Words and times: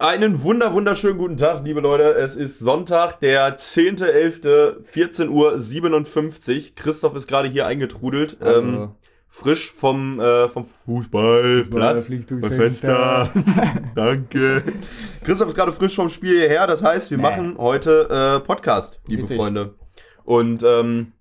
Einen 0.00 0.42
wunder 0.44 0.72
wunderschönen 0.74 1.18
guten 1.18 1.36
Tag, 1.36 1.64
liebe 1.64 1.80
Leute. 1.80 2.12
Es 2.14 2.36
ist 2.36 2.60
Sonntag, 2.60 3.18
der 3.18 3.58
10.11., 3.58 4.84
14.57 4.88 5.28
Uhr. 6.56 6.62
Christoph 6.76 7.16
ist 7.16 7.26
gerade 7.26 7.48
hier 7.48 7.66
eingetrudelt. 7.66 8.36
Hallo. 8.40 8.58
Ähm, 8.58 8.90
frisch 9.28 9.72
vom, 9.72 10.20
äh, 10.20 10.48
vom 10.48 10.64
Fußballplatz. 10.64 12.08
Beim 12.08 12.42
Fenster. 12.42 13.30
Danke. 13.96 14.62
Christoph 15.24 15.48
ist 15.48 15.56
gerade 15.56 15.72
frisch 15.72 15.96
vom 15.96 16.10
Spiel 16.10 16.38
hierher. 16.38 16.68
Das 16.68 16.84
heißt, 16.84 17.10
wir 17.10 17.18
Nee. 17.18 17.22
machen 17.24 17.56
heute 17.58 18.38
äh, 18.38 18.46
Podcast, 18.46 19.00
liebe 19.08 19.22
Richtig. 19.22 19.36
Freunde. 19.36 19.74
Und 20.22 20.62
ähm, 20.62 21.12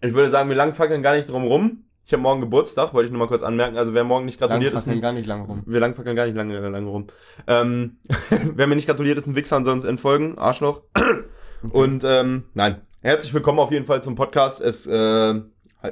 ich 0.00 0.14
würde 0.14 0.30
sagen, 0.30 0.48
wir 0.48 0.56
langfackeln 0.56 1.02
gar 1.02 1.14
nicht 1.14 1.28
drum 1.28 1.44
rum. 1.44 1.84
Ich 2.08 2.12
habe 2.14 2.22
morgen 2.22 2.40
Geburtstag, 2.40 2.94
wollte 2.94 3.08
ich 3.08 3.12
nur 3.12 3.18
mal 3.18 3.28
kurz 3.28 3.42
anmerken. 3.42 3.76
Also 3.76 3.92
wer 3.92 4.02
morgen 4.02 4.24
nicht 4.24 4.38
gratuliert 4.38 4.72
ist, 4.72 4.86
Langfackeln 4.86 5.02
gar 5.02 5.12
nicht 5.12 5.26
lang 5.26 5.42
rum. 5.42 5.62
wir 5.66 5.78
langfackeln 5.78 6.16
gar 6.16 6.24
nicht 6.24 6.36
lange, 6.36 6.58
lange 6.58 6.88
rum. 6.88 7.06
Ähm, 7.46 7.98
wer 8.54 8.66
mir 8.66 8.76
nicht 8.76 8.86
gratuliert, 8.88 9.18
ist 9.18 9.26
ein 9.26 9.34
Wichser 9.36 9.58
und 9.58 9.64
soll 9.64 9.74
uns 9.74 9.84
entfolgen. 9.84 10.38
Arschloch. 10.38 10.80
Und 11.70 12.04
ähm, 12.04 12.44
nein, 12.54 12.80
herzlich 13.02 13.34
willkommen 13.34 13.58
auf 13.58 13.70
jeden 13.72 13.84
Fall 13.84 14.02
zum 14.02 14.14
Podcast. 14.14 14.62
Es 14.62 14.86
äh, 14.86 15.34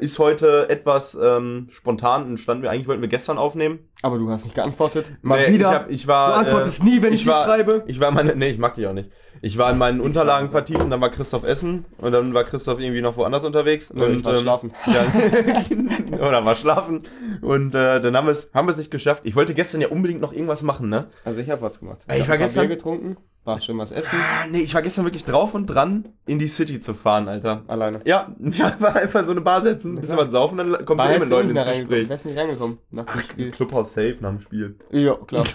ist 0.00 0.18
heute 0.18 0.70
etwas 0.70 1.18
ähm, 1.22 1.66
spontan 1.70 2.26
entstanden. 2.30 2.62
Wir 2.62 2.70
eigentlich 2.70 2.88
wollten 2.88 3.02
wir 3.02 3.08
gestern 3.08 3.36
aufnehmen. 3.36 3.80
Aber 4.00 4.16
du 4.16 4.30
hast 4.30 4.44
nicht 4.44 4.54
geantwortet. 4.54 5.12
Mal 5.20 5.40
Nee, 5.50 5.54
wieder. 5.54 5.68
Ich, 5.68 5.74
hab, 5.74 5.90
ich 5.90 6.06
war, 6.06 6.28
du 6.30 6.34
antwortest 6.38 6.80
äh, 6.80 6.84
nie, 6.84 7.02
wenn 7.02 7.12
ich, 7.12 7.20
ich 7.20 7.26
dir 7.26 7.32
war- 7.32 7.44
schreibe. 7.44 7.84
Ich 7.88 8.00
war 8.00 8.10
meine, 8.10 8.34
nee, 8.36 8.48
ich 8.48 8.58
mag 8.58 8.72
dich 8.72 8.86
auch 8.86 8.94
nicht. 8.94 9.10
Ich 9.42 9.58
war 9.58 9.70
in 9.70 9.78
meinen 9.78 10.00
Unterlagen 10.00 10.50
vertieft 10.50 10.82
und 10.82 10.90
dann 10.90 11.00
war 11.00 11.10
Christoph 11.10 11.44
essen 11.44 11.84
und 11.98 12.12
dann 12.12 12.32
war 12.34 12.44
Christoph 12.44 12.80
irgendwie 12.80 13.00
noch 13.02 13.16
woanders 13.16 13.44
unterwegs. 13.44 13.90
Oder 13.90 14.06
und, 14.06 14.16
ich 14.16 14.24
war 14.24 14.34
ähm, 14.34 14.40
schlafen. 14.40 14.72
Ja, 14.86 16.18
oder 16.26 16.44
war 16.44 16.54
schlafen. 16.54 17.02
Und 17.42 17.74
äh, 17.74 18.00
dann 18.00 18.16
haben 18.16 18.26
wir 18.26 18.32
es 18.32 18.50
haben 18.54 18.66
nicht 18.66 18.90
geschafft. 18.90 19.22
Ich 19.24 19.36
wollte 19.36 19.54
gestern 19.54 19.80
ja 19.80 19.88
unbedingt 19.88 20.20
noch 20.20 20.32
irgendwas 20.32 20.62
machen, 20.62 20.88
ne? 20.88 21.06
Also 21.24 21.40
ich 21.40 21.50
habe 21.50 21.62
was 21.62 21.78
gemacht. 21.80 21.98
Ich 22.08 22.12
hab 22.12 22.18
war 22.18 22.22
ein 22.22 22.26
paar 22.28 22.38
gestern- 22.38 22.66
Bier 22.68 22.76
getrunken, 22.76 23.16
war 23.46 23.60
schön 23.60 23.78
was 23.78 23.92
essen. 23.92 24.18
Ah, 24.20 24.46
nee, 24.50 24.60
ich 24.60 24.74
war 24.74 24.82
gestern 24.82 25.04
wirklich 25.04 25.24
drauf 25.24 25.54
und 25.54 25.66
dran, 25.66 26.08
in 26.26 26.38
die 26.38 26.48
City 26.48 26.80
zu 26.80 26.94
fahren, 26.94 27.28
Alter. 27.28 27.62
Alleine. 27.68 28.00
Ja, 28.04 28.34
mich 28.38 28.62
einfach 28.62 28.94
einfach 28.94 29.20
in 29.20 29.26
so 29.26 29.32
eine 29.32 29.40
Bar 29.40 29.62
setzen, 29.62 29.96
ein 29.96 30.00
bisschen 30.00 30.18
was 30.18 30.32
saufen, 30.32 30.58
dann 30.58 30.84
kommst 30.84 31.04
du 31.04 31.08
eh 31.08 31.18
mit 31.18 31.28
Leuten 31.28 31.50
ins 31.50 31.64
Gespräch. 31.64 32.08
Wärst 32.08 32.26
nicht 32.26 32.38
reingekommen 32.38 32.78
nach 32.90 33.04
dem 33.06 33.20
Spiel. 33.20 33.50
Clubhouse 33.50 33.92
safe 33.92 34.16
nach 34.20 34.30
dem 34.30 34.40
Spiel. 34.40 34.76
Ja, 34.90 35.14
klar. 35.14 35.44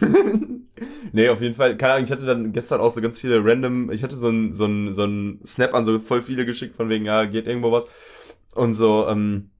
Nee, 1.11 1.29
auf 1.29 1.41
jeden 1.41 1.53
Fall. 1.53 1.77
Keine 1.77 1.93
Ahnung, 1.93 2.05
ich 2.05 2.11
hatte 2.11 2.25
dann 2.25 2.53
gestern 2.53 2.79
auch 2.79 2.89
so 2.89 3.01
ganz 3.01 3.19
viele 3.19 3.45
random, 3.45 3.91
ich 3.91 4.01
hatte 4.01 4.17
so 4.17 4.29
ein, 4.29 4.55
so 4.55 4.65
ein, 4.65 4.95
so 4.95 5.03
ein 5.03 5.39
Snap 5.45 5.75
an 5.75 5.85
so 5.85 5.99
voll 5.99 6.23
viele 6.23 6.43
geschickt, 6.43 6.75
von 6.75 6.89
wegen, 6.89 7.05
ja, 7.05 7.25
geht 7.25 7.45
irgendwo 7.45 7.71
was. 7.71 7.87
Und 8.55 8.73
so, 8.73 9.07
ähm, 9.07 9.50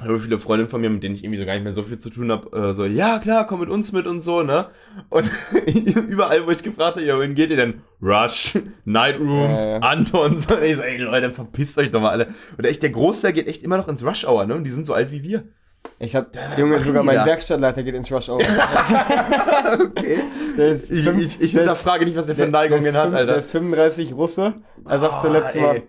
habe 0.00 0.18
viele 0.18 0.38
Freundinnen 0.38 0.68
von 0.68 0.80
mir, 0.80 0.90
mit 0.90 1.02
denen 1.04 1.14
ich 1.14 1.22
irgendwie 1.22 1.38
so 1.38 1.46
gar 1.46 1.54
nicht 1.54 1.62
mehr 1.62 1.70
so 1.72 1.82
viel 1.84 1.98
zu 1.98 2.10
tun 2.10 2.32
habe, 2.32 2.68
äh, 2.70 2.72
so, 2.72 2.84
ja, 2.84 3.18
klar, 3.20 3.46
komm 3.46 3.60
mit 3.60 3.68
uns 3.70 3.92
mit 3.92 4.06
und 4.06 4.20
so, 4.22 4.42
ne? 4.42 4.66
Und 5.08 5.30
überall, 6.08 6.44
wo 6.46 6.50
ich 6.50 6.62
gefragt 6.64 6.96
habe, 6.96 7.04
ja, 7.04 7.16
wohin 7.16 7.34
geht 7.34 7.50
ihr 7.50 7.56
denn? 7.56 7.80
Rush, 8.02 8.58
Night 8.84 9.18
Rooms, 9.20 9.64
Ja, 9.64 9.70
ja. 9.70 9.78
Antons. 9.78 10.46
Und 10.46 10.62
ich 10.64 10.76
so, 10.76 10.82
ey, 10.82 10.98
Leute, 10.98 11.30
verpisst 11.30 11.78
euch 11.78 11.90
doch 11.92 12.00
mal 12.00 12.10
alle. 12.10 12.26
Und 12.58 12.66
echt, 12.66 12.82
der 12.82 12.90
Großteil 12.90 13.32
geht 13.32 13.46
echt 13.46 13.62
immer 13.62 13.76
noch 13.76 13.86
ins 13.88 14.04
Rush 14.04 14.26
Hour, 14.26 14.46
ne? 14.46 14.54
Und 14.56 14.64
die 14.64 14.70
sind 14.70 14.84
so 14.86 14.94
alt 14.94 15.10
wie 15.12 15.22
wir. 15.22 15.44
Ich 15.98 16.16
hab, 16.16 16.34
Junge, 16.58 16.72
machen 16.76 16.84
sogar 16.86 17.02
mein 17.04 17.16
da? 17.16 17.26
Werkstattleiter 17.26 17.82
geht 17.82 17.94
ins 17.94 18.10
Rush 18.10 18.28
Hour. 18.30 18.40
Okay. 19.80 20.18
Ist 20.56 20.90
Ich, 20.90 21.06
ich, 21.06 21.40
ich 21.40 21.50
hinterfrage 21.52 22.04
nicht, 22.04 22.16
was 22.16 22.26
der 22.26 22.34
für 22.36 22.46
Neigungen 22.46 22.94
hat, 22.94 23.02
fünf- 23.04 23.12
Der 23.12 23.20
Alter. 23.20 23.36
ist 23.36 23.50
35 23.50 24.12
Russe. 24.14 24.54
Er 24.88 24.98
sagt 24.98 25.14
Oh, 25.18 25.20
zuletzt 25.22 25.56
mal, 25.56 25.76
ey. 25.76 25.82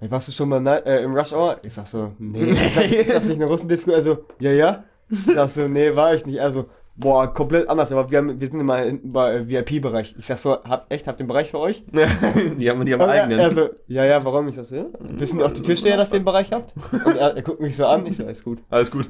Hey, 0.00 0.10
warst 0.10 0.28
du 0.28 0.32
schon 0.32 0.48
mal 0.48 0.66
äh, 0.84 1.04
im 1.04 1.14
Rush 1.14 1.32
Hour? 1.32 1.58
Ich 1.62 1.74
sag 1.74 1.86
so, 1.86 2.12
nee. 2.18 2.50
Ich 2.50 2.74
sag, 2.74 2.90
ist 2.90 3.12
das 3.12 3.28
nicht 3.28 3.36
eine 3.40 3.46
Russendisco? 3.46 3.92
Also, 3.92 4.24
ja, 4.40 4.50
ja. 4.50 4.84
Ich 5.10 5.34
sag 5.34 5.48
so, 5.48 5.68
nee, 5.68 5.94
war 5.94 6.14
ich 6.14 6.24
nicht. 6.26 6.40
Also, 6.40 6.66
boah, 7.00 7.32
komplett 7.32 7.68
anders. 7.68 7.90
Aber 7.90 8.10
wir, 8.10 8.18
haben, 8.18 8.40
wir 8.40 8.46
sind 8.46 8.60
immer 8.60 8.84
im 8.84 9.14
äh, 9.14 9.48
VIP-Bereich. 9.48 10.14
Ich 10.18 10.26
sag 10.26 10.38
so, 10.38 10.52
habt, 10.62 10.92
echt, 10.92 11.06
habt 11.06 11.18
einen 11.18 11.28
Bereich 11.28 11.50
für 11.50 11.58
euch? 11.58 11.82
die 11.92 12.70
haben, 12.70 12.84
die 12.84 12.92
haben 12.92 13.00
Und 13.00 13.08
er, 13.08 13.22
eigenen. 13.24 13.40
also, 13.40 13.70
ja, 13.88 14.04
ja, 14.04 14.24
warum? 14.24 14.48
Ich 14.48 14.54
sag 14.54 14.64
so, 14.64 14.76
ja. 14.76 14.86
Wissen 15.00 15.42
auch 15.42 15.50
die 15.50 15.62
Türsteher, 15.62 15.96
dass 15.96 16.10
ihr 16.12 16.16
einen 16.16 16.24
Bereich 16.24 16.52
habt? 16.52 16.74
Und 16.92 17.16
er, 17.16 17.36
er 17.36 17.42
guckt 17.42 17.60
mich 17.60 17.76
so 17.76 17.86
an. 17.86 18.06
Ich 18.06 18.16
so, 18.16 18.24
alles 18.24 18.44
gut. 18.44 18.58
Alles 18.68 18.90
gut. 18.90 19.06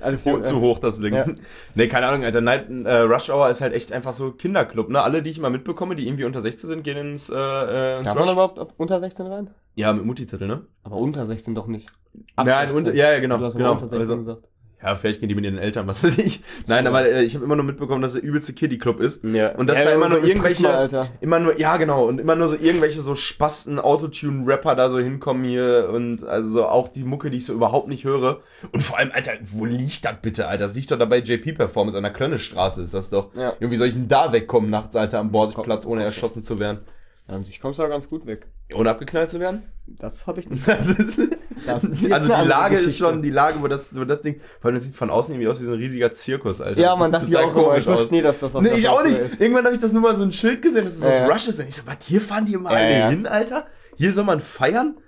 Alles 0.00 0.24
gut. 0.24 0.46
zu 0.46 0.60
hoch 0.60 0.78
das 0.78 1.00
Ding. 1.00 1.14
Ja. 1.14 1.26
Nee, 1.74 1.86
keine 1.88 2.06
Ahnung, 2.06 2.24
Alter. 2.24 2.40
Night, 2.40 2.68
äh, 2.68 2.98
Rush 3.00 3.30
Hour 3.30 3.50
ist 3.50 3.60
halt 3.60 3.74
echt 3.74 3.92
einfach 3.92 4.12
so 4.12 4.32
Kinderclub, 4.32 4.88
ne? 4.88 5.02
Alle, 5.02 5.22
die 5.22 5.30
ich 5.30 5.40
mal 5.40 5.50
mitbekomme, 5.50 5.94
die 5.96 6.06
irgendwie 6.06 6.24
unter 6.24 6.40
16 6.40 6.68
sind, 6.70 6.82
gehen 6.84 6.96
ins, 6.96 7.28
äh, 7.28 7.34
äh, 7.34 7.98
ins 7.98 8.06
Darf 8.06 8.18
man 8.18 8.30
überhaupt 8.30 8.60
unter 8.78 9.00
16 9.00 9.26
rein? 9.26 9.50
Ja, 9.74 9.92
mit 9.92 10.06
Mutti-Zettel, 10.06 10.48
ne? 10.48 10.66
Aber 10.84 10.96
unter 10.96 11.26
16 11.26 11.54
doch 11.54 11.66
nicht. 11.66 11.90
Ab 12.34 12.46
Nein, 12.46 12.68
16. 12.68 12.76
unter, 12.78 12.94
ja, 12.94 13.12
ja, 13.12 13.18
genau. 13.20 13.36
Du 13.36 13.44
hast 13.44 13.56
genau. 13.56 13.72
unter 13.72 13.88
16 13.88 14.00
Also, 14.00 14.16
gesagt. 14.16 14.48
Ja, 14.82 14.94
vielleicht 14.94 15.20
gehen 15.20 15.28
die 15.28 15.34
mit 15.34 15.44
ihren 15.44 15.58
Eltern, 15.58 15.86
was 15.86 16.04
weiß 16.04 16.18
ich. 16.18 16.42
Nein, 16.66 16.86
aber 16.86 17.06
äh, 17.08 17.24
ich 17.24 17.34
habe 17.34 17.44
immer 17.44 17.56
nur 17.56 17.64
mitbekommen, 17.64 18.02
dass 18.02 18.12
der 18.12 18.22
übelste 18.22 18.52
Kiddie-Club 18.52 19.00
ist. 19.00 19.24
Ja. 19.24 19.52
Und 19.56 19.68
dass 19.68 19.78
Ja, 19.78 19.86
da 19.86 19.90
immer 19.92 20.08
so 20.08 20.16
nur 20.16 20.24
irgendwelche, 20.24 20.62
Prisma, 20.62 20.78
Alter. 20.78 21.08
immer 21.20 21.40
nur, 21.40 21.58
ja 21.58 21.76
genau, 21.78 22.04
und 22.04 22.20
immer 22.20 22.36
nur 22.36 22.46
so 22.46 22.56
irgendwelche 22.56 23.00
so 23.00 23.14
Spasten 23.14 23.78
Autotune-Rapper 23.78 24.74
da 24.74 24.90
so 24.90 24.98
hinkommen 24.98 25.44
hier 25.44 25.88
und 25.92 26.22
also 26.24 26.48
so 26.48 26.66
auch 26.66 26.88
die 26.88 27.04
Mucke, 27.04 27.30
die 27.30 27.38
ich 27.38 27.46
so 27.46 27.54
überhaupt 27.54 27.88
nicht 27.88 28.04
höre. 28.04 28.40
Und 28.72 28.82
vor 28.82 28.98
allem, 28.98 29.10
Alter, 29.12 29.32
wo 29.42 29.64
liegt 29.64 30.04
das 30.04 30.14
bitte, 30.20 30.46
Alter? 30.46 30.64
Das 30.64 30.74
liegt 30.74 30.90
doch 30.90 30.98
da 30.98 31.06
bei 31.06 31.18
JP 31.18 31.54
Performance 31.54 31.96
an 31.96 32.04
der 32.04 32.12
Klönnestraße 32.12 32.82
ist 32.82 32.92
das 32.94 33.10
doch. 33.10 33.34
Ja. 33.34 33.54
Irgendwie 33.58 33.78
soll 33.78 33.88
ich 33.88 33.94
denn 33.94 34.08
da 34.08 34.32
wegkommen 34.32 34.68
nachts, 34.70 34.94
Alter, 34.94 35.20
am 35.20 35.32
Borsigplatz, 35.32 35.86
ohne 35.86 36.04
erschossen 36.04 36.42
zu 36.42 36.58
werden? 36.58 36.80
An 37.28 37.42
sich 37.42 37.60
kommst 37.60 37.78
du 37.78 37.82
da 37.82 37.88
ganz 37.88 38.08
gut 38.08 38.24
weg. 38.26 38.46
Ohne 38.72 38.90
abgeknallt 38.90 39.30
zu 39.30 39.40
werden? 39.40 39.64
Das 39.86 40.26
habe 40.26 40.40
ich 40.40 40.48
nicht. 40.48 40.62
Das 40.76 40.88
ist, 40.90 41.18
Das 41.66 41.84
ist 41.84 42.12
also 42.12 42.28
die 42.28 42.46
Lage 42.48 42.74
ist 42.74 42.84
Geschichte. 42.84 43.04
schon, 43.06 43.22
die 43.22 43.30
Lage, 43.30 43.62
wo 43.62 43.66
das, 43.66 43.96
wo 43.98 44.04
das 44.04 44.20
Ding, 44.20 44.38
vor 44.60 44.68
allem 44.68 44.74
das 44.76 44.84
sieht 44.84 44.94
von 44.94 45.08
außen 45.08 45.34
irgendwie 45.34 45.48
aus 45.48 45.58
wie 45.60 45.64
so 45.64 45.72
ein 45.72 45.78
riesiger 45.78 46.12
Zirkus, 46.12 46.60
Alter. 46.60 46.78
Ja, 46.80 46.94
man 46.94 47.10
dachte 47.10 47.30
ja 47.30 47.40
auch 47.40 47.56
immer, 47.56 47.78
ich 47.78 47.88
aus. 47.88 48.00
wusste 48.00 48.14
nie, 48.14 48.20
dass 48.20 48.40
das 48.40 48.52
das 48.52 48.62
Nee, 48.62 48.70
ich 48.76 48.88
auch 48.88 49.02
nicht. 49.02 49.18
ist. 49.18 49.40
Irgendwann 49.40 49.64
habe 49.64 49.74
ich 49.74 49.80
das 49.80 49.92
nur 49.94 50.02
mal 50.02 50.14
so 50.14 50.22
ein 50.22 50.32
Schild 50.32 50.60
gesehen, 50.60 50.84
dass 50.84 50.96
es 50.96 51.00
das 51.00 51.18
ja. 51.20 51.26
Rush 51.26 51.48
ist. 51.48 51.58
Und 51.58 51.68
ich 51.68 51.74
so, 51.76 51.86
was, 51.86 51.96
hier 52.06 52.20
fahren 52.20 52.44
die 52.44 52.52
immer 52.54 52.70
alle 52.70 53.08
hin, 53.08 53.26
Alter? 53.26 53.66
Hier 53.96 54.12
soll 54.12 54.24
man 54.24 54.40
feiern? 54.42 54.98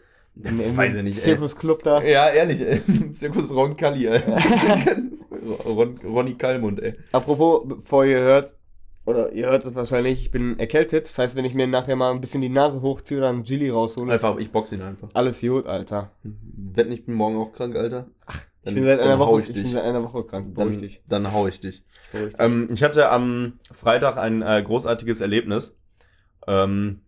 Im 0.43 0.77
weiß 0.77 0.95
ich 0.95 1.03
nicht. 1.03 1.21
Zirkusclub 1.21 1.83
da. 1.83 2.03
Ja, 2.03 2.31
ehrlich, 2.31 2.61
ey. 2.63 2.81
Zirkus 3.13 3.51
Ron 3.55 3.77
Kalli, 3.77 4.07
ey. 4.07 4.23
Ron, 5.67 5.99
Ronny 6.05 6.35
Kallmund, 6.35 6.81
ey. 6.83 6.95
Apropos, 7.13 7.63
bevor 7.69 8.05
ihr 8.07 8.21
hört, 8.21 8.55
oder 9.09 9.33
ihr 9.33 9.47
hört 9.47 9.65
es 9.65 9.75
wahrscheinlich, 9.75 10.21
ich 10.23 10.31
bin 10.31 10.59
erkältet. 10.59 11.07
Das 11.07 11.19
heißt, 11.19 11.37
wenn 11.37 11.45
ich 11.45 11.55
mir 11.55 11.67
nachher 11.67 11.97
mal 11.97 12.11
ein 12.13 12.21
bisschen 12.21 12.41
die 12.41 12.49
Nase 12.49 12.83
hochziehe 12.83 13.19
oder 13.19 13.29
einen 13.31 13.43
Gilly 13.43 13.71
raushole, 13.71 14.13
Einfach, 14.13 14.37
ich 14.39 14.51
box 14.53 14.73
ihn 14.73 14.83
einfach. 14.83 15.09
alles 15.15 15.41
gut, 15.41 15.67
Alter. 15.67 16.11
Wetten, 16.23 16.93
ich 16.93 17.05
bin 17.07 17.15
morgen 17.15 17.37
auch 17.37 17.53
krank, 17.53 17.75
Alter. 17.77 18.07
Ach, 18.27 18.41
Ich 18.65 18.75
bin 18.75 18.85
seit 18.85 19.01
einer 19.01 19.19
Woche, 19.19 19.41
ich 19.43 19.49
ich, 19.51 19.55
bin 19.55 19.73
seit 19.73 19.85
einer 19.85 20.03
Woche 20.05 20.25
krank. 20.25 20.55
Beruhig 20.55 20.73
dann, 20.75 20.81
dich. 20.83 21.03
dann 21.09 21.33
hau 21.33 21.47
ich 21.49 21.61
dich. 21.61 21.83
Dich. 22.13 22.35
Ähm, 22.39 22.69
ich 22.73 22.83
hatte 22.83 23.09
am 23.11 23.55
Freitag 23.75 24.17
ein 24.17 24.43
äh, 24.43 24.63
großartiges 24.63 25.21
Erlebnis. 25.21 25.77
Ähm, 26.47 27.01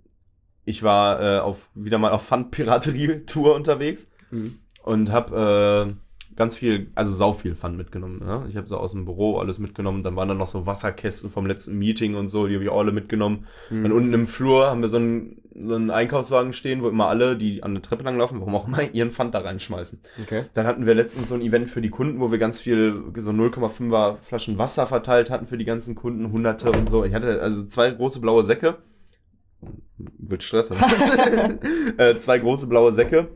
ich 0.65 0.83
war 0.83 1.21
äh, 1.23 1.39
auf, 1.41 1.71
wieder 1.75 1.99
mal 1.99 2.13
auf 2.13 2.23
Fun-Piraterie-Tour 2.23 3.55
unterwegs 3.55 4.11
Mhm. 4.31 4.59
und 4.85 5.11
habe 5.11 5.95
äh, 5.97 6.10
ganz 6.41 6.57
viel, 6.57 6.87
also 6.95 7.13
sau 7.13 7.35
viel 7.35 7.55
Fun 7.55 7.77
mitgenommen. 7.77 8.21
Ne? 8.25 8.47
Ich 8.49 8.57
habe 8.57 8.67
so 8.67 8.79
aus 8.79 8.93
dem 8.93 9.05
Büro 9.05 9.37
alles 9.37 9.59
mitgenommen. 9.59 10.03
Dann 10.03 10.17
waren 10.17 10.27
da 10.27 10.35
noch 10.35 10.47
so 10.47 10.65
Wasserkästen 10.65 11.31
vom 11.31 11.45
letzten 11.45 11.79
Meeting 11.79 12.15
und 12.15 12.31
so, 12.31 12.47
die 12.47 12.55
habe 12.55 12.65
ich 12.65 12.71
auch 12.71 12.79
alle 12.79 12.93
mitgenommen. 12.93 13.45
Mhm. 13.69 13.83
Dann 13.83 13.93
unten 13.93 14.15
im 14.15 14.27
Flur 14.27 14.69
haben 14.69 14.81
wir 14.81 14.89
so 14.89 14.97
einen, 14.97 15.43
so 15.55 15.75
einen 15.75 15.91
Einkaufswagen 15.91 16.55
stehen, 16.55 16.83
wo 16.83 16.89
immer 16.89 17.09
alle, 17.09 17.37
die 17.37 17.63
an 17.63 17.75
der 17.75 17.83
Treppe 17.83 18.05
langlaufen, 18.05 18.41
warum 18.41 18.55
auch 18.55 18.67
immer, 18.67 18.83
ihren 18.91 19.11
Pfand 19.11 19.35
da 19.35 19.41
reinschmeißen. 19.41 20.01
Okay. 20.23 20.45
Dann 20.55 20.67
hatten 20.67 20.87
wir 20.87 20.95
letztens 20.95 21.29
so 21.29 21.35
ein 21.35 21.43
Event 21.43 21.69
für 21.69 21.83
die 21.83 21.91
Kunden, 21.91 22.21
wo 22.21 22.31
wir 22.31 22.39
ganz 22.39 22.59
viel, 22.59 23.05
so 23.17 23.33
0,5er 23.33 24.17
Flaschen 24.23 24.57
Wasser 24.57 24.87
verteilt 24.87 25.29
hatten 25.29 25.47
für 25.47 25.59
die 25.59 25.67
ganzen 25.67 25.95
Kunden, 25.95 26.33
hunderte 26.33 26.73
und 26.73 26.89
so. 26.89 27.05
Ich 27.05 27.13
hatte 27.13 27.43
also 27.43 27.67
zwei 27.67 27.91
große 27.91 28.19
blaue 28.19 28.45
Säcke. 28.45 28.79
Wird 29.99 30.43
Stress, 30.43 30.71
oder? 30.71 30.81
äh, 31.99 32.17
zwei 32.17 32.39
große 32.39 32.67
blaue 32.67 32.93
Säcke. 32.93 33.29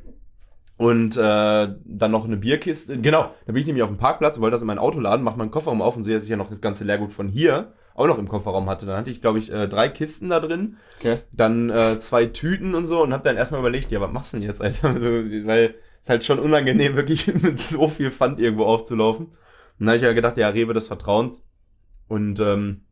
Und 0.76 1.16
äh, 1.16 1.68
dann 1.84 2.10
noch 2.10 2.24
eine 2.24 2.36
Bierkiste. 2.36 3.00
Genau, 3.00 3.30
da 3.46 3.52
bin 3.52 3.56
ich 3.60 3.66
nämlich 3.66 3.84
auf 3.84 3.90
dem 3.90 3.96
Parkplatz, 3.98 4.40
wollte 4.40 4.52
das 4.52 4.60
in 4.60 4.66
mein 4.66 4.78
Auto 4.78 4.98
laden, 4.98 5.22
mach 5.22 5.36
meinen 5.36 5.52
Kofferraum 5.52 5.80
auf 5.82 5.96
und 5.96 6.02
sehe, 6.02 6.14
dass 6.14 6.24
ich 6.24 6.30
ja 6.30 6.36
noch 6.36 6.48
das 6.48 6.60
ganze 6.60 6.82
Leergut 6.84 7.12
von 7.12 7.28
hier 7.28 7.72
auch 7.94 8.08
noch 8.08 8.18
im 8.18 8.26
Kofferraum 8.26 8.68
hatte. 8.68 8.86
Dann 8.86 8.96
hatte 8.96 9.10
ich, 9.10 9.20
glaube 9.20 9.38
ich, 9.38 9.52
äh, 9.52 9.68
drei 9.68 9.88
Kisten 9.88 10.28
da 10.30 10.40
drin 10.40 10.76
Okay. 10.98 11.18
dann 11.32 11.70
äh, 11.70 11.98
zwei 12.00 12.26
Tüten 12.26 12.74
und 12.74 12.88
so 12.88 13.02
und 13.02 13.12
hab 13.12 13.22
dann 13.22 13.36
erstmal 13.36 13.60
überlegt, 13.60 13.92
ja, 13.92 14.00
was 14.00 14.12
machst 14.12 14.32
du 14.32 14.38
denn 14.38 14.48
jetzt, 14.48 14.60
Alter? 14.60 14.94
So, 15.00 15.08
weil 15.46 15.76
es 16.02 16.08
halt 16.08 16.24
schon 16.24 16.40
unangenehm, 16.40 16.96
wirklich 16.96 17.32
mit 17.32 17.58
so 17.60 17.88
viel 17.88 18.10
Pfand 18.10 18.40
irgendwo 18.40 18.64
aufzulaufen. 18.64 19.26
Und 19.26 19.36
dann 19.78 19.88
habe 19.88 19.96
ich 19.98 20.02
ja 20.02 20.12
gedacht, 20.12 20.36
ja, 20.38 20.48
Rewe 20.48 20.72
des 20.74 20.88
Vertrauens. 20.88 21.42
Und 22.08 22.40
ähm, 22.40 22.82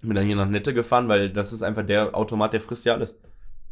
bin 0.00 0.14
dann 0.14 0.24
hier 0.24 0.36
nach 0.36 0.48
Nette 0.48 0.72
gefahren, 0.72 1.08
weil 1.08 1.30
das 1.30 1.52
ist 1.52 1.62
einfach 1.62 1.84
der 1.84 2.14
Automat, 2.16 2.52
der 2.52 2.60
frisst 2.60 2.84
ja 2.84 2.94
alles. 2.94 3.18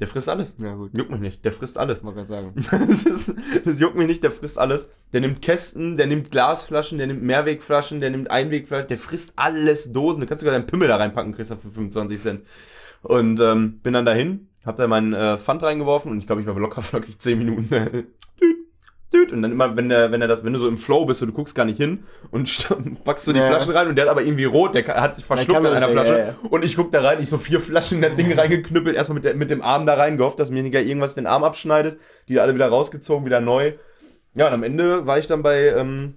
Der 0.00 0.08
frisst 0.08 0.28
alles. 0.28 0.56
Ja, 0.58 0.74
gut. 0.74 0.90
Juckt 0.92 1.10
mich 1.10 1.20
nicht, 1.20 1.44
der 1.44 1.52
frisst 1.52 1.78
alles. 1.78 2.02
Wollte 2.02 2.24
gerade 2.24 2.28
sagen. 2.28 2.54
Das, 2.88 3.04
ist, 3.04 3.34
das 3.64 3.78
juckt 3.80 3.96
mich 3.96 4.08
nicht, 4.08 4.24
der 4.24 4.32
frisst 4.32 4.58
alles. 4.58 4.90
Der 5.12 5.20
nimmt 5.20 5.40
Kästen, 5.40 5.96
der 5.96 6.06
nimmt 6.06 6.30
Glasflaschen, 6.30 6.98
der 6.98 7.06
nimmt 7.06 7.22
Mehrwegflaschen, 7.22 8.00
der 8.00 8.10
nimmt 8.10 8.30
Einwegflaschen, 8.30 8.88
der 8.88 8.98
frisst 8.98 9.34
alles 9.36 9.92
Dosen. 9.92 10.20
Du 10.20 10.26
kannst 10.26 10.40
sogar 10.40 10.58
deinen 10.58 10.66
Pimmel 10.66 10.88
da 10.88 10.96
reinpacken, 10.96 11.32
kriegst 11.32 11.52
du 11.52 11.56
für 11.56 11.70
25 11.70 12.18
Cent. 12.20 12.42
Und 13.02 13.40
ähm, 13.40 13.80
bin 13.80 13.92
dann 13.92 14.06
dahin, 14.06 14.48
hab 14.64 14.76
da 14.76 14.88
meinen 14.88 15.12
äh, 15.12 15.38
Pfand 15.38 15.62
reingeworfen 15.62 16.10
und 16.10 16.18
ich 16.18 16.26
glaube, 16.26 16.40
ich 16.40 16.46
war 16.46 16.58
locker 16.58 16.82
flockig 16.82 17.18
10 17.18 17.38
Minuten. 17.38 17.68
Und 19.32 19.42
dann 19.42 19.52
immer, 19.52 19.76
wenn 19.76 19.88
der, 19.88 20.10
wenn 20.12 20.20
er 20.22 20.28
das, 20.28 20.44
wenn 20.44 20.52
du 20.52 20.58
so 20.58 20.68
im 20.68 20.76
Flow 20.76 21.04
bist 21.04 21.22
und 21.22 21.28
du 21.28 21.34
guckst 21.34 21.54
gar 21.54 21.64
nicht 21.64 21.76
hin 21.76 22.04
und 22.30 22.46
st- 22.48 22.76
packst 23.04 23.26
du 23.26 23.32
die 23.32 23.38
Ja. 23.38 23.46
Flaschen 23.48 23.72
rein 23.72 23.88
und 23.88 23.96
der 23.96 24.04
hat 24.04 24.10
aber 24.10 24.22
irgendwie 24.22 24.44
rot, 24.44 24.74
der 24.74 24.86
hat 24.86 25.14
sich 25.14 25.24
verschluckt 25.24 25.64
das, 25.64 25.74
einer 25.76 25.88
Flasche. 25.88 26.12
ja, 26.18 26.26
ja. 26.28 26.34
Und 26.50 26.64
ich 26.64 26.76
guck 26.76 26.90
da 26.90 27.00
rein, 27.02 27.20
ich 27.22 27.28
so 27.28 27.38
vier 27.38 27.60
Flaschen 27.60 27.98
in 27.98 28.02
das 28.02 28.16
Ding 28.16 28.32
reingeknüppelt, 28.38 28.96
erstmal 28.96 29.14
mit, 29.14 29.24
der, 29.24 29.34
mit 29.34 29.50
dem 29.50 29.62
Arm 29.62 29.86
da 29.86 29.94
rein, 29.94 30.16
gehofft, 30.16 30.38
dass 30.40 30.50
mir 30.50 30.62
nicht 30.62 30.74
irgendwas 30.74 31.14
den 31.14 31.26
Arm 31.26 31.44
abschneidet, 31.44 31.98
die 32.28 32.40
alle 32.40 32.54
wieder 32.54 32.68
rausgezogen, 32.68 33.24
wieder 33.26 33.40
neu. 33.40 33.72
Ja, 34.34 34.48
und 34.48 34.52
am 34.54 34.62
Ende 34.62 35.06
war 35.06 35.18
ich 35.18 35.26
dann 35.26 35.42
bei, 35.42 35.68
ähm, 35.68 36.14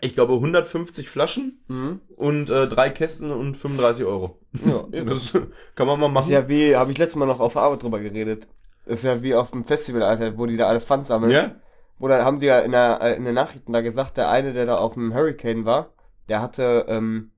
ich 0.00 0.14
glaube, 0.14 0.32
150 0.34 1.10
Flaschen 1.10 1.62
Mhm. 1.68 2.00
und 2.16 2.48
äh, 2.48 2.66
drei 2.68 2.88
Kästen 2.90 3.30
und 3.30 3.56
35 3.56 4.06
Euro. 4.06 4.38
Ja, 4.64 4.84
Das 5.04 5.32
kann 5.74 5.86
man 5.86 6.00
mal 6.00 6.06
ist 6.06 6.12
machen. 6.12 6.32
ja 6.32 6.48
wie, 6.48 6.74
habe 6.76 6.90
ich 6.92 6.98
letztes 6.98 7.16
Mal 7.16 7.26
noch 7.26 7.40
auf 7.40 7.52
der 7.52 7.62
Arbeit 7.62 7.82
drüber 7.82 8.00
geredet. 8.00 8.48
Ist 8.86 9.04
ja 9.04 9.22
wie 9.22 9.34
auf 9.34 9.50
dem 9.50 9.62
Festival, 9.64 10.02
Alter, 10.02 10.36
wo 10.38 10.46
die 10.46 10.56
da 10.56 10.66
alle 10.66 10.80
Pfand 10.80 11.06
sammeln. 11.06 11.30
Ja? 11.30 11.54
Oder 12.00 12.24
haben 12.24 12.40
die 12.40 12.46
ja 12.46 12.58
in, 12.60 12.72
der, 12.72 12.98
äh, 13.02 13.14
in 13.16 13.24
den 13.24 13.34
Nachrichten 13.34 13.72
da 13.72 13.80
gesagt, 13.82 14.16
der 14.16 14.30
eine, 14.30 14.52
der 14.52 14.66
da 14.66 14.76
auf 14.76 14.94
dem 14.94 15.14
Hurricane 15.14 15.64
war, 15.64 15.90
der 16.28 16.40
hatte 16.42 16.86
ähm, 16.88 17.30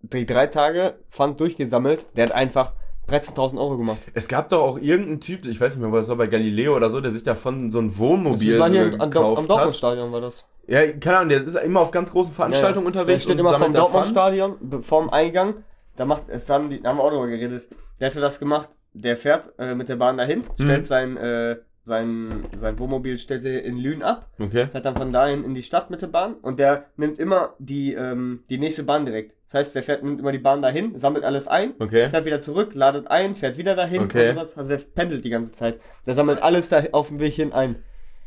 die 0.00 0.24
drei 0.24 0.46
Tage 0.46 0.94
Pfand 1.10 1.40
durchgesammelt, 1.40 2.06
der 2.16 2.26
hat 2.26 2.32
einfach 2.32 2.72
13.000 3.08 3.58
Euro 3.58 3.76
gemacht. 3.76 3.98
Es 4.14 4.28
gab 4.28 4.48
doch 4.48 4.62
auch 4.62 4.78
irgendeinen 4.78 5.20
Typ, 5.20 5.44
ich 5.46 5.60
weiß 5.60 5.76
nicht 5.76 5.82
mehr, 5.82 5.92
was 5.92 6.08
war 6.08 6.16
bei 6.16 6.26
Galileo 6.26 6.74
oder 6.74 6.88
so, 6.88 7.00
der 7.02 7.10
sich 7.10 7.22
davon 7.22 7.70
so 7.70 7.78
ein 7.80 7.98
Wohnmobil 7.98 8.52
Das 8.52 8.60
war 8.60 8.70
hier 8.70 8.92
so 8.92 8.98
am. 8.98 9.10
Dortmundstadion 9.10 10.10
war 10.12 10.20
das. 10.22 10.46
Ja, 10.66 10.86
keine 10.92 11.18
Ahnung, 11.18 11.28
der 11.28 11.42
ist 11.44 11.56
immer 11.56 11.80
auf 11.80 11.90
ganz 11.90 12.10
großen 12.12 12.32
Veranstaltungen 12.32 12.90
Der 12.92 13.02
unterwegs. 13.02 13.24
steht 13.24 13.32
und 13.34 13.40
immer 13.40 13.58
vom. 13.58 13.72
Dortmundstadion, 13.74 14.56
vorm 14.80 15.10
Eingang. 15.10 15.56
Da 15.96 16.06
macht 16.06 16.24
es 16.28 16.46
dann, 16.46 16.70
die, 16.70 16.80
da 16.80 16.90
haben 16.90 16.96
wir 16.98 17.04
auch 17.04 17.10
drüber 17.10 17.26
geredet. 17.28 17.68
Der 18.00 18.08
hätte 18.08 18.20
das 18.20 18.38
gemacht, 18.38 18.70
der 18.94 19.16
fährt 19.18 19.52
äh, 19.58 19.74
mit 19.74 19.88
der 19.90 19.96
Bahn 19.96 20.16
dahin, 20.16 20.40
Mhm. 20.40 20.62
stellt 20.64 20.86
sein, 20.86 21.16
äh, 21.18 21.56
sein, 21.84 22.42
sein 22.56 22.78
Wohnmobil 22.78 23.18
stellt 23.18 23.44
er 23.44 23.62
in 23.62 23.76
Lünen 23.78 24.02
ab, 24.02 24.30
Okay. 24.40 24.66
fährt 24.72 24.84
dann 24.84 24.96
von 24.96 25.12
dahin 25.12 25.44
in 25.44 25.54
die 25.54 25.62
Stadt 25.62 25.90
mit 25.90 26.02
der 26.02 26.06
Bahn 26.08 26.34
und 26.34 26.58
der 26.58 26.86
nimmt 26.96 27.18
immer 27.18 27.54
die, 27.58 27.92
ähm, 27.94 28.42
die 28.50 28.58
nächste 28.58 28.82
Bahn 28.84 29.04
direkt. 29.06 29.34
Das 29.46 29.60
heißt, 29.60 29.74
der 29.76 29.82
fährt, 29.82 30.02
nimmt 30.02 30.18
immer 30.18 30.32
die 30.32 30.38
Bahn 30.38 30.62
dahin, 30.62 30.98
sammelt 30.98 31.24
alles 31.24 31.46
ein, 31.46 31.74
Okay. 31.78 32.08
fährt 32.08 32.24
wieder 32.24 32.40
zurück, 32.40 32.70
ladet 32.74 33.08
ein, 33.08 33.36
fährt 33.36 33.58
wieder 33.58 33.76
dahin 33.76 34.02
Okay. 34.02 34.30
und 34.30 34.36
sowas. 34.36 34.56
Also 34.56 34.70
der 34.70 34.78
pendelt 34.78 35.24
die 35.24 35.30
ganze 35.30 35.52
Zeit. 35.52 35.78
Der 36.06 36.14
sammelt 36.14 36.42
alles 36.42 36.70
da 36.70 36.82
auf 36.92 37.08
dem 37.08 37.20
Weg 37.20 37.34
hin 37.34 37.52
ein. 37.52 37.76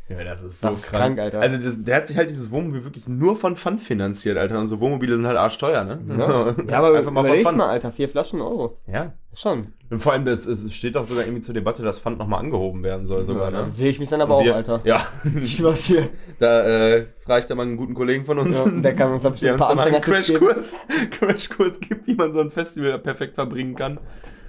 Ja, 0.08 0.24
das 0.24 0.42
ist 0.42 0.62
so 0.62 0.68
Das 0.68 0.78
ist 0.78 0.90
krank. 0.90 1.16
krank, 1.16 1.20
Alter. 1.20 1.40
Also 1.40 1.58
das, 1.58 1.84
der 1.84 1.96
hat 1.96 2.08
sich 2.08 2.16
halt 2.16 2.30
dieses 2.30 2.50
Wohnmobil 2.50 2.84
wirklich 2.84 3.06
nur 3.08 3.36
von 3.36 3.56
Pfand 3.56 3.82
finanziert, 3.82 4.38
Alter. 4.38 4.58
Und 4.58 4.68
so 4.68 4.80
Wohnmobile 4.80 5.16
sind 5.16 5.26
halt 5.26 5.36
arschteuer, 5.36 5.84
ne? 5.84 6.00
Ja, 6.18 6.54
ja 6.68 6.78
aber 6.78 6.96
einfach 6.96 7.10
mal 7.10 7.24
von 7.24 7.38
Pfand. 7.38 7.58
mal, 7.58 7.68
Alter, 7.68 7.92
vier 7.92 8.08
Flaschen 8.08 8.40
Euro. 8.40 8.78
Ja. 8.86 9.12
Schon. 9.34 9.74
Und 9.90 10.00
vor 10.00 10.12
allem, 10.12 10.26
es, 10.26 10.46
es 10.46 10.72
steht 10.74 10.96
doch 10.96 11.06
sogar 11.06 11.24
irgendwie 11.24 11.42
zur 11.42 11.54
Debatte, 11.54 11.82
dass 11.82 12.00
Pfand 12.00 12.18
nochmal 12.18 12.40
angehoben 12.40 12.82
werden 12.82 13.06
soll 13.06 13.22
sogar, 13.24 13.52
Ja, 13.52 13.64
ne? 13.64 13.70
Sehe 13.70 13.90
ich 13.90 14.00
mich 14.00 14.08
dann 14.08 14.20
aber 14.22 14.36
auch, 14.36 14.46
Alter. 14.46 14.80
Ja. 14.84 15.00
Ich 15.36 15.62
was 15.62 15.84
hier. 15.84 16.08
Da 16.38 16.64
äh, 16.64 17.06
frage 17.20 17.40
ich 17.40 17.46
da 17.46 17.54
mal 17.54 17.62
einen 17.62 17.76
guten 17.76 17.94
Kollegen 17.94 18.24
von 18.24 18.38
uns. 18.38 18.64
Ja, 18.64 18.70
der 18.70 18.94
kann 18.96 19.12
uns 19.12 19.26
am 19.26 19.34
der 19.40 19.52
ein 19.52 19.58
paar 19.58 19.78
einen. 19.78 20.00
Crashkurs, 20.00 20.78
Crashkurs 21.10 21.80
gibt, 21.80 22.06
wie 22.06 22.14
man 22.14 22.32
so 22.32 22.40
ein 22.40 22.50
Festival 22.50 22.98
perfekt 22.98 23.34
verbringen 23.34 23.74
kann, 23.74 24.00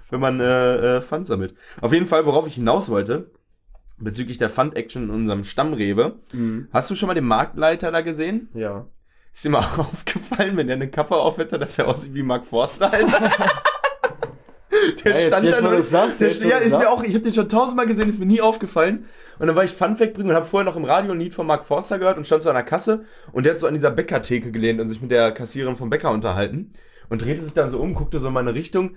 wenn 0.09 0.21
man 0.21 0.39
äh, 0.39 0.97
äh, 0.97 1.01
Pfand 1.01 1.27
sammelt. 1.27 1.53
Auf 1.81 1.91
jeden 1.93 2.07
Fall, 2.07 2.25
worauf 2.25 2.47
ich 2.47 2.55
hinaus 2.55 2.89
wollte, 2.89 3.29
bezüglich 3.99 4.37
der 4.37 4.49
Pfand-Action 4.49 5.03
in 5.03 5.09
unserem 5.09 5.43
Stammrewe, 5.43 6.19
Mhm. 6.33 6.67
hast 6.71 6.89
du 6.89 6.95
schon 6.95 7.07
mal 7.07 7.13
den 7.13 7.25
Marktleiter 7.25 7.91
da 7.91 8.01
gesehen? 8.01 8.49
Ja. 8.53 8.85
Ist 9.33 9.45
dir 9.45 9.49
mal 9.49 9.59
aufgefallen, 9.77 10.57
wenn 10.57 10.67
der 10.67 10.75
eine 10.77 10.89
Kappe 10.89 11.15
auf 11.15 11.37
hätte, 11.37 11.59
dass 11.59 11.77
er 11.77 11.87
aussieht 11.87 12.13
wie 12.13 12.23
Mark 12.23 12.45
Forster, 12.45 12.91
Alter? 12.91 13.29
Der 15.03 15.13
Ja, 15.13 15.19
jetzt- 15.19 15.43
jetzt, 15.43 15.63
wo 15.63 15.69
nur- 15.69 15.81
sagst, 15.81 16.21
der 16.21 16.29
ja, 16.29 16.57
ist 16.57 16.77
mir 16.77 16.89
auch, 16.89 17.03
ich 17.03 17.13
habe 17.13 17.23
den 17.23 17.33
schon 17.33 17.49
tausendmal 17.49 17.85
gesehen, 17.87 18.07
ist 18.07 18.19
mir 18.19 18.25
nie 18.25 18.39
aufgefallen. 18.41 19.05
Und 19.39 19.47
dann 19.47 19.55
war 19.55 19.63
ich 19.63 19.71
Pfand 19.71 19.99
wegbringen 19.99 20.29
und 20.31 20.35
habe 20.35 20.45
vorher 20.45 20.65
noch 20.69 20.75
im 20.77 20.83
Radio 20.85 21.11
ein 21.11 21.19
Lied 21.19 21.33
von 21.33 21.47
Mark 21.47 21.65
Forster 21.65 21.99
gehört 21.99 22.17
und 22.17 22.25
stand 22.25 22.43
so 22.43 22.49
an 22.49 22.55
der 22.55 22.63
Kasse 22.63 23.03
und 23.31 23.45
der 23.45 23.53
hat 23.53 23.59
so 23.59 23.67
an 23.67 23.73
dieser 23.73 23.91
Bäckertheke 23.91 24.51
gelehnt 24.51 24.79
und 24.79 24.89
sich 24.89 25.01
mit 25.01 25.11
der 25.11 25.31
Kassiererin 25.31 25.75
vom 25.75 25.89
Bäcker 25.89 26.11
unterhalten 26.11 26.71
und 27.09 27.23
drehte 27.23 27.41
sich 27.41 27.53
dann 27.53 27.69
so 27.69 27.79
um, 27.79 27.93
guckte 27.93 28.19
so 28.19 28.27
in 28.27 28.33
meine 28.33 28.53
Richtung 28.53 28.91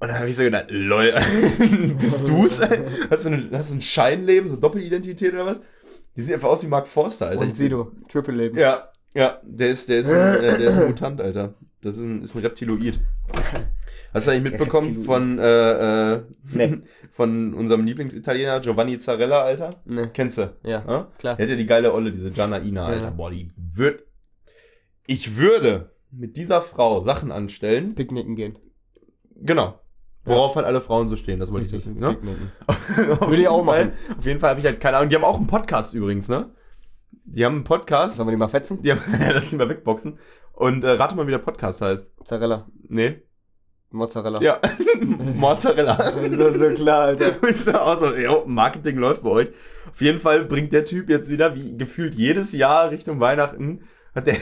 und 0.00 0.08
dann 0.08 0.18
habe 0.18 0.28
ich 0.28 0.36
so 0.36 0.42
gedacht, 0.44 0.66
lol, 0.68 1.12
bist 2.00 2.28
du's? 2.28 2.60
Hast 3.10 3.24
du, 3.24 3.28
eine, 3.30 3.48
hast 3.52 3.70
du 3.70 3.74
ein 3.74 3.80
Scheinleben, 3.80 4.48
so 4.48 4.56
Doppelidentität 4.56 5.32
oder 5.34 5.46
was? 5.46 5.60
Die 6.16 6.22
sehen 6.22 6.34
einfach 6.34 6.48
aus 6.48 6.62
wie 6.62 6.68
Mark 6.68 6.86
Forster, 6.88 7.28
Alter. 7.28 7.42
Und 7.42 7.54
Sido, 7.56 7.92
Triple 8.08 8.34
Leben. 8.34 8.58
Ja, 8.58 8.90
ja, 9.14 9.36
der 9.42 9.70
ist, 9.70 9.88
der 9.88 9.98
ist, 10.00 10.10
ein, 10.10 10.36
äh, 10.44 10.58
der 10.58 10.60
ist 10.70 10.76
ein 10.78 10.86
Mutant, 10.88 11.20
Alter. 11.20 11.54
Das 11.80 11.96
ist 11.96 12.02
ein, 12.02 12.22
ist 12.22 12.34
ein 12.34 12.40
Reptiloid. 12.42 13.00
Hast 14.12 14.26
du 14.26 14.30
eigentlich 14.30 14.52
mitbekommen 14.52 15.04
von, 15.04 15.38
äh, 15.38 16.14
äh, 16.14 16.22
Nee. 16.52 16.78
von 17.12 17.54
unserem 17.54 17.84
Lieblingsitaliener 17.84 18.60
Giovanni 18.60 18.98
Zarella, 18.98 19.42
Alter? 19.42 19.70
Ne. 19.84 20.10
Kennst 20.12 20.38
du? 20.38 20.54
Ja, 20.64 20.84
Ja? 20.86 21.08
klar. 21.18 21.36
Der 21.36 21.46
ja 21.46 21.56
die 21.56 21.66
geile 21.66 21.92
Olle, 21.92 22.10
diese 22.10 22.30
Gianna 22.30 22.58
Ina, 22.58 22.86
Alter. 22.86 23.04
Ja. 23.04 23.10
Boah, 23.10 23.30
die 23.30 23.48
wird. 23.56 24.04
Ich 25.06 25.36
würde 25.36 25.92
mit 26.10 26.36
dieser 26.36 26.62
Frau 26.62 27.00
Sachen 27.00 27.30
anstellen. 27.30 27.94
Picknicken 27.94 28.34
gehen. 28.34 28.58
Genau. 29.36 29.78
Worauf 30.24 30.56
halt 30.56 30.66
alle 30.66 30.80
Frauen 30.80 31.08
so 31.08 31.16
stehen, 31.16 31.40
das 31.40 31.50
wollte 31.52 31.74
ich 31.74 31.84
sagen. 31.84 31.98
Ne? 31.98 32.16
Würde 33.20 33.40
ich 33.40 33.48
auch 33.48 33.64
machen. 33.64 33.92
Auf 34.18 34.26
jeden 34.26 34.40
Fall 34.40 34.50
habe 34.50 34.60
ich 34.60 34.66
halt 34.66 34.80
keine 34.80 34.98
Ahnung. 34.98 35.08
Die 35.08 35.16
haben 35.16 35.24
auch 35.24 35.36
einen 35.36 35.46
Podcast 35.46 35.94
übrigens, 35.94 36.28
ne? 36.28 36.50
Die 37.24 37.44
haben 37.44 37.56
einen 37.56 37.64
Podcast. 37.64 38.16
Sollen 38.16 38.28
wir 38.28 38.32
die 38.32 38.38
mal 38.38 38.48
fetzen? 38.48 38.82
Die 38.82 38.92
haben, 38.92 39.00
lass 39.32 39.52
ihn 39.52 39.58
mal 39.58 39.68
wegboxen. 39.68 40.18
Und 40.52 40.84
äh, 40.84 40.90
rate 40.90 41.14
mal, 41.14 41.26
wie 41.26 41.30
der 41.30 41.38
Podcast 41.38 41.80
heißt. 41.80 42.18
Mozzarella. 42.18 42.66
Nee. 42.88 43.22
Mozzarella. 43.90 44.40
Ja. 44.42 44.60
Mozzarella. 45.00 45.98
so, 46.02 46.52
so 46.52 46.74
klar, 46.74 47.00
Alter. 47.00 47.42
Ist 47.48 47.74
auch 47.74 47.96
so, 47.96 48.14
jo, 48.14 48.44
Marketing 48.46 48.96
läuft 48.96 49.22
bei 49.22 49.30
euch. 49.30 49.48
Auf 49.90 50.00
jeden 50.00 50.18
Fall 50.18 50.44
bringt 50.44 50.72
der 50.72 50.84
Typ 50.84 51.08
jetzt 51.08 51.30
wieder, 51.30 51.54
wie 51.54 51.76
gefühlt 51.76 52.14
jedes 52.14 52.52
Jahr 52.52 52.90
Richtung 52.90 53.20
Weihnachten, 53.20 53.82
hat 54.14 54.26
der. 54.26 54.36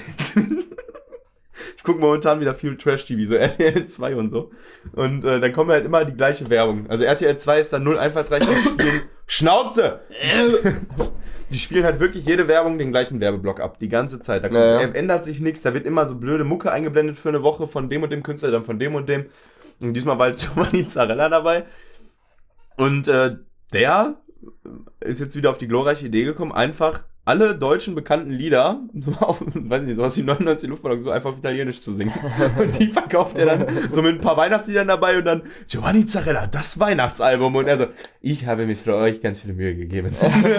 Ich 1.76 1.82
gucke 1.82 2.00
momentan 2.00 2.40
wieder 2.40 2.54
viel 2.54 2.76
Trash-TV, 2.76 3.24
so 3.24 3.34
RTL 3.36 3.86
2 3.86 4.16
und 4.16 4.28
so. 4.28 4.50
Und 4.92 5.24
äh, 5.24 5.40
dann 5.40 5.52
kommt 5.52 5.70
halt 5.70 5.84
immer 5.84 6.04
die 6.04 6.14
gleiche 6.16 6.48
Werbung. 6.50 6.88
Also 6.88 7.04
RTL 7.04 7.36
2 7.36 7.60
ist 7.60 7.72
dann 7.72 7.84
null 7.84 7.98
einfallsreich. 7.98 8.44
Die 8.44 8.54
spielen 8.54 9.02
Schnauze! 9.26 10.00
die 11.50 11.58
spielen 11.58 11.84
halt 11.84 12.00
wirklich 12.00 12.24
jede 12.26 12.48
Werbung 12.48 12.78
den 12.78 12.90
gleichen 12.90 13.20
Werbeblock 13.20 13.60
ab, 13.60 13.78
die 13.78 13.88
ganze 13.88 14.20
Zeit. 14.20 14.42
Da 14.44 14.48
kommt, 14.48 14.60
Ja, 14.60 14.80
ja. 14.80 14.88
äh, 14.88 14.92
ändert 14.98 15.24
sich 15.24 15.40
nichts, 15.40 15.62
da 15.62 15.74
wird 15.74 15.86
immer 15.86 16.06
so 16.06 16.16
blöde 16.16 16.44
Mucke 16.44 16.72
eingeblendet 16.72 17.18
für 17.18 17.28
eine 17.28 17.42
Woche 17.42 17.66
von 17.68 17.88
dem 17.88 18.02
und 18.02 18.10
dem 18.12 18.22
Künstler, 18.22 18.50
dann 18.50 18.64
von 18.64 18.78
dem 18.78 18.94
und 18.94 19.08
dem. 19.08 19.26
Und 19.80 19.94
diesmal 19.94 20.18
war 20.18 20.26
halt 20.26 20.38
Giovanni 20.54 20.86
Zarella 20.86 21.28
dabei. 21.28 21.64
Und 22.76 23.08
äh, 23.08 23.36
der 23.72 24.16
ist 25.00 25.20
jetzt 25.20 25.36
wieder 25.36 25.50
auf 25.50 25.58
die 25.58 25.68
glorreiche 25.68 26.06
Idee 26.06 26.24
gekommen, 26.24 26.52
einfach 26.52 27.04
alle 27.26 27.56
deutschen 27.56 27.96
bekannten 27.96 28.30
Lieder, 28.30 28.80
so 28.94 29.10
auf, 29.20 29.42
weiß 29.44 29.82
ich 29.82 29.88
nicht, 29.88 29.96
sowas 29.96 30.16
wie 30.16 30.22
99 30.22 30.70
Luftballons, 30.70 31.02
so 31.02 31.10
einfach 31.10 31.30
auf 31.30 31.38
Italienisch 31.38 31.80
zu 31.80 31.92
singen. 31.92 32.12
Und 32.58 32.78
die 32.78 32.86
verkauft 32.86 33.36
er 33.36 33.46
dann 33.46 33.66
so 33.90 34.00
mit 34.00 34.14
ein 34.14 34.20
paar 34.20 34.36
Weihnachtsliedern 34.36 34.86
dabei 34.86 35.18
und 35.18 35.24
dann 35.24 35.42
Giovanni 35.66 36.06
Zarella, 36.06 36.46
das 36.46 36.78
Weihnachtsalbum. 36.78 37.54
Und 37.54 37.66
er 37.66 37.76
so, 37.76 37.86
ich 38.20 38.46
habe 38.46 38.64
mir 38.64 38.76
für 38.76 38.94
euch 38.94 39.20
ganz 39.20 39.40
viele 39.40 39.54
Mühe 39.54 39.74
gegeben. 39.74 40.14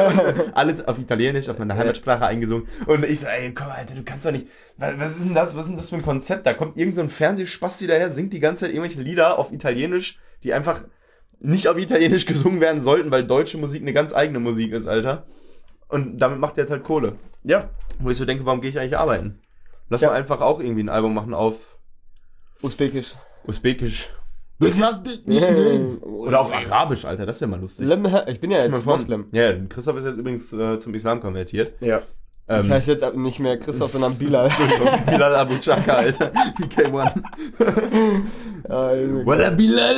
Alles 0.54 0.86
auf 0.86 1.00
Italienisch, 1.00 1.48
auf 1.48 1.58
meiner 1.58 1.78
Heimatsprache 1.78 2.26
eingesungen. 2.26 2.68
Und 2.86 3.06
ich 3.06 3.22
so, 3.22 3.28
ey, 3.28 3.54
komm, 3.54 3.68
Alter, 3.68 3.96
du 3.96 4.04
kannst 4.04 4.26
doch 4.26 4.32
nicht, 4.32 4.48
was, 4.78 5.00
was 5.00 5.18
ist 5.18 5.26
denn 5.26 5.36
das, 5.36 5.56
was 5.56 5.64
ist 5.64 5.70
denn 5.70 5.78
das 5.78 5.90
für 5.90 5.96
ein 5.96 6.02
Konzept? 6.02 6.46
Da 6.46 6.54
kommt 6.54 6.78
irgend 6.78 6.96
so 6.96 7.02
ein 7.02 7.10
Fernsehspasti 7.10 7.88
daher, 7.88 8.12
singt 8.12 8.34
die 8.34 8.40
ganze 8.40 8.66
Zeit 8.66 8.74
irgendwelche 8.74 9.02
Lieder 9.02 9.40
auf 9.40 9.54
Italienisch, 9.54 10.20
die 10.44 10.54
einfach 10.54 10.84
nicht 11.40 11.70
auf 11.70 11.78
Italienisch 11.78 12.26
gesungen 12.26 12.60
werden 12.60 12.82
sollten, 12.82 13.10
weil 13.10 13.24
deutsche 13.24 13.58
Musik 13.58 13.84
eine 13.84 13.94
ganz 13.94 14.14
eigene 14.14 14.40
Musik 14.40 14.74
ist, 14.74 14.88
Alter. 14.88 15.26
Und 15.90 16.18
damit 16.18 16.40
macht 16.40 16.58
er 16.58 16.64
jetzt 16.64 16.72
halt 16.72 16.84
Kohle. 16.84 17.14
Ja. 17.44 17.70
Wo 18.00 18.10
ich 18.10 18.18
so 18.18 18.26
denke, 18.26 18.46
warum 18.46 18.62
gehe 18.62 18.70
ich 18.70 18.80
eigentlich 18.80 18.98
arbeiten? 18.98 19.40
Lass 19.90 20.02
Ja. 20.02 20.10
mal 20.10 20.16
einfach 20.16 20.42
auch 20.42 20.60
irgendwie 20.60 20.84
ein 20.84 20.90
Album 20.90 21.14
machen 21.14 21.34
auf 21.34 21.78
Usbekisch. 22.62 23.16
Usbekisch. 23.46 24.10
Oder 26.02 26.40
auf 26.42 26.52
Arabisch, 26.54 27.06
Alter, 27.06 27.26
das 27.28 27.40
wäre 27.40 27.50
mal 27.52 27.60
lustig. 27.60 27.88
Ich 28.28 28.40
bin 28.42 28.52
ja 28.52 28.64
jetzt 28.64 28.86
Moslem. 28.86 29.28
Ja, 29.32 29.54
Christoph 29.70 29.98
ist 29.98 30.06
jetzt 30.06 30.18
übrigens 30.18 30.52
äh, 30.52 30.80
zum 30.80 30.94
Islam 30.96 31.22
konvertiert. 31.22 31.74
Ja. 31.80 32.02
Ähm, 32.50 32.62
Ich 32.66 32.72
heiße 32.72 32.92
jetzt 32.94 33.16
nicht 33.16 33.40
mehr 33.40 33.58
Christoph, 33.60 33.92
sondern 33.92 34.16
Bilal. 34.16 34.50
Bilal 35.06 35.36
Abu 35.36 35.58
Chaka, 35.60 35.94
Alter. 35.94 36.32
BK1. 36.60 37.22
Also, 38.70 39.26
Walla 39.26 39.50
Bilal. 39.52 39.96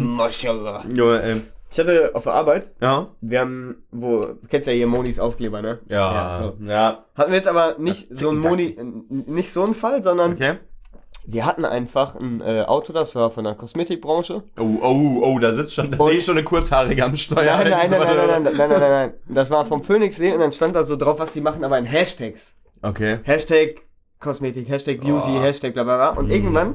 Mashallah. 0.00 0.84
Junge, 0.92 1.22
ähm, 1.22 1.42
Ich 1.72 1.78
hatte 1.78 2.10
auf 2.14 2.24
der 2.24 2.32
Arbeit, 2.34 2.70
ja. 2.80 3.08
wir 3.20 3.40
haben, 3.40 3.84
wo, 3.92 4.18
du 4.24 4.38
kennst 4.48 4.66
ja 4.66 4.72
hier 4.72 4.88
Monis 4.88 5.20
Aufkleber, 5.20 5.62
ne? 5.62 5.78
Ja, 5.88 6.32
so. 6.32 6.56
ja. 6.66 7.04
Hatten 7.14 7.30
wir 7.30 7.36
jetzt 7.36 7.46
aber 7.48 7.76
nicht 7.78 8.10
Das 8.10 8.18
so 8.18 8.30
ein 8.30 8.38
Moni, 8.38 8.76
nicht 9.08 9.52
so 9.52 9.64
ein 9.64 9.72
Fall, 9.74 10.02
sondern 10.02 10.32
Okay. 10.32 10.54
wir 11.26 11.46
hatten 11.46 11.64
einfach 11.64 12.16
ein 12.16 12.40
äh, 12.40 12.62
Auto, 12.66 12.92
das 12.92 13.14
war 13.14 13.30
von 13.30 13.44
der 13.44 13.54
Kosmetikbranche. 13.54 14.42
Oh, 14.58 14.64
oh, 14.82 15.20
oh, 15.22 15.38
da 15.38 15.52
sitzt 15.52 15.74
schon, 15.74 15.92
da 15.92 16.04
sehe 16.04 16.14
ich 16.16 16.24
schon 16.24 16.36
eine 16.38 16.44
Kurzhaarige 16.44 17.04
am 17.04 17.14
Steuer. 17.14 17.56
Nein, 17.58 17.70
nein, 17.70 17.90
nein, 17.90 18.00
nein, 18.00 18.16
nein, 18.16 18.28
nein, 18.28 18.42
nein, 18.42 18.56
nein, 18.56 18.68
nein, 18.80 18.80
nein. 18.90 19.12
Das 19.28 19.48
war 19.50 19.64
vom 19.64 19.80
Phoenixsee 19.82 20.32
und 20.32 20.40
dann 20.40 20.52
stand 20.52 20.74
da 20.74 20.82
so 20.82 20.96
drauf, 20.96 21.20
was 21.20 21.32
die 21.34 21.40
machen, 21.40 21.62
aber 21.62 21.78
in 21.78 21.84
Hashtags. 21.84 22.54
Okay. 22.82 23.20
Hashtag 23.22 23.82
Kosmetik, 24.18 24.68
Hashtag 24.68 25.00
Beauty, 25.00 25.30
Oh. 25.36 25.40
Hashtag 25.40 25.72
bla 25.74 25.84
bla 25.84 25.96
bla. 25.96 26.08
Und 26.18 26.26
Mhm. 26.26 26.32
irgendwann, 26.32 26.74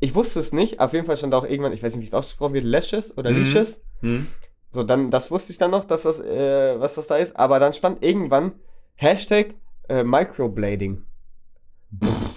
ich 0.00 0.14
wusste 0.14 0.40
es 0.40 0.52
nicht, 0.52 0.78
auf 0.80 0.92
jeden 0.92 1.06
Fall 1.06 1.16
stand 1.16 1.32
da 1.32 1.38
auch 1.38 1.44
irgendwann, 1.48 1.72
ich 1.72 1.82
weiß 1.82 1.94
nicht, 1.96 2.02
wie 2.02 2.08
es 2.08 2.12
ausgesprochen 2.14 2.52
wird, 2.52 2.64
Lashes 2.64 3.16
oder 3.16 3.30
Mhm. 3.30 3.38
Leashes. 3.38 3.80
Hm. 4.04 4.26
So, 4.70 4.82
dann, 4.82 5.10
das 5.10 5.30
wusste 5.30 5.52
ich 5.52 5.58
dann 5.58 5.70
noch, 5.70 5.84
dass 5.84 6.02
das, 6.02 6.20
äh, 6.20 6.78
was 6.80 6.94
das 6.94 7.06
da 7.06 7.16
ist. 7.16 7.36
Aber 7.36 7.58
dann 7.60 7.72
stand 7.72 8.04
irgendwann 8.04 8.52
Hashtag 8.96 9.54
äh, 9.88 10.02
Microblading. 10.02 11.02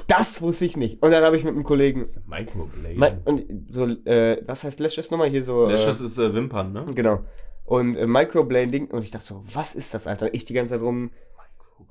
Das 0.07 0.41
wusste 0.41 0.65
ich 0.65 0.77
nicht. 0.77 1.01
Und 1.01 1.11
dann 1.11 1.23
habe 1.23 1.35
ich 1.35 1.43
mit 1.43 1.53
einem 1.53 1.63
Kollegen. 1.63 2.05
Microblading. 2.27 2.99
Mi- 2.99 3.17
Und 3.25 3.73
so, 3.73 3.85
äh, 3.87 4.41
was 4.45 4.63
heißt 4.63 4.79
Lashes 4.79 5.09
nochmal 5.09 5.29
hier 5.29 5.43
so? 5.43 5.67
Lashes 5.67 5.99
ist 5.99 6.17
äh, 6.19 6.33
Wimpern, 6.33 6.73
ne? 6.73 6.85
Äh, 6.89 6.93
genau. 6.93 7.23
Und 7.65 7.95
äh, 7.97 8.05
Microblading. 8.05 8.91
Und 8.91 9.01
ich 9.03 9.09
dachte 9.11 9.25
so, 9.25 9.43
was 9.51 9.73
ist 9.73 9.93
das, 9.95 10.05
Alter? 10.05 10.33
Ich 10.33 10.45
die 10.45 10.53
ganze 10.53 10.75
Zeit 10.75 10.81
rum, 10.83 11.09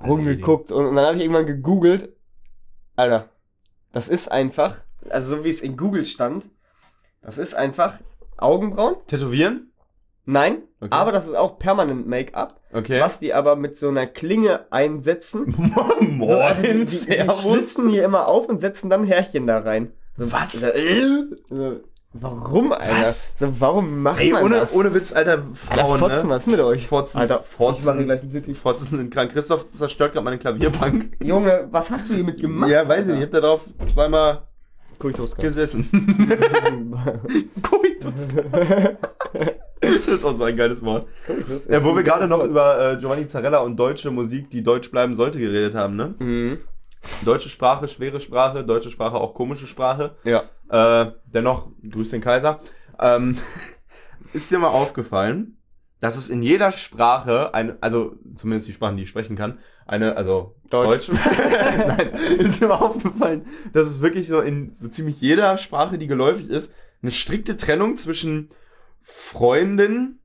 rumgeguckt. 0.06 0.70
Und, 0.70 0.86
und 0.86 0.96
dann 0.96 1.06
habe 1.06 1.16
ich 1.16 1.22
irgendwann 1.24 1.46
gegoogelt. 1.46 2.14
Alter, 2.94 3.30
das 3.92 4.08
ist 4.08 4.30
einfach, 4.30 4.76
also 5.10 5.36
so 5.36 5.44
wie 5.44 5.50
es 5.50 5.60
in 5.60 5.76
Google 5.76 6.04
stand, 6.04 6.48
das 7.20 7.36
ist 7.36 7.54
einfach 7.54 7.98
Augenbrauen. 8.38 8.96
Tätowieren? 9.06 9.72
Nein, 10.28 10.62
Okay. 10.80 10.88
aber 10.90 11.12
das 11.12 11.26
ist 11.28 11.36
auch 11.36 11.58
permanent 11.58 12.06
Make-up, 12.08 12.60
Okay. 12.72 13.00
was 13.00 13.18
die 13.20 13.32
aber 13.32 13.54
mit 13.56 13.76
so 13.78 13.88
einer 13.88 14.06
Klinge 14.06 14.66
einsetzen. 14.72 15.54
Moin, 15.56 16.28
So, 16.28 16.34
also 16.36 16.62
die, 16.62 16.72
die, 16.72 16.84
die 16.84 17.30
schlitzen 17.30 17.88
hier 17.88 18.04
immer 18.04 18.26
auf 18.28 18.48
und 18.48 18.60
setzen 18.60 18.90
dann 18.90 19.04
Härchen 19.04 19.46
da 19.46 19.58
rein. 19.60 19.92
Was? 20.16 20.52
So, 20.52 20.66
so, 21.48 21.80
warum, 22.12 22.72
Alter? 22.72 23.00
Was? 23.02 23.34
So, 23.36 23.60
warum 23.60 24.02
macht 24.02 24.20
Ey, 24.20 24.32
man 24.32 24.44
ohne, 24.44 24.56
das? 24.56 24.74
ohne 24.74 24.92
Witz, 24.94 25.12
Alter, 25.12 25.32
Alter, 25.32 25.44
Frauen, 25.54 25.98
Fotzen, 25.98 26.28
ne? 26.28 26.34
was 26.34 26.42
ist 26.46 26.50
mit 26.50 26.60
euch? 26.60 26.86
Fotzen, 26.88 27.18
Alter, 27.20 27.42
Fotzen, 27.42 27.78
ich 27.80 27.86
mache 27.86 28.04
gleich 28.04 28.22
einen 28.22 28.30
City. 28.32 28.54
Fotzen 28.54 28.88
sind 28.98 29.12
krank. 29.12 29.30
Christoph 29.32 29.68
zerstört 29.68 30.12
gerade 30.14 30.24
meine 30.24 30.38
Klavierbank. 30.38 31.16
Junge, 31.22 31.68
was 31.70 31.90
hast 31.90 32.08
du 32.10 32.14
hier 32.14 32.24
mit 32.24 32.40
gemacht? 32.40 32.70
Ja, 32.70 32.86
weiß 32.88 33.06
ich 33.06 33.12
nicht. 33.12 33.18
Ich 33.18 33.24
hab 33.26 33.30
da 33.32 33.40
drauf 33.40 33.60
zweimal 33.86 34.45
Koitus 34.98 35.36
gesessen. 35.36 35.88
Koitus. 37.62 38.28
das 39.80 40.08
ist 40.08 40.24
auch 40.24 40.32
so 40.32 40.44
ein 40.44 40.56
geiles 40.56 40.82
Wort. 40.82 41.06
Ja, 41.68 41.82
wo 41.84 41.94
wir 41.94 42.02
gerade 42.02 42.28
noch 42.28 42.44
über 42.44 42.92
äh, 42.92 42.96
Giovanni 42.96 43.26
Zarella 43.26 43.58
und 43.58 43.76
deutsche 43.76 44.10
Musik, 44.10 44.50
die 44.50 44.62
deutsch 44.62 44.90
bleiben 44.90 45.14
sollte, 45.14 45.38
geredet 45.38 45.74
haben, 45.74 45.96
ne? 45.96 46.14
Mhm. 46.18 46.58
Deutsche 47.24 47.48
Sprache, 47.48 47.86
schwere 47.88 48.20
Sprache, 48.20 48.64
deutsche 48.64 48.90
Sprache 48.90 49.16
auch 49.16 49.34
komische 49.34 49.66
Sprache. 49.66 50.16
Ja. 50.24 50.42
Äh, 50.68 51.12
dennoch, 51.26 51.68
grüß 51.88 52.10
den 52.10 52.20
Kaiser. 52.20 52.60
Ähm, 52.98 53.36
ist 54.32 54.50
dir 54.50 54.58
mal 54.58 54.68
aufgefallen, 54.68 55.55
dass 56.00 56.16
es 56.16 56.28
in 56.28 56.42
jeder 56.42 56.72
Sprache, 56.72 57.54
eine, 57.54 57.78
also 57.80 58.16
zumindest 58.34 58.68
die 58.68 58.72
Sprachen, 58.72 58.96
die 58.96 59.04
ich 59.04 59.08
sprechen 59.08 59.36
kann, 59.36 59.58
eine, 59.86 60.16
also 60.16 60.54
Deutsch. 60.70 61.08
Deutsch. 61.08 61.18
Nein, 61.86 62.10
ist 62.38 62.60
mal 62.60 62.72
aufgefallen, 62.72 63.46
dass 63.72 63.86
es 63.86 64.02
wirklich 64.02 64.28
so 64.28 64.40
in 64.40 64.74
so 64.74 64.88
ziemlich 64.88 65.20
jeder 65.20 65.56
Sprache, 65.58 65.98
die 65.98 66.06
geläufig 66.06 66.50
ist, 66.50 66.72
eine 67.02 67.12
strikte 67.12 67.56
Trennung 67.56 67.96
zwischen 67.96 68.50
Freundin 69.02 70.18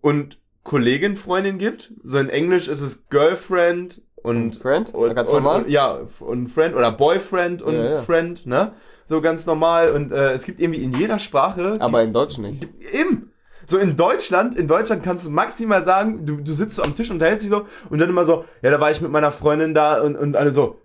und 0.00 0.38
Kollegin, 0.62 1.16
Freundin 1.16 1.58
gibt. 1.58 1.92
So 2.02 2.18
in 2.18 2.28
Englisch 2.28 2.68
ist 2.68 2.80
es 2.80 3.08
Girlfriend 3.08 4.02
und 4.22 4.36
Und 4.36 4.56
Friend? 4.56 4.94
und, 4.94 5.14
Ganz 5.14 5.32
normal? 5.32 5.62
Und, 5.62 5.70
ja, 5.70 6.00
und 6.20 6.48
Friend 6.48 6.74
oder 6.74 6.92
Boyfriend 6.92 7.62
und 7.62 7.74
Ja, 7.74 7.84
ja. 7.84 8.02
Friend, 8.02 8.46
ne? 8.46 8.72
So 9.06 9.20
ganz 9.20 9.46
normal. 9.46 9.90
Und 9.90 10.12
äh, 10.12 10.32
es 10.32 10.44
gibt 10.44 10.60
irgendwie 10.60 10.82
in 10.82 10.92
jeder 10.92 11.18
Sprache. 11.18 11.76
Aber 11.80 12.02
in 12.02 12.12
Deutsch 12.12 12.38
nicht. 12.38 12.66
im. 12.92 13.30
So 13.70 13.76
in 13.76 13.96
Deutschland, 13.96 14.54
in 14.56 14.66
Deutschland 14.66 15.02
kannst 15.02 15.26
du 15.26 15.30
maximal 15.30 15.82
sagen, 15.82 16.24
du, 16.24 16.36
du 16.36 16.54
sitzt 16.54 16.76
so 16.76 16.82
am 16.82 16.94
Tisch 16.94 17.10
und 17.10 17.16
unterhältst 17.16 17.44
dich 17.44 17.50
so 17.50 17.66
und 17.90 18.00
dann 18.00 18.08
immer 18.08 18.24
so, 18.24 18.46
ja, 18.62 18.70
da 18.70 18.80
war 18.80 18.90
ich 18.90 19.02
mit 19.02 19.10
meiner 19.10 19.30
Freundin 19.30 19.74
da 19.74 20.00
und, 20.00 20.16
und 20.16 20.36
alle 20.36 20.52
so, 20.52 20.80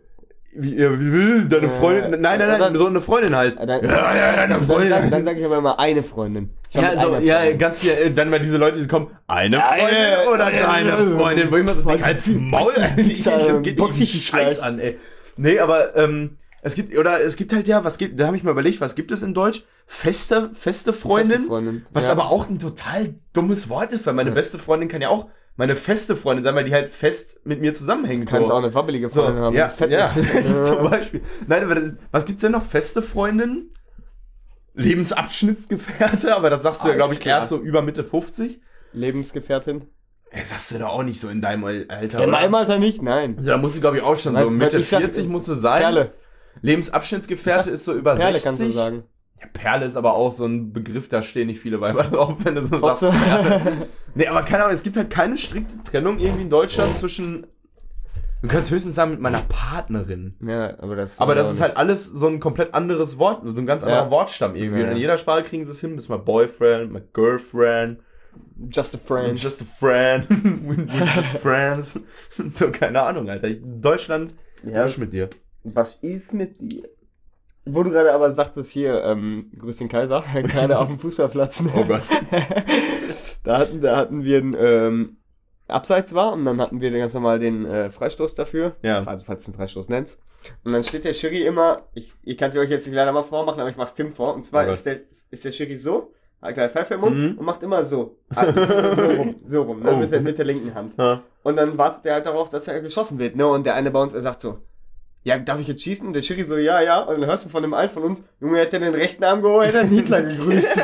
wie, 0.53 0.75
ja, 0.75 0.91
wie 0.99 1.13
will 1.13 1.45
deine 1.45 1.69
Freundin? 1.69 2.19
Nein, 2.19 2.39
nein, 2.39 2.47
nein, 2.49 2.59
dann- 2.59 2.75
so 2.75 2.87
eine 2.87 2.99
Freundin 2.99 3.37
halt. 3.37 3.57
Dann, 3.57 3.69
ja, 3.69 4.15
ja, 4.15 4.35
deine 4.35 4.55
dann, 4.55 4.63
Freundin. 4.63 4.89
sag, 4.89 5.11
dann 5.11 5.23
sage 5.23 5.39
ich 5.39 5.45
aber 5.45 5.59
immer 5.59 5.79
eine 5.79 6.03
Freundin. 6.03 6.49
Ja, 6.71 6.99
so, 6.99 7.15
ja, 7.15 7.53
ganz 7.53 7.79
viel, 7.79 7.91
äh, 7.91 8.11
dann 8.11 8.29
mal 8.29 8.41
diese 8.41 8.57
Leute, 8.57 8.81
die 8.81 8.87
kommen, 8.87 9.07
eine 9.27 9.61
Freundin 9.61 9.87
Eine- 9.87 10.29
oder 10.29 10.45
eine- 10.47 10.59
deine 10.91 11.17
Freundin, 11.17 11.51
wo 11.51 11.55
ich 11.55 11.61
immer 11.61 11.73
so 11.73 11.81
denke, 11.83 12.03
als 12.03 12.27
Maul, 12.27 12.73
das 12.75 13.61
geht 13.61 13.79
dich 13.79 14.01
ich 14.15 14.25
Scheiß 14.27 14.59
an, 14.59 14.79
ey. 14.79 14.99
Nee, 15.37 15.57
aber, 15.59 15.95
ähm, 15.95 16.37
es 16.63 16.75
gibt, 16.75 16.97
oder 16.97 17.21
es 17.21 17.35
gibt 17.35 17.53
halt 17.53 17.67
ja, 17.67 17.83
was 17.83 17.97
gibt, 17.97 18.19
da 18.19 18.25
habe 18.27 18.37
ich 18.37 18.43
mal 18.43 18.51
überlegt, 18.51 18.81
was 18.81 18.95
gibt 18.95 19.11
es 19.11 19.21
in 19.21 19.33
Deutsch? 19.33 19.63
Feste, 19.85 20.51
feste 20.53 20.93
Freundin? 20.93 21.31
Feste 21.31 21.47
Freundin. 21.47 21.85
Was 21.91 22.05
Ja. 22.07 22.13
aber 22.13 22.29
auch 22.31 22.49
ein 22.49 22.57
total 22.59 23.15
dummes 23.33 23.69
Wort 23.69 23.91
ist, 23.93 24.07
weil 24.07 24.13
meine 24.13 24.31
beste 24.31 24.57
Freundin 24.57 24.87
kann 24.89 25.01
ja 25.01 25.09
auch 25.09 25.27
meine 25.55 25.75
feste 25.75 26.15
Freundin 26.15 26.43
sein, 26.43 26.55
weil 26.55 26.63
die 26.63 26.73
halt 26.73 26.89
fest 26.89 27.41
mit 27.43 27.61
mir 27.61 27.73
zusammenhängt. 27.75 28.27
Du 28.27 28.33
kannst 28.33 28.47
so. 28.47 28.53
auch 28.55 28.57
eine 28.63 28.73
wabbelige 28.73 29.09
so, 29.09 29.21
Freundin 29.21 29.43
haben. 29.43 29.55
ja, 29.55 29.69
fett 29.69 29.91
ja, 29.91 30.07
zum 30.63 30.89
Beispiel. 30.89 31.21
Nein, 31.47 31.63
aber 31.63 31.75
das, 31.75 31.93
was 32.11 32.25
gibt's 32.25 32.41
denn 32.41 32.53
noch? 32.53 32.63
Feste 32.65 33.01
Freundin? 33.03 33.69
Lebensabschnittsgefährte, 34.75 36.35
aber 36.35 36.49
das 36.49 36.63
sagst 36.63 36.83
du 36.83 36.87
ja, 36.87 36.93
Alles 36.93 36.99
glaube 37.01 37.13
ich, 37.13 37.19
klar. 37.19 37.35
erst 37.39 37.49
so 37.49 37.57
über 37.59 37.81
Mitte 37.81 38.03
50. 38.03 38.59
Lebensgefährtin. 38.93 39.85
Ey, 40.31 40.43
sagst 40.43 40.71
du 40.71 40.79
doch 40.79 40.89
auch 40.89 41.03
nicht 41.03 41.19
so 41.19 41.29
in 41.29 41.41
deinem 41.41 41.63
Alter, 41.63 42.17
Ja, 42.17 42.23
in 42.23 42.31
meinem 42.31 42.55
Alter 42.55 42.79
nicht, 42.79 43.01
nein. 43.03 43.35
Also, 43.37 43.51
da 43.51 43.57
musst 43.57 43.75
du, 43.75 43.81
glaube 43.81 43.97
ich, 43.97 44.03
auch 44.03 44.17
schon 44.17 44.35
so 44.35 44.45
Weil- 44.45 44.51
Mitte 44.51 44.77
ich 44.79 44.87
sag, 44.87 45.01
40 45.01 45.27
musst 45.27 45.47
du 45.47 45.53
sein. 45.53 45.81
Perle. 45.81 46.13
Lebensabschnittsgefährte 46.61 47.69
ist 47.69 47.85
so 47.85 47.93
über 47.93 48.15
Perle 48.15 48.33
60. 48.39 48.43
kannst 48.43 48.61
du 48.61 48.71
sagen. 48.71 49.03
Ja, 49.41 49.47
Perle 49.53 49.85
ist 49.85 49.97
aber 49.97 50.13
auch 50.15 50.31
so 50.31 50.45
ein 50.45 50.71
Begriff, 50.73 51.07
da 51.09 51.21
stehen 51.21 51.47
nicht 51.47 51.59
viele 51.59 51.81
Weiber 51.81 52.03
drauf, 52.03 52.35
wenn 52.43 52.55
du 52.55 52.63
so 52.63 52.77
Fotze. 52.79 53.11
sagst. 53.11 53.23
Perle. 53.23 53.87
Nee, 54.15 54.27
aber 54.27 54.43
keine 54.43 54.63
Ahnung, 54.65 54.75
es 54.75 54.83
gibt 54.83 54.95
halt 54.95 55.09
keine 55.09 55.37
strikte 55.39 55.73
Trennung 55.83 56.19
irgendwie 56.19 56.43
in 56.43 56.49
Deutschland 56.51 56.95
zwischen. 56.95 57.47
Du 58.43 58.47
kannst 58.47 58.69
höchstens 58.69 58.93
sagen 58.93 59.09
mit 59.11 59.19
meiner 59.21 59.41
Partnerin. 59.49 60.35
ja, 60.45 60.77
aber 60.79 60.95
das. 60.95 61.19
Aber 61.19 61.33
das 61.33 61.51
ist 61.51 61.61
halt 61.61 61.77
alles 61.77 62.05
so 62.05 62.27
ein 62.27 62.39
komplett 62.39 62.75
anderes 62.75 63.17
Wort, 63.17 63.41
so 63.43 63.57
ein 63.59 63.65
ganz 63.65 63.81
anderer 63.81 64.03
Ja. 64.03 64.11
Wortstamm 64.11 64.55
irgendwie. 64.55 64.81
Ja, 64.81 64.85
Und 64.85 64.91
in 64.91 64.97
ja. 64.97 65.01
jeder 65.01 65.17
Sprache 65.17 65.41
kriegen 65.41 65.65
sie 65.65 65.71
es 65.71 65.79
hin, 65.79 65.95
bist 65.95 66.09
mal 66.09 66.17
Boyfriend, 66.17 66.91
mal 66.91 67.01
Girlfriend. 67.13 68.01
Just 68.71 68.93
a 68.93 68.97
friend. 68.99 69.39
just 69.41 69.61
a 69.61 69.65
friend, 69.65 70.27
we're 70.29 70.87
just 71.15 71.37
friends. 71.37 71.99
so, 72.55 72.69
keine 72.69 73.01
Ahnung, 73.01 73.29
Alter. 73.29 73.47
Ich, 73.47 73.59
Deutschland, 73.63 74.33
Ja, 74.63 74.83
was 74.85 74.97
mit 74.99 75.11
dir? 75.13 75.29
Was 75.63 75.95
ist 76.01 76.33
mit 76.33 76.59
dir? 76.59 76.89
Wo 77.65 77.83
du 77.83 77.91
gerade 77.91 78.11
aber 78.13 78.31
sagtest 78.31 78.71
hier, 78.71 79.03
ähm, 79.05 79.49
grüß 79.57 79.77
den 79.77 79.87
Kaiser, 79.89 80.23
gerade 80.33 80.77
auf 80.79 80.87
dem 80.87 80.99
Fußballplatz. 80.99 81.61
ne? 81.61 81.71
Oh 81.75 81.85
Gott. 81.85 82.03
Da 83.43 83.57
hatten, 83.57 83.81
da 83.81 83.97
hatten 83.97 84.23
wir 84.23 84.37
ein 84.37 84.55
ähm, 84.57 85.17
Abseits 85.67 86.13
war 86.13 86.31
und 86.31 86.45
dann 86.45 86.61
hatten 86.61 86.79
wir 86.79 86.91
ganz 86.91 87.13
normal 87.13 87.39
den 87.39 87.65
äh, 87.65 87.89
Freistoß 87.89 88.35
dafür. 88.35 88.77
Ja. 88.83 89.03
Also 89.03 89.25
falls 89.25 89.43
du 89.43 89.51
einen 89.51 89.57
Freistoß 89.57 89.89
nennst. 89.89 90.21
Und 90.63 90.71
dann 90.71 90.81
steht 90.81 91.03
der 91.03 91.11
Schiri 91.13 91.43
immer, 91.45 91.81
ich, 91.93 92.13
ich 92.23 92.37
kann 92.37 92.51
es 92.51 92.55
euch 92.57 92.69
jetzt 92.69 92.87
nicht 92.87 92.95
leider 92.95 93.11
mal 93.11 93.21
vormachen, 93.23 93.59
aber 93.59 93.69
ich 93.69 93.75
mach's 93.75 93.95
Tim 93.95 94.13
vor. 94.13 94.33
Und 94.33 94.45
zwar 94.45 94.65
Oh 94.65 94.71
ist, 94.71 94.85
der, 94.85 95.01
ist 95.29 95.43
der 95.43 95.51
Schiri 95.51 95.75
so, 95.75 96.13
hat 96.41 96.53
gleich 96.53 96.71
Pfeife 96.71 96.93
im 96.93 97.01
Mund 97.01 97.17
Mhm. 97.17 97.37
und 97.37 97.45
macht 97.45 97.61
immer 97.63 97.83
so. 97.83 98.17
Ah, 98.33 98.45
so 98.53 99.03
rum, 99.11 99.35
so 99.45 99.61
rum, 99.63 99.81
ne? 99.81 99.91
Oh. 99.93 99.97
mit, 99.97 100.09
der, 100.13 100.21
mit 100.21 100.37
der 100.37 100.45
linken 100.45 100.73
Hand. 100.73 100.93
Ja. 100.97 101.21
Und 101.43 101.57
dann 101.57 101.77
wartet 101.77 102.05
er 102.05 102.13
halt 102.13 102.25
darauf, 102.25 102.47
dass 102.49 102.69
er 102.69 102.79
geschossen 102.79 103.19
wird, 103.19 103.35
ne? 103.35 103.45
Und 103.45 103.65
der 103.65 103.75
eine 103.75 103.91
bei 103.91 104.01
uns, 104.01 104.13
er 104.13 104.21
sagt 104.21 104.39
so, 104.39 104.59
ja, 105.23 105.37
darf 105.37 105.59
ich 105.59 105.67
jetzt 105.67 105.83
schießen? 105.83 106.05
Und 106.05 106.13
der 106.13 106.21
Schiri 106.21 106.43
so, 106.43 106.57
ja, 106.57 106.81
ja. 106.81 106.99
Und 106.99 107.19
dann 107.19 107.29
hörst 107.29 107.45
du 107.45 107.49
von 107.49 107.61
dem 107.61 107.73
einen 107.73 107.89
von 107.89 108.03
uns, 108.03 108.23
Junge, 108.39 108.57
hätte 108.57 108.79
den 108.79 108.93
rechten 108.93 109.23
Arm 109.23 109.41
geholt, 109.41 109.67
hätte 109.67 109.79
er 109.79 109.85
Hitler 109.85 110.21
gegrüßt. 110.21 110.79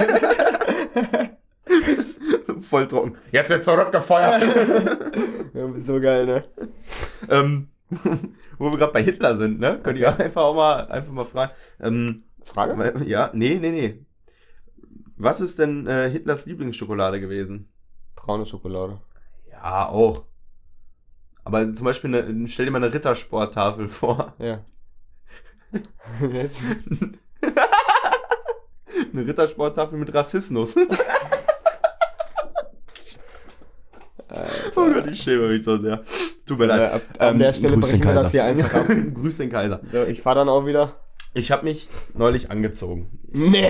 Voll 2.62 2.88
trocken. 2.88 3.18
Jetzt 3.32 3.50
wird 3.50 3.64
zurückgefeuert. 3.64 4.42
ja, 5.54 5.70
so 5.80 6.00
geil, 6.00 6.26
ne? 6.26 6.44
ähm, 7.30 7.70
wo 8.58 8.72
wir 8.72 8.78
gerade 8.78 8.94
bei 8.94 9.04
Hitler 9.04 9.36
sind, 9.36 9.60
ne? 9.60 9.80
Könnt 9.82 9.98
ihr 9.98 10.18
einfach 10.20 10.44
auch 10.44 10.56
mal, 10.56 10.88
einfach 10.88 11.12
mal 11.12 11.26
fragen. 11.26 11.52
Ähm, 11.80 12.24
Frage? 12.44 13.04
ja, 13.06 13.30
nee, 13.34 13.58
nee, 13.60 13.72
nee. 13.72 14.06
Was 15.18 15.42
ist 15.42 15.60
denn 15.60 15.86
äh, 15.88 16.10
Hitlers 16.10 16.46
Lieblingsschokolade 16.46 17.20
gewesen? 17.20 17.70
Braune 18.16 18.46
Schokolade. 18.46 19.02
Ja, 19.52 19.90
auch. 19.90 20.29
Aber 21.50 21.74
zum 21.74 21.84
Beispiel, 21.86 22.16
eine, 22.16 22.48
stell 22.48 22.66
dir 22.66 22.72
mal 22.72 22.78
eine 22.84 22.94
Rittersporttafel 22.94 23.90
vor. 23.90 24.36
Ja. 24.38 24.60
Jetzt. 26.32 26.62
Eine 29.12 29.26
Rittersporttafel 29.26 29.98
mit 29.98 30.14
Rassismus. 30.14 30.76
oh 34.76 34.90
Gott, 34.94 35.08
ich 35.08 35.20
schäme 35.24 35.48
mich 35.48 35.64
so 35.64 35.76
sehr. 35.78 36.04
Tut 36.46 36.60
mir 36.60 36.66
Äh, 36.66 36.68
leid. 36.68 36.94
ab, 36.94 37.02
an 37.18 37.34
Ähm, 37.34 37.40
der 37.40 37.54
Stelle 37.54 37.78
brechen 37.78 38.04
wir 38.04 38.14
das 38.14 38.30
hier 38.32 38.44
einfach 38.44 38.72
ab. 38.76 38.86
Grüß 39.16 39.38
den 39.38 39.50
Kaiser. 39.50 39.82
So, 39.92 40.04
ich 40.04 40.22
fahr 40.22 40.36
dann 40.36 40.50
auch 40.50 40.68
wieder. 40.68 40.96
Ich 41.34 41.52
habe 41.52 41.64
mich 41.64 41.88
neulich 42.16 42.50
angezogen. 42.50 43.20
Nee, 43.32 43.70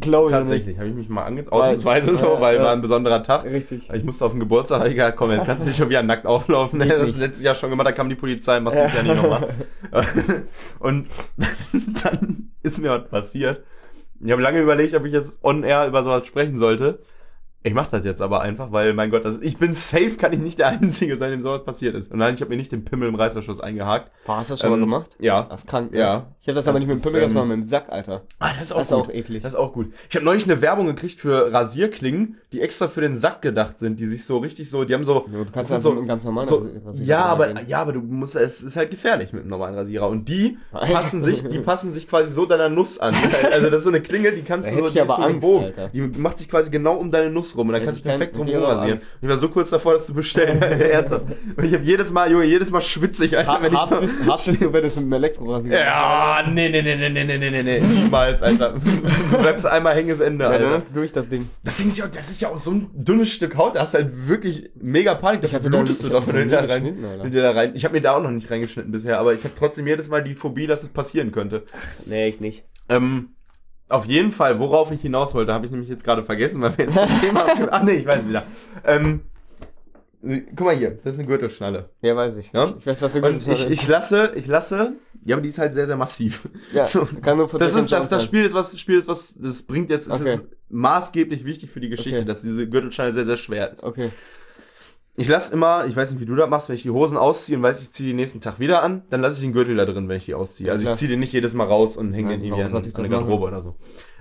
glaube 0.00 0.26
ich 0.26 0.32
Tatsächlich, 0.32 0.78
habe 0.78 0.88
ich 0.88 0.94
mich 0.94 1.08
mal 1.08 1.24
angezogen. 1.24 1.56
Ausnahmsweise 1.56 2.14
so, 2.14 2.36
weil 2.40 2.56
ja. 2.56 2.64
war 2.64 2.72
ein 2.72 2.82
besonderer 2.82 3.22
Tag. 3.22 3.44
Richtig. 3.44 3.88
Ich 3.90 4.04
musste 4.04 4.26
auf 4.26 4.32
den 4.32 4.40
Geburtstag, 4.40 4.80
hab 4.80 4.88
ich 4.88 4.94
gesagt, 4.94 5.16
komm, 5.16 5.30
jetzt 5.30 5.46
kannst 5.46 5.64
du 5.64 5.68
nicht 5.68 5.78
schon 5.78 5.88
wieder 5.88 6.02
nackt 6.02 6.26
auflaufen. 6.26 6.78
Geht 6.80 6.92
Das 6.92 7.08
ist 7.08 7.18
letztes 7.18 7.42
Jahr 7.42 7.54
schon 7.54 7.70
gemacht, 7.70 7.86
da 7.86 7.92
kam 7.92 8.10
die 8.10 8.14
Polizei, 8.14 8.60
machst 8.60 8.78
du 8.78 8.84
es 8.84 8.92
ja 8.92 9.02
nicht 9.02 9.16
nochmal. 9.16 9.48
Und 10.80 11.08
dann 12.02 12.50
ist 12.62 12.78
mir 12.78 12.90
was 12.90 13.08
passiert. 13.08 13.64
Ich 14.20 14.30
habe 14.30 14.42
lange 14.42 14.60
überlegt, 14.60 14.94
ob 14.94 15.04
ich 15.06 15.12
jetzt 15.12 15.38
on 15.42 15.62
air 15.62 15.86
über 15.86 16.02
sowas 16.02 16.26
sprechen 16.26 16.58
sollte. 16.58 16.98
Ich 17.64 17.74
mach 17.74 17.88
das 17.88 18.04
jetzt 18.04 18.22
aber 18.22 18.40
einfach, 18.40 18.70
weil, 18.70 18.94
mein 18.94 19.10
Gott, 19.10 19.24
das, 19.24 19.40
ich 19.40 19.58
bin 19.58 19.74
safe, 19.74 20.12
kann 20.16 20.32
ich 20.32 20.38
nicht 20.38 20.60
der 20.60 20.68
Einzige 20.68 21.16
sein, 21.16 21.32
dem 21.32 21.42
sowas 21.42 21.64
passiert 21.64 21.94
ist. 21.96 22.10
Und 22.12 22.18
nein, 22.18 22.34
ich 22.34 22.40
habe 22.40 22.50
mir 22.50 22.56
nicht 22.56 22.70
den 22.70 22.84
Pimmel 22.84 23.08
im 23.08 23.16
Reißverschluss 23.16 23.60
eingehakt. 23.60 24.12
Boah, 24.24 24.36
hast 24.38 24.50
du 24.50 24.52
das 24.52 24.60
schon 24.60 24.70
mal 24.70 24.76
Ähm, 24.76 24.80
gemacht? 24.82 25.16
Ja. 25.18 25.42
Das 25.50 25.66
kann. 25.66 25.88
Ja. 25.92 26.28
Ich 26.40 26.48
habe 26.48 26.54
das 26.54 26.68
aber 26.68 26.78
Das 26.78 26.86
nicht 26.86 26.94
mit 26.94 26.96
dem 26.96 26.98
ist, 26.98 27.02
Pimmel 27.02 27.20
gehabt, 27.20 27.30
ähm, 27.30 27.34
sondern 27.34 27.58
mit 27.58 27.66
dem 27.66 27.68
Sack, 27.68 27.86
Alter. 27.92 28.22
Ah, 28.38 28.50
das 28.58 28.68
ist 28.68 28.72
auch 28.72 28.78
Das 28.78 28.90
ist 28.90 28.96
gut. 28.96 29.04
auch 29.06 29.10
eklig. 29.12 29.42
Das 29.42 29.52
ist 29.54 29.58
auch 29.58 29.72
gut. 29.72 29.92
Ich 30.08 30.14
habe 30.16 30.24
neulich 30.24 30.44
eine 30.44 30.62
Werbung 30.62 30.86
gekriegt 30.86 31.20
für 31.20 31.52
Rasierklingen, 31.52 32.38
die 32.52 32.60
extra 32.62 32.88
für 32.88 33.00
den 33.02 33.16
Sack 33.16 33.42
gedacht 33.42 33.78
sind, 33.78 33.98
die 34.00 34.06
sich 34.06 34.24
so 34.24 34.38
richtig 34.38 34.70
so, 34.70 34.84
die 34.84 34.94
haben 34.94 35.04
so. 35.04 35.26
Ja, 35.30 35.38
du 35.38 35.44
kannst 35.52 35.56
das 35.56 35.70
ja 35.70 35.80
sind 35.80 35.96
so 35.98 36.04
ganz 36.06 36.24
normal 36.24 36.46
so, 36.46 36.56
Rasierer 36.86 37.06
ja, 37.06 37.24
aber 37.26 37.60
ja, 37.62 37.80
aber 37.82 37.92
du 37.92 38.00
musst, 38.00 38.36
es 38.36 38.62
ist 38.62 38.76
halt 38.76 38.90
gefährlich 38.90 39.32
mit 39.32 39.42
einem 39.42 39.50
normalen 39.50 39.74
Rasierer 39.74 40.08
und 40.08 40.28
die 40.28 40.56
Nein. 40.72 40.92
passen 40.92 41.22
sich, 41.22 41.46
die 41.46 41.58
passen 41.58 41.92
sich 41.92 42.08
quasi 42.08 42.32
so 42.32 42.46
deiner 42.46 42.68
Nuss 42.68 42.98
an. 42.98 43.14
Also 43.52 43.68
das 43.70 43.78
ist 43.80 43.84
so 43.84 43.88
eine 43.90 44.00
Klinge, 44.00 44.32
die 44.32 44.42
kannst 44.42 44.70
Da 44.70 44.74
du 44.76 44.84
so, 44.86 44.90
die 44.92 44.98
ist 44.98 45.10
aber 45.10 45.16
so 45.16 45.22
Angst, 45.22 45.40
gebogen. 45.40 45.64
Alter. 45.64 45.88
Die 45.88 46.00
macht 46.00 46.38
sich 46.38 46.48
quasi 46.48 46.70
genau 46.70 46.94
um 46.96 47.10
deine 47.10 47.30
Nuss 47.30 47.56
rum 47.58 47.68
und 47.68 47.74
dann 47.74 47.84
kannst 47.84 47.98
du 48.04 48.08
ich 48.08 48.16
perfekt 48.16 48.36
kein- 48.36 48.46
drum 48.46 48.62
rasieren. 48.62 48.98
Ich 49.20 49.28
war 49.28 49.36
so 49.36 49.48
kurz 49.48 49.70
davor, 49.70 49.92
das 49.94 50.06
zu 50.06 50.14
bestellen. 50.14 50.62
Ernsthaft. 50.62 51.24
Und 51.56 51.64
ich 51.64 51.74
habe 51.74 51.84
jedes 51.84 52.10
Mal, 52.12 52.30
Junge, 52.30 52.44
jedes 52.44 52.70
Mal 52.70 52.80
schwitze 52.80 53.24
ich, 53.26 53.36
Alter, 53.36 53.50
Hart, 53.52 53.62
wenn 53.62 53.72
ich 53.72 53.78
so, 53.78 54.00
bist, 54.00 54.26
hart 54.26 54.44
bist 54.44 54.62
du, 54.62 54.72
wenn 54.72 54.80
du 54.80 54.86
es 54.86 54.96
mit 54.96 55.04
dem 55.04 55.12
Elektrorasierer 55.12 55.78
ja, 55.80 56.44
nee, 56.50 56.68
nee, 56.68 56.80
nee, 56.82 56.94
nee, 56.96 57.08
nee, 57.10 57.24
nee, 57.24 57.50
nee, 57.50 57.62
nee, 57.62 57.80
niemals, 57.80 58.42
Alter. 58.42 58.74
Du 59.30 59.38
bleibst 59.38 59.66
einmal 59.66 59.94
hänges 59.94 60.20
Ende, 60.20 60.44
Ja, 60.44 60.50
Alter. 60.50 60.70
dann 60.70 60.82
ist 60.82 60.96
durch 60.96 61.12
das 61.12 61.28
Ding. 61.28 61.48
Das 61.64 61.76
Ding 61.76 61.88
ist 61.88 61.98
ja, 61.98 62.06
das 62.06 62.30
ist 62.30 62.40
ja 62.40 62.48
auch 62.48 62.58
so 62.58 62.70
ein 62.70 62.88
dünnes 62.94 63.30
Stück 63.32 63.56
Haut, 63.56 63.76
da 63.76 63.80
hast 63.80 63.94
du 63.94 63.98
halt 63.98 64.28
wirklich 64.28 64.70
mega 64.80 65.14
Panik. 65.14 65.42
Da 65.42 65.48
Ich 65.48 65.54
hatte 65.54 65.68
da- 65.70 65.76
blutest 65.78 66.04
du 66.04 66.14
hab 66.14 66.26
wenn 66.32 66.48
du 66.48 66.54
da 66.56 66.60
rein, 66.60 66.70
Alter. 66.70 67.24
wenn 67.24 67.32
du 67.32 67.42
da 67.42 67.50
rein. 67.50 67.72
Ich 67.74 67.84
habe 67.84 67.94
mir 67.94 68.00
da 68.00 68.12
auch 68.16 68.22
noch 68.22 68.30
nicht 68.30 68.50
reingeschnitten 68.50 68.92
bisher, 68.92 69.18
aber 69.18 69.34
ich 69.34 69.42
habe 69.44 69.54
trotzdem 69.58 69.86
jedes 69.86 70.08
Mal 70.08 70.22
die 70.22 70.34
Phobie, 70.34 70.66
dass 70.66 70.82
es 70.82 70.88
passieren 70.88 71.32
könnte. 71.32 71.64
Nee, 72.06 72.28
ich 72.28 72.40
nicht. 72.40 72.64
Ähm, 72.88 73.30
auf 73.88 74.04
jeden 74.04 74.32
Fall, 74.32 74.58
worauf 74.58 74.90
ich 74.90 75.00
hinaus 75.00 75.34
wollte, 75.34 75.52
habe 75.52 75.64
ich 75.66 75.72
nämlich 75.72 75.88
jetzt 75.88 76.04
gerade 76.04 76.22
vergessen, 76.22 76.60
weil 76.60 76.76
wir 76.76 76.84
jetzt 76.86 76.96
das 76.96 77.20
Thema. 77.20 77.46
Ach 77.70 77.82
nee, 77.82 77.92
ich 77.92 78.06
weiß 78.06 78.28
wieder. 78.28 78.42
Ähm, 78.84 79.20
guck 80.56 80.66
mal 80.66 80.76
hier, 80.76 80.90
das 81.02 81.14
ist 81.14 81.18
eine 81.20 81.28
Gürtelschnalle. 81.28 81.90
Ja, 82.02 82.14
weiß 82.16 82.38
ich. 82.38 82.50
Ja? 82.52 82.74
Ich 82.78 82.86
weiß, 82.86 83.02
was 83.02 83.12
du 83.12 83.20
Und 83.26 83.46
ich, 83.46 83.70
ich 83.70 83.88
lasse, 83.88 84.32
ich 84.34 84.46
lasse, 84.46 84.92
ja, 85.24 85.36
aber 85.36 85.42
die 85.42 85.48
ist 85.48 85.58
halt 85.58 85.74
sehr, 85.74 85.86
sehr 85.86 85.96
massiv. 85.96 86.48
Ja, 86.72 86.86
so. 86.86 87.08
kann 87.22 87.36
nur 87.38 87.48
Das 87.48 87.74
ist 87.74 87.90
das, 87.92 88.08
das 88.08 88.24
Spiel 88.24 88.44
ist 88.44 88.54
was, 88.54 88.78
Spiel 88.78 88.96
ist 88.98 89.08
was, 89.08 89.36
das 89.38 89.62
bringt 89.62 89.90
jetzt, 89.90 90.08
ist 90.08 90.20
Okay. 90.20 90.32
jetzt 90.32 90.44
maßgeblich 90.70 91.44
wichtig 91.44 91.70
für 91.70 91.80
die 91.80 91.88
Geschichte, 91.88 92.18
Okay. 92.18 92.26
dass 92.26 92.42
diese 92.42 92.68
Gürtelschnalle 92.68 93.12
sehr, 93.12 93.24
sehr 93.24 93.36
schwer 93.36 93.72
ist. 93.72 93.84
Okay. 93.84 94.10
Ich 95.18 95.26
lasse 95.26 95.52
immer, 95.52 95.84
ich 95.86 95.96
weiß 95.96 96.12
nicht, 96.12 96.20
wie 96.20 96.26
du 96.26 96.36
das 96.36 96.48
machst, 96.48 96.68
wenn 96.68 96.76
ich 96.76 96.82
die 96.82 96.90
Hosen 96.90 97.16
ausziehe 97.16 97.58
und 97.58 97.64
weiß, 97.64 97.82
ich 97.82 97.90
ziehe 97.90 98.08
die 98.08 98.14
nächsten 98.14 98.40
Tag 98.40 98.60
wieder 98.60 98.84
an, 98.84 99.02
dann 99.10 99.20
lasse 99.20 99.36
ich 99.36 99.42
den 99.42 99.52
Gürtel 99.52 99.74
da 99.74 99.84
drin, 99.84 100.08
wenn 100.08 100.16
ich 100.16 100.26
die 100.26 100.34
ausziehe. 100.34 100.70
Also 100.70 100.88
ich 100.88 100.94
ziehe 100.96 101.08
den 101.08 101.18
nicht 101.18 101.32
jedes 101.32 101.54
Mal 101.54 101.64
raus 101.64 101.96
und 101.96 102.12
hänge 102.12 102.30
Ja, 102.30 102.36
den 102.36 102.44
irgendwie 102.44 102.62
an, 102.62 102.72
an 102.72 102.82
der 102.82 103.08
Garderobe 103.08 103.46
oder 103.46 103.60
so. 103.60 103.74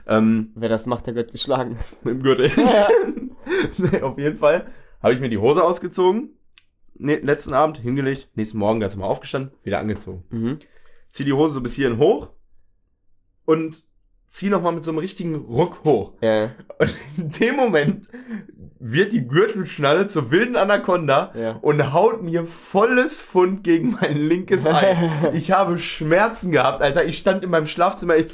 Ähm, 0.07 0.51
Wer 0.55 0.69
das 0.69 0.87
macht, 0.87 1.05
der 1.05 1.13
wird 1.13 1.31
geschlagen. 1.31 1.77
mit 2.03 2.15
dem 2.15 2.23
Gürtel. 2.23 2.49
nee, 3.77 4.01
auf 4.01 4.17
jeden 4.17 4.37
Fall 4.37 4.65
habe 5.03 5.13
ich 5.13 5.19
mir 5.19 5.29
die 5.29 5.37
Hose 5.37 5.63
ausgezogen, 5.63 6.31
ne, 6.95 7.17
letzten 7.17 7.53
Abend 7.53 7.77
hingelegt, 7.77 8.29
nächsten 8.33 8.57
Morgen 8.57 8.79
ganz 8.79 8.95
normal 8.95 9.11
aufgestanden, 9.11 9.51
wieder 9.63 9.77
angezogen. 9.77 10.23
Mhm. 10.31 10.59
Zieh 11.11 11.25
die 11.25 11.33
Hose 11.33 11.53
so 11.53 11.61
bis 11.61 11.75
hierhin 11.75 11.99
hoch 11.99 12.29
und 13.45 13.83
zieh 14.29 14.49
nochmal 14.49 14.73
mit 14.73 14.83
so 14.83 14.91
einem 14.91 14.99
richtigen 14.99 15.35
Ruck 15.35 15.83
hoch. 15.83 16.13
Ja, 16.21 16.51
Und 16.79 16.95
in 17.17 17.31
dem 17.31 17.55
Moment 17.55 18.07
wird 18.79 19.11
die 19.13 19.27
Gürtelschnalle 19.27 20.05
zur 20.07 20.29
wilden 20.31 20.55
Anaconda 20.55 21.31
Ja. 21.33 21.57
und 21.61 21.93
haut 21.93 22.21
mir 22.21 22.45
volles 22.45 23.21
Pfund 23.21 23.63
gegen 23.63 23.97
mein 23.99 24.17
linkes 24.17 24.65
Ei. 24.65 24.95
Ich 25.33 25.51
habe 25.51 25.77
Schmerzen 25.79 26.51
gehabt, 26.51 26.81
Alter. 26.81 27.05
Ich 27.05 27.17
stand 27.17 27.43
in 27.43 27.49
meinem 27.49 27.65
Schlafzimmer. 27.65 28.15
Ich, 28.17 28.27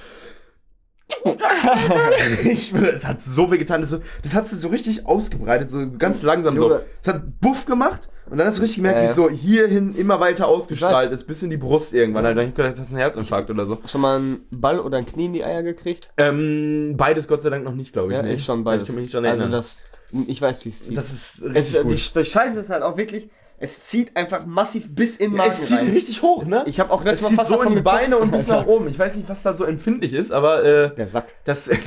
ich 2.43 2.67
schwöre, 2.67 2.89
es 2.91 3.05
hat 3.05 3.21
so 3.21 3.49
weh 3.51 3.57
getan. 3.57 3.81
Das, 3.81 3.97
das 4.23 4.33
hat 4.35 4.47
sich 4.47 4.59
so 4.59 4.67
richtig 4.69 5.05
ausgebreitet, 5.05 5.71
so 5.71 5.89
ganz 5.97 6.21
langsam 6.21 6.57
so. 6.57 6.79
Es 7.01 7.07
hat 7.07 7.39
Buff 7.39 7.65
gemacht 7.65 8.09
und 8.33 8.39
dann 8.39 8.47
hast 8.47 8.57
du 8.57 8.63
richtig 8.63 8.77
gemerkt, 8.77 8.97
wie 8.97 9.03
Ja, 9.03 9.09
es 9.09 9.15
so 9.15 9.29
hierhin 9.29 9.93
immer 9.95 10.19
weiter 10.19 10.47
ausgestrahlt 10.47 11.11
ist, 11.11 11.25
bis 11.27 11.43
in 11.43 11.51
die 11.51 11.57
Brust 11.57 11.93
irgendwann. 11.93 12.25
Ich 12.35 12.47
hab 12.47 12.55
gedacht, 12.55 12.73
das 12.79 12.87
ist 12.87 12.93
ein 12.93 12.97
Herzinfarkt 12.97 13.51
oder 13.51 13.67
so. 13.67 13.77
Schon 13.85 14.01
mal 14.01 14.15
einen 14.17 14.47
Ball 14.49 14.79
oder 14.79 14.97
ein 14.97 15.05
Knie 15.05 15.25
in 15.27 15.33
die 15.33 15.43
Eier 15.43 15.61
gekriegt? 15.61 16.09
Ähm, 16.17 16.95
beides 16.97 17.27
Gott 17.27 17.43
sei 17.43 17.51
Dank 17.51 17.63
noch 17.63 17.75
nicht, 17.75 17.93
glaube 17.93 18.11
ich. 18.11 18.17
Ja, 18.17 18.23
nee. 18.23 18.33
ich 18.33 18.43
schon 18.43 18.63
beides. 18.63 18.81
Ich 18.81 18.87
kann 18.87 18.95
mich 18.95 19.03
nicht 19.03 19.13
dran 19.13 19.25
also 19.27 19.47
das, 19.49 19.83
ich 20.25 20.41
weiß, 20.41 20.65
wie 20.65 20.69
es 20.69 20.87
zieht. 20.87 20.97
das 20.97 21.13
ist 21.13 21.43
es, 21.43 21.53
richtig 21.53 21.75
äh, 21.75 21.81
gut. 21.83 21.91
die, 21.91 22.19
die 22.21 22.25
Scheiße 22.25 22.59
ist 22.59 22.69
halt 22.69 22.81
auch 22.81 22.97
wirklich, 22.97 23.29
es 23.59 23.87
zieht 23.87 24.17
einfach 24.17 24.47
massiv 24.47 24.89
bis 24.89 25.15
in 25.17 25.29
den 25.29 25.37
Ja, 25.37 25.43
Magen 25.43 25.51
es 25.51 25.67
zieht 25.67 25.77
rein. 25.77 25.89
richtig 25.91 26.21
hoch, 26.23 26.43
ne? 26.43 26.63
Ich 26.65 26.79
habe 26.79 26.91
auch 26.91 27.01
Es 27.01 27.05
letztes 27.05 27.29
Mal 27.29 27.35
fast 27.35 27.51
so 27.51 27.61
in 27.61 27.75
die 27.75 27.81
Beine 27.83 28.17
und 28.17 28.31
bis 28.31 28.47
nach 28.47 28.65
oben. 28.67 28.87
Ich 28.87 28.97
weiß 28.97 29.15
nicht, 29.15 29.29
was 29.29 29.43
da 29.43 29.53
so 29.53 29.63
empfindlich 29.63 30.11
ist, 30.11 30.31
aber 30.31 30.63
äh, 30.65 30.95
Der 30.95 31.05
Sack. 31.07 31.27
das, 31.45 31.65
der 31.65 31.77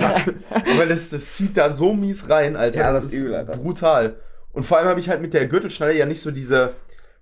Sack. 0.00 0.34
aber 0.74 0.86
das, 0.86 1.10
das 1.10 1.32
zieht 1.34 1.56
da 1.56 1.70
so 1.70 1.94
mies 1.94 2.28
rein, 2.28 2.56
Alter. 2.56 2.80
Ja, 2.80 2.92
das, 2.92 3.02
das 3.02 3.04
ist 3.06 3.12
ist 3.14 3.20
übel, 3.22 3.34
Alter. 3.36 3.56
brutal. 3.56 4.16
Und 4.52 4.64
vor 4.64 4.78
allem 4.78 4.88
habe 4.88 5.00
ich 5.00 5.08
halt 5.08 5.20
mit 5.22 5.34
der 5.34 5.46
Gürtelschnalle 5.46 5.96
ja 5.96 6.06
nicht 6.06 6.20
so 6.20 6.30
diese. 6.30 6.72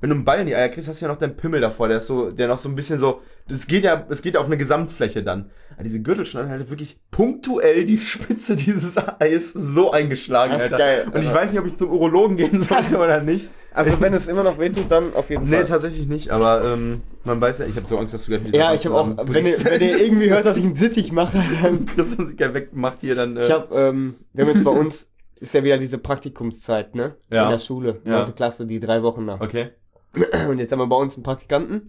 Wenn 0.03 0.09
du 0.09 0.17
einen 0.17 0.25
Ball 0.25 0.41
in 0.41 0.47
die 0.47 0.55
Eier 0.55 0.71
kriegst, 0.71 0.89
hast 0.89 1.03
du 1.03 1.05
ja 1.05 1.13
noch 1.13 1.19
deinen 1.19 1.37
Pimmel 1.37 1.61
davor, 1.61 1.87
der 1.89 1.99
ist 1.99 2.07
so, 2.07 2.31
der 2.31 2.49
noch 2.49 2.57
so 2.57 2.71
ein 2.71 2.75
bisschen 2.75 2.99
so. 2.99 3.21
Das 3.49 3.67
geht 3.67 3.85
ja, 3.85 4.07
es 4.09 4.23
geht 4.23 4.33
ja 4.33 4.41
auf 4.41 4.47
eine 4.47 4.57
Gesamtfläche 4.57 5.23
dann. 5.23 5.51
Aber 5.75 5.83
diese 5.83 6.01
Gürtelschnalle 6.01 6.49
hat 6.49 6.59
halt 6.59 6.71
wirklich 6.71 6.99
punktuell 7.11 7.85
die 7.85 7.99
Spitze 7.99 8.57
dieses 8.57 8.97
Eis 9.19 9.53
so 9.53 9.91
eingeschlagen, 9.93 10.55
Das 10.55 10.63
ist 10.65 10.73
Alter. 10.73 10.79
geil, 10.85 11.07
Und 11.13 11.21
ich 11.23 11.33
weiß 11.33 11.51
nicht, 11.53 11.61
ob 11.61 11.67
ich 11.67 11.77
zum 11.77 11.91
Urologen 11.91 12.39
gehen 12.39 12.63
sollte 12.63 12.97
oder 12.97 13.21
nicht. 13.21 13.51
Also 13.73 14.01
wenn 14.01 14.15
es 14.15 14.27
immer 14.27 14.43
noch 14.43 14.59
wehtut, 14.59 14.91
dann 14.91 15.13
auf 15.15 15.29
jeden 15.29 15.45
Nee, 15.45 15.57
Fall. 15.57 15.65
tatsächlich 15.67 16.09
nicht, 16.09 16.31
aber 16.31 16.65
ähm, 16.65 17.03
man 17.25 17.39
weiß 17.41 17.59
ja, 17.59 17.67
ich 17.67 17.77
habe 17.77 17.87
so 17.87 17.99
Angst, 17.99 18.15
dass 18.15 18.25
du 18.25 18.31
gleich 18.31 18.43
mit 18.43 18.55
dieser 18.55 18.65
Ja, 18.65 18.75
ich 18.75 18.85
habe 18.87 18.95
auch, 18.97 19.11
wenn 19.27 19.45
ihr, 19.47 19.65
wenn 19.65 19.81
ihr 19.83 20.03
irgendwie 20.03 20.31
hört, 20.31 20.47
dass 20.47 20.57
ich 20.57 20.65
einen 20.65 20.75
Sittich 20.77 21.13
mache, 21.13 21.41
dann... 21.63 21.85
Chris 21.87 22.15
uns 22.15 22.33
ja 22.39 22.55
wegmacht 22.55 23.03
hier 23.03 23.15
dann. 23.15 23.37
Äh, 23.37 23.45
Ich 23.45 23.51
habe, 23.53 23.73
ähm, 23.79 24.15
wir 24.33 24.45
haben 24.47 24.53
jetzt 24.55 24.65
bei 24.65 24.71
uns, 24.73 25.11
ist 25.41 25.55
ja 25.55 25.65
wieder 25.65 25.79
diese 25.79 25.99
Praktikumszeit, 25.99 26.95
ne? 26.95 27.17
Ja. 27.31 27.45
In 27.45 27.51
der 27.51 27.59
Schule, 27.59 28.01
Ja. 28.05 28.21
9. 28.25 28.35
Klasse, 28.35 28.67
die 28.67 28.79
drei 28.81 29.03
Wochen 29.03 29.25
nach. 29.25 29.41
okay. 29.41 29.71
Und 30.49 30.59
jetzt 30.59 30.73
haben 30.73 30.79
wir 30.81 30.87
bei 30.87 30.97
uns 30.97 31.15
einen 31.17 31.23
Praktikanten, 31.23 31.89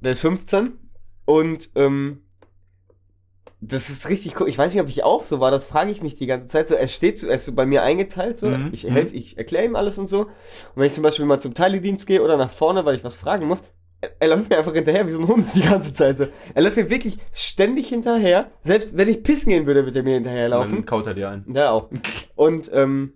der 0.00 0.12
ist 0.12 0.20
15 0.20 0.72
und 1.26 1.70
ähm, 1.76 2.22
das 3.60 3.90
ist 3.90 4.08
richtig 4.08 4.40
cool. 4.40 4.48
Ich 4.48 4.58
weiß 4.58 4.74
nicht, 4.74 4.82
ob 4.82 4.88
ich 4.88 5.04
auch 5.04 5.24
so 5.24 5.38
war, 5.38 5.52
das 5.52 5.66
frage 5.66 5.92
ich 5.92 6.02
mich 6.02 6.16
die 6.16 6.26
ganze 6.26 6.48
Zeit. 6.48 6.68
So, 6.68 6.74
er 6.74 6.88
steht 6.88 7.20
so, 7.20 7.28
er 7.28 7.36
ist 7.36 7.44
so 7.44 7.52
bei 7.52 7.64
mir 7.66 7.84
eingeteilt, 7.84 8.38
so. 8.38 8.48
Mhm. 8.48 8.70
Ich 8.72 8.82
helfe, 8.90 9.14
ich 9.14 9.38
erkläre 9.38 9.64
ihm 9.66 9.76
alles 9.76 9.98
und 9.98 10.08
so. 10.08 10.22
Und 10.22 10.28
wenn 10.74 10.86
ich 10.86 10.94
zum 10.94 11.04
Beispiel 11.04 11.24
mal 11.26 11.38
zum 11.38 11.54
Teiledienst 11.54 12.06
gehe 12.08 12.22
oder 12.22 12.36
nach 12.36 12.50
vorne, 12.50 12.84
weil 12.84 12.96
ich 12.96 13.04
was 13.04 13.14
fragen 13.14 13.46
muss, 13.46 13.62
er, 14.00 14.10
er 14.18 14.28
läuft 14.28 14.50
mir 14.50 14.58
einfach 14.58 14.74
hinterher 14.74 15.06
wie 15.06 15.12
so 15.12 15.20
ein 15.20 15.28
Hund 15.28 15.46
die 15.54 15.60
ganze 15.62 15.94
Zeit. 15.94 16.18
So. 16.18 16.26
Er 16.54 16.62
läuft 16.62 16.76
mir 16.76 16.90
wirklich 16.90 17.18
ständig 17.32 17.88
hinterher. 17.88 18.50
Selbst 18.62 18.96
wenn 18.96 19.08
ich 19.08 19.22
pissen 19.22 19.50
gehen 19.50 19.66
würde, 19.66 19.84
wird 19.86 19.94
er 19.94 20.02
mir 20.02 20.14
hinterherlaufen. 20.14 20.74
Dann 20.78 20.86
kaut 20.86 21.06
er 21.06 21.14
dir 21.14 21.28
ein. 21.30 21.44
Ja, 21.54 21.70
auch. 21.70 21.88
Und 22.34 22.70
ähm, 22.72 23.14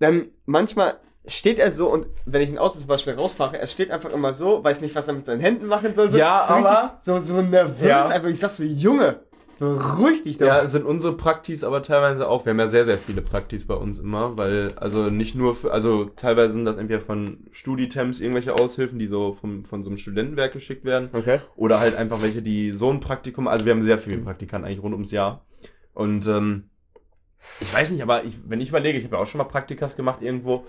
dann 0.00 0.26
manchmal 0.46 0.94
steht 1.26 1.58
er 1.58 1.70
so 1.72 1.88
und 1.90 2.06
wenn 2.26 2.42
ich 2.42 2.50
ein 2.50 2.58
Auto 2.58 2.78
zum 2.78 2.86
Beispiel 2.88 3.14
rausfahre, 3.14 3.58
er 3.58 3.66
steht 3.66 3.90
einfach 3.90 4.12
immer 4.12 4.32
so, 4.34 4.62
weiß 4.62 4.80
nicht, 4.82 4.94
was 4.94 5.08
er 5.08 5.14
mit 5.14 5.24
seinen 5.24 5.40
Händen 5.40 5.66
machen 5.66 5.94
soll. 5.94 6.10
So, 6.10 6.18
Ja, 6.18 6.44
so 6.46 6.54
aber- 6.54 6.98
so, 7.02 7.18
so 7.18 7.40
nervös 7.40 7.86
Ja. 7.88 8.06
einfach. 8.08 8.28
Ich 8.28 8.38
sag 8.38 8.50
so, 8.50 8.62
Junge, 8.62 9.20
beruhig 9.58 10.22
dich 10.24 10.36
doch. 10.36 10.46
Ja, 10.48 10.66
sind 10.66 10.84
unsere 10.84 11.16
Praktis 11.16 11.64
aber 11.64 11.80
teilweise 11.80 12.28
auch. 12.28 12.44
Wir 12.44 12.50
haben 12.50 12.58
ja 12.58 12.66
sehr, 12.66 12.84
sehr 12.84 12.98
viele 12.98 13.22
Praktis 13.22 13.66
bei 13.66 13.72
uns 13.74 13.98
immer, 14.00 14.36
weil, 14.36 14.72
also 14.76 15.08
nicht 15.08 15.34
nur 15.34 15.54
für, 15.54 15.72
also 15.72 16.06
teilweise 16.16 16.52
sind 16.54 16.66
das 16.66 16.76
entweder 16.76 17.00
von 17.00 17.46
Studitemps 17.52 18.20
irgendwelche 18.20 18.52
Aushilfen, 18.52 18.98
die 18.98 19.06
so 19.06 19.32
vom, 19.40 19.64
von 19.64 19.82
so 19.82 19.88
einem 19.88 19.96
Studentenwerk 19.96 20.52
geschickt 20.52 20.84
werden. 20.84 21.08
Okay. 21.14 21.38
Oder 21.56 21.80
halt 21.80 21.96
einfach 21.96 22.20
welche, 22.20 22.42
die 22.42 22.70
so 22.72 22.90
ein 22.90 23.00
Praktikum, 23.00 23.48
also 23.48 23.64
wir 23.64 23.72
haben 23.72 23.82
sehr 23.82 23.96
viele 23.96 24.18
Praktikanten 24.18 24.66
eigentlich 24.66 24.82
rund 24.82 24.92
ums 24.92 25.10
Jahr. 25.12 25.46
Und 25.94 26.26
ähm, 26.26 26.64
ich 27.60 27.74
weiß 27.74 27.90
nicht, 27.90 28.02
aber 28.02 28.24
ich, 28.24 28.36
wenn 28.46 28.60
ich 28.60 28.68
überlege, 28.70 28.98
ich 28.98 29.04
habe 29.04 29.16
ja 29.16 29.22
auch 29.22 29.26
schon 29.26 29.38
mal 29.38 29.44
Praktikas 29.44 29.96
gemacht 29.96 30.22
irgendwo, 30.22 30.64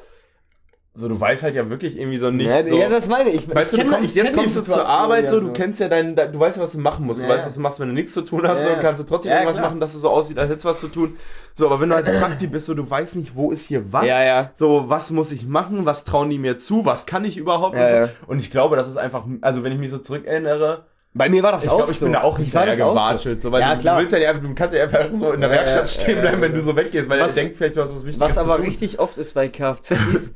so 0.98 1.10
du 1.10 1.20
weißt 1.20 1.44
halt 1.44 1.56
ja 1.56 1.70
wirklich 1.70 2.00
irgendwie 2.00 2.18
so 2.18 2.32
nicht 2.32 2.48
ja, 2.50 2.64
so. 2.64 2.74
ja, 2.74 2.88
das 2.88 3.06
meine 3.10 3.30
ich. 3.30 3.54
Weißt 3.54 3.74
du, 3.74 3.78
ich 3.78 3.84
du 3.84 3.90
kenn- 3.90 3.96
kommst, 3.98 4.16
jetzt 4.16 4.34
kommst 4.34 4.56
du 4.56 4.62
zur 4.62 4.88
Arbeit 4.88 5.26
ja 5.26 5.32
so, 5.32 5.42
du 5.42 5.52
kennst 5.52 5.82
ja 5.82 5.90
dein, 5.90 6.16
dein, 6.16 6.32
du 6.32 6.40
weißt 6.40 6.56
ja, 6.56 6.64
was 6.64 6.72
du 6.72 6.80
machen 6.80 7.06
musst. 7.06 7.20
Du 7.22 7.26
Ja. 7.26 7.34
weißt, 7.34 7.46
was 7.46 7.54
du 7.56 7.60
machst, 7.60 7.82
wenn 7.82 7.90
du 7.90 7.94
nichts 7.94 8.14
zu 8.14 8.22
tun 8.22 8.48
hast, 8.48 8.60
Ja, 8.60 8.64
so, 8.64 8.70
ja. 8.76 8.80
kannst 8.80 9.02
du 9.02 9.06
trotzdem 9.06 9.34
irgendwas 9.34 9.58
klar. 9.58 9.68
machen, 9.68 9.82
dass 9.82 9.94
es 9.94 10.00
so 10.00 10.10
aussieht, 10.10 10.40
als 10.40 10.48
hättest 10.48 10.64
du 10.64 10.70
was 10.70 10.80
zu 10.80 10.88
tun. 10.88 11.18
So, 11.54 11.66
aber 11.66 11.82
wenn 11.82 11.90
du 11.90 11.98
als 11.98 12.18
Prakti 12.18 12.48
bist, 12.48 12.68
so, 12.68 12.74
du 12.74 12.90
weißt 12.90 13.18
nicht, 13.18 13.36
wo 13.36 13.52
ist 13.52 13.66
hier 13.68 13.92
was. 13.92 14.08
Ja, 14.08 14.24
ja. 14.24 14.52
So, 14.54 14.86
was 14.88 15.12
muss 15.12 15.34
ich 15.34 15.46
machen, 15.46 15.86
was 15.86 16.06
trauen 16.06 16.30
die 16.30 16.38
mir 16.40 16.56
zu, 16.58 16.86
was 16.86 17.06
kann 17.06 17.26
ich 17.26 17.36
überhaupt 17.36 17.76
und 17.76 17.90
so. 17.90 18.10
Und 18.28 18.40
ich 18.40 18.50
glaube, 18.50 18.78
das 18.78 18.88
ist 18.88 18.96
einfach, 18.96 19.26
also 19.42 19.64
wenn 19.66 19.74
ich 19.74 19.80
mich 19.80 19.90
so 19.90 19.98
zurückerinnere, 19.98 20.86
Bei 21.18 21.30
mir 21.30 21.42
war 21.42 21.54
das 21.54 21.64
ich 21.64 21.70
auch 21.70 21.78
glaube, 21.78 21.92
ich 21.94 21.98
so. 21.98 22.06
bin 22.08 22.14
da 22.14 22.22
auch 22.24 22.38
Ich 22.38 22.52
hinterher 22.52 22.76
gewatschelt, 22.76 23.42
so, 23.42 23.50
weil 23.52 23.62
ja, 23.62 23.74
du, 23.76 23.82
klar. 23.82 23.96
du 23.96 24.02
willst 24.02 24.12
ja 24.14 24.20
nicht, 24.20 24.28
einfach- 24.28 24.42
du 24.44 24.54
kannst 24.54 24.76
ja 24.76 24.84
einfach 24.84 25.08
so 25.14 25.32
in 25.32 25.40
der 25.40 25.50
Ja, 25.50 25.56
Werkstatt 25.56 25.90
stehen 25.90 26.20
bleiben, 26.22 26.42
wenn 26.42 26.54
du 26.54 26.62
so 26.62 26.76
weggehst, 26.76 27.10
weil 27.10 27.22
Was- 27.22 27.38
er 27.38 27.44
denkt 27.44 27.58
vielleicht, 27.58 27.78
du 27.78 27.82
hast 27.82 27.96
was 27.96 28.06
Wichtiges 28.06 28.20
Was 28.20 28.38
aber 28.38 28.60
richtig 28.60 29.00
oft 29.00 29.18
ist 29.18 29.34
bei 29.34 29.48
Kfz 29.48 29.94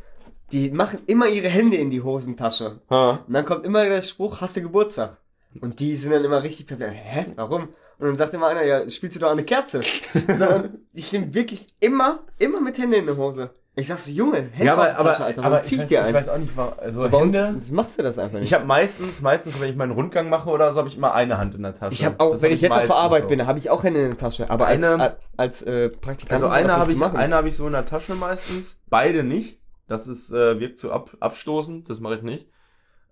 die 0.51 0.71
machen 0.71 0.99
immer 1.05 1.27
ihre 1.27 1.47
Hände 1.49 1.75
in 1.77 1.91
die 1.91 2.01
Hosentasche. 2.01 2.79
Ha. 2.89 3.19
Und 3.27 3.33
dann 3.33 3.45
kommt 3.45 3.65
immer 3.65 3.83
der 3.85 4.01
Spruch, 4.01 4.41
hast 4.41 4.55
du 4.55 4.61
Geburtstag? 4.61 5.17
Und 5.61 5.79
die 5.79 5.95
sind 5.97 6.11
dann 6.11 6.23
immer 6.23 6.41
richtig 6.41 6.65
perplex. 6.67 6.93
Hä? 6.95 7.25
Warum? 7.35 7.63
Und 7.63 8.07
dann 8.07 8.15
sagt 8.15 8.33
immer 8.33 8.47
einer, 8.47 8.63
ja, 8.63 8.89
spielst 8.89 9.15
du 9.17 9.19
doch 9.19 9.31
eine 9.31 9.43
Kerze? 9.43 9.81
so, 10.39 10.47
und 10.49 10.69
die 10.93 11.01
stehen 11.01 11.33
wirklich 11.33 11.67
immer, 11.79 12.19
immer 12.39 12.61
mit 12.61 12.77
Händen 12.77 12.93
in 12.95 13.05
der 13.05 13.17
Hose. 13.17 13.49
Ich 13.79 13.87
sag 13.87 13.97
so, 13.97 14.11
Junge, 14.11 14.37
Hände 14.51 14.65
Ja, 14.65 14.73
aber, 14.73 14.97
aber, 14.97 15.11
Tasche, 15.11 15.25
Alter, 15.25 15.43
aber 15.43 15.61
zieh 15.61 15.75
ich 15.75 15.81
weiß, 15.81 15.87
dir 15.89 16.07
ich 16.07 16.13
weiß 16.13 16.29
auch 16.29 16.37
nicht, 16.37 16.55
warum. 16.55 16.73
Also 16.77 16.99
So, 17.01 17.07
uns 17.17 17.35
Hände, 17.35 17.55
das 17.55 17.71
machst 17.71 17.97
du 17.97 18.03
das 18.03 18.19
einfach 18.19 18.37
nicht. 18.39 18.45
ich 18.47 18.53
habe 18.53 18.65
meistens, 18.65 19.21
meistens, 19.21 19.59
wenn 19.59 19.69
ich 19.69 19.75
meinen 19.75 19.91
Rundgang 19.91 20.29
mache 20.29 20.49
oder 20.49 20.71
so, 20.71 20.79
habe 20.79 20.89
ich 20.89 20.97
immer 20.97 21.13
eine 21.13 21.37
Hand 21.37 21.55
in 21.55 21.63
der 21.63 21.73
Tasche. 21.73 21.93
Ich 21.93 22.05
habe 22.05 22.19
auch, 22.19 22.31
Das 22.31 22.41
wenn 22.41 22.51
hab 22.51 22.55
ich 22.55 22.61
jetzt 22.61 22.71
auf 22.77 22.85
der 22.87 22.95
Arbeit 22.95 23.21
so. 23.23 23.27
bin, 23.29 23.47
habe 23.47 23.59
ich 23.59 23.69
auch 23.69 23.83
Hände 23.83 24.01
in 24.01 24.07
der 24.09 24.17
Tasche. 24.17 24.49
Aber 24.49 24.67
Eine- 24.67 24.99
als, 24.99 25.13
als 25.37 25.61
äh, 25.63 25.89
Praktikant 25.89 26.31
Also 26.43 26.47
eine 26.47 26.71
habe 26.73 26.91
ich, 26.91 27.01
eine 27.01 27.35
habe 27.35 27.47
ich 27.47 27.55
so 27.55 27.65
in 27.67 27.73
der 27.73 27.85
Tasche 27.85 28.15
meistens, 28.15 28.81
beide 28.89 29.23
nicht. 29.23 29.59
Das 29.87 30.07
ist, 30.07 30.31
äh, 30.31 30.59
wirkt 30.59 30.77
zu 30.77 30.91
ab, 30.91 31.11
abstoßend, 31.19 31.89
das 31.89 31.99
mache 31.99 32.15
ich 32.15 32.21
nicht. 32.21 32.47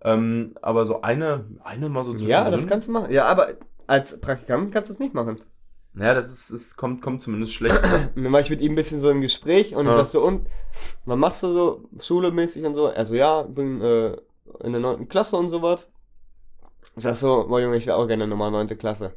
Ähm, 0.04 0.54
aber 0.62 0.86
so 0.86 1.02
eine, 1.02 1.46
eine 1.64 1.90
mal 1.90 2.04
so 2.06 2.14
Ja, 2.16 2.50
das 2.52 2.68
kannst 2.68 2.88
du 2.88 2.92
machen. 2.92 3.12
Ja, 3.12 3.26
aber 3.26 3.54
als 3.88 4.20
Praktikant 4.20 4.72
kannst 4.72 4.90
du 4.90 4.94
es 4.94 5.00
nicht 5.00 5.14
machen. 5.14 5.40
Naja, 5.98 6.14
das 6.14 6.32
ist, 6.32 6.52
es 6.52 6.76
kommt, 6.76 7.02
kommt 7.02 7.24
zumindest 7.24 7.56
schlecht. 7.56 7.82
Dann 8.16 8.32
war 8.32 8.40
ich 8.40 8.52
mit 8.52 8.62
ihm 8.62 8.74
ein 8.74 8.76
bisschen 8.76 9.02
so 9.02 9.10
im 9.10 9.20
Gespräch 9.20 9.74
und 9.76 9.86
ich 9.88 9.92
Ja. 9.92 9.98
sag 9.98 10.08
so, 10.08 10.24
und, 10.24 10.48
was 11.06 11.18
machst 11.18 11.42
du 11.42 11.52
so, 11.52 11.90
schulemäßig 12.00 12.64
und 12.66 12.76
so? 12.76 12.86
Also 12.88 13.16
ja, 13.16 13.42
bin 13.42 13.82
äh, 13.82 14.16
in 14.64 14.74
der 14.74 14.80
9. 14.82 15.08
Klasse 15.10 15.38
und 15.38 15.50
so 15.50 15.62
was. 15.64 15.88
Ich 16.96 17.02
sag 17.04 17.16
so, 17.16 17.48
boah 17.48 17.60
Junge, 17.60 17.78
ich 17.78 17.88
wäre 17.88 17.98
auch 17.98 18.06
gerne 18.08 18.28
nochmal 18.28 18.52
9. 18.52 18.78
Klasse. 18.78 19.16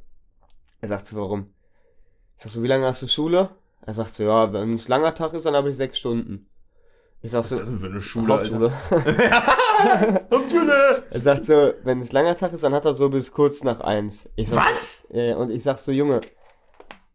Er 0.80 0.88
sagt 0.88 1.06
so, 1.06 1.18
warum? 1.18 1.52
Ich 2.38 2.44
sag 2.44 2.50
so, 2.52 2.62
wie 2.62 2.66
lange 2.66 2.86
hast 2.86 3.02
du 3.02 3.08
Schule? 3.08 3.50
Er 3.82 3.92
sagt 3.92 4.14
so, 4.14 4.22
ja, 4.22 4.50
wenn 4.50 4.72
es 4.74 4.88
langer 4.88 5.14
Tag 5.14 5.34
ist, 5.34 5.44
dann 5.44 5.54
habe 5.54 5.68
ich 5.68 5.76
sechs 5.76 5.98
Stunden. 5.98 6.48
Ich 7.20 7.32
sag 7.32 7.40
Was 7.40 7.50
so, 7.50 7.54
ist 7.56 7.60
das 7.60 7.68
denn 7.68 7.78
für 7.78 7.86
eine 7.86 8.00
Schule, 8.00 8.32
Hauptschule. 8.32 8.72
Hauptschule! 10.30 11.04
Er 11.10 11.20
sagt 11.20 11.44
so, 11.44 11.72
wenn 11.84 12.00
es 12.00 12.12
langer 12.12 12.36
Tag 12.36 12.54
ist, 12.54 12.62
dann 12.64 12.72
hat 12.74 12.86
er 12.86 12.94
so 12.94 13.10
bis 13.10 13.32
kurz 13.32 13.62
nach 13.64 13.80
eins. 13.80 14.30
Ich 14.36 14.48
sag 14.48 14.70
Was? 14.70 15.02
So, 15.10 15.14
äh, 15.14 15.34
und 15.34 15.50
ich 15.50 15.62
sag 15.62 15.76
so, 15.78 15.92
Junge, 15.92 16.22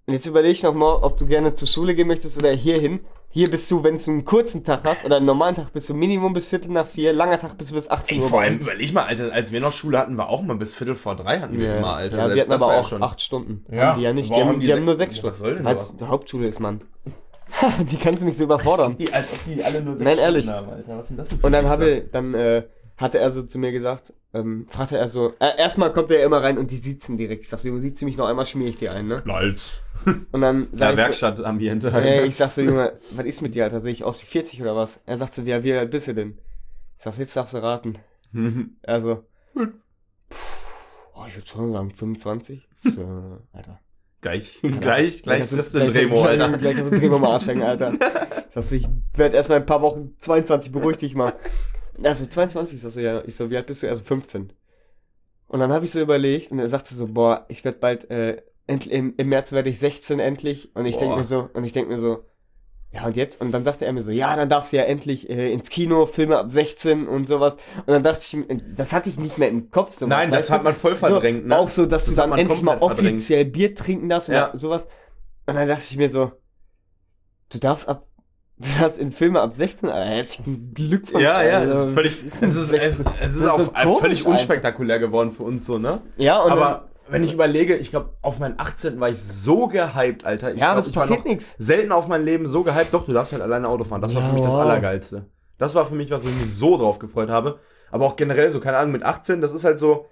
und 0.07 0.13
jetzt 0.13 0.25
überleg 0.25 0.51
ich 0.51 0.63
noch 0.63 0.73
mal, 0.73 0.95
ob 1.01 1.17
du 1.17 1.25
gerne 1.25 1.55
zur 1.55 1.67
Schule 1.67 1.95
gehen 1.95 2.07
möchtest 2.07 2.37
oder 2.37 2.51
hier 2.51 2.79
hin. 2.79 2.99
Hier 3.29 3.49
bist 3.49 3.69
du, 3.69 3.83
wenn 3.83 3.97
du 3.97 4.11
einen 4.11 4.23
kurzen 4.23 4.63
Tag 4.63 4.85
hast 4.85 5.03
oder 5.03 5.17
einen 5.17 5.25
normalen 5.25 5.55
Tag, 5.55 5.73
bist 5.73 5.89
du 5.89 5.93
Minimum 5.93 6.31
bis 6.33 6.47
Viertel 6.47 6.71
nach 6.71 6.85
vier, 6.87 7.11
langer 7.11 7.37
Tag 7.37 7.57
bist 7.57 7.71
du 7.71 7.75
bis 7.75 7.89
18 7.89 8.17
Ey, 8.17 8.23
Uhr 8.23 8.29
vor 8.29 8.41
allem, 8.41 8.59
überleg 8.59 8.93
mal, 8.93 9.03
Alter, 9.03 9.33
als 9.33 9.51
wir 9.51 9.59
noch 9.59 9.73
Schule 9.73 9.97
hatten, 9.97 10.15
war 10.15 10.29
auch 10.29 10.41
mal 10.41 10.55
bis 10.55 10.73
Viertel 10.73 10.95
vor 10.95 11.15
drei 11.17 11.39
hatten 11.41 11.59
wir 11.59 11.67
Ja, 11.67 11.77
immer, 11.77 11.95
Alter. 11.95 12.17
ja 12.17 12.33
wir 12.33 12.41
hatten 12.41 12.51
das 12.51 12.61
aber 12.63 12.77
auch 12.79 12.87
schon- 12.87 13.03
acht 13.03 13.19
Stunden. 13.19 13.65
Ja, 13.69 13.87
Haben 13.87 13.97
die 13.99 14.03
ja 14.05 14.13
nicht. 14.13 14.29
Die 14.33 14.41
haben, 14.41 14.59
die 14.61 14.67
die 14.67 14.71
haben 14.73 14.85
nur 14.85 14.93
se- 14.93 14.99
sechs 14.99 15.15
Stunden. 15.17 15.27
was 15.29 15.37
soll 15.39 15.55
denn 15.55 15.65
Weil 15.65 15.75
es 15.75 15.95
Hauptschule 16.01 16.47
ist, 16.47 16.59
Mann. 16.61 16.81
die 17.91 17.97
kannst 17.97 18.21
du 18.21 18.25
nicht 18.25 18.37
so 18.37 18.45
überfordern. 18.45 18.95
Die, 18.97 19.11
als 19.11 19.33
ob 19.33 19.39
die 19.53 19.63
alle 19.63 19.81
nur 19.81 19.95
Nein, 19.95 20.17
ehrlich. 20.17 20.47
Haben, 20.49 20.69
Alter. 20.69 20.97
Was 20.97 21.07
sind 21.07 21.17
das 21.17 21.29
denn 21.29 21.39
für 21.39 21.45
Und 21.47 21.51
dann 21.51 21.67
habe, 21.67 22.05
dann 22.11 22.33
äh, 22.33 22.63
hatte 22.97 23.19
er 23.19 23.31
so 23.31 23.43
zu 23.43 23.57
mir 23.59 23.71
gesagt, 23.71 24.13
ähm, 24.33 24.65
fragte 24.69 24.97
er 24.97 25.07
so, 25.07 25.33
äh, 25.39 25.57
erstmal 25.57 25.91
kommt 25.91 26.11
er 26.11 26.19
ja 26.19 26.25
immer 26.25 26.41
rein 26.41 26.57
und 26.57 26.71
die 26.71 26.77
sitzen 26.77 27.17
direkt. 27.17 27.43
Ich 27.43 27.49
sag 27.49 27.59
so, 27.59 27.67
Junge, 27.67 27.81
sieht 27.81 27.97
sie 27.97 28.05
mich 28.05 28.15
noch 28.17 28.27
einmal, 28.27 28.45
schmier 28.45 28.69
ich 28.69 28.77
dir 28.77 28.91
ein, 28.93 29.07
ne? 29.07 29.21
Lalz. 29.25 29.81
Und 30.31 30.41
dann 30.41 30.67
Ja, 30.71 30.77
sag 30.77 30.89
ich 30.91 30.95
so, 30.99 31.03
Werkstattambiente. 31.03 31.91
Ey, 31.91 32.25
ich 32.27 32.35
sag 32.35 32.51
so, 32.51 32.61
Junge, 32.61 32.93
was 33.11 33.25
ist 33.25 33.41
mit 33.41 33.55
dir, 33.55 33.63
Alter? 33.65 33.79
Sehe 33.81 33.91
ich 33.93 34.03
aus 34.03 34.21
wie 34.21 34.25
40 34.27 34.61
oder 34.61 34.75
was? 34.75 34.99
Er 35.05 35.17
sagt 35.17 35.33
so, 35.33 35.41
ja, 35.41 35.63
wie 35.63 35.73
alt 35.73 35.91
bist 35.91 36.07
du 36.07 36.13
denn? 36.13 36.37
Ich 36.97 37.03
sag 37.03 37.13
so, 37.13 37.21
jetzt 37.21 37.35
darfst 37.35 37.53
du 37.53 37.59
raten. 37.63 37.97
Also, 38.83 39.23
oh, 41.15 41.25
ich 41.27 41.35
würde 41.35 41.47
schon 41.47 41.71
sagen 41.71 41.91
25. 41.91 42.67
So, 42.81 43.39
Alter. 43.51 43.79
gleich, 44.21 44.59
gleich, 44.61 45.23
gleich 45.23 45.41
hast 45.51 45.73
du- 45.73 45.79
den 45.79 45.91
Dremo, 45.91 46.21
gleich, 46.21 46.39
Alter. 46.41 46.57
Gleich 46.57 46.75
hast 46.75 46.81
du 46.83 46.91
einen 46.91 46.99
Dremo 46.99 47.17
mal 47.19 47.31
Arsch 47.31 47.47
hängen, 47.47 47.63
Alter. 47.63 47.93
Ich 48.49 48.53
sag 48.53 48.63
so, 48.63 48.75
ich 48.75 48.87
werde 49.15 49.35
erstmal 49.35 49.59
ein 49.59 49.65
paar 49.65 49.81
Wochen 49.81 50.13
22, 50.19 50.71
beruhig 50.71 50.95
dich 50.97 51.13
mal. 51.15 51.33
Also 52.03 52.25
22, 52.25 52.75
ich 52.75 52.81
sag 52.81 52.91
so, 52.91 52.99
ja, 52.99 53.23
ich 53.25 53.35
so, 53.35 53.49
wie 53.49 53.57
alt 53.57 53.67
bist 53.67 53.83
du? 53.83 53.87
Also 53.89 54.03
15. 54.03 54.51
Und 55.47 55.59
dann 55.59 55.71
habe 55.71 55.85
ich 55.85 55.91
so 55.91 55.99
überlegt 56.01 56.51
und 56.51 56.59
er 56.59 56.67
sagte 56.67 56.93
so, 56.95 57.07
boah, 57.07 57.45
ich 57.49 57.63
werde 57.63 57.77
bald, 57.79 58.09
äh, 58.09 58.41
im, 58.67 59.13
im 59.15 59.29
März 59.29 59.51
werde 59.51 59.69
ich 59.69 59.79
16 59.79 60.19
endlich. 60.19 60.75
Und 60.75 60.85
ich 60.85 60.97
denke 60.97 61.15
mir 61.15 61.23
so, 61.23 61.49
und 61.53 61.63
ich 61.63 61.71
denke 61.71 61.91
mir 61.91 61.99
so, 61.99 62.25
ja 62.91 63.05
und 63.05 63.15
jetzt? 63.17 63.41
Und 63.41 63.51
dann 63.51 63.63
sagte 63.63 63.85
er 63.85 63.93
mir 63.93 64.01
so, 64.01 64.09
ja, 64.09 64.35
dann 64.35 64.49
darfst 64.49 64.71
du 64.73 64.77
ja 64.77 64.83
endlich 64.83 65.29
äh, 65.29 65.51
ins 65.53 65.69
Kino, 65.69 66.05
Filme 66.07 66.37
ab 66.39 66.51
16 66.51 67.07
und 67.07 67.27
sowas. 67.27 67.57
Und 67.79 67.89
dann 67.89 68.03
dachte 68.03 68.21
ich, 68.23 68.33
mir, 68.33 68.45
das 68.75 68.91
hatte 68.93 69.09
ich 69.09 69.19
nicht 69.19 69.37
mehr 69.37 69.49
im 69.49 69.69
Kopf. 69.69 69.93
So 69.93 70.07
Nein, 70.07 70.31
das 70.31 70.49
hat 70.49 70.63
man 70.63 70.73
voll 70.73 70.95
verdrängt, 70.95 71.43
so, 71.43 71.47
ne? 71.49 71.59
Auch 71.59 71.69
so, 71.69 71.85
dass 71.85 72.05
Das 72.05 72.15
du 72.15 72.21
dann 72.21 72.31
endlich 72.37 72.61
mal 72.61 72.77
komplett 72.79 72.95
verdrängt. 72.97 73.17
offiziell 73.19 73.45
Bier 73.45 73.75
trinken 73.75 74.09
darfst 74.09 74.29
Ja. 74.29 74.49
oder 74.49 74.57
sowas. 74.57 74.85
Und 75.47 75.55
dann 75.55 75.67
dachte 75.67 75.83
ich 75.89 75.97
mir 75.97 76.09
so, 76.09 76.31
du 77.51 77.59
darfst 77.59 77.87
ab, 77.87 78.07
du 78.57 78.69
darfst 78.79 78.97
in 78.97 79.11
Filme 79.11 79.41
ab 79.41 79.55
16, 79.55 79.89
Alter, 79.89 80.05
herzlichen 80.09 80.73
Glückwunsch. 80.73 81.23
Ja, 81.23 81.43
ja, 81.43 81.59
Alter. 81.59 81.71
es 81.71 81.79
ist 81.85 81.93
völlig, 81.93 82.25
Was 82.25 82.41
es 82.41 82.55
ist, 82.55 82.61
es, 82.61 82.67
16? 82.69 83.05
es 83.21 83.35
ist 83.35 83.43
Das 83.43 83.51
auch 83.51 83.57
so 83.59 83.65
komisch 83.71 83.99
völlig 83.99 84.19
einfach. 84.19 84.31
unspektakulär 84.31 84.99
geworden 84.99 85.31
für 85.31 85.43
uns 85.43 85.65
so, 85.65 85.77
ne? 85.77 86.01
Ja, 86.17 86.41
und 86.41 86.51
Aber 86.51 86.89
wenn 87.09 87.23
ich 87.23 87.33
überlege, 87.33 87.75
ich 87.75 87.91
glaube, 87.91 88.11
auf 88.21 88.39
meinen 88.39 88.55
18. 88.57 88.99
war 88.99 89.09
ich 89.09 89.21
so 89.21 89.67
gehypt, 89.67 90.25
Alter. 90.25 90.53
Ich 90.53 90.59
Ja, 90.59 90.71
aber 90.71 90.79
es 90.79 90.87
ich 90.87 90.95
war 90.95 91.03
passiert 91.03 91.25
nichts. 91.25 91.55
Selten 91.59 91.91
auf 91.91 92.07
mein 92.07 92.23
Leben 92.25 92.47
so 92.47 92.63
gehypt. 92.63 92.93
Doch, 92.93 93.05
du 93.05 93.13
darfst 93.13 93.31
halt 93.31 93.43
alleine 93.43 93.67
Auto 93.67 93.83
fahren. 93.83 94.01
Das 94.01 94.15
war 94.15 94.21
Ja, 94.23 94.29
für 94.29 94.33
mich 94.33 94.43
das. 94.43 94.55
Allergeilste. 94.55 95.25
Das 95.57 95.75
war 95.75 95.85
für 95.85 95.93
mich 95.95 96.09
was, 96.09 96.23
wo 96.25 96.29
ich 96.29 96.35
mich 96.35 96.51
so 96.53 96.77
drauf 96.77 96.97
gefreut 96.99 97.29
habe. 97.29 97.59
Aber 97.91 98.05
auch 98.05 98.15
generell 98.15 98.49
so, 98.51 98.59
keine 98.59 98.77
Ahnung, 98.77 98.91
mit 98.93 99.03
18, 99.03 99.39
das 99.39 99.51
ist 99.51 99.63
halt 99.63 99.77
so, 99.77 100.07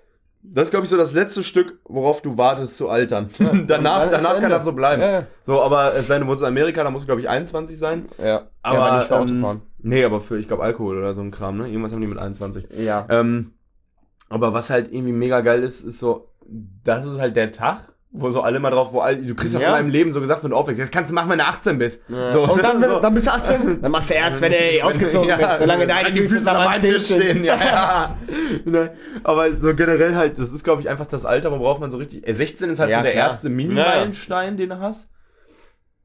das 0.45 0.65
ist, 0.65 0.71
glaube 0.71 0.83
ich, 0.83 0.89
so 0.89 0.97
das 0.97 1.13
letzte 1.13 1.43
Stück, 1.43 1.79
worauf 1.85 2.21
du 2.21 2.37
wartest 2.37 2.77
zu 2.77 2.89
altern. 2.89 3.29
danach 3.67 4.05
dann 4.05 4.13
ist 4.13 4.25
danach 4.25 4.41
kann 4.41 4.49
das 4.49 4.65
so 4.65 4.73
bleiben. 4.73 5.01
Ja, 5.01 5.11
ja. 5.11 5.23
So, 5.45 5.61
aber 5.61 5.95
es 5.95 6.07
sei 6.07 6.15
denn, 6.15 6.23
du 6.23 6.29
wohnst 6.29 6.43
in 6.43 6.47
Amerika, 6.47 6.83
da 6.83 6.91
musst 6.91 7.03
du, 7.03 7.07
glaube 7.07 7.21
ich, 7.21 7.29
21 7.29 7.77
sein. 7.77 8.05
Ja, 8.23 8.49
Aber, 8.61 8.77
ja, 8.77 8.97
nicht 8.97 9.07
für 9.07 9.15
ähm, 9.15 9.21
Autofahren. 9.21 9.61
Nee, 9.79 10.03
aber 10.03 10.19
für, 10.21 10.37
ich 10.37 10.47
glaube, 10.47 10.63
Alkohol 10.63 10.97
oder 10.97 11.13
so 11.13 11.21
ein 11.21 11.31
Kram, 11.31 11.57
ne? 11.57 11.67
Irgendwas 11.67 11.93
haben 11.93 12.01
die 12.01 12.07
mit 12.07 12.17
21. 12.17 12.67
Ja. 12.77 13.05
Ähm, 13.09 13.53
aber 14.29 14.53
was 14.53 14.69
halt 14.69 14.91
irgendwie 14.91 15.13
mega 15.13 15.41
geil 15.41 15.63
ist, 15.63 15.81
ist 15.81 15.99
so, 15.99 16.33
das 16.45 17.05
ist 17.05 17.19
halt 17.19 17.35
der 17.35 17.51
Tag, 17.51 17.92
wo 18.15 18.29
so 18.29 18.41
alle 18.41 18.59
mal 18.59 18.69
drauf, 18.69 18.93
wo 18.93 18.99
all, 18.99 19.17
du 19.17 19.33
kriegst 19.33 19.55
ja 19.55 19.59
Ja. 19.59 19.69
von 19.69 19.75
deinem 19.77 19.89
Leben 19.89 20.11
so 20.11 20.21
gesagt, 20.21 20.43
wenn 20.43 20.51
du 20.51 20.55
aufwächst, 20.55 20.79
jetzt 20.79 20.91
kannst 20.91 21.09
du 21.09 21.15
machen, 21.15 21.29
wenn 21.31 21.39
du 21.39 21.45
18 21.45 21.79
bist. 21.79 22.03
So, 22.27 22.43
Und 22.43 22.61
dann, 22.63 22.81
so. 22.83 22.99
dann 22.99 23.13
bist 23.13 23.25
du 23.25 23.31
18, 23.31 23.81
dann 23.81 23.91
machst 23.91 24.11
du 24.11 24.13
erst, 24.13 24.39
wenn 24.41 24.51
du 24.51 24.57
ey, 24.59 24.81
ausgezogen 24.83 25.35
bist, 25.35 25.57
solange 25.57 25.87
deine 25.87 26.11
die 26.11 26.21
Füße 26.27 26.49
am 26.51 26.57
am 26.73 26.81
Tisch 26.81 27.05
stehen. 27.05 27.43
Ja, 27.43 27.55
ja. 27.55 28.17
Ne, 28.65 28.91
Aber 29.23 29.49
so 29.59 29.73
generell 29.73 30.15
halt, 30.15 30.37
das 30.37 30.51
ist, 30.51 30.63
glaube 30.63 30.81
ich, 30.81 30.89
einfach 30.89 31.07
das 31.07 31.25
Alter, 31.25 31.51
worauf 31.51 31.79
man 31.79 31.89
so 31.89 31.97
richtig. 31.97 32.27
äh, 32.27 32.33
16 32.33 32.69
ist 32.69 32.79
halt 32.79 32.91
Ja, 32.91 32.97
so 32.97 33.03
der 33.03 33.11
klar. 33.13 33.23
erste 33.25 33.49
Mini-Meilenstein, 33.49 34.57
den 34.57 34.69
du 34.69 34.79
hast. 34.79 35.09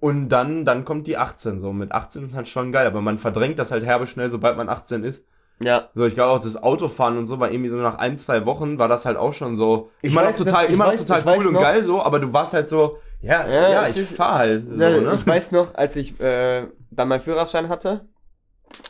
Und 0.00 0.28
dann, 0.30 0.64
dann 0.64 0.84
kommt 0.84 1.06
die 1.08 1.16
18 1.18 1.60
so. 1.60 1.72
Mit 1.72 1.92
18 1.92 2.24
ist 2.24 2.34
halt 2.34 2.48
schon 2.48 2.72
geil, 2.72 2.86
aber 2.86 3.00
man 3.02 3.18
verdrängt 3.18 3.58
das 3.58 3.70
halt 3.70 3.84
herbe 3.84 4.06
schnell, 4.06 4.28
sobald 4.28 4.56
man 4.56 4.68
18 4.68 5.04
ist. 5.04 5.26
Ja. 5.60 5.88
So, 5.94 6.04
ich 6.04 6.14
glaube 6.14 6.30
auch 6.32 6.38
das 6.38 6.62
Autofahren 6.62 7.18
und 7.18 7.26
so 7.26 7.40
war 7.40 7.50
irgendwie 7.50 7.68
so 7.68 7.76
nach 7.76 7.96
ein, 7.98 8.16
zwei 8.16 8.46
Wochen 8.46 8.78
war 8.78 8.86
das 8.88 9.04
halt 9.06 9.16
auch 9.16 9.32
schon 9.32 9.56
so. 9.56 9.90
Ich 10.02 10.12
immer 10.12 10.22
noch 10.22 10.28
weiß 10.28 10.38
total, 10.38 10.62
noch- 10.62 10.68
ich 10.68 10.74
immer 10.74 10.84
noch 10.86 10.92
weiß- 10.92 10.98
total 11.00 11.18
ich 11.20 11.26
weiß 11.26 11.38
cool 11.40 11.46
und 11.48 11.52
noch- 11.54 11.60
geil 11.62 11.82
so, 11.84 12.02
aber 12.02 12.20
du 12.20 12.32
warst 12.32 12.54
halt 12.54 12.68
so, 12.68 12.98
ja, 13.20 13.46
Ja, 13.48 13.68
ja, 13.70 13.88
ich 13.88 13.96
ist- 13.96 14.14
fahr 14.16 14.34
halt. 14.38 14.64
So, 14.68 14.70
Ja, 14.84 14.90
ne? 14.90 15.14
Ich 15.18 15.26
weiß 15.26 15.50
noch, 15.52 15.74
als 15.74 15.96
ich 15.96 16.20
äh, 16.20 16.66
dann 16.92 17.08
meinen 17.08 17.20
Führerschein 17.20 17.68
hatte 17.68 18.04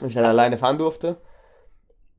und 0.01 0.09
ich 0.09 0.15
dann 0.15 0.25
alleine 0.27 0.59
fahren 0.59 0.77
durfte, 0.77 1.17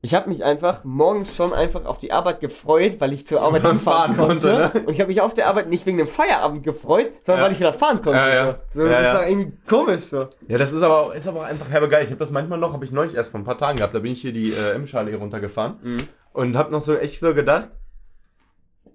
ich 0.02 0.14
habe 0.14 0.30
mich 0.30 0.42
einfach 0.44 0.82
morgens 0.84 1.36
schon 1.36 1.52
einfach 1.52 1.84
auf 1.84 1.98
die 1.98 2.10
Arbeit 2.10 2.40
gefreut, 2.40 2.96
weil 3.00 3.12
ich 3.12 3.26
zur 3.26 3.42
Arbeit 3.42 3.62
Fahren 3.84 4.16
konnte. 4.16 4.50
konnte, 4.52 4.78
ne? 4.78 4.86
Und 4.86 4.94
ich 4.94 5.00
habe 5.00 5.08
mich 5.08 5.20
auf 5.20 5.34
der 5.34 5.46
Arbeit 5.48 5.68
nicht 5.68 5.84
wegen 5.84 5.98
dem 5.98 6.06
Feierabend 6.08 6.62
gefreut, 6.64 7.10
sondern 7.22 7.40
Ja. 7.42 7.44
weil 7.46 7.52
ich 7.52 7.60
wieder 7.60 7.72
fahren 7.74 8.00
konnte. 8.00 8.18
Ja, 8.18 8.34
ja. 8.34 8.58
So, 8.72 8.80
so 8.82 8.88
das 8.88 9.06
ist 9.06 9.14
doch 9.14 9.28
irgendwie 9.28 9.52
komisch 9.68 10.00
so. 10.02 10.28
Ja, 10.48 10.56
das 10.58 10.72
ist 10.72 10.82
aber, 10.82 11.14
ist 11.14 11.28
aber 11.28 11.44
einfach 11.44 11.68
herbe 11.68 11.88
geil. 11.90 12.04
Ich 12.04 12.10
habe 12.10 12.18
das 12.18 12.30
manchmal 12.30 12.58
noch, 12.58 12.72
habe 12.72 12.84
ich 12.84 12.92
neulich 12.92 13.14
erst 13.14 13.30
vor 13.30 13.40
ein 13.40 13.44
paar 13.44 13.58
Tagen 13.58 13.76
gehabt. 13.76 13.94
Da 13.94 13.98
bin 13.98 14.12
ich 14.12 14.22
hier 14.22 14.32
die 14.32 14.52
äh, 14.52 14.72
M-Schale 14.76 15.10
hier 15.10 15.18
runtergefahren 15.18 15.76
Mhm. 15.82 15.98
und 16.32 16.56
habe 16.56 16.72
noch 16.72 16.80
so 16.80 16.96
echt 16.96 17.20
so 17.20 17.34
gedacht, 17.34 17.70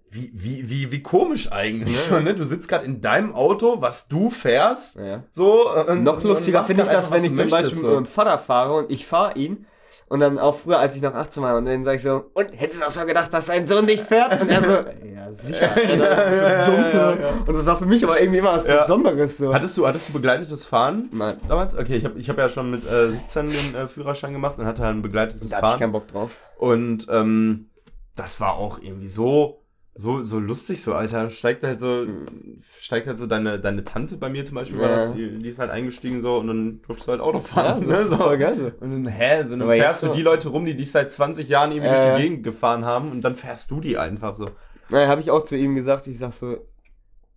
wie, 0.09 0.31
wie, 0.33 0.69
wie, 0.69 0.91
wie 0.91 1.03
komisch 1.03 1.51
eigentlich. 1.51 1.99
So, 1.99 2.19
ne? 2.19 2.33
Du 2.35 2.45
sitzt 2.45 2.67
gerade 2.69 2.85
in 2.85 3.01
deinem 3.01 3.35
Auto, 3.35 3.81
was 3.81 4.07
du 4.07 4.29
fährst. 4.29 4.97
Ja. 4.97 5.23
So, 5.31 5.67
äh, 5.73 5.95
Noch 5.95 6.23
lustiger 6.23 6.63
finde 6.63 6.83
ich 6.83 6.89
das, 6.89 7.11
wenn 7.11 7.23
ich 7.23 7.31
du 7.31 7.35
zum 7.35 7.49
möchtest, 7.49 7.51
Beispiel 7.73 7.77
so. 7.81 7.87
mit 7.87 7.95
meinem 7.95 8.05
Vater 8.05 8.37
fahre 8.37 8.75
und 8.75 8.91
ich 8.91 9.05
fahre 9.05 9.37
ihn. 9.37 9.65
Und 10.07 10.19
dann 10.19 10.37
auch 10.37 10.53
früher, 10.55 10.77
als 10.77 10.95
ich 10.95 11.01
noch 11.01 11.15
18 11.15 11.41
war, 11.41 11.57
und 11.57 11.65
dann 11.65 11.83
sage 11.83 11.97
ich 11.97 12.03
so, 12.03 12.29
und 12.35 12.49
hättest 12.55 12.79
du 12.81 12.85
auch 12.85 12.91
so 12.91 13.05
gedacht, 13.05 13.33
dass 13.33 13.47
dein 13.47 13.67
Sohn 13.67 13.85
nicht 13.85 14.05
fährt? 14.05 14.39
Und 14.39 14.49
er 14.51 14.61
so, 14.61 14.69
ja, 14.71 15.31
sicher, 15.33 15.71
Alter, 15.75 15.97
das 15.97 16.33
ist 16.35 16.39
so 16.65 16.71
dumm. 16.71 17.47
Und 17.47 17.57
das 17.57 17.65
war 17.65 17.75
für 17.77 17.85
mich 17.87 18.03
aber 18.03 18.19
irgendwie 18.21 18.37
immer 18.39 18.53
was 18.53 18.67
Ja. 18.67 18.81
Besonderes 18.81 19.37
so. 19.39 19.51
Hattest 19.53 19.75
du, 19.77 19.87
hattest 19.87 20.09
du 20.09 20.13
begleitetes 20.13 20.63
Fahren 20.65 21.09
Nein, 21.11 21.37
damals? 21.47 21.75
Okay, 21.75 21.95
ich 21.95 22.05
habe 22.05 22.19
ich 22.19 22.29
hab 22.29 22.37
ja 22.37 22.47
schon 22.49 22.69
mit 22.69 22.85
äh, 22.87 23.11
17 23.11 23.47
den 23.47 23.75
äh, 23.75 23.87
Führerschein 23.87 24.31
gemacht 24.31 24.59
und 24.59 24.65
hatte 24.65 24.83
halt 24.83 24.95
ein 24.95 25.01
begleitetes 25.01 25.49
da 25.49 25.57
hatte 25.57 25.65
ich 25.65 25.69
Fahren. 25.71 25.79
keinen 25.79 25.91
Bock 25.91 26.07
drauf. 26.07 26.39
Und 26.59 27.07
ähm, 27.09 27.69
das 28.15 28.39
war 28.39 28.53
auch 28.53 28.77
irgendwie 28.79 29.07
so, 29.07 29.64
so, 29.97 30.21
so 30.23 30.39
lustig, 30.39 30.81
so, 30.81 30.93
Alter. 30.93 31.29
Steigt 31.29 31.63
halt 31.63 31.79
so, 31.79 32.05
steigt 32.79 33.07
halt 33.07 33.17
so 33.17 33.27
deine, 33.27 33.59
deine 33.59 33.83
Tante 33.85 34.17
bei 34.17 34.29
mir 34.29 34.43
zum 34.43 34.55
Beispiel, 34.55 34.77
war 34.79 34.89
Ja. 34.89 34.95
das, 34.95 35.13
die, 35.13 35.39
die 35.39 35.49
ist 35.49 35.57
halt 35.59 35.71
eingestiegen 35.71 36.19
so 36.21 36.37
und 36.37 36.47
dann 36.47 36.81
durfst 36.85 37.07
du 37.07 37.11
halt 37.11 37.21
Auto 37.21 37.39
fahren. 37.39 37.81
Ja, 37.83 37.87
ne, 37.97 38.03
so. 38.03 38.17
voll 38.17 38.37
geil 38.37 38.57
so. 38.57 38.65
Und 38.85 38.91
dann, 38.91 39.07
hä, 39.07 39.43
dann 39.49 39.61
Aber 39.61 39.73
fährst 39.73 40.03
du 40.03 40.07
so- 40.07 40.13
die 40.13 40.21
Leute 40.21 40.49
rum, 40.49 40.65
die 40.65 40.75
dich 40.75 40.91
seit 40.91 41.11
20 41.11 41.47
Jahren 41.47 41.71
irgendwie 41.71 41.87
Ja, 41.91 42.03
durch 42.05 42.17
die 42.17 42.21
Gegend 42.23 42.43
gefahren 42.43 42.83
haben 42.83 43.11
und 43.11 43.21
dann 43.21 43.35
fährst 43.35 43.71
du 43.71 43.79
die 43.79 43.97
einfach 43.97 44.35
so. 44.35 44.45
Naja, 44.89 45.07
habe 45.07 45.21
ich 45.21 45.31
auch 45.31 45.41
zu 45.43 45.55
ihm 45.57 45.75
gesagt, 45.75 46.07
ich 46.07 46.19
sag 46.19 46.33
so, 46.33 46.57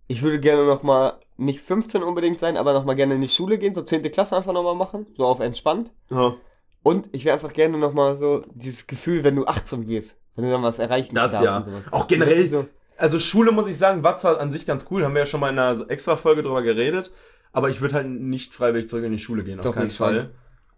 ich 0.07 0.21
würde 0.21 0.39
gerne 0.39 0.65
noch 0.65 0.83
mal, 0.83 1.13
nicht 1.37 1.61
15 1.61 2.03
unbedingt 2.03 2.39
sein, 2.39 2.57
aber 2.57 2.73
noch 2.73 2.83
mal 2.83 2.95
gerne 2.95 3.15
in 3.15 3.21
die 3.21 3.29
Schule 3.29 3.57
gehen, 3.57 3.73
so 3.73 3.81
10. 3.81 4.01
Klasse 4.11 4.35
einfach 4.35 4.51
noch 4.51 4.63
mal 4.63 4.75
machen, 4.75 5.07
so 5.15 5.25
auf 5.25 5.39
entspannt. 5.39 5.93
Ja. 6.09 6.35
Und 6.83 7.07
ich 7.13 7.23
wäre 7.25 7.33
einfach 7.33 7.53
gerne 7.53 7.77
noch 7.77 7.93
mal 7.93 8.15
so 8.17 8.43
dieses 8.53 8.85
Gefühl, 8.87 9.23
wenn 9.23 9.35
du 9.37 9.45
18 9.45 9.87
wirst, 9.87 10.17
wenn 10.41 10.49
du 10.49 10.51
dann 10.55 10.63
was 10.63 10.79
erreichen 10.79 11.15
Das 11.15 11.31
darfst 11.31 11.45
ja. 11.45 11.57
und 11.57 11.65
sowas. 11.65 11.93
Auch 11.93 12.07
generell- 12.07 12.47
so, 12.47 12.67
Also 12.97 13.19
Schule, 13.19 13.51
muss 13.51 13.69
ich 13.69 13.77
sagen, 13.77 14.03
war 14.03 14.17
zwar 14.17 14.39
an 14.39 14.51
sich 14.51 14.65
ganz 14.65 14.85
cool, 14.91 15.05
haben 15.05 15.13
wir 15.13 15.21
ja 15.21 15.25
schon 15.25 15.39
mal 15.39 15.49
in 15.49 15.59
einer 15.59 15.89
extra 15.89 16.15
Folge 16.15 16.43
drüber 16.43 16.61
geredet, 16.61 17.11
aber 17.53 17.69
ich 17.69 17.81
würde 17.81 17.95
halt 17.95 18.07
nicht 18.09 18.53
freiwillig 18.53 18.89
zurück 18.89 19.05
in 19.05 19.11
die 19.13 19.19
Schule 19.19 19.43
gehen, 19.43 19.59
auf 19.59 19.65
Doch, 19.65 19.73
keinen 19.75 19.87
ich 19.87 19.95
schon. 19.95 20.07
Fall. 20.07 20.29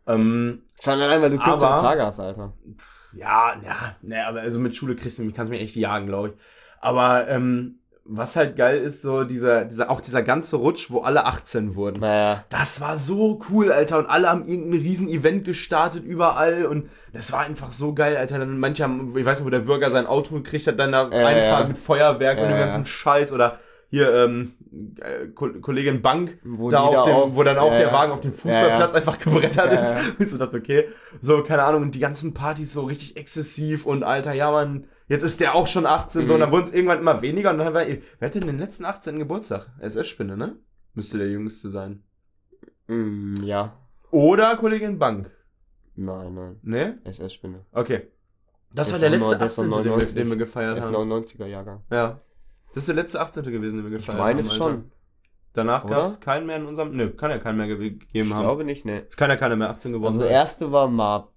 Ähm, 0.08 0.62
Schon 0.84 1.00
allein, 1.00 1.22
weil 1.22 1.30
du 1.32 1.38
kürzere 1.38 1.78
Tage 1.80 2.04
hast, 2.06 2.20
Alter. 2.20 2.54
ja, 3.14 3.54
ja, 3.64 3.96
ne, 4.02 4.26
aber 4.26 4.42
also 4.42 4.60
mit 4.60 4.76
Schule 4.76 4.96
kriegst 4.96 5.20
du, 5.20 5.32
kannst 5.32 5.52
du 5.52 5.56
mir 5.56 5.62
echt 5.62 5.76
jagen, 5.76 6.08
glaube 6.08 6.30
ich. 6.30 6.34
Aber 6.80 7.28
ähm, 7.28 7.80
was 8.14 8.36
halt 8.36 8.56
geil 8.58 8.80
ist, 8.82 9.02
so 9.02 9.24
dieser, 9.24 9.64
dieser, 9.66 9.90
auch 9.90 10.02
dieser 10.02 10.22
ganze 10.22 10.58
Rutsch, 10.58 10.92
wo 10.92 11.00
alle 11.00 11.26
18 11.26 11.76
wurden. 11.76 12.02
Naja. 12.02 12.44
Das 12.50 12.82
war 12.82 12.98
so 12.98 13.40
cool, 13.50 13.72
Alter. 13.72 14.00
Und 14.00 14.08
alle 14.08 14.30
haben 14.30 14.46
irgendein 14.46 14.82
riesen 14.82 15.08
Event 15.08 15.46
gestartet 15.46 16.04
überall. 16.04 16.66
Und 16.66 16.90
das 17.14 17.32
war 17.32 17.40
einfach 17.42 17.72
so 17.72 17.94
geil, 17.94 18.18
Alter. 18.18 18.40
Dann 18.40 18.60
manche 18.60 18.84
haben, 18.84 19.18
ich 19.18 19.26
weiß 19.26 19.40
nicht, 19.40 19.46
wo 19.46 19.50
der 19.50 19.60
Bürger 19.60 19.90
sein 19.90 20.08
Auto 20.08 20.36
gekriegt 20.36 20.68
hat, 20.68 20.78
dann 20.80 20.92
da 20.92 21.10
Ja, 21.10 21.26
einfahren 21.28 21.62
ja. 21.64 21.68
mit 21.70 21.78
Feuerwerk 21.78 22.38
und 22.38 22.44
Ja, 22.44 22.50
dem 22.50 22.58
ja. 22.58 22.66
ganzen 22.66 22.86
Scheiß. 22.86 23.32
Oder 23.32 23.60
hier, 23.90 24.14
ähm, 24.14 24.54
äh, 25.02 25.28
Ko 25.36 25.50
Kollegin 25.62 26.02
Bank, 26.02 26.38
Wo 26.44 26.70
da 26.70 26.80
auf 26.82 27.04
dem, 27.06 27.14
auch- 27.14 27.30
wo 27.36 27.44
dann 27.44 27.58
auch 27.58 27.72
ja, 27.72 27.78
der. 27.78 27.94
Wagen 27.94 28.12
auf 28.12 28.22
dem 28.22 28.34
Fußballplatz 28.34 28.92
Ja, 28.92 28.98
einfach 28.98 29.20
gebrettert 29.20 29.72
Ja, 29.74 29.80
ist. 29.80 29.92
ja. 29.92 29.98
Ich 30.20 30.30
so 30.30 30.38
dachte, 30.38 30.58
okay, 30.58 30.86
so, 31.22 31.44
keine 31.44 31.64
Ahnung. 31.64 31.82
Und 31.84 31.96
die 31.96 32.00
ganzen 32.00 32.34
Partys 32.34 32.74
so 32.74 32.82
richtig 32.84 33.16
exzessiv 33.18 33.86
und 33.86 34.04
Alter, 34.04 34.34
ja, 34.34 34.52
man. 34.52 34.86
Jetzt 35.12 35.24
ist 35.24 35.40
der 35.42 35.56
auch 35.56 35.68
schon 35.68 35.86
18, 35.86 36.26
so, 36.26 36.34
und 36.34 36.40
Mhm. 36.40 36.42
dann 36.44 36.52
wurden 36.52 36.64
es 36.64 36.74
irgendwann 36.74 37.00
immer 37.00 37.22
weniger. 37.22 37.52
Und 37.52 37.58
dann 37.58 37.74
war, 37.74 37.84
wer 37.86 38.26
hat 38.28 38.36
denn 38.36 38.46
den 38.48 38.58
letzten 38.60 38.86
18. 38.86 39.20
Geburtstag? 39.20 39.68
SS-Spinne, 39.80 40.38
ne? 40.38 40.56
Müsste 40.94 41.18
der 41.18 41.28
jüngste 41.28 41.70
sein. 41.70 42.04
Mm, 42.88 43.36
ja. 43.44 43.74
Oder 44.12 44.56
Kollegin 44.58 44.98
Bank. 45.00 45.32
Nein, 45.96 46.34
nein. 46.34 46.60
Ne? 46.64 47.00
SS-Spinne. 47.04 47.66
Okay. 47.72 48.08
Das 48.74 48.88
Der 48.88 48.94
war 48.94 48.96
ist 48.98 49.02
der 49.02 49.10
letzte 49.10 49.32
neu- 49.32 49.38
der 49.38 49.46
ist 49.48 49.60
auch 49.60 49.64
18. 49.64 49.72
Den 49.72 49.84
wir, 49.84 49.92
99. 49.92 50.16
den 50.16 50.28
wir 50.28 50.34
Er 50.34 50.38
gefeiert 50.38 50.78
ist 50.78 50.86
haben. 50.86 50.94
99er 50.96 51.46
Jahrgang. 51.46 51.82
Ja. 51.92 52.22
Das 52.74 52.84
ist 52.84 52.88
der 52.88 52.96
letzte 52.96 53.20
18. 53.22 53.52
gewesen, 53.52 53.78
den 53.84 53.92
wir 53.92 53.98
Ich 53.98 54.06
gefeiert 54.06 54.20
meine 54.20 54.40
haben. 54.40 54.50
Alter. 54.50 54.56
schon. 54.64 54.92
Danach 55.54 55.86
gab 55.86 56.06
es 56.06 56.22
keinen 56.22 56.46
mehr 56.46 56.56
in 56.56 56.66
unserem. 56.66 56.96
Nö, 56.96 57.10
kann 57.10 57.30
ja 57.32 57.38
keinen 57.38 57.58
mehr 57.58 57.68
ge- 57.68 57.78
gegeben 57.92 58.28
Ich 58.30 58.34
haben. 58.34 58.44
glaube 58.44 58.64
nicht, 58.64 58.86
ne. 58.86 59.06
Es 59.10 59.18
kann 59.18 59.30
ja 59.30 59.36
keiner 59.36 59.58
mehr 59.58 59.70
18 59.70 59.92
geworden 59.92 60.08
Also 60.14 60.22
der 60.22 60.30
erste 60.32 60.72
war 60.72 60.88
Marv. 60.88 61.28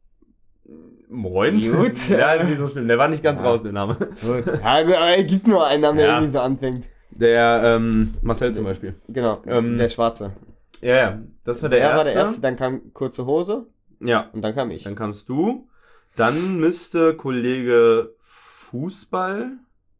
Moin. 1.08 1.60
Gut. 1.60 1.92
ja, 2.08 2.32
ist 2.34 2.48
nicht 2.48 2.58
so 2.58 2.68
schlimm. 2.68 2.88
Der 2.88 2.98
war 2.98 3.08
nicht 3.08 3.22
ganz 3.22 3.40
Ja. 3.40 3.46
raus, 3.46 3.62
der 3.62 3.72
Name. 3.72 3.96
Ja, 4.22 4.80
aber 4.80 5.18
es 5.18 5.26
gibt 5.26 5.46
nur 5.46 5.66
einen 5.66 5.82
Namen, 5.82 5.98
der 5.98 6.06
Ja. 6.06 6.14
irgendwie 6.16 6.32
so 6.32 6.40
anfängt. 6.40 6.86
Der 7.10 7.62
ähm, 7.76 8.14
Marcel 8.22 8.52
zum 8.54 8.64
Beispiel. 8.64 8.94
Genau, 9.08 9.40
Ähm, 9.46 9.76
der 9.76 9.88
Schwarze. 9.88 10.32
Ja, 10.80 10.96
ja. 10.96 11.22
Das 11.44 11.62
war 11.62 11.68
der 11.68 11.80
er 11.80 11.90
erste. 11.90 11.98
war 11.98 12.12
der 12.12 12.14
erste, 12.22 12.40
dann 12.40 12.56
kam 12.56 12.92
kurze 12.92 13.26
Hose 13.26 13.66
Ja. 14.00 14.30
und 14.32 14.42
dann 14.42 14.54
kam 14.54 14.70
ich. 14.70 14.82
Dann 14.84 14.96
kamst 14.96 15.28
du. 15.28 15.68
Dann 16.16 16.58
müsste 16.58 17.14
Kollege 17.14 18.14
Fußball, 18.20 19.52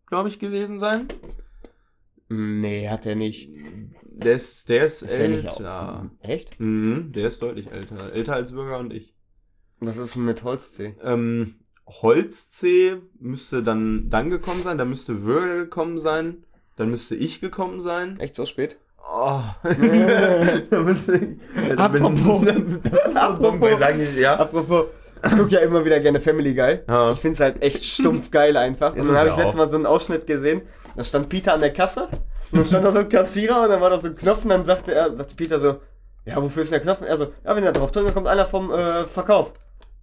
glaube 0.06 0.28
ich, 0.28 0.38
gewesen 0.38 0.78
sein. 0.78 1.06
Mm, 2.28 2.60
Nee, 2.60 2.88
hat 2.88 3.06
er 3.06 3.14
nicht. 3.14 3.50
Der 4.02 4.34
ist, 4.34 4.68
der 4.68 4.84
ist, 4.84 5.02
Ist 5.02 5.18
er 5.18 5.28
nicht 5.28 5.48
auch. 5.48 5.58
älter. 5.60 6.10
Echt? 6.20 6.58
Mhm, 6.60 7.12
der 7.12 7.28
ist 7.28 7.42
deutlich 7.42 7.70
älter. 7.70 8.12
Älter 8.12 8.34
als 8.34 8.52
Bürger 8.52 8.78
und 8.78 8.92
ich. 8.92 9.13
Was 9.86 9.98
ist 9.98 10.14
denn 10.16 10.24
mit 10.24 10.42
Holzzeh? 10.44 10.94
Ähm, 11.02 11.54
Holzc 11.86 12.62
müsste 13.20 13.62
dann, 13.62 14.08
dann 14.10 14.30
gekommen 14.30 14.62
sein, 14.62 14.78
dann 14.78 14.88
müsste 14.88 15.14
Bürger 15.14 15.56
gekommen 15.56 15.98
sein, 15.98 16.44
dann 16.76 16.90
müsste 16.90 17.14
ich 17.14 17.40
gekommen 17.40 17.80
sein. 17.80 18.18
Echt 18.20 18.34
so 18.34 18.46
spät? 18.46 18.78
Oh. 19.12 19.40
da 20.70 20.78
müsste 20.80 21.16
ich, 21.16 21.28
ja, 21.68 21.76
das 21.76 21.92
bin- 21.92 22.02
Apropos. 22.04 22.46
das 22.82 23.06
ist 23.06 23.14
so 23.14 23.32
dumm, 23.42 23.60
weil 23.60 23.78
sagen 23.78 23.98
die, 23.98 24.20
ja. 24.20 24.36
Apropos, 24.36 24.86
ich 25.24 25.36
gucke 25.36 25.50
ja 25.52 25.60
immer 25.60 25.84
wieder 25.84 26.00
gerne 26.00 26.20
Family 26.20 26.54
Guy. 26.54 26.80
Ja. 26.88 27.12
Ich 27.12 27.18
finde 27.20 27.34
es 27.34 27.40
halt 27.40 27.62
echt 27.62 27.84
stumpf 27.94 28.30
geil 28.30 28.56
einfach. 28.56 28.94
Ist 28.96 29.02
Und 29.02 29.08
dann 29.12 29.18
habe 29.18 29.28
ja 29.28 29.34
ich 29.34 29.38
letztes. 29.38 29.56
Mal 29.56 29.70
so 29.70 29.76
einen 29.76 29.86
Ausschnitt 29.86 30.26
gesehen. 30.26 30.62
Da 30.96 31.04
stand 31.04 31.28
Peter 31.28 31.52
an 31.54 31.60
der 31.60 31.72
Kasse. 31.72 32.08
Und 32.50 32.58
dann 32.58 32.64
stand 32.64 32.84
da 32.84 32.92
so 32.92 32.98
ein 33.00 33.08
Kassierer 33.08 33.64
und 33.64 33.68
dann 33.70 33.80
war 33.80 33.90
da 33.90 33.98
so 33.98 34.08
ein 34.08 34.16
Knopf 34.16 34.42
und 34.44 34.50
dann 34.50 34.64
sagte 34.64 34.94
er, 34.94 35.14
sagte 35.14 35.34
Peter 35.34 35.58
so, 35.58 35.76
ja, 36.24 36.40
wofür 36.42 36.62
ist 36.62 36.72
der 36.72 36.80
Knopf? 36.80 37.00
Und 37.00 37.06
er 37.06 37.16
so, 37.16 37.24
ja, 37.44 37.54
wenn 37.56 37.64
er 37.64 37.72
drauf 37.72 37.92
drückt, 37.92 38.06
dann 38.08 38.14
kommt 38.14 38.26
einer 38.26 38.46
vom 38.46 38.70
äh, 38.72 39.04
Verkauf. 39.04 39.52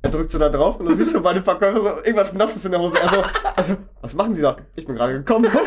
Er 0.04 0.10
drückt 0.10 0.32
so 0.32 0.40
da 0.40 0.50
drauf 0.50 0.80
und 0.80 0.88
dann 0.88 0.96
siehst 0.96 1.14
du 1.14 1.22
bei 1.22 1.34
dem 1.34 1.44
Verkäufer 1.44 1.80
so 1.80 1.90
irgendwas 2.04 2.34
Nasses 2.34 2.66
in 2.66 2.72
der 2.72 2.80
Hose. 2.80 2.96
Also, 3.02 3.22
also, 3.56 3.78
was 4.02 4.16
machen 4.16 4.34
Sie 4.34 4.42
da? 4.42 4.58
Ich 4.76 4.86
bin 4.86 4.96
gerade 4.96 5.14
gekommen. 5.14 5.48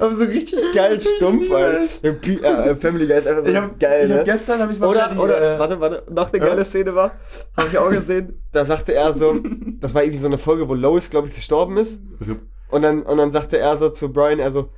Aber 0.00 0.14
so 0.14 0.24
richtig 0.24 0.58
geil 0.74 1.00
stumpf, 1.00 1.48
weil 1.50 1.88
äh, 2.02 2.74
Family 2.74 3.06
Guy 3.06 3.18
ist 3.18 3.26
einfach 3.26 3.42
so 3.44 3.48
Ich 3.48 3.56
hab, 3.56 3.78
geil, 3.78 4.04
ich 4.04 4.10
ne? 4.10 4.18
hab 4.18 4.24
gestern 4.24 4.60
habe 4.60 4.72
ich 4.72 4.78
mal 4.78 4.88
Oder, 4.88 5.10
die, 5.12 5.18
oder, 5.18 5.56
äh, 5.56 5.58
warte, 5.58 5.80
warte, 5.80 6.02
noch 6.10 6.32
eine 6.32 6.40
geile 6.40 6.64
Szene 6.64 6.94
war, 6.94 7.12
habe 7.56 7.68
ich 7.68 7.78
auch 7.78 7.90
gesehen, 7.90 8.42
da 8.52 8.64
sagte 8.64 8.94
er 8.94 9.12
so, 9.12 9.38
das 9.80 9.94
war 9.94 10.02
irgendwie 10.02 10.18
so 10.18 10.26
eine 10.26 10.38
Folge, 10.38 10.68
wo 10.68 10.74
Lois, 10.74 11.10
glaube 11.10 11.28
ich, 11.28 11.34
gestorben 11.34 11.76
ist. 11.76 12.00
Und 12.70 12.82
dann, 12.82 13.02
und 13.02 13.18
dann 13.18 13.30
sagte 13.30 13.58
er 13.58 13.76
so 13.76 13.90
zu 13.90 14.12
Brian, 14.12 14.38
er 14.38 14.50
so, 14.50 14.70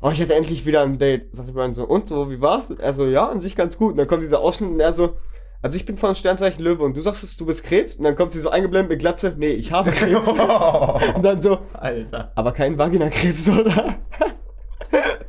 oh, 0.00 0.10
ich 0.10 0.22
hatte 0.22 0.34
endlich 0.34 0.64
wieder 0.64 0.82
ein 0.82 0.98
Date. 0.98 1.34
Sagte 1.34 1.52
Brian 1.52 1.74
so, 1.74 1.84
und 1.84 2.06
so, 2.06 2.30
wie 2.30 2.40
war's? 2.40 2.70
Er 2.70 2.92
so, 2.92 3.06
ja, 3.06 3.28
an 3.28 3.40
sich 3.40 3.56
ganz 3.56 3.76
gut. 3.76 3.92
Und 3.92 3.96
dann 3.98 4.06
kommt 4.06 4.22
dieser 4.22 4.40
Ausschnitt 4.40 4.70
und 4.70 4.80
er 4.80 4.92
so, 4.92 5.16
also 5.64 5.78
ich 5.78 5.86
bin 5.86 5.96
von 5.96 6.14
Sternzeichen 6.14 6.62
Löwe 6.62 6.82
und 6.82 6.94
du 6.94 7.00
sagst, 7.00 7.24
es, 7.24 7.38
du 7.38 7.46
bist 7.46 7.64
Krebs? 7.64 7.96
Und 7.96 8.04
dann 8.04 8.16
kommt 8.16 8.34
sie 8.34 8.40
so 8.40 8.50
eingeblendet 8.50 8.90
mit 8.90 8.98
Glatze, 9.00 9.34
nee, 9.38 9.52
ich 9.52 9.72
habe 9.72 9.90
Krebs. 9.92 10.28
und 10.28 11.24
dann 11.24 11.40
so, 11.40 11.58
Alter. 11.72 12.32
aber 12.34 12.52
kein 12.52 12.76
Vaginakrebs, 12.76 13.48
oder? 13.48 13.96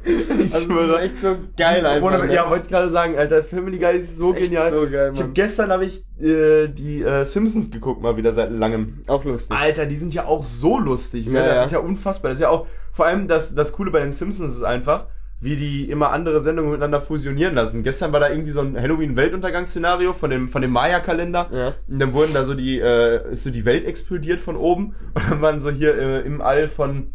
Ich 0.04 0.54
Also 0.54 0.68
das 0.68 0.90
ist 0.90 1.06
echt 1.06 1.20
so 1.20 1.38
geil 1.58 1.86
einfach. 1.86 2.08
Ohne, 2.08 2.28
ne? 2.28 2.34
Ja, 2.34 2.50
wollte 2.50 2.66
ich 2.66 2.70
gerade 2.70 2.90
sagen, 2.90 3.18
Alter, 3.18 3.44
Family 3.44 3.80
Guy 3.80 3.96
ist 3.96 4.18
so 4.18 4.34
ist 4.34 4.40
echt 4.42 4.46
genial. 4.50 4.72
so 4.72 4.90
geil, 4.90 5.12
ich 5.16 5.22
hab, 5.22 5.34
gestern 5.34 5.72
habe 5.72 5.86
ich 5.86 6.04
äh, 6.20 6.68
die 6.68 7.02
äh, 7.02 7.24
Simpsons 7.24 7.72
geguckt, 7.72 8.02
mal 8.02 8.18
wieder 8.18 8.34
seit 8.34 8.52
langem. 8.52 9.04
Auch 9.08 9.24
lustig. 9.24 9.58
Alter, 9.58 9.86
die 9.86 9.96
sind 9.96 10.14
ja 10.14 10.26
auch 10.26 10.44
so 10.44 10.78
lustig. 10.78 11.28
Ne? 11.28 11.40
Ja, 11.40 11.46
das 11.46 11.56
ja. 11.56 11.64
ist 11.64 11.72
ja 11.72 11.80
unfassbar. 11.80 12.32
Das 12.32 12.40
ist 12.40 12.42
ja 12.42 12.50
auch, 12.50 12.68
vor 12.92 13.06
allem 13.06 13.30
das, 13.30 13.56
das 13.56 13.72
Coole 13.72 13.90
bei 13.90 14.02
den 14.02 14.12
Simpsons 14.12 14.52
ist 14.52 14.64
einfach, 14.64 15.08
wie 15.40 15.58
die 15.58 15.90
immer 15.92 16.12
andere 16.12 16.40
Sendungen 16.40 16.72
miteinander 16.72 17.02
fusionieren 17.02 17.56
lassen. 17.56 17.84
Gestern 17.84 18.14
war 18.14 18.20
da 18.20 18.30
irgendwie 18.30 18.52
so 18.52 18.62
ein 18.62 18.80
Halloween-Weltuntergangsszenario 18.80 20.14
von 20.14 20.30
dem, 20.30 20.48
von 20.48 20.62
dem 20.62 20.72
Maya-Kalender. 20.72 21.48
Ja. 21.52 21.74
Und 21.88 22.00
dann 22.00 22.14
wurden 22.14 22.34
da 22.34 22.44
so 22.46 22.54
die, 22.54 22.80
äh, 22.80 23.32
ist 23.32 23.44
so 23.44 23.50
die 23.52 23.66
Welt 23.66 23.86
explodiert 23.86 24.40
von 24.40 24.56
oben. 24.56 24.96
Und 25.14 25.30
dann 25.32 25.42
waren 25.42 25.60
so 25.60 25.70
hier 25.70 25.96
äh, 25.98 26.20
im 26.22 26.42
All 26.42 26.68
von, 26.68 27.08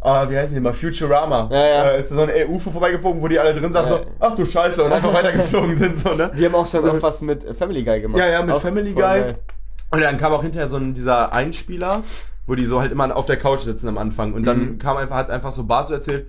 ah, 0.00 0.28
wie 0.30 0.36
heißen 0.36 0.54
die 0.54 0.60
mal, 0.60 0.72
Futurama. 0.72 1.48
Ja, 1.52 1.66
ja. 1.66 1.84
Äh, 1.90 1.98
ist 1.98 2.10
da 2.10 2.14
so 2.14 2.20
ein 2.22 2.28
äh, 2.30 2.46
UFO 2.48 2.70
vorbeigeflogen, 2.70 3.20
wo 3.20 3.28
die 3.28 3.38
alle 3.38 3.52
drin 3.54 3.72
saßen, 3.72 3.92
Ja. 3.92 3.98
so, 3.98 4.06
ach 4.20 4.36
du 4.36 4.44
Scheiße, 4.46 4.82
und 4.84 4.92
einfach 4.92 5.12
weitergeflogen 5.14 5.74
sind, 5.76 5.96
so, 5.98 6.14
ne? 6.14 6.30
Die 6.38 6.44
haben 6.46 6.54
auch 6.54 6.66
schon 6.66 6.82
So. 6.82 7.02
was 7.02 7.20
mit 7.22 7.44
Family 7.56 7.82
Guy 7.82 8.00
gemacht. 8.00 8.18
Ja, 8.20 8.28
ja, 8.28 8.42
mit 8.42 8.54
Auch 8.54 8.60
Family 8.62 8.92
Guy. 8.92 9.02
geil. 9.02 9.38
Und 9.90 10.00
dann 10.00 10.16
kam 10.16 10.32
auch 10.32 10.42
hinterher 10.42 10.68
so 10.68 10.76
ein, 10.76 10.94
dieser 10.94 11.34
Einspieler, 11.34 12.02
wo 12.46 12.54
die 12.54 12.64
so 12.64 12.80
halt 12.80 12.92
immer 12.92 13.14
auf 13.14 13.26
der 13.26 13.36
Couch 13.36 13.60
sitzen 13.60 13.88
am 13.88 13.98
Anfang. 13.98 14.32
Und 14.32 14.44
dann 14.46 14.58
Mhm. 14.74 14.78
kam 14.78 14.96
einfach, 14.96 15.16
hat 15.16 15.30
einfach 15.30 15.52
so 15.52 15.64
Bart 15.64 15.88
so 15.88 15.94
erzählt, 15.94 16.26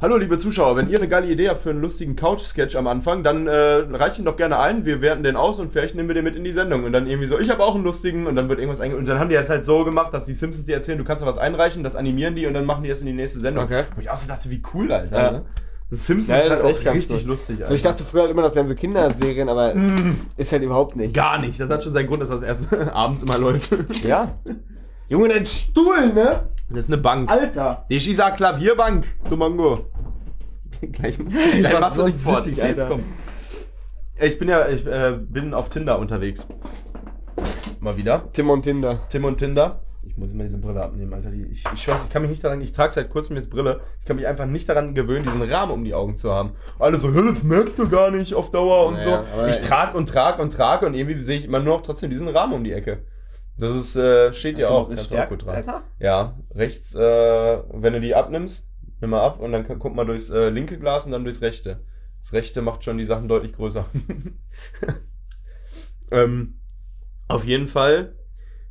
Hallo 0.00 0.16
liebe 0.16 0.36
Zuschauer, 0.38 0.76
wenn 0.76 0.88
ihr 0.88 0.98
eine 0.98 1.08
geile 1.08 1.28
Idee 1.28 1.48
habt 1.48 1.60
für 1.60 1.70
einen 1.70 1.80
lustigen 1.80 2.16
Couch-Sketch 2.16 2.74
am 2.74 2.88
Anfang, 2.88 3.22
dann 3.22 3.46
äh, 3.46 3.52
reicht 3.92 4.18
ihn 4.18 4.24
doch 4.24 4.36
gerne 4.36 4.58
ein, 4.58 4.84
wir 4.84 5.00
werten 5.00 5.22
den 5.22 5.36
aus 5.36 5.60
und 5.60 5.70
vielleicht 5.72 5.94
nehmen 5.94 6.08
wir 6.08 6.16
den 6.16 6.24
mit 6.24 6.34
in 6.34 6.42
die 6.42 6.50
Sendung. 6.50 6.82
Und 6.82 6.92
dann 6.92 7.06
irgendwie 7.06 7.28
so, 7.28 7.38
ich 7.38 7.48
habe 7.48 7.62
auch 7.62 7.76
einen 7.76 7.84
lustigen 7.84 8.26
und 8.26 8.34
dann 8.34 8.48
wird 8.48 8.58
irgendwas 8.58 8.80
einge... 8.80 8.96
Und 8.96 9.08
dann 9.08 9.20
haben 9.20 9.28
die 9.28 9.36
das 9.36 9.48
halt 9.48 9.64
so 9.64 9.84
gemacht, 9.84 10.12
dass 10.12 10.24
die 10.24 10.34
Simpsons 10.34 10.66
dir 10.66 10.74
erzählen, 10.74 10.98
du 10.98 11.04
kannst 11.04 11.22
da 11.22 11.28
was 11.28 11.38
einreichen, 11.38 11.84
das 11.84 11.94
animieren 11.94 12.34
die 12.34 12.46
und 12.48 12.54
dann 12.54 12.64
machen 12.64 12.82
die 12.82 12.88
das 12.88 13.00
in 13.00 13.06
die 13.06 13.12
nächste 13.12 13.38
Sendung. 13.38 13.64
Okay. 13.64 13.84
Wo 13.94 14.00
ich 14.00 14.10
auch 14.10 14.16
so 14.16 14.26
dachte, 14.26 14.50
wie 14.50 14.60
cool, 14.74 14.90
Alter. 14.90 15.16
Ja. 15.16 15.30
Ne? 15.30 15.42
Simpsons 15.90 16.28
Ja, 16.28 16.38
ist 16.38 16.50
das 16.50 16.50
halt 16.50 16.58
ist 16.58 16.64
auch 16.64 16.70
echt 16.70 16.84
ganz 16.84 16.96
richtig 16.96 17.22
cool. 17.22 17.28
lustig, 17.28 17.56
Alter. 17.56 17.68
So, 17.68 17.74
ich 17.74 17.82
dachte 17.82 18.04
früher 18.04 18.22
halt 18.22 18.30
immer, 18.32 18.42
das 18.42 18.56
wären 18.56 18.66
so 18.66 18.74
Kinderserien, 18.74 19.48
aber 19.48 19.74
ist 20.36 20.50
halt 20.50 20.62
überhaupt 20.64 20.96
nicht. 20.96 21.14
Gar 21.14 21.38
nicht. 21.38 21.60
Das 21.60 21.70
hat 21.70 21.84
schon 21.84 21.92
seinen 21.92 22.08
Grund, 22.08 22.20
dass 22.20 22.30
das 22.30 22.42
erst 22.42 22.66
abends 22.92 23.22
immer 23.22 23.38
läuft. 23.38 23.70
Ja. 24.02 24.38
Junge, 25.14 25.28
dein 25.28 25.46
Stuhl, 25.46 26.12
ne? 26.12 26.48
Das 26.68 26.86
ist 26.86 26.92
eine 26.92 27.00
Bank. 27.00 27.30
Alter. 27.30 27.86
Die 27.88 28.00
Schisa 28.00 28.32
Klavierbank, 28.32 29.06
du 29.30 29.36
Mango. 29.36 29.86
gleich 30.90 31.16
gleich 31.16 31.80
machst 31.80 31.98
du 31.98 32.06
dich 32.06 32.16
fort. 32.16 32.44
Ich 32.46 32.56
seh's 32.56 32.84
kommen. 32.84 33.04
Ich 34.20 34.36
bin 34.40 34.48
ja, 34.48 34.66
ich 34.66 34.84
äh, 34.84 35.12
bin 35.16 35.54
auf 35.54 35.68
Tinder 35.68 36.00
unterwegs. 36.00 36.48
Mal 37.78 37.96
wieder. 37.96 38.24
Tim 38.32 38.50
und 38.50 38.62
Tinder. 38.64 39.06
Tim 39.08 39.24
und 39.24 39.36
Tinder. 39.36 39.84
Ich 40.04 40.16
muss 40.16 40.32
immer 40.32 40.42
diese 40.42 40.58
Brille 40.58 40.82
abnehmen, 40.82 41.14
Alter. 41.14 41.30
Die, 41.30 41.44
ich, 41.44 41.62
ich 41.72 41.80
schwör's, 41.80 42.02
ich 42.02 42.10
kann 42.10 42.22
mich 42.22 42.32
nicht 42.32 42.42
daran, 42.42 42.60
ich 42.60 42.72
trage 42.72 42.92
seit 42.92 43.08
kurzem 43.08 43.36
jetzt 43.36 43.50
Brille. 43.50 43.82
Ich 44.00 44.06
kann 44.06 44.16
mich 44.16 44.26
einfach 44.26 44.46
nicht 44.46 44.68
daran 44.68 44.94
gewöhnen, 44.94 45.24
diesen 45.26 45.42
Rahmen 45.42 45.70
um 45.70 45.84
die 45.84 45.94
Augen 45.94 46.16
zu 46.16 46.32
haben. 46.32 46.54
Alle 46.80 46.98
so, 46.98 47.14
"Hä, 47.14 47.22
das 47.24 47.44
merkst 47.44 47.78
du 47.78 47.88
gar 47.88 48.10
nicht 48.10 48.34
auf 48.34 48.50
Dauer 48.50 48.88
und 48.88 48.94
Naja, 48.94 49.22
so. 49.36 49.46
Ich 49.46 49.60
trage 49.60 49.96
und 49.96 50.08
trage 50.08 50.42
und 50.42 50.52
trage 50.52 50.86
und 50.86 50.94
irgendwie 50.94 51.22
sehe 51.22 51.38
ich 51.38 51.44
immer 51.44 51.60
nur 51.60 51.76
noch 51.76 51.82
trotzdem 51.84 52.10
diesen 52.10 52.26
Rahmen 52.26 52.54
um 52.54 52.64
die 52.64 52.72
Ecke. 52.72 53.04
Das 53.56 53.72
ist, 53.72 53.96
äh, 53.96 54.32
steht 54.32 54.58
du 54.58 54.68
auch 54.68 54.90
Stärke, 54.98 55.24
auch 55.24 55.28
gut 55.28 55.46
dran. 55.46 55.54
Alter? 55.56 55.82
Ja, 55.98 56.36
rechts, 56.54 56.94
äh, 56.94 57.58
wenn 57.72 57.92
du 57.92 58.00
die 58.00 58.14
abnimmst, 58.14 58.66
nimm 59.00 59.10
mal 59.10 59.24
ab 59.24 59.38
und 59.38 59.52
dann 59.52 59.66
guck 59.66 59.94
mal 59.94 60.04
durchs 60.04 60.30
äh, 60.30 60.50
linke 60.50 60.78
Glas 60.78 61.06
und 61.06 61.12
dann 61.12 61.24
durchs 61.24 61.40
rechte. 61.40 61.84
Das 62.20 62.32
rechte 62.32 62.62
macht 62.62 62.84
schon 62.84 62.98
die 62.98 63.04
Sachen 63.04 63.28
deutlich 63.28 63.52
größer. 63.52 63.86
ähm, 66.10 66.58
auf 67.28 67.44
jeden 67.44 67.68
Fall, 67.68 68.16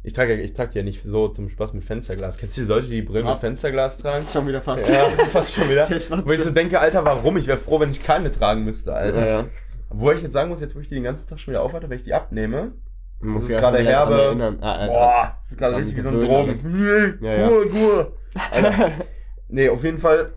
ich 0.02 0.14
trage, 0.14 0.42
ich 0.42 0.54
trage 0.54 0.80
ja 0.80 0.84
nicht 0.84 1.04
so 1.04 1.28
zum 1.30 1.50
Spaß 1.50 1.74
mit 1.74 1.84
Fensterglas. 1.84 2.38
Kennst 2.38 2.58
du 2.58 2.62
die 2.62 2.68
Leute, 2.68 2.88
die 2.88 3.02
Brillen 3.04 3.26
mit 3.26 3.36
Ja. 3.36 3.40
Fensterglas 3.40 4.00
tragen? 4.00 4.28
Schon 4.28 4.48
wieder 4.48 4.62
fast. 4.62 4.90
Ja, 4.90 5.06
fast 5.30 5.54
schon 5.54 5.70
wieder. 5.70 5.88
Wo 6.26 6.32
ich 6.32 6.42
so 6.42 6.52
denke, 6.52 6.80
Alter, 6.80 7.06
warum? 7.06 7.38
Ich 7.38 7.48
wäre 7.48 7.58
froh, 7.58 7.80
wenn 7.80 7.92
ich 7.92 8.04
keine 8.04 8.32
tragen 8.32 8.66
müsste, 8.66 8.94
Alter. 8.94 9.20
Ja, 9.20 9.40
ja. 9.42 9.46
Wo 9.90 10.12
ich 10.12 10.22
jetzt 10.22 10.34
sagen 10.34 10.50
muss, 10.50 10.60
jetzt 10.60 10.76
wo 10.76 10.80
ich 10.80 10.90
die 10.90 10.96
den 10.96 11.04
ganzen 11.04 11.28
Tag 11.30 11.40
schon 11.40 11.54
wieder 11.54 11.62
aufhatte, 11.62 11.90
wenn 11.90 11.98
ich 11.98 12.04
die 12.04 12.16
abnehme, 12.16 12.74
Muss 13.24 13.44
ist 13.44 13.52
ich 13.52 13.58
gerade 13.58 13.78
einfach 13.78 14.10
wieder 14.10 14.36
dran 14.36 14.40
herbe. 14.40 14.58
Ah. 14.62 14.88
Boah, 14.88 15.38
das 15.42 15.52
ist 15.52 15.58
gerade 15.58 15.78
richtig 15.78 15.96
wie 15.96 16.02
so 16.02 16.10
ein 16.10 16.26
Drogen. 16.26 17.18
Ja, 17.22 17.34
ja. 17.34 17.48
Gur. 17.48 18.14
Alter. 18.52 18.92
Nee, 19.50 19.70
auf 19.70 19.84
jeden 19.84 20.00
Fall 20.00 20.32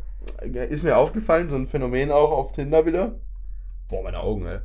ist 0.69 0.83
mir 0.83 0.95
aufgefallen, 0.95 1.49
so 1.49 1.57
ein 1.57 1.67
Phänomen 1.67 2.11
auch 2.11 2.31
auf 2.33 2.53
Tinder 2.53 2.85
wieder. 2.85 3.19
Boah, 3.89 4.03
meine 4.03 4.21
Augen, 4.21 4.45
ey. 4.45 4.59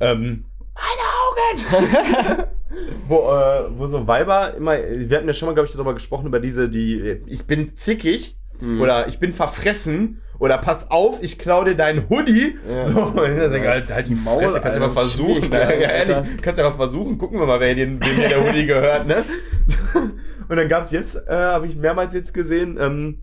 Ähm, 0.00 0.46
meine 0.74 1.66
Augen! 1.74 2.44
wo, 3.08 3.16
äh, 3.30 3.78
wo 3.78 3.86
so 3.88 4.06
Weiber 4.06 4.54
immer, 4.54 4.78
wir 4.78 5.16
hatten 5.16 5.26
ja 5.26 5.34
schon 5.34 5.48
mal, 5.48 5.54
glaube 5.54 5.66
ich, 5.66 5.72
darüber 5.72 5.92
gesprochen, 5.92 6.28
über 6.28 6.40
diese, 6.40 6.70
die, 6.70 7.00
äh, 7.00 7.22
ich 7.26 7.46
bin 7.46 7.76
zickig 7.76 8.37
Mhm. 8.60 8.80
oder 8.80 9.08
ich 9.08 9.18
bin 9.18 9.32
verfressen 9.32 10.20
oder 10.38 10.58
pass 10.58 10.90
auf, 10.90 11.22
ich 11.22 11.38
klau 11.38 11.64
dir 11.64 11.74
deinen 11.74 12.08
Hoodie. 12.08 12.56
Ja. 12.68 12.84
So, 12.84 13.00
und 13.06 13.16
dann 13.16 13.52
denke 13.52 13.68
halt, 13.68 13.88
halt 13.88 14.08
die 14.08 14.14
Maul, 14.14 14.42
Fresse, 14.42 14.60
kannst 14.60 14.76
du 14.76 14.80
mal 14.80 14.90
versuchen. 14.90 15.44
schwierig, 15.44 15.52
Ja, 15.52 15.90
ehrlich, 15.90 16.42
kannst 16.42 16.58
du 16.58 16.62
ja 16.62 16.70
mal 16.70 16.76
versuchen, 16.76 17.18
gucken 17.18 17.38
wir 17.40 17.46
mal, 17.46 17.60
wer 17.60 17.74
den, 17.74 18.04
wem 18.04 18.16
der 18.18 18.44
Hoodie 18.44 18.66
gehört, 18.66 19.06
ne? 19.06 19.16
Und 20.48 20.56
dann 20.56 20.68
gab's 20.68 20.90
jetzt, 20.92 21.16
äh, 21.28 21.34
habe 21.34 21.66
ich 21.66 21.76
mehrmals 21.76 22.14
jetzt 22.14 22.32
gesehen, 22.32 22.78
ähm, 22.80 23.22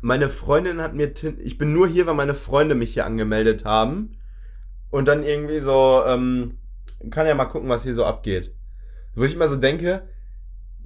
meine 0.00 0.28
Freundin 0.28 0.82
hat 0.82 0.94
mir, 0.94 1.12
ich 1.42 1.56
bin 1.56 1.72
nur 1.72 1.88
hier, 1.88 2.06
weil 2.06 2.14
meine 2.14 2.34
Freunde 2.34 2.74
mich 2.74 2.92
hier 2.92 3.06
angemeldet 3.06 3.64
haben. 3.64 4.18
Und 4.90 5.08
dann 5.08 5.24
irgendwie 5.24 5.60
so, 5.60 6.02
ähm, 6.06 6.58
kann 7.10 7.26
ja 7.26 7.34
mal 7.34 7.46
gucken, 7.46 7.68
was 7.70 7.82
hier 7.84 7.94
so 7.94 8.04
abgeht. 8.04 8.54
Wo 9.14 9.24
ich 9.24 9.34
immer 9.34 9.48
so 9.48 9.56
denke, 9.56 10.02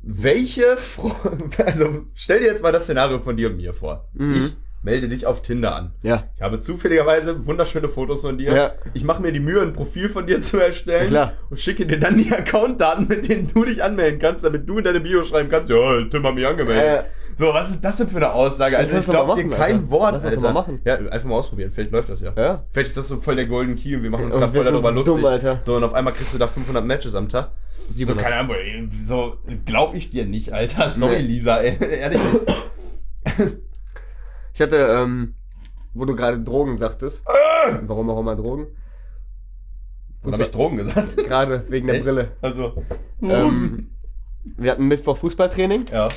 welche, 0.03 0.77
Fro 0.77 1.13
also 1.65 2.07
stell 2.15 2.41
dir 2.41 2.47
jetzt 2.47 2.63
mal 2.63 2.73
das 2.73 2.85
Szenario 2.85 3.19
von 3.19 3.37
dir 3.37 3.49
und 3.51 3.57
mir 3.57 3.75
vor. 3.75 4.09
Mhm. 4.15 4.35
Ich 4.35 4.57
melde 4.83 5.09
dich 5.09 5.27
auf 5.27 5.43
Tinder 5.43 5.75
an. 5.75 5.93
Ja. 6.03 6.29
Ich 6.37 6.43
habe 6.43 6.61
zufälligerweise 6.61 7.47
wunderschöne 7.47 7.89
Fotos 7.89 8.21
von 8.21 8.39
dir. 8.39 8.55
Ja. 8.55 8.75
Ich 8.95 9.05
mache 9.05 9.21
mir 9.21 9.33
die 9.33 9.41
Mühe, 9.41 9.61
ein 9.61 9.73
Profil 9.73 10.09
von 10.09 10.27
dir 10.27 10.41
zu 10.41 10.59
erstellen. 10.59 11.13
Ja. 11.13 11.33
Und 11.51 11.59
schicke 11.59 11.85
dir 11.87 11.99
dann 11.99 12.17
die 12.17 12.33
Accountdaten, 12.33 13.09
mit 13.09 13.29
denen 13.29 13.49
du 13.49 13.65
dich 13.65 13.83
anmelden 13.83 14.21
kannst, 14.21 14.45
damit 14.45 14.69
du 14.69 14.79
in 14.79 14.85
deine 14.85 15.01
Bio 15.01 15.25
schreiben 15.25 15.49
kannst, 15.49 15.71
ja, 15.71 16.03
Tim 16.05 16.23
hat 16.25 16.35
mich 16.35 16.47
angemeldet. 16.47 17.05
Äh, 17.05 17.05
So, 17.39 17.55
was 17.55 17.71
ist 17.71 17.85
das 17.85 17.97
denn 17.97 18.09
für 18.09 18.17
eine 18.17 18.33
Aussage? 18.33 18.77
Also 18.77 18.97
ich 18.99 19.05
glaube 19.07 19.35
dir 19.41 19.49
kein 19.49 19.77
Alter. 19.77 19.91
Wort, 19.91 20.13
Lass 20.15 20.25
Alter. 20.25 20.41
mal 20.41 20.53
machen. 20.53 20.81
Ja, 20.85 20.97
einfach 20.97 21.29
mal 21.29 21.37
ausprobieren, 21.37 21.71
vielleicht 21.73 21.93
läuft 21.93 22.09
das 22.09 22.21
ja. 22.21 22.33
Ja. 22.37 22.65
Vielleicht 22.73 22.89
ist 22.89 22.97
das 22.97 23.07
so 23.09 23.17
voll 23.19 23.37
der 23.37 23.47
Golden 23.47 23.77
Key 23.77 23.95
und 23.95 24.03
wir 24.03 24.11
machen 24.11 24.25
uns 24.27 24.37
gerade 24.37 24.53
voll 24.53 24.65
darüber 24.65 24.91
lustig. 24.91 25.15
dumm, 25.15 25.25
Alter. 25.25 25.61
So, 25.65 25.77
und 25.77 25.85
auf 25.85 25.95
einmal 25.95 26.13
kriegst 26.15 26.35
du 26.35 26.39
da 26.39 26.49
500 26.49 26.85
Matches 26.85 27.15
am 27.15 27.29
Tag. 27.29 27.53
So, 27.91 27.95
700. 27.95 28.25
keine 28.25 28.37
Ahnung, 28.41 28.91
so, 29.05 29.37
glaub 29.65 29.95
ich 29.95 30.11
dir 30.11 30.27
nicht, 30.27 30.53
Alter. 30.53 30.89
Sorry, 30.89 31.17
Nee. 31.17 31.23
Lisa, 31.29 31.59
ey, 31.59 31.79
ehrlich. 32.01 32.21
Ich 34.55 34.61
hatte, 34.61 34.77
ähm, 34.77 35.35
wo 35.95 36.05
du 36.05 36.17
gerade 36.17 36.41
Drogen 36.41 36.77
sagtest. 36.77 37.25
Warum 37.83 38.11
auch 38.11 38.19
immer 38.21 38.35
Drogen? 38.37 38.67
Und 40.25 40.33
habe 40.33 40.43
ich 40.43 40.51
Drogen 40.51 40.77
gesagt? 40.79 41.17
Gerade 41.29 41.65
wegen 41.69 41.87
der 41.87 41.97
Echt? 41.97 42.05
Brille. 42.05 42.33
Also, 42.43 42.83
Ähm, 43.23 43.91
wir 44.57 44.73
hatten 44.73 44.89
Mittwoch 44.89 45.17
Fußballtraining 45.17 45.87
ja. 45.93 46.09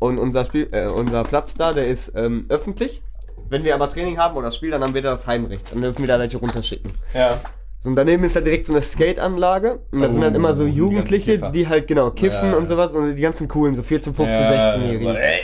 Und 0.00 0.18
unser 0.18 0.44
Spiel, 0.44 0.68
äh, 0.72 0.86
unser 0.88 1.22
Platz 1.22 1.54
da, 1.54 1.72
der 1.72 1.86
ist 1.86 2.12
ähm, 2.16 2.46
öffentlich. 2.48 3.02
Wenn 3.48 3.62
wir 3.64 3.74
aber 3.74 3.88
Training 3.88 4.18
haben 4.18 4.36
oder 4.36 4.46
das 4.48 4.56
Spiel, 4.56 4.70
dann 4.70 4.82
haben 4.82 4.94
wir 4.94 5.02
da 5.02 5.10
das 5.12 5.26
Heimrecht. 5.28 5.70
Dann 5.72 5.80
dürfen 5.80 6.00
wir 6.00 6.08
da 6.08 6.18
welche 6.18 6.38
runterschicken. 6.38 6.92
Ja. 7.14 7.38
So, 7.80 7.88
und 7.90 7.96
daneben 7.96 8.22
ist 8.24 8.36
halt 8.36 8.46
direkt 8.46 8.66
so 8.66 8.72
eine 8.72 8.82
Skate-Anlage. 8.82 9.80
Und 9.90 10.00
da 10.02 10.08
Oh, 10.08 10.12
sind 10.12 10.22
halt 10.22 10.34
immer 10.36 10.52
so 10.54 10.64
die 10.66 10.72
Jugendliche, 10.72 11.32
Kiffer. 11.32 11.50
die 11.50 11.66
halt 11.66 11.86
genau 11.86 12.10
kiffen 12.10 12.50
Ja. 12.52 12.56
und 12.56 12.68
sowas. 12.68 12.92
Und 12.92 13.14
die 13.16 13.22
ganzen 13.22 13.48
coolen, 13.48 13.74
so 13.74 13.82
14, 13.82 14.14
15, 14.14 14.36
16-Jährigen. 14.46 15.16
Ey, 15.16 15.40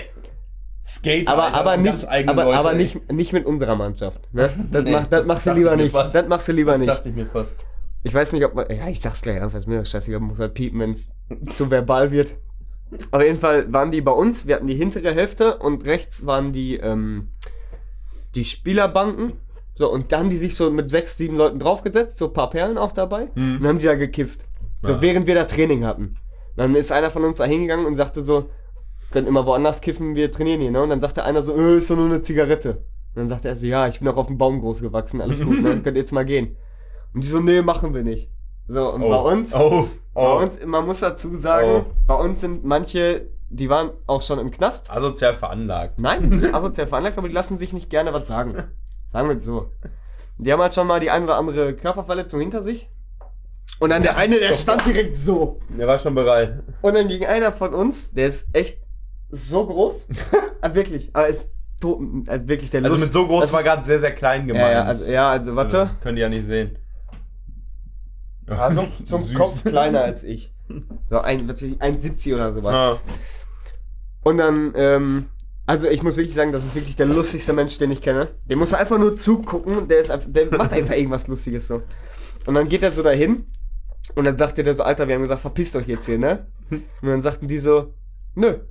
Skater, 0.87 1.33
Aber, 1.33 1.45
Alter, 1.47 1.61
aber, 1.61 1.77
nicht, 1.79 2.07
aber, 2.09 2.45
Leute, 2.45 2.59
aber 2.59 2.73
nicht, 2.75 3.11
nicht 3.12 3.33
mit 3.33 3.45
unserer 3.45 3.75
Mannschaft. 3.75 4.21
Ne? 4.33 4.51
Das, 4.71 4.85
Nee, 4.85 4.92
mach, 4.92 5.07
das, 5.07 5.11
das 5.21 5.27
machst 5.27 5.47
du 5.47 5.53
lieber 5.53 5.77
nicht. 5.77 5.90
fast. 5.92 6.14
Das 6.14 6.29
machst 6.29 6.47
du 6.49 6.53
lieber 6.53 6.73
das 6.73 6.81
nicht. 6.81 6.92
dachte 6.92 7.09
ich 7.09 7.14
mir 7.14 7.27
fast. 7.27 7.57
Ich 8.05 8.14
weiß 8.14 8.33
nicht, 8.35 8.45
ob 8.45 8.55
man. 8.55 8.66
Ja, 8.71 8.87
ich 8.87 9.01
sag's 9.01 9.21
gleich 9.23 9.42
einfach, 9.42 9.59
ist 9.59 9.66
mir 9.66 9.79
doch 9.81 9.87
scheißegal, 9.87 10.21
muss 10.21 10.38
halt 10.38 10.55
piepen, 10.55 10.79
wenn's 10.79 11.16
zu 11.55 11.69
verbal 11.71 12.12
wird. 12.12 12.37
Auf 13.11 13.22
jeden 13.22 13.40
Fall 13.40 13.72
waren 13.72 13.90
die 13.90 14.01
bei 14.01 14.12
uns, 14.12 14.46
wir 14.46 14.55
hatten 14.57 14.66
die 14.66 14.75
hintere 14.75 15.12
Hälfte 15.12 15.59
und 15.59 15.85
rechts 15.87 16.25
waren 16.27 16.53
die, 16.53 16.77
ähm, 16.77 17.31
die 18.35 18.44
Spielerbanken. 18.44 19.33
So, 19.75 19.92
und 19.92 20.11
da 20.12 20.18
haben 20.20 20.31
die 20.31 20.37
sich 20.37 20.55
so 20.55 20.70
mit 20.70 20.90
sechs, 20.90 21.16
sieben 21.18 21.37
Leuten 21.37 21.59
draufgesetzt, 21.59 22.16
so 22.18 22.29
ein 22.29 22.33
paar 22.33 22.49
Perlen 22.51 22.79
auch 22.79 22.92
dabei, 22.92 23.29
Mhm. 23.35 23.57
und 23.57 23.61
dann 23.62 23.68
haben 23.68 23.79
die 23.79 23.87
da 23.87 23.94
gekifft. 23.94 24.40
So, 24.83 24.92
Ja. 24.92 25.03
während 25.03 25.27
wir 25.27 25.35
da 25.35 25.44
Training 25.44 25.85
hatten. 25.85 26.16
Dann 26.57 26.75
ist 26.75 26.92
einer 26.92 27.11
von 27.11 27.25
uns 27.25 27.37
da 27.38 27.44
hingegangen 27.44 27.85
und 27.85 27.96
sagte 27.96 28.22
so, 28.22 28.49
können 29.11 29.27
immer 29.27 29.44
woanders 29.46 29.81
kiffen, 29.83 30.14
wir 30.14 30.31
trainieren 30.33 30.61
hier, 30.62 30.70
ne? 30.70 30.83
Und 30.83 30.88
dann 30.90 31.01
sagte 31.01 31.25
einer 31.25 31.42
so, 31.42 31.55
äh, 31.57 31.77
ist 31.79 31.90
doch 31.90 31.96
nur 31.96 32.07
eine 32.07 32.22
Zigarette. 32.22 32.70
Und 33.14 33.16
dann 33.16 33.27
sagte 33.29 33.49
er 33.49 33.57
so, 33.57 33.66
ja, 33.66 33.87
ich 33.88 33.99
bin 33.99 34.09
auch 34.09 34.16
auf 34.16 34.27
dem 34.29 34.38
Baum 34.38 34.61
groß 34.61 34.81
gewachsen, 34.81 35.20
alles 35.20 35.40
gut, 35.42 35.61
ne? 35.62 35.81
Könnt 35.85 35.96
ihr 35.96 36.01
jetzt 36.01 36.12
mal 36.12 36.25
gehen. 36.25 36.57
Und 37.14 37.22
die 37.25 37.29
so, 37.29 37.40
nee, 37.40 37.61
machen 37.62 37.94
wir 37.94 38.03
nicht. 38.03 38.31
So, 38.69 38.93
und 38.95 39.01
bei 39.03 39.17
uns, 39.17 39.55
Oh, 39.55 39.87
bei 40.15 40.21
oh. 40.23 40.39
uns, 40.43 40.65
man 40.65 40.85
muss 40.87 41.01
dazu 41.01 41.37
sagen, 41.37 41.69
Oh. 41.69 41.93
bei 42.07 42.15
uns 42.17 42.41
sind 42.41 42.65
manche, 42.65 43.29
die 43.49 43.69
waren 43.71 43.91
auch 44.07 44.23
schon 44.23 44.39
im 44.41 44.51
Knast. 44.51 44.91
Asozial 44.91 45.35
veranlagt. 45.35 46.01
Nein, 46.01 46.23
die 46.31 46.39
sind 46.41 46.55
asozial 46.55 46.87
veranlagt, 46.87 47.17
aber 47.19 47.29
die 47.29 47.35
lassen 47.35 47.59
sich 47.59 47.73
nicht 47.73 47.91
gerne 47.91 48.13
was 48.13 48.27
sagen. 48.27 48.55
Sagen 49.07 49.29
wir 49.29 49.37
es 49.39 49.45
so. 49.45 49.71
Die 50.39 50.53
haben 50.53 50.61
halt 50.61 50.75
schon 50.75 50.87
mal 50.87 50.99
die 51.01 51.11
ein 51.11 51.23
oder 51.25 51.37
andere 51.37 51.75
Körperverletzung 51.75 52.41
hinter 52.41 52.61
sich. 52.61 52.91
Und 53.79 53.91
dann 53.91 54.03
der 54.03 54.17
eine, 54.17 54.39
der 54.39 54.53
stand 54.53 54.85
direkt 54.87 55.17
so. 55.17 55.61
Der 55.69 55.87
war 55.87 55.99
schon 55.99 56.15
bereit. 56.15 56.63
Und 56.83 56.95
dann 56.95 57.09
ging 57.09 57.25
einer 57.25 57.53
von 57.53 57.73
uns, 57.75 58.13
der 58.13 58.27
ist 58.29 58.47
echt 58.53 58.79
so 59.31 59.67
groß. 59.67 60.09
ah, 60.61 60.75
wirklich, 60.75 61.11
aber 61.15 61.29
ist 61.29 61.51
tot, 61.81 62.01
also 62.27 62.49
wirklich 62.49 62.71
der 62.71 62.83
Also 62.83 62.95
Lust- 62.97 63.05
mit 63.07 63.13
so 63.13 63.27
groß 63.27 63.43
das 63.43 63.53
war 63.53 63.63
gerade 63.63 63.83
sehr, 63.85 63.99
sehr 63.99 64.13
klein 64.15 64.47
gemeint. 64.47 64.65
ja, 64.67 64.73
ja, 64.73 64.83
also, 64.85 65.05
ja, 65.05 65.31
also 65.31 65.55
warte. 65.57 65.91
Können 66.03 66.17
die 66.17 66.23
ja 66.23 66.29
nicht 66.29 66.47
sehen. 66.47 66.79
Also 68.47 68.87
zum 69.05 69.23
Süß. 69.23 69.37
Kopf 69.37 69.65
kleiner 69.65 70.03
als 70.03 70.23
ich. 70.25 70.53
So 71.11 71.21
ein, 71.21 71.47
wirklich 71.47 71.81
1,70 71.81 72.35
oder 72.35 72.53
sowas. 72.53 72.75
Ah. 72.75 73.01
Und 74.23 74.39
dann, 74.39 74.73
ähm, 74.75 75.27
also 75.67 75.89
ich 75.89 76.03
muss 76.03 76.17
wirklich 76.17 76.35
sagen, 76.35 76.53
das 76.53 76.65
ist 76.65 76.75
wirklich 76.75 76.97
der 76.97 77.07
lustigste 77.07 77.53
Mensch, 77.53 77.79
den 77.79 77.91
ich 77.91 78.01
kenne. 78.01 78.29
Der 78.45 78.57
muss 78.57 78.73
einfach 78.73 78.99
nur 78.99 79.17
zugucken, 79.17 79.89
der, 79.89 80.01
ist 80.01 80.13
der 80.27 80.57
macht 80.57 80.73
einfach 80.73 80.95
irgendwas 80.95 81.27
Lustiges 81.29 81.69
so. 81.69 81.83
Und 82.47 82.55
dann 82.55 82.69
geht 82.69 82.83
er 82.83 82.93
so 82.93 83.03
dahin 83.03 83.47
und 84.15 84.25
dann 84.25 84.39
sagt 84.39 84.59
der 84.59 84.75
so, 84.75 84.83
Alter, 84.83 85.09
wir 85.09 85.15
haben 85.15 85.23
gesagt, 85.23 85.41
verpisst 85.41 85.75
euch 85.77 85.89
jetzt 85.89 86.07
hier, 86.07 86.19
ne? 86.19 86.47
Und 86.71 86.83
dann 87.03 87.23
sagten 87.23 87.49
die 87.49 87.59
so, 87.59 87.95
nö. 88.35 88.53
Und 88.53 88.63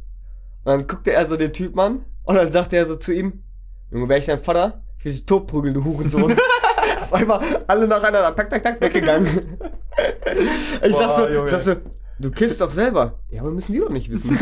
dann 0.65 0.87
guckte 0.87 1.11
er 1.13 1.27
so 1.27 1.37
den 1.37 1.53
Typen 1.53 1.79
an 1.79 2.05
und 2.23 2.35
dann 2.35 2.51
sagte 2.51 2.77
er 2.77 2.85
so 2.85 2.95
zu 2.95 3.13
ihm, 3.13 3.43
Junge, 3.91 4.09
wär 4.09 4.17
ich 4.17 4.25
dein 4.25 4.43
Vater? 4.43 4.83
Ich 4.99 5.05
will 5.05 5.11
dich 5.11 5.25
totprügeln, 5.25 5.73
du 5.73 5.83
Hurensohn. 5.83 6.35
Einmal 7.15 7.39
alle 7.67 7.87
nacheinander, 7.87 8.35
tak, 8.35 8.49
tak, 8.49 8.63
tak, 8.63 8.81
weggegangen. 8.81 9.27
ich 10.83 10.91
Boah, 10.91 10.99
sag 10.99 11.09
so, 11.11 11.27
Junge. 11.27 11.45
ich 11.45 11.51
sag 11.51 11.59
so, 11.61 11.73
du 12.19 12.31
kisst 12.31 12.61
doch 12.61 12.69
selber. 12.69 13.19
Ja, 13.29 13.41
aber 13.41 13.51
müssen 13.51 13.71
die 13.73 13.79
doch 13.79 13.89
nicht 13.89 14.09
wissen. 14.11 14.29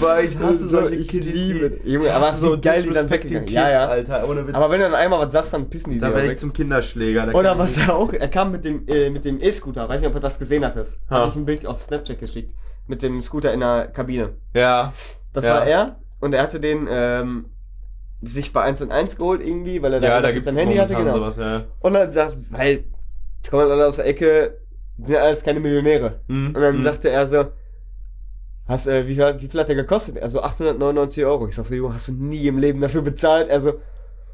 Boah, 0.00 0.20
ich 0.20 0.38
hasse 0.38 0.68
solche 0.68 0.96
ich 0.96 1.08
Kiddies, 1.08 1.48
liebe. 1.48 1.80
Junge, 1.84 2.12
aber 2.12 2.26
wie 2.26 2.60
geil 2.60 2.82
die 2.82 2.90
dann 2.90 3.10
weggegangen. 3.10 3.48
Ja, 3.48 3.70
ja. 3.70 3.88
Alter, 3.88 4.28
ohne 4.28 4.46
Witz. 4.46 4.54
aber 4.54 4.70
wenn 4.70 4.80
du 4.80 4.86
dann 4.86 4.94
einmal 4.94 5.20
was 5.20 5.32
sagst, 5.32 5.52
dann 5.52 5.68
pissen 5.68 5.92
die 5.92 5.98
da 5.98 6.08
dir 6.08 6.14
werde 6.14 6.28
weg. 6.28 6.34
ich 6.34 6.40
zum 6.40 6.52
Kinderschläger. 6.52 7.34
Oder 7.34 7.58
was 7.58 7.76
er 7.76 7.94
auch, 7.96 8.12
er 8.12 8.28
kam 8.28 8.52
mit 8.52 8.64
dem 8.64 8.86
äh, 8.88 9.10
mit 9.10 9.24
dem 9.24 9.40
E-Scooter, 9.40 9.88
weiß 9.88 10.00
nicht, 10.00 10.08
ob 10.08 10.14
du 10.14 10.20
das 10.20 10.38
gesehen 10.38 10.64
hattest. 10.64 10.98
Ha. 11.10 11.20
Hatte 11.20 11.28
ich 11.30 11.36
ein 11.36 11.44
Bild 11.46 11.66
auf 11.66 11.80
Snapchat 11.80 12.18
geschickt. 12.18 12.52
Mit 12.86 13.02
dem 13.02 13.20
Scooter 13.20 13.52
in 13.52 13.60
der 13.60 13.88
Kabine. 13.88 14.30
Ja. 14.54 14.92
Das 15.32 15.44
Ja. 15.44 15.54
war 15.54 15.66
er 15.66 15.96
und 16.20 16.34
er 16.34 16.42
hatte 16.42 16.58
den 16.60 16.86
ähm, 16.90 17.46
sich 18.22 18.52
bei 18.52 18.62
1 18.62 18.82
und 18.82 18.90
1 18.92 19.16
geholt 19.16 19.40
irgendwie, 19.46 19.80
weil 19.82 19.92
er 19.94 20.02
Ja, 20.02 20.20
da 20.20 20.30
da 20.32 20.42
seinem 20.42 20.56
Handy 20.56 20.76
hatte, 20.76 20.94
genau. 20.94 21.12
sowas, 21.12 21.36
ja. 21.36 21.62
Und 21.80 21.94
dann 21.94 22.10
sagt, 22.12 22.36
weil 22.50 22.84
die 23.44 23.50
kommen 23.50 23.70
alle 23.70 23.86
aus 23.86 23.96
der 23.96 24.06
Ecke, 24.06 24.58
die 24.96 25.06
sind 25.08 25.16
alles 25.16 25.42
keine 25.44 25.60
Millionäre. 25.60 26.20
Mhm. 26.26 26.46
Und 26.48 26.60
dann 26.60 26.76
Mhm. 26.78 26.82
sagte 26.82 27.10
er 27.10 27.26
so, 27.26 27.44
hast, 28.66 28.86
äh, 28.88 29.06
wie, 29.06 29.14
viel, 29.14 29.36
wie 29.40 29.48
viel 29.48 29.60
hat 29.60 29.68
der 29.68 29.76
gekostet? 29.76 30.16
Er 30.16 30.28
so, 30.28 30.42
899 30.42 31.24
Euro. 31.24 31.46
Ich 31.48 31.54
sag 31.54 31.64
so, 31.64 31.74
Junge, 31.74 31.94
hast 31.94 32.08
du 32.08 32.12
nie 32.12 32.46
im 32.48 32.58
Leben 32.58 32.80
dafür 32.80 33.02
bezahlt? 33.02 33.48
Er 33.48 33.60
so, 33.60 33.74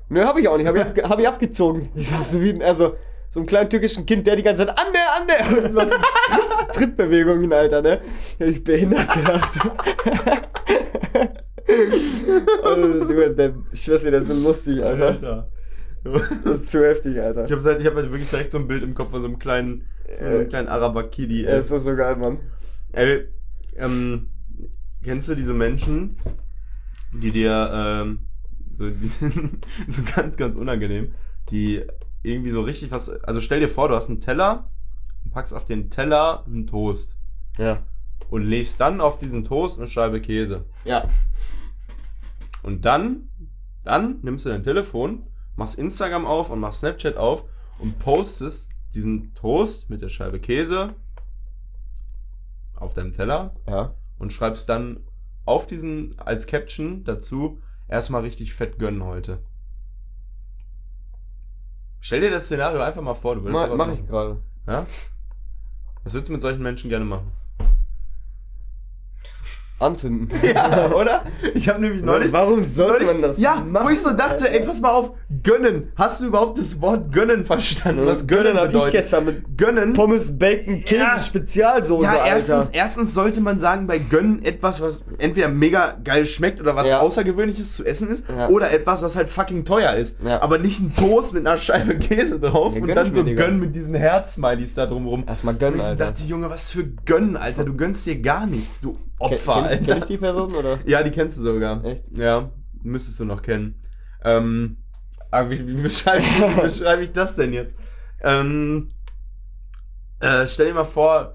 nö, 0.08 0.22
hab 0.24 0.38
ich 0.38 0.48
auch 0.48 0.56
nicht, 0.56 0.66
hab 0.66 0.74
ich, 0.76 0.82
ab, 1.04 1.10
hab 1.10 1.18
ich 1.18 1.28
abgezogen. 1.28 1.88
Ich 1.94 2.08
sag 2.08 2.24
so, 2.24 2.40
wie, 2.40 2.58
er 2.58 2.74
so, 2.74 2.96
so 3.30 3.40
ein 3.40 3.46
kleinen 3.46 3.68
türkischen 3.68 4.06
Kind, 4.06 4.26
der 4.26 4.36
die 4.36 4.42
ganze 4.42 4.66
Zeit, 4.66 4.78
an 4.78 4.86
der, 4.94 5.14
an 5.20 5.26
der, 5.28 5.64
und 5.64 5.74
macht 5.74 5.90
Trittbewegungen, 6.72 7.52
Alter, 7.52 7.82
ne? 7.82 8.00
Hab 8.40 8.46
ich 8.48 8.64
behindert 8.64 9.12
gedacht. 9.12 9.52
also, 12.64 12.86
ist 13.04 13.10
immer- 13.10 13.28
der, 13.30 13.54
dir, 13.72 14.10
der 14.10 14.20
ist 14.20 14.28
so 14.28 14.34
lustig, 14.34 14.82
Alter. 14.82 15.06
Alter. 15.08 15.48
Das 16.44 16.60
ist 16.60 16.70
zu 16.70 16.84
heftig, 16.84 17.18
Alter. 17.18 17.46
Ich 17.46 17.52
habe 17.52 17.62
halt, 17.62 17.80
ich 17.80 17.86
hab 17.86 17.94
halt 17.94 18.10
wirklich 18.10 18.28
direkt 18.28 18.52
so 18.52 18.58
ein 18.58 18.68
Bild 18.68 18.82
im 18.82 18.94
Kopf 18.94 19.10
von 19.10 19.22
so 19.22 19.26
einem 19.26 19.38
kleinen, 19.38 19.86
von 20.18 20.30
so 20.32 20.38
einem 20.40 20.48
kleinen 20.50 20.68
Araber-Kiddy. 20.68 21.44
Ja, 21.44 21.56
ist 21.56 21.70
das 21.70 21.82
so 21.84 21.96
geil, 21.96 22.16
Mann. 22.16 22.40
Ey, 22.92 23.26
ähm, 23.76 24.28
kennst 25.02 25.28
du 25.30 25.34
diese 25.34 25.54
Menschen, 25.54 26.18
die 27.14 27.32
dir, 27.32 27.70
ähm, 27.72 28.28
so, 28.76 28.90
die 28.90 29.06
sind 29.06 29.64
so 29.88 30.02
ganz, 30.14 30.36
ganz 30.36 30.54
unangenehm, 30.56 31.14
die 31.48 31.82
irgendwie 32.22 32.50
so 32.50 32.60
richtig 32.60 32.90
was, 32.90 33.08
also 33.08 33.40
stell 33.40 33.60
dir 33.60 33.68
vor, 33.68 33.88
du 33.88 33.94
hast 33.94 34.10
einen 34.10 34.20
Teller 34.20 34.70
und 35.24 35.30
packst 35.32 35.54
auf 35.54 35.64
den 35.64 35.88
Teller 35.90 36.44
einen 36.46 36.66
Toast 36.66 37.16
Ja. 37.56 37.82
Und 38.34 38.42
legst 38.42 38.80
dann 38.80 39.00
auf 39.00 39.18
diesen 39.18 39.44
Toast 39.44 39.78
eine 39.78 39.86
Scheibe 39.86 40.20
Käse. 40.20 40.64
Ja. 40.84 41.08
Und 42.64 42.84
dann, 42.84 43.28
dann 43.84 44.18
nimmst 44.22 44.44
du 44.44 44.48
dein 44.48 44.64
Telefon, 44.64 45.28
machst 45.54 45.78
Instagram 45.78 46.26
auf 46.26 46.50
und 46.50 46.58
machst 46.58 46.80
Snapchat 46.80 47.16
auf 47.16 47.44
und 47.78 48.00
postest 48.00 48.72
diesen 48.92 49.32
Toast 49.34 49.88
mit 49.88 50.02
der 50.02 50.08
Scheibe 50.08 50.40
Käse 50.40 50.96
auf 52.74 52.92
deinem 52.92 53.12
Teller 53.12 53.54
Ja. 53.68 53.94
und 54.18 54.32
schreibst 54.32 54.68
dann 54.68 54.98
auf 55.44 55.68
diesen 55.68 56.18
als 56.18 56.48
Caption 56.48 57.04
dazu 57.04 57.60
erstmal 57.86 58.22
richtig 58.22 58.52
fett 58.52 58.80
gönnen 58.80 59.04
heute. 59.04 59.44
Stell 62.00 62.20
dir 62.20 62.32
das 62.32 62.46
Szenario 62.46 62.80
einfach 62.80 63.00
mal 63.00 63.14
vor, 63.14 63.36
du 63.36 63.44
würdest 63.44 63.60
Ma, 63.60 63.66
sowas 63.66 63.78
mach 63.78 63.86
machen. 63.86 64.00
ich 64.02 64.08
gerade. 64.10 64.42
Ja? 64.66 64.86
Was 66.02 66.14
würdest 66.14 66.30
du 66.30 66.32
mit 66.32 66.42
solchen 66.42 66.62
Menschen 66.64 66.90
gerne 66.90 67.04
machen? 67.04 67.30
Anzünden. 69.78 70.28
Ja, 70.54 70.92
oder? 70.94 71.22
Ich 71.54 71.68
habe 71.68 71.80
nämlich 71.80 72.02
neulich. 72.04 72.32
Warum 72.32 72.62
sollte 72.62 72.92
neulich, 73.04 73.08
man 73.08 73.22
das 73.22 73.38
Ja, 73.38 73.56
machen? 73.56 73.86
wo 73.86 73.90
ich 73.90 74.00
so 74.00 74.10
dachte, 74.12 74.48
ey, 74.50 74.64
pass 74.64 74.80
mal 74.80 74.90
auf, 74.90 75.10
gönnen. 75.42 75.92
Hast 75.96 76.20
du 76.20 76.26
überhaupt 76.26 76.58
das 76.58 76.80
Wort 76.80 77.10
gönnen 77.12 77.44
verstanden? 77.44 78.06
Was 78.06 78.26
gönnen 78.26 78.56
hab 78.56 78.66
ich 78.66 78.72
bedeutet? 78.72 78.92
gestern 78.92 79.24
mit 79.24 79.58
gönnen. 79.58 79.92
Pommes, 79.92 80.38
Bacon, 80.38 80.82
Käse, 80.84 81.00
Ja. 81.00 81.18
Spezialsoße, 81.18 82.04
Ja, 82.04 82.26
erstens, 82.26 82.50
Alter. 82.54 82.70
erstens 82.72 83.14
sollte 83.14 83.40
man 83.40 83.58
sagen, 83.58 83.86
bei 83.86 83.98
Gönnen 83.98 84.44
etwas, 84.44 84.80
was 84.80 85.04
entweder 85.18 85.48
mega 85.48 85.94
geil 86.04 86.24
schmeckt 86.24 86.60
oder 86.60 86.76
was 86.76 86.88
Ja. 86.88 87.00
Außergewöhnliches 87.00 87.74
zu 87.76 87.84
essen 87.84 88.08
ist, 88.10 88.24
Ja. 88.28 88.48
oder 88.48 88.70
etwas, 88.72 89.02
was 89.02 89.16
halt 89.16 89.28
fucking 89.28 89.64
teuer 89.64 89.94
ist. 89.94 90.16
Aber 90.24 90.58
nicht 90.58 90.80
ein 90.80 90.94
Toast 90.94 91.34
mit 91.34 91.46
einer 91.46 91.56
Scheibe 91.56 91.94
Käse 91.98 92.38
drauf 92.38 92.74
und 92.76 92.86
dann 92.88 93.08
ich 93.08 93.14
so 93.14 93.20
mir, 93.22 93.30
Digga. 93.30 93.46
Gönn 93.46 93.58
mit 93.58 93.74
diesen 93.74 93.94
Herz-Smileys 93.94 94.74
da 94.74 94.86
drumrum. 94.86 95.24
Erstmal 95.26 95.54
Und 95.54 95.60
gönnen, 95.60 95.76
ich 95.78 95.82
so 95.84 95.94
dachte, 95.96 96.22
Junge, 96.24 96.48
was 96.48 96.70
für 96.70 96.84
Gönnen, 97.04 97.36
Alter. 97.36 97.64
Du 97.64 97.74
gönnst 97.76 98.06
dir 98.06 98.20
gar 98.20 98.46
nichts, 98.46 98.80
du 98.80 98.96
Opfer, 99.24 99.62
kenn, 99.68 99.82
ich, 99.82 99.88
kenn 99.88 99.98
ich 99.98 100.04
die 100.04 100.18
Person, 100.18 100.54
oder? 100.54 100.78
Ja, 100.86 101.02
die 101.02 101.10
kennst 101.10 101.38
du 101.38 101.42
sogar. 101.42 101.84
Echt? 101.84 102.04
Ja, 102.16 102.50
müsstest 102.82 103.20
du 103.20 103.24
noch 103.24 103.42
kennen. 103.42 103.80
Ähm, 104.22 104.78
aber 105.30 105.50
wie, 105.50 105.66
wie 105.66 105.82
beschreibe 105.82 106.22
ich, 106.22 106.38
wie 106.56 106.60
beschreibe 106.60 107.02
ich 107.02 107.12
das 107.12 107.34
denn 107.36 107.52
jetzt? 107.52 107.76
Ähm, 108.22 108.90
äh, 110.20 110.46
stell 110.46 110.66
dir 110.68 110.74
mal 110.74 110.84
vor, 110.84 111.34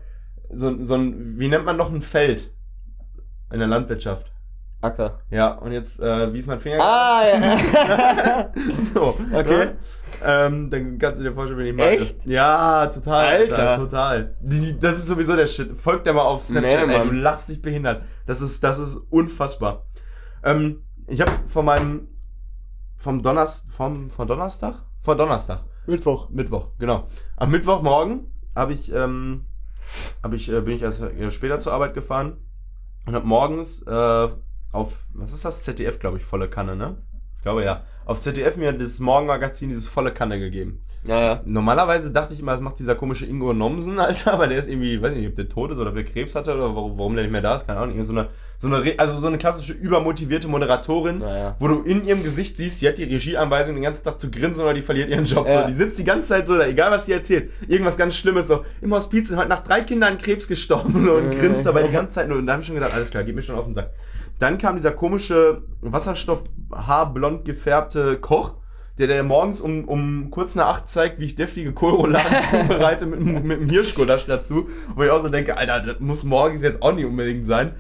so, 0.52 0.82
so 0.84 0.96
ein, 0.96 1.40
wie 1.40 1.48
nennt 1.48 1.66
man 1.66 1.78
noch 1.78 1.92
ein 1.92 2.02
Feld 2.02 2.52
in 3.52 3.60
der 3.60 3.68
Landwirtschaft? 3.68 4.32
Acker. 4.82 5.20
Ja, 5.30 5.50
und 5.56 5.74
jetzt, 5.74 6.00
äh, 6.00 6.34
wie 6.34 6.40
ist 6.40 6.48
mein 6.48 6.60
Finger? 6.62 6.82
Ah, 6.82 7.22
ja. 7.28 8.52
so, 8.94 9.18
Okay. 9.34 9.66
ne? 9.66 9.78
Ähm, 10.24 10.70
dann 10.70 10.98
kannst 11.00 11.20
du 11.20 11.24
dir 11.24 11.34
vorstellen, 11.34 11.60
wie 11.60 11.70
ich 11.70 11.76
mache. 11.76 11.90
Echt? 11.90 12.26
Ja, 12.26 12.88
total. 12.88 13.26
Alter. 13.26 13.76
total. 13.78 14.36
Die, 14.42 14.60
die, 14.60 14.80
das 14.80 14.96
ist 14.96 15.08
sowieso 15.08 15.36
der 15.36 15.48
Shit. 15.48 15.78
Folgt 15.78 16.06
der 16.06 16.14
mal 16.14 16.24
auf 16.24 16.44
Snapchat, 16.44 16.88
Nee, 16.88 16.94
ey, 16.94 17.08
du 17.08 17.14
lachst 17.14 17.50
dich 17.50 17.62
behindert. 17.62 18.04
Das 18.26 18.42
ist, 18.42 18.64
das 18.64 18.80
ist 18.80 18.98
unfassbar. 19.10 19.86
Ähm, 20.44 20.84
ich 21.08 21.22
habe 21.22 21.32
von 21.46 21.66
meinem, 21.66 22.08
vom 22.98 23.22
Donnerstag, 23.22 23.74
vom, 23.74 24.10
von 24.10 24.28
Donnerstag? 24.28 24.76
Vor 25.02 25.16
Donnerstag. 25.16 25.64
Mittwoch. 25.88 26.30
Mittwoch, 26.30 26.70
genau. 26.78 27.08
Am 27.38 27.52
Mittwochmorgen 27.52 28.32
habe 28.56 28.74
ich, 28.74 28.92
ähm, 28.92 29.46
hab 30.22 30.34
ich, 30.34 30.52
äh, 30.52 30.62
bin 30.62 30.76
ich 30.76 30.82
erst 30.82 31.02
äh, 31.02 31.32
später 31.32 31.60
zur 31.60 31.74
Arbeit 31.74 31.94
gefahren 31.94 32.38
und 33.06 33.16
habe 33.16 33.26
morgens 33.26 33.82
äh, 33.84 34.30
auf, 34.72 35.06
was 35.14 35.34
ist 35.34 35.46
das? 35.46 35.64
ZDF, 35.64 36.00
glaube 36.00 36.18
ich, 36.18 36.26
volle 36.26 36.50
Kanne, 36.50 36.76
ne? 36.76 36.98
Ich 37.40 37.44
glaube 37.44 37.64
ja. 37.64 37.84
Auf 38.06 38.20
ZDF 38.20 38.58
mir 38.58 38.74
das 38.74 39.00
Morgenmagazin 39.00 39.70
dieses 39.70 39.88
volle 39.88 40.12
Kanne 40.12 40.40
gegeben. 40.40 40.82
Ja, 41.06 41.22
ja. 41.22 41.42
Normalerweise 41.46 42.12
dachte 42.12 42.34
ich 42.34 42.42
immer, 42.42 42.52
das 42.52 42.60
macht 42.60 42.78
dieser 42.80 42.96
komische 42.96 43.26
Ingo 43.26 43.54
Nomsen, 43.54 43.98
Alter, 44.00 44.38
weil 44.38 44.50
der 44.50 44.58
ist 44.60 44.68
irgendwie, 44.68 45.02
weiß 45.02 45.16
nicht, 45.16 45.30
ob 45.30 45.36
der 45.38 45.48
tot 45.48 45.72
ist 45.72 45.78
oder 45.78 45.90
ob 45.92 45.96
der 45.96 46.04
Krebs 46.04 46.36
hatte 46.36 46.54
oder 46.54 46.76
warum, 46.76 46.98
warum 46.98 47.16
der 47.16 47.24
nicht 47.24 47.32
mehr 47.32 47.42
da 47.42 47.56
ist, 47.56 47.66
keine 47.66 47.80
Ahnung. 47.80 48.04
So 48.04 48.12
eine, 48.12 48.28
so 48.58 48.68
eine, 48.68 48.84
also 49.00 49.18
so 49.18 49.28
eine 49.28 49.38
klassische 49.38 49.72
übermotivierte 49.72 50.50
Moderatorin, 50.50 51.20
Naja. 51.20 51.56
wo 51.60 51.70
du 51.70 51.84
in 51.84 52.04
ihrem 52.04 52.22
Gesicht 52.22 52.58
siehst, 52.58 52.80
sie 52.80 52.88
hat 52.90 52.98
die 52.98 53.06
Regieanweisung 53.06 53.76
den 53.76 53.84
ganzen 53.84 54.04
Tag 54.04 54.20
zu 54.20 54.30
grinsen 54.30 54.64
oder 54.66 54.74
die 54.74 54.82
verliert 54.82 55.10
ihren 55.10 55.24
Job. 55.24 55.48
Ja. 55.48 55.62
So, 55.62 55.68
die 55.68 55.74
sitzt 55.74 55.98
die 56.00 56.04
ganze 56.04 56.28
Zeit 56.28 56.46
so, 56.46 56.58
da, 56.58 56.68
egal 56.68 56.92
was 56.92 57.06
sie 57.06 57.14
erzählt, 57.14 57.52
irgendwas 57.70 57.96
ganz 57.96 58.18
Schlimmes, 58.18 58.48
so 58.48 58.66
im 58.82 58.94
Hospiz 58.94 59.30
sind 59.30 59.38
heute 59.38 59.48
nach 59.50 59.64
drei 59.64 59.82
Kindern 59.82 60.18
Krebs 60.18 60.50
gestorben 60.50 61.02
so, 61.06 61.14
und 61.14 61.32
Ja. 61.32 61.40
grinst 61.40 61.66
dabei 61.66 61.84
die 61.84 61.94
ganze 61.94 62.12
Zeit 62.16 62.28
nur. 62.28 62.40
Und 62.40 62.48
da 62.48 62.54
habe 62.54 62.62
ich 62.62 62.68
schon 62.68 62.76
gedacht, 62.76 62.94
alles 62.94 63.10
klar, 63.10 63.24
geht 63.24 63.36
mir 63.36 63.42
schon 63.42 63.56
auf 63.56 63.64
den 63.66 63.76
Sack. 63.76 63.92
Dann 64.40 64.58
kam 64.58 64.76
dieser 64.78 64.92
komische 64.92 65.62
Wasserstoff-haarblond 65.82 67.46
gefärbte 67.46 68.18
Koch, 68.18 68.54
der 68.98 69.08
der 69.08 69.24
morgens 69.24 69.62
um, 69.62 69.86
um 69.86 70.30
kurz 70.32 70.56
nach 70.56 70.68
acht 70.68 70.88
zeigt, 70.90 71.20
wie 71.20 71.26
ich 71.26 71.36
deftige 71.36 71.72
Kohlrouladen 71.72 72.26
zubereite 72.68 73.06
mit, 73.06 73.20
einem- 73.20 73.48
mit 73.48 73.60
einem 73.60 73.70
Hirschgulasch 73.70 74.26
dazu. 74.26 74.68
Wo 74.96 75.04
ich 75.04 75.10
auch 75.10 75.20
so 75.22 75.30
denke, 75.30 75.58
Alter, 75.58 75.80
das 75.82 76.00
muss 76.00 76.24
morgens 76.24 76.62
jetzt 76.62 76.82
auch 76.82 76.94
nicht 76.94 77.06
unbedingt 77.06 77.46
sein. 77.46 77.74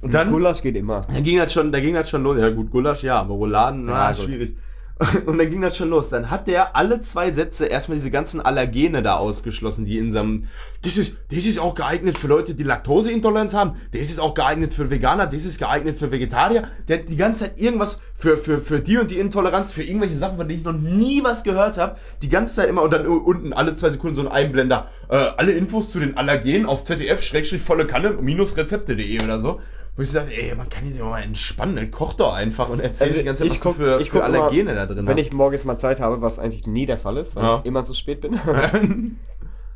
Und 0.00 0.14
dann, 0.14 0.30
Gulasch 0.30 0.62
geht 0.62 0.76
immer. 0.76 1.00
da 1.12 1.20
ging 1.20 1.38
das 1.38 1.52
schon, 1.52 1.72
da 1.72 1.80
ging 1.80 1.94
das 1.94 2.08
schon 2.08 2.22
los. 2.22 2.38
Ja 2.38 2.50
gut, 2.50 2.70
Gulasch 2.70 3.02
ja, 3.02 3.18
aber 3.20 3.34
Rouladen, 3.34 3.84
na, 3.86 4.10
Ja, 4.12 4.16
gut. 4.16 4.56
Und 5.26 5.38
dann 5.38 5.48
ging 5.48 5.62
das 5.62 5.76
schon 5.76 5.90
los. 5.90 6.08
Dann 6.08 6.30
hat 6.30 6.48
der 6.48 6.74
alle 6.74 7.00
zwei 7.00 7.30
Sätze 7.30 7.66
erstmal 7.66 7.98
diese 7.98 8.10
ganzen 8.10 8.40
Allergene 8.40 9.02
da 9.02 9.16
ausgeschlossen, 9.16 9.84
die 9.84 9.98
in 9.98 10.10
seinem. 10.10 10.48
Das 10.82 10.96
ist, 10.96 11.18
das 11.30 11.46
ist 11.46 11.58
auch 11.58 11.74
geeignet 11.74 12.18
für 12.18 12.26
Leute, 12.26 12.54
die 12.54 12.64
Laktoseintoleranz 12.64 13.54
haben. 13.54 13.76
Das 13.92 14.10
ist 14.10 14.18
auch 14.18 14.34
geeignet 14.34 14.74
für 14.74 14.90
Veganer. 14.90 15.26
Das 15.26 15.44
ist 15.44 15.58
geeignet 15.58 15.98
für 15.98 16.10
Vegetarier. 16.10 16.68
Der 16.88 16.98
hat 16.98 17.08
die 17.08 17.16
ganze 17.16 17.44
Zeit 17.44 17.60
irgendwas 17.60 18.00
für, 18.16 18.36
für, 18.36 18.60
für 18.60 18.80
die 18.80 18.98
und 18.98 19.10
die 19.10 19.18
Intoleranz, 19.18 19.70
für 19.70 19.82
irgendwelche 19.84 20.16
Sachen, 20.16 20.36
von 20.36 20.48
denen 20.48 20.60
ich 20.60 20.64
noch 20.64 20.72
nie 20.72 21.22
was 21.22 21.44
gehört 21.44 21.78
habe. 21.78 21.96
Die 22.22 22.28
ganze 22.28 22.56
Zeit 22.56 22.68
immer 22.68 22.82
und 22.82 22.92
dann 22.92 23.06
unten 23.06 23.52
alle 23.52 23.76
zwei 23.76 23.90
Sekunden 23.90 24.16
so 24.16 24.22
ein 24.22 24.28
Einblender. 24.28 24.88
Äh, 25.08 25.16
alle 25.36 25.52
Infos 25.52 25.92
zu 25.92 26.00
den 26.00 26.16
Allergenen 26.16 26.66
auf 26.66 26.82
ZDF-volle 26.82 27.86
Kanne 27.86 28.18
minus 28.20 28.56
rezepte.de 28.56 29.22
oder 29.22 29.38
so. 29.38 29.60
Wo 29.98 30.02
ich 30.02 30.12
dachte, 30.12 30.32
ey, 30.32 30.54
man 30.54 30.68
kann 30.68 30.86
sich 30.90 31.02
auch 31.02 31.10
mal 31.10 31.22
entspannen, 31.22 31.74
dann 31.76 31.90
koch 31.90 32.12
doch 32.14 32.32
einfach 32.32 32.68
und 32.68 32.78
erzähl 32.80 33.08
Also 33.08 33.18
die 33.18 33.24
ganze 33.24 33.42
Zeit, 33.42 33.52
ich 33.52 33.58
was 33.58 33.60
du 33.62 33.68
guck- 33.68 33.76
für, 33.76 34.00
ich 34.00 34.10
für 34.10 34.20
guck 34.20 34.28
immer, 34.28 34.38
Allergene 34.38 34.74
da 34.74 34.86
drin 34.86 35.06
Wenn 35.08 35.16
hast. 35.18 35.24
ich 35.26 35.32
morgens 35.32 35.64
mal 35.64 35.76
Zeit 35.76 35.98
habe, 36.00 36.22
was 36.22 36.38
eigentlich 36.38 36.66
nie 36.68 36.86
der 36.86 36.98
Fall 36.98 37.16
ist, 37.16 37.34
weil 37.36 37.42
Ja. 37.42 37.58
ich 37.58 37.66
immer 37.66 37.82
zu 37.84 37.92
spät 37.94 38.20
bin. 38.20 38.38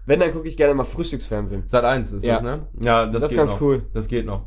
Wenn, 0.07 0.19
dann 0.21 0.33
gucke 0.33 0.49
ich 0.49 0.57
gerne 0.57 0.75
mal 0.75 0.85
Frühstücksfernsehen. 0.85 1.65
Sat 1.67 1.85
1 1.85 2.13
ist 2.13 2.25
Ja. 2.25 2.35
das, 2.35 2.43
ne? 2.43 2.67
Ja, 2.81 3.05
das, 3.07 3.15
Das 3.15 3.23
ist 3.25 3.29
geht 3.31 3.39
ganz 3.39 3.53
noch. 3.53 3.61
cool. 3.61 3.83
Das 3.95 4.09
geht 4.09 4.27
noch. 4.27 4.47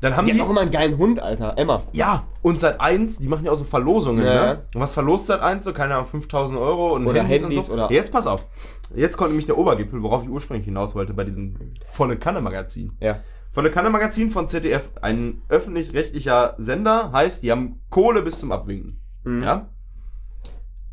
Dann 0.00 0.16
haben 0.16 0.26
Die 0.26 0.32
die, 0.32 0.40
auch 0.42 0.50
immer 0.50 0.60
einen 0.60 0.70
geilen 0.70 0.98
Hund, 0.98 1.20
Alter. 1.20 1.54
Emma. 1.56 1.82
ja, 1.92 2.24
und 2.42 2.60
Sat 2.60 2.78
1, 2.80 3.18
die 3.18 3.28
machen 3.28 3.44
ja 3.46 3.52
auch 3.52 3.56
so 3.56 3.64
Verlosungen, 3.64 4.24
Ja, 4.24 4.32
ne? 4.32 4.46
ja. 4.46 4.52
Und 4.74 4.80
was 4.80 4.92
verlost 4.92 5.26
Sat 5.26 5.40
1 5.40 5.64
so? 5.64 5.72
Keine 5.72 5.94
Ahnung, 5.94 6.06
5000 6.06 6.58
Euro 6.58 6.94
und 6.94 7.06
Oder 7.06 7.22
Handys, 7.22 7.42
Handys 7.42 7.58
und 7.58 7.64
so. 7.64 7.72
oder- 7.72 7.90
Jetzt 7.90 8.12
pass 8.12 8.26
auf. 8.26 8.46
Jetzt 8.94 9.16
kommt 9.16 9.30
nämlich 9.30 9.46
der 9.46 9.56
Obergipfel, 9.56 10.02
worauf 10.02 10.22
ich 10.22 10.28
ursprünglich 10.28 10.66
hinaus 10.66 10.94
wollte 10.94 11.14
bei 11.14 11.24
diesem 11.24 11.56
Volle 11.86 12.16
Kanne 12.18 12.40
Magazin. 12.42 12.92
Ja. 13.00 13.20
Volle 13.54 13.70
Kanne 13.70 13.88
Magazin 13.88 14.32
von 14.32 14.48
ZDF, 14.48 14.90
ein 15.00 15.40
öffentlich-rechtlicher 15.48 16.56
Sender, 16.58 17.12
heißt, 17.12 17.44
die 17.44 17.52
haben 17.52 17.80
Kohle 17.88 18.22
bis 18.22 18.40
zum 18.40 18.50
Abwinken. 18.50 19.00
Mhm. 19.22 19.44
Ja? 19.44 19.70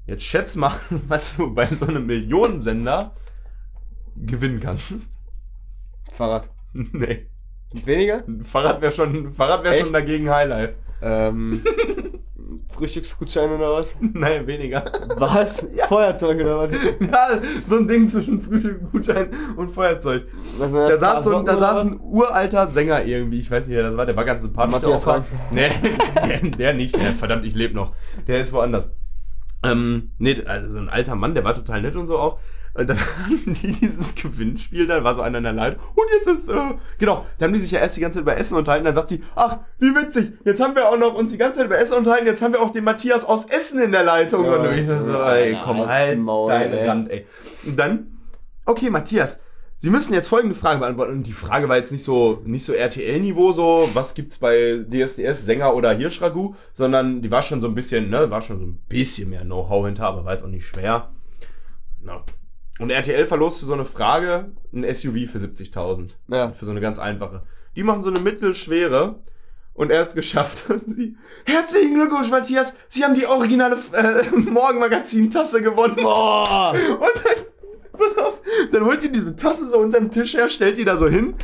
Jetzt 0.05 0.23
schätz 0.23 0.55
mal, 0.55 0.71
was 1.07 1.37
du 1.37 1.55
bei 1.55 1.65
so 1.65 1.87
einem 1.87 2.05
Millionensender 2.05 3.15
gewinnen 4.15 4.59
kannst. 4.59 5.09
Fahrrad. 6.11 6.51
nee. 6.73 7.31
Weniger? 7.83 8.23
Fahrrad 8.43 8.79
wäre 8.79 8.91
schon, 8.91 9.33
Fahrrad 9.33 9.63
wär 9.63 9.71
Echt? 9.71 9.81
schon 9.81 9.93
dagegen 9.93 10.29
Highlife. 10.29 10.75
Ähm. 11.01 11.63
Frühstücksgutschein 12.71 13.51
oder 13.51 13.71
was? 13.73 13.95
Nein, 13.99 14.47
weniger. 14.47 14.83
Was? 15.17 15.65
Feuerzeug 15.89 16.41
oder 16.41 16.59
was? 16.59 16.71
ja, 16.99 17.27
so 17.65 17.77
ein 17.77 17.87
Ding 17.87 18.07
zwischen 18.07 18.41
Frühstück-Gutschein 18.41 19.29
und 19.57 19.71
Feuerzeug. 19.73 20.23
Was 20.57 20.71
Da 20.71 20.97
saß, 20.97 21.23
so, 21.23 21.37
ein- 21.37 21.45
da 21.45 21.57
saß 21.57 21.81
ein 21.85 21.99
uralter 22.01 22.67
Sänger 22.67 23.03
irgendwie, 23.05 23.39
ich 23.39 23.51
weiß 23.51 23.67
nicht, 23.67 23.75
wer 23.75 23.83
das 23.83 23.97
war, 23.97 24.05
der 24.05 24.15
war 24.15 24.25
ganz 24.25 24.41
sympathisch. 24.41 24.73
Matthias 24.73 25.03
Frank. 25.03 25.25
Nee, 25.51 25.69
der, 26.27 26.49
der 26.49 26.73
nicht, 26.73 26.95
der, 26.95 27.13
verdammt, 27.13 27.45
ich 27.45 27.55
lebe 27.55 27.75
noch. 27.75 27.93
Der 28.27 28.39
ist 28.41 28.53
woanders. 28.53 28.91
Ähm, 29.63 30.11
nee, 30.17 30.41
also 30.45 30.71
so 30.71 30.79
ein 30.79 30.89
alter 30.89 31.15
Mann, 31.15 31.35
der 31.35 31.43
war 31.43 31.53
total 31.53 31.81
nett 31.81 31.95
und 31.95 32.07
so 32.07 32.17
auch. 32.17 32.39
Und 32.73 32.89
dann 32.89 32.97
haben 33.25 33.53
die 33.53 33.73
dieses 33.73 34.15
Gewinnspiel, 34.15 34.87
da 34.87 35.03
war 35.03 35.13
so 35.13 35.21
einer 35.21 35.39
in 35.39 35.43
der 35.43 35.53
Leitung. 35.53 35.81
Und 35.95 36.05
jetzt 36.13 36.27
ist, 36.27 36.49
äh, 36.49 36.75
genau, 36.97 37.25
da 37.37 37.45
haben 37.45 37.53
die 37.53 37.59
sich 37.59 37.71
ja 37.71 37.79
erst 37.79 37.97
die 37.97 38.01
ganze 38.01 38.17
Zeit 38.17 38.23
über 38.23 38.37
Essen 38.37 38.57
unterhalten. 38.57 38.85
Dann 38.85 38.95
sagt 38.95 39.09
sie, 39.09 39.23
ach, 39.35 39.59
wie 39.79 39.93
witzig, 39.93 40.33
jetzt 40.45 40.61
haben 40.61 40.75
wir 40.75 40.87
auch 40.87 40.97
noch 40.97 41.13
uns 41.13 41.31
die 41.31 41.37
ganze 41.37 41.59
Zeit 41.59 41.67
über 41.67 41.77
Essen 41.77 41.97
unterhalten, 41.97 42.25
jetzt 42.25 42.41
haben 42.41 42.53
wir 42.53 42.61
auch 42.61 42.71
den 42.71 42.83
Matthias 42.83 43.25
aus 43.25 43.45
Essen 43.45 43.81
in 43.81 43.91
der 43.91 44.03
Leitung. 44.03 44.45
Ja. 44.45 44.55
und 44.55 44.75
ich 44.75 44.87
so, 44.87 45.21
ey, 45.21 45.57
komm, 45.63 45.77
Ja, 45.77 45.87
halt 45.87 46.19
Maul, 46.19 46.49
deine 46.49 46.79
ey. 46.79 46.87
Rand, 46.87 47.11
ey. 47.11 47.25
Und 47.65 47.77
dann, 47.77 48.17
okay, 48.65 48.89
Matthias, 48.89 49.39
Sie 49.83 49.89
müssen 49.89 50.13
jetzt 50.13 50.27
folgende 50.27 50.53
Frage 50.53 50.79
beantworten. 50.79 51.13
Und 51.13 51.23
die 51.25 51.31
Frage 51.31 51.67
war 51.67 51.75
jetzt 51.75 51.91
nicht 51.91 52.03
so, 52.03 52.39
nicht 52.45 52.63
so 52.63 52.71
RTL-Niveau, 52.71 53.51
so, 53.51 53.89
was 53.95 54.13
gibt's 54.13 54.37
bei 54.37 54.85
DSDS, 54.87 55.43
Sänger 55.45 55.73
oder 55.73 55.91
Hirschragout, 55.91 56.53
sondern 56.75 57.23
die 57.23 57.31
war 57.31 57.41
schon 57.41 57.61
so 57.61 57.67
ein 57.67 57.73
bisschen, 57.73 58.11
ne, 58.11 58.29
war 58.29 58.43
schon 58.43 58.59
so 58.59 58.65
ein 58.65 58.79
bisschen 58.87 59.31
mehr 59.31 59.41
Know-how 59.41 59.87
hinter, 59.87 60.05
aber 60.05 60.23
war 60.23 60.33
jetzt 60.33 60.43
auch 60.43 60.49
nicht 60.49 60.67
schwer. 60.67 61.09
Na. 61.99 62.23
Und 62.81 62.89
RTL 62.89 63.25
verloste 63.27 63.67
so 63.67 63.73
eine 63.73 63.85
Frage, 63.85 64.51
ein 64.73 64.83
SUV 64.83 65.29
für 65.31 65.37
70.000. 65.37 66.15
Ja. 66.29 66.51
Für 66.51 66.65
so 66.65 66.71
eine 66.71 66.81
ganz 66.81 66.97
einfache. 66.97 67.43
Die 67.75 67.83
machen 67.83 68.01
so 68.01 68.09
eine 68.09 68.19
mittelschwere 68.19 69.19
und 69.73 69.91
er 69.91 69.99
hat 69.99 70.07
es 70.07 70.15
geschafft. 70.15 70.65
Und 70.69 70.89
sie, 70.89 71.15
herzlichen 71.45 71.93
Glückwunsch, 71.93 72.31
Matthias, 72.31 72.75
Sie 72.89 73.03
haben 73.03 73.13
die 73.13 73.27
originale 73.27 73.77
äh, 73.93 74.35
Morgenmagazin-Tasse 74.35 75.61
gewonnen. 75.61 75.95
Boah! 75.95 76.73
Und 76.89 77.11
dann, 77.23 77.99
pass 77.99 78.17
auf, 78.17 78.41
dann 78.71 78.83
holt 78.83 79.03
die 79.03 79.11
diese 79.11 79.35
Tasse 79.35 79.69
so 79.69 79.77
unterm 79.77 80.09
Tisch 80.09 80.33
her, 80.33 80.49
stellt 80.49 80.77
die 80.77 80.85
da 80.85 80.97
so 80.97 81.07
hin 81.07 81.35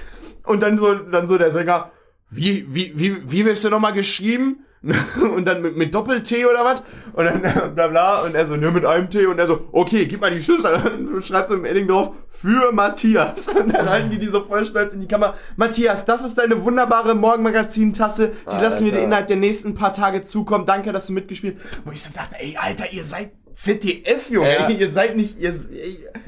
und 0.44 0.64
dann 0.64 0.80
so, 0.80 0.96
dann 0.96 1.28
so 1.28 1.38
der 1.38 1.52
Sänger, 1.52 1.92
wie, 2.32 2.66
wie, 2.74 2.94
wie, 2.98 3.32
wie 3.32 3.46
wirst 3.46 3.64
du 3.64 3.70
nochmal 3.70 3.94
geschrieben? 3.94 4.66
Und 5.36 5.46
dann 5.46 5.62
mit, 5.62 5.76
mit 5.78 5.94
Doppel-T 5.94 6.46
oder 6.46 6.64
was? 6.64 6.82
Und 7.14 7.26
dann 7.26 7.42
bla 7.76 7.88
bla 7.88 8.22
und 8.22 8.36
er 8.36 8.46
so, 8.46 8.56
nur 8.56 8.72
mit 8.72 8.86
einem 8.86 9.10
T 9.10 9.26
und 9.26 9.40
er 9.40 9.48
so, 9.48 9.68
okay, 9.72 10.06
gib 10.06 10.22
mal 10.22 10.32
die 10.32 10.42
Schlüssel 10.42 10.76
und 11.14 11.26
schreibt 11.26 11.50
so 11.50 11.56
im 11.56 11.66
Edding 11.66 11.88
drauf, 11.88 12.12
für 12.30 12.72
Matthias. 12.72 13.48
Und 13.48 13.74
dann 13.76 13.90
halten 13.90 14.12
die 14.12 14.20
die 14.20 14.28
so 14.28 14.44
voll 14.44 14.64
stolz 14.66 14.94
in 14.94 15.02
die 15.02 15.08
Kamera. 15.08 15.34
Matthias, 15.56 16.06
das 16.06 16.24
ist 16.24 16.38
deine 16.38 16.64
wunderbare 16.64 17.16
Morgenmagazin-Tasse, 17.16 18.34
die 18.52 18.56
lassen 18.56 18.86
wir 18.86 18.92
dir 18.92 19.00
innerhalb 19.00 19.28
der 19.28 19.38
nächsten 19.38 19.74
paar 19.74 19.94
Tage 19.94 20.22
zukommen. 20.22 20.66
Danke, 20.66 20.94
dass 20.94 21.08
du 21.08 21.14
mitgespielt 21.14 21.58
hast. 21.60 21.86
Wo 21.86 21.92
ich 21.92 22.04
so 22.04 22.14
dachte, 22.14 22.36
ey, 22.40 22.56
Alter, 22.58 22.92
ihr 22.92 23.04
seid 23.04 23.32
ZDF, 23.54 24.30
Junge. 24.30 24.54
Ja. 24.54 24.70
Ihr 24.70 24.92
seid 24.92 25.18
nicht, 25.18 25.40
ihr, 25.40 25.54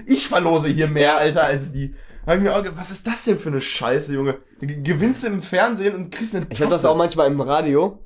ich 0.07 0.27
verlose 0.27 0.69
hier 0.69 0.87
mehr, 0.87 1.17
Alter, 1.17 1.43
als 1.43 1.71
die. 1.71 1.93
Hab 2.25 2.77
was 2.77 2.91
ist 2.91 3.07
das 3.07 3.23
denn 3.25 3.39
für 3.39 3.49
eine 3.49 3.61
Scheiße, 3.61 4.13
Junge? 4.13 4.39
Gewinnst 4.59 5.23
du 5.23 5.27
im 5.27 5.41
Fernsehen 5.41 5.95
und 5.95 6.11
kriegst 6.11 6.35
eine 6.35 6.45
Ich 6.49 6.61
habe 6.61 6.71
das 6.71 6.85
auch 6.85 6.95
manchmal 6.95 7.27
im 7.27 7.39
Radio, 7.41 7.99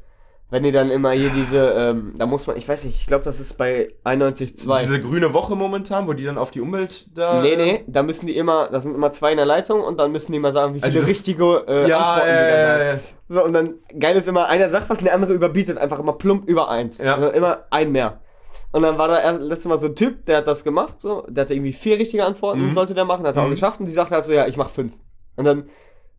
wenn 0.53 0.61
die 0.61 0.71
dann 0.71 0.91
immer 0.91 1.09
hier 1.11 1.31
diese, 1.31 1.71
ähm, 1.71 2.13
da 2.15 2.27
muss 2.27 2.45
man, 2.45 2.55
ich 2.57 2.67
weiß 2.67 2.85
nicht, 2.85 2.95
ich 2.99 3.07
glaube, 3.07 3.23
das 3.23 3.39
ist 3.39 3.57
bei 3.57 3.89
91.2. 4.05 4.79
Diese 4.81 5.01
grüne 5.01 5.33
Woche 5.33 5.55
momentan, 5.55 6.05
wo 6.07 6.13
die 6.13 6.23
dann 6.25 6.37
auf 6.37 6.51
die 6.51 6.61
Umwelt 6.61 7.07
da. 7.15 7.41
Nee, 7.41 7.55
nee, 7.55 7.83
da 7.87 8.03
müssen 8.03 8.27
die 8.27 8.37
immer, 8.37 8.67
da 8.71 8.79
sind 8.79 8.93
immer 8.93 9.09
zwei 9.11 9.31
in 9.31 9.37
der 9.37 9.47
Leitung 9.47 9.81
und 9.81 9.99
dann 9.99 10.11
müssen 10.11 10.31
die 10.31 10.37
mal 10.37 10.51
sagen, 10.51 10.75
wie 10.75 10.79
viele 10.79 10.93
Also 10.93 11.05
richtige 11.07 11.63
äh, 11.67 11.89
Ja, 11.89 11.97
Antworten 11.97 12.29
ja, 12.29 12.43
die 12.45 12.51
da 12.51 12.61
sagen. 12.61 12.79
ja, 12.81 12.93
ja. 12.93 12.99
So, 13.29 13.43
und 13.43 13.53
dann, 13.53 13.73
geil 13.99 14.15
ist 14.15 14.27
immer, 14.27 14.47
einer 14.47 14.69
sagt 14.69 14.89
was 14.91 14.99
und 14.99 15.05
der 15.05 15.15
andere 15.15 15.33
überbietet 15.33 15.79
einfach 15.79 15.97
immer 15.97 16.13
plump 16.13 16.47
über 16.47 16.69
eins. 16.69 16.99
Ja. 16.99 17.15
Also 17.15 17.29
immer 17.31 17.63
ein 17.71 17.91
mehr. 17.91 18.19
Und 18.71 18.83
dann 18.83 18.99
war 18.99 19.07
da 19.07 19.31
letztes 19.31 19.65
Mal 19.65 19.77
so 19.79 19.87
ein 19.87 19.95
Typ, 19.95 20.27
der 20.27 20.37
hat 20.37 20.47
das 20.47 20.63
gemacht, 20.63 21.01
so, 21.01 21.25
der 21.29 21.45
hatte 21.45 21.55
irgendwie 21.55 21.73
vier 21.73 21.97
richtige 21.97 22.23
Antworten, 22.25 22.67
Mhm. 22.67 22.71
sollte 22.73 22.93
der 22.93 23.05
machen, 23.05 23.25
hat 23.25 23.35
er 23.37 23.41
auch 23.41 23.47
Mhm. 23.47 23.51
geschafft 23.51 23.79
und 23.79 23.87
die 23.87 23.91
sagte 23.91 24.13
halt 24.13 24.23
so, 24.25 24.33
ja, 24.33 24.45
ich 24.45 24.57
mach 24.57 24.69
fünf. 24.69 24.93
Und 25.35 25.45
dann, 25.45 25.67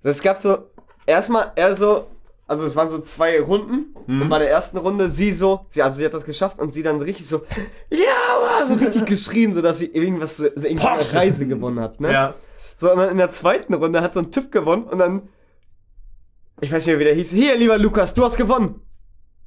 das 0.03 0.21
gab 0.23 0.39
so, 0.39 0.59
erstmal, 1.07 1.53
er 1.55 1.75
so, 1.77 2.07
also 2.47 2.67
es 2.67 2.77
waren 2.77 2.89
so 2.89 2.99
zwei 3.01 3.41
Runden 3.41 3.95
Mhm. 4.07 4.23
und 4.23 4.29
bei 4.29 4.39
der 4.39 4.51
ersten 4.51 4.77
Runde 4.77 5.09
sie 5.09 5.33
so, 5.33 5.67
sie, 5.71 5.81
also 5.83 5.97
sie 5.99 6.05
hat 6.05 6.13
das 6.13 6.25
geschafft 6.27 6.59
und 6.59 6.75
sie 6.75 6.83
dann 6.83 6.99
so 6.99 7.05
richtig 7.07 7.27
so, 7.27 7.43
ja, 7.91 8.67
so 8.69 8.75
richtig 8.75 9.07
geschrien, 9.07 9.53
so 9.55 9.63
dass 9.63 9.79
sie 9.79 9.87
irgendwas, 9.87 10.37
so, 10.37 10.45
so 10.45 10.67
irgendwie 10.67 10.87
eine 10.87 10.97
Porsche. 10.99 11.15
Reise 11.17 11.47
gewonnen 11.47 11.81
hat, 11.81 12.01
ne? 12.01 12.13
Ja. 12.13 12.35
So, 12.77 12.91
und 12.93 12.99
dann 12.99 13.11
in 13.11 13.19
der 13.19 13.31
zweiten 13.31 13.73
Runde 13.75 14.01
hat 14.03 14.13
so 14.13 14.21
ein 14.21 14.31
Typ 14.31 14.53
gewonnen 14.53 14.85
und 14.85 14.99
dann, 14.99 15.23
ich 16.61 16.71
weiß 16.71 16.85
nicht 16.85 16.89
mehr, 16.95 16.99
wie 16.99 17.05
der 17.05 17.15
hieß, 17.15 17.31
hier, 17.31 17.57
lieber 17.57 17.79
Lukas, 17.79 18.13
du 18.15 18.25
hast 18.25 18.37
gewonnen. 18.37 18.81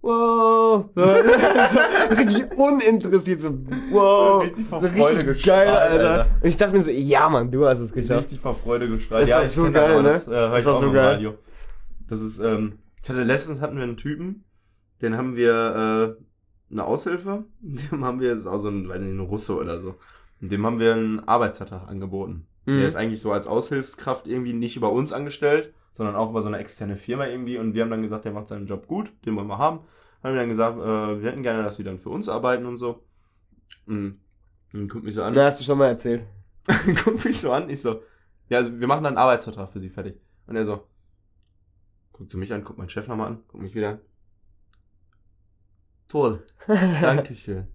Wow. 0.01 0.85
So, 0.95 1.03
so 1.03 2.15
richtig 2.15 2.45
uninteressiert, 2.57 3.41
so, 3.41 3.49
wow. 3.91 4.41
Richtig 4.43 4.67
vor 4.67 4.81
Freude 4.83 5.27
richtig 5.27 5.45
geil, 5.45 5.67
Alter. 5.67 6.09
Alter. 6.11 6.27
Und 6.41 6.47
ich 6.49 6.57
dachte 6.57 6.73
mir 6.73 6.83
so, 6.83 6.91
ja, 6.91 7.27
Mann, 7.29 7.51
du 7.51 7.65
hast 7.65 7.79
es 7.79 7.91
geschafft. 7.91 8.23
Richtig 8.23 8.39
vor 8.39 8.55
Freude 8.55 8.87
gestrahlt. 8.89 9.27
Ist 9.27 9.33
das 9.33 9.55
so 9.55 9.71
geil, 9.71 9.91
aber 9.91 10.03
ne? 10.03 10.09
Das, 10.09 10.27
äh, 10.27 10.31
das 10.31 10.67
auch 10.67 10.79
so 10.81 10.91
geil? 10.91 11.15
Radio. 11.15 11.33
Das 12.09 12.21
ist, 12.21 12.39
ähm, 12.39 12.79
ich 13.01 13.09
hatte 13.09 13.23
letztens 13.23 13.61
hatten 13.61 13.77
wir 13.77 13.83
einen 13.83 13.97
Typen, 13.97 14.43
den 15.01 15.17
haben 15.17 15.35
wir, 15.35 16.17
äh, 16.19 16.23
eine 16.71 16.85
Aushilfe, 16.85 17.45
dem 17.61 18.03
haben 18.03 18.19
wir, 18.19 18.31
das 18.31 18.41
ist 18.41 18.47
auch 18.47 18.59
so 18.59 18.69
ein, 18.69 18.87
weiß 18.89 19.01
nicht, 19.01 19.13
ein 19.13 19.19
Russe 19.19 19.55
oder 19.57 19.79
so. 19.79 19.95
Und 20.41 20.51
dem 20.51 20.65
haben 20.65 20.79
wir 20.79 20.93
einen 20.93 21.19
Arbeitsvertrag 21.27 21.87
angeboten. 21.87 22.47
Mhm. 22.65 22.77
Der 22.77 22.87
ist 22.87 22.95
eigentlich 22.95 23.21
so 23.21 23.31
als 23.31 23.47
Aushilfskraft 23.47 24.27
irgendwie 24.27 24.53
nicht 24.53 24.75
über 24.75 24.91
uns 24.91 25.13
angestellt, 25.13 25.73
sondern 25.93 26.15
auch 26.15 26.29
über 26.29 26.41
so 26.41 26.47
eine 26.47 26.59
externe 26.59 26.95
Firma 26.95 27.25
irgendwie. 27.25 27.57
Und 27.57 27.73
wir 27.73 27.81
haben 27.81 27.89
dann 27.89 28.03
gesagt, 28.03 28.25
der 28.25 28.33
macht 28.33 28.49
seinen 28.49 28.67
Job 28.67 28.87
gut, 28.87 29.11
den 29.25 29.35
wollen 29.35 29.47
wir 29.47 29.57
haben. 29.57 29.79
Haben 30.23 30.33
wir 30.33 30.41
dann 30.41 30.49
gesagt, 30.49 30.77
äh, 30.77 31.21
wir 31.21 31.31
hätten 31.31 31.43
gerne, 31.43 31.63
dass 31.63 31.77
sie 31.77 31.83
dann 31.83 31.99
für 31.99 32.09
uns 32.09 32.29
arbeiten 32.29 32.65
und 32.65 32.77
so. 32.77 33.03
Und 33.87 34.19
dann 34.73 34.87
guckt 34.87 35.05
mich 35.05 35.15
so 35.15 35.23
an. 35.23 35.33
Da 35.33 35.45
hast 35.45 35.59
du 35.59 35.63
schon 35.63 35.77
mal 35.77 35.87
erzählt. 35.87 36.25
guckt 37.03 37.23
mich 37.23 37.39
so 37.39 37.51
an, 37.51 37.69
ich 37.69 37.81
so, 37.81 38.01
ja, 38.49 38.57
also 38.57 38.77
wir 38.77 38.87
machen 38.87 39.03
dann 39.03 39.13
einen 39.13 39.23
Arbeitsvertrag 39.23 39.71
für 39.71 39.79
sie 39.79 39.89
fertig. 39.89 40.19
Und 40.45 40.55
er 40.55 40.65
so, 40.65 40.85
guckt 42.18 42.32
zu 42.32 42.38
mich 42.38 42.51
an, 42.53 42.63
guckt 42.63 42.80
meinen 42.80 42.89
Chef 42.89 43.07
nochmal 43.07 43.28
an, 43.28 43.43
guckt 43.47 43.63
mich 43.63 43.76
wieder 43.76 43.89
an. 43.89 43.99
Toll, 46.07 46.43
Dankeschön. 46.68 47.68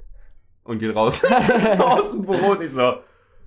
Und 0.65 0.79
geht 0.79 0.95
raus. 0.95 1.21
so 1.77 1.85
aus 1.85 2.11
dem 2.11 2.23
Büro 2.23 2.53
und 2.53 2.63
ich 2.63 2.71
so, 2.71 2.95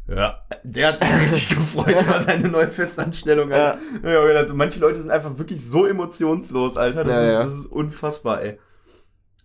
ja, 0.07 0.45
der 0.63 0.89
hat 0.89 0.99
sich 0.99 1.09
richtig 1.21 1.49
gefreut 1.49 2.01
über 2.01 2.21
seine 2.21 2.49
neue 2.49 2.67
Festanstellung. 2.67 3.51
Alter. 3.51 3.79
Ja. 4.03 4.37
also 4.37 4.53
manche 4.53 4.79
Leute 4.79 5.01
sind 5.01 5.11
einfach 5.11 5.37
wirklich 5.37 5.65
so 5.65 5.85
emotionslos, 5.85 6.77
Alter. 6.77 7.03
Das, 7.03 7.15
Ja, 7.15 7.23
ist, 7.23 7.33
ja. 7.33 7.43
das 7.43 7.53
ist 7.53 7.65
unfassbar, 7.67 8.41
ey. 8.41 8.59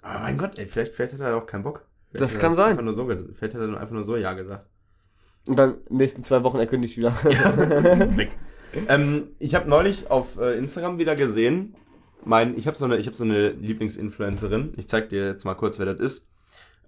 Aber 0.03 0.21
mein 0.21 0.37
Gott, 0.37 0.59
ey, 0.59 0.67
vielleicht, 0.67 0.95
vielleicht 0.95 1.15
hat 1.15 1.21
er 1.21 1.37
auch 1.37 1.47
keinen 1.47 1.63
Bock. 1.63 1.87
Vielleicht 2.11 2.35
Das 2.35 2.41
kann 2.41 2.55
sein. 2.55 2.71
Einfach 2.73 2.83
nur 2.83 2.95
so, 2.95 3.07
vielleicht 3.07 3.55
hat 3.55 3.61
er 3.61 3.67
dann 3.67 3.79
einfach 3.79 3.95
nur 3.95 4.05
so 4.05 4.17
Ja 4.17 4.35
gesagt. 4.35 4.67
Und 5.47 5.59
dann 5.59 5.79
nächsten 5.89 6.23
zwei 6.23 6.43
Wochen 6.43 6.59
erkündigt 6.59 6.97
wieder. 6.97 7.13
Weg. 8.17 8.31
Ähm, 8.89 9.29
ich 9.39 9.55
habe 9.55 9.69
neulich 9.69 10.11
auf 10.11 10.39
äh, 10.39 10.57
Instagram 10.59 10.99
wieder 10.99 11.15
gesehen, 11.15 11.75
mein, 12.25 12.57
ich 12.57 12.67
habe 12.67 12.77
so 12.77 12.85
eine, 12.85 12.97
ich 12.99 13.07
habe 13.07 13.17
so 13.17 13.25
eine 13.25 13.51
Lieblingsinfluencerin. 13.51 14.75
Ich 14.77 14.89
zeig 14.89 15.09
dir 15.09 15.27
jetzt 15.27 15.45
mal 15.45 15.55
kurz, 15.55 15.79
wer 15.79 15.87
das 15.87 15.99
ist. 15.99 16.29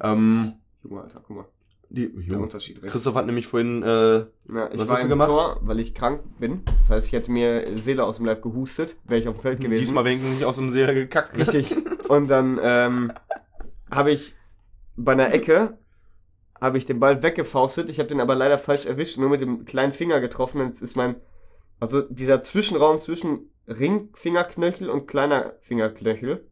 Ähm, 0.00 0.52
Junge, 0.84 1.02
Alter, 1.02 1.22
guck 1.26 1.36
mal. 1.36 1.44
die, 1.88 2.08
Der. 2.08 2.38
Unterschied 2.40 2.82
recht. 2.82 2.92
Christoph 2.92 3.14
hat 3.14 3.26
nämlich 3.26 3.46
vorhin, 3.46 3.82
äh, 3.82 3.86
Ja, 3.86 4.26
ich 4.72 4.78
Was 4.80 4.88
war 4.88 4.96
hast 4.96 5.02
im 5.04 5.08
gemacht? 5.08 5.28
Tor, 5.28 5.58
weil 5.62 5.80
ich 5.80 5.94
krank 5.94 6.20
bin. 6.38 6.62
Das 6.78 6.90
heißt, 6.90 7.06
ich 7.08 7.12
hätte 7.14 7.30
mir 7.30 7.76
Seele 7.76 8.04
aus 8.04 8.16
dem 8.16 8.26
Leib 8.26 8.42
gehustet, 8.42 8.96
wäre 9.04 9.20
ich 9.20 9.28
auf 9.28 9.36
dem 9.36 9.42
Feld 9.42 9.60
gewesen. 9.60 9.80
diesmal 9.80 10.04
wenigstens 10.04 10.34
nicht 10.34 10.44
aus 10.44 10.56
dem 10.56 10.70
See 10.70 10.84
gekackt. 10.92 11.36
Richtig. 11.38 11.74
Und 12.08 12.28
dann 12.28 12.58
ähm, 12.62 13.12
habe 13.90 14.10
ich 14.10 14.34
bei 14.96 15.12
einer 15.12 15.32
Ecke 15.32 15.78
habe 16.60 16.78
ich 16.78 16.86
den 16.86 17.00
Ball 17.00 17.22
weggefaustet. 17.22 17.90
Ich 17.90 17.98
habe 17.98 18.08
den 18.08 18.20
aber 18.20 18.36
leider 18.36 18.56
falsch 18.56 18.86
erwischt, 18.86 19.18
nur 19.18 19.28
mit 19.30 19.40
dem 19.40 19.64
kleinen 19.64 19.92
Finger 19.92 20.20
getroffen. 20.20 20.60
Jetzt 20.60 20.80
ist 20.80 20.94
mein, 20.96 21.16
also 21.82 22.00
dieser 22.02 22.42
Zwischenraum 22.42 22.98
zwischen 23.00 23.50
Ringfingerknöchel 23.68 24.88
und 24.88 25.06
kleiner 25.08 25.54
Fingerknöchel. 25.60 26.48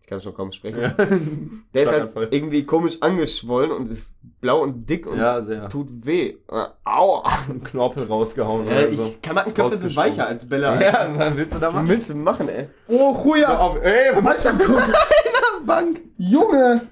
Ich 0.00 0.06
kann 0.06 0.20
schon 0.20 0.34
kaum 0.34 0.52
sprechen. 0.52 0.82
Ja. 0.82 0.90
Der 1.74 1.82
ist 1.82 1.88
halt 1.90 2.12
Schlaganfall. 2.12 2.28
irgendwie 2.30 2.64
komisch 2.64 2.98
angeschwollen 3.00 3.72
und 3.72 3.90
ist 3.90 4.14
blau 4.40 4.62
und 4.62 4.88
dick 4.88 5.04
und 5.06 5.18
ja, 5.18 5.40
tut 5.68 5.88
weh. 6.06 6.36
Äh, 6.48 6.66
Aua! 6.84 7.24
Einen 7.48 7.64
Knorpel 7.64 8.04
rausgehauen. 8.04 8.68
Äh, 8.68 8.70
oder 8.70 8.88
ich, 8.88 8.96
so. 8.96 9.14
Kamattenköpfe 9.20 9.76
sind 9.76 9.86
Rausgeschoben. 9.86 9.96
weicher 10.12 10.26
als 10.28 10.48
Bälle. 10.48 10.68
Alter. 10.68 10.84
Ja, 10.84 11.18
was 11.18 11.36
willst 11.36 11.54
du 11.56 11.58
da 11.58 11.66
Was 11.66 11.74
machen? 11.74 11.88
willst 11.88 12.10
du 12.10 12.14
machen, 12.14 12.48
ey? 12.48 12.68
Oh, 12.86 13.16
Julia! 13.24 13.56
Auf, 13.58 13.82
ey, 13.82 14.14
was 14.14 14.22
machst 14.22 14.44
du? 14.44 14.78
Bank. 15.66 16.00
Junge! 16.18 16.86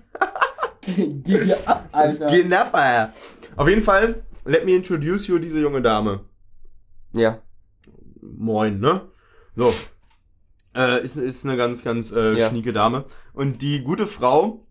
Geh 0.85 1.07
dir 1.23 1.57
ab, 1.67 1.89
Alter. 1.93 2.27
Genapper. 2.27 3.13
Auf 3.55 3.69
jeden 3.69 3.83
Fall, 3.83 4.25
let 4.45 4.65
me 4.65 4.73
introduce 4.73 5.29
you 5.29 5.39
diese 5.39 5.61
junge 5.61 5.81
Dame. 5.83 6.21
Ja. 7.15 7.39
Moin, 8.21 8.81
ne? 8.81 9.03
So. 9.57 9.73
Äh, 10.75 11.05
ist, 11.05 11.17
ist 11.17 11.45
eine 11.45 11.57
ganz, 11.57 11.85
ganz 11.85 12.11
äh, 12.11 12.37
Ja. 12.37 12.49
schnieke 12.49 12.73
Dame. 12.73 13.05
Und 13.33 13.63
die 13.63 13.83
gute 13.83 14.07
Frau 14.07 14.67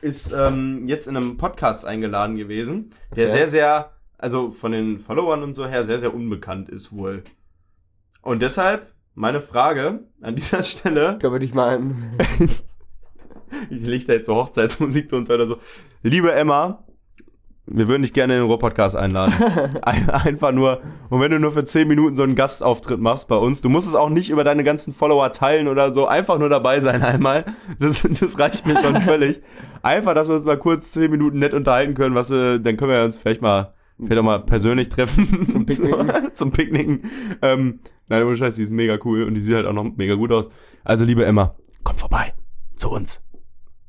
ist 0.00 0.32
ähm, 0.32 0.86
jetzt 0.86 1.08
in 1.08 1.16
einem 1.16 1.36
Podcast 1.38 1.84
eingeladen 1.84 2.36
gewesen, 2.36 2.90
der 3.16 3.24
Okay. 3.24 3.32
sehr, 3.38 3.48
sehr, 3.48 3.92
also 4.18 4.50
von 4.50 4.72
den 4.72 5.00
Followern 5.00 5.42
und 5.42 5.54
so 5.54 5.66
her, 5.66 5.82
sehr, 5.84 5.98
sehr 5.98 6.14
unbekannt 6.14 6.68
ist 6.68 6.92
wohl. 6.92 7.22
Und 8.22 8.42
deshalb 8.42 8.92
meine 9.14 9.40
Frage 9.40 10.04
an 10.22 10.36
dieser 10.36 10.62
Stelle, 10.64 11.18
Können 11.18 11.32
wir 11.32 11.40
dich 11.40 11.54
mal 11.54 11.80
ich 13.70 13.82
leg 13.86 14.06
da 14.06 14.12
jetzt 14.12 14.26
so 14.26 14.34
Hochzeitsmusik 14.34 15.08
drunter 15.08 15.34
oder 15.34 15.46
so. 15.46 15.58
Liebe 16.02 16.32
Emma, 16.32 16.84
wir 17.70 17.88
würden 17.88 18.02
dich 18.02 18.12
gerne 18.12 18.34
in 18.34 18.40
den 18.40 18.48
Ruhr-Podcast 18.48 18.96
einladen. 18.96 19.34
Ein, 19.82 20.08
einfach 20.08 20.52
nur, 20.52 20.80
und 21.10 21.20
wenn 21.20 21.30
du 21.30 21.38
nur 21.38 21.52
für 21.52 21.64
10 21.64 21.86
Minuten 21.86 22.16
so 22.16 22.22
einen 22.22 22.34
Gastauftritt 22.34 23.00
machst 23.00 23.28
bei 23.28 23.36
uns, 23.36 23.60
du 23.60 23.68
musst 23.68 23.86
es 23.86 23.94
auch 23.94 24.08
nicht 24.08 24.30
über 24.30 24.44
deine 24.44 24.64
ganzen 24.64 24.94
Follower 24.94 25.30
teilen 25.32 25.68
oder 25.68 25.90
so, 25.90 26.06
einfach 26.06 26.38
nur 26.38 26.48
dabei 26.48 26.80
sein 26.80 27.02
einmal. 27.02 27.44
Das, 27.78 28.02
das 28.02 28.38
reicht 28.38 28.66
mir 28.66 28.76
schon 28.82 29.00
völlig. 29.02 29.42
Einfach, 29.82 30.14
dass 30.14 30.28
wir 30.28 30.34
uns 30.34 30.44
mal 30.44 30.58
kurz 30.58 30.92
10 30.92 31.10
Minuten 31.10 31.38
nett 31.38 31.54
unterhalten 31.54 31.94
können, 31.94 32.14
was 32.14 32.30
wir, 32.30 32.58
dann 32.58 32.76
können 32.76 32.92
wir 32.92 33.04
uns 33.04 33.16
vielleicht 33.16 33.42
mal, 33.42 33.74
vielleicht 33.98 34.20
auch 34.20 34.24
mal 34.24 34.40
persönlich 34.40 34.88
treffen. 34.88 35.48
Zum 35.48 35.66
Picknicken. 35.66 36.10
Zum 36.34 36.50
Picknicken. 36.52 37.02
Ähm, 37.42 37.80
nein, 38.08 38.24
ohne 38.24 38.36
Scheiß, 38.36 38.56
die 38.56 38.62
ist 38.62 38.72
mega 38.72 38.98
cool 39.04 39.24
und 39.24 39.34
die 39.34 39.40
sieht 39.40 39.54
halt 39.54 39.66
auch 39.66 39.72
noch 39.72 39.84
mega 39.96 40.14
gut 40.14 40.32
aus. 40.32 40.50
Also, 40.84 41.04
liebe 41.04 41.24
Emma, 41.24 41.54
komm 41.84 41.96
vorbei. 41.96 42.32
Zu 42.76 42.90
uns. 42.90 43.24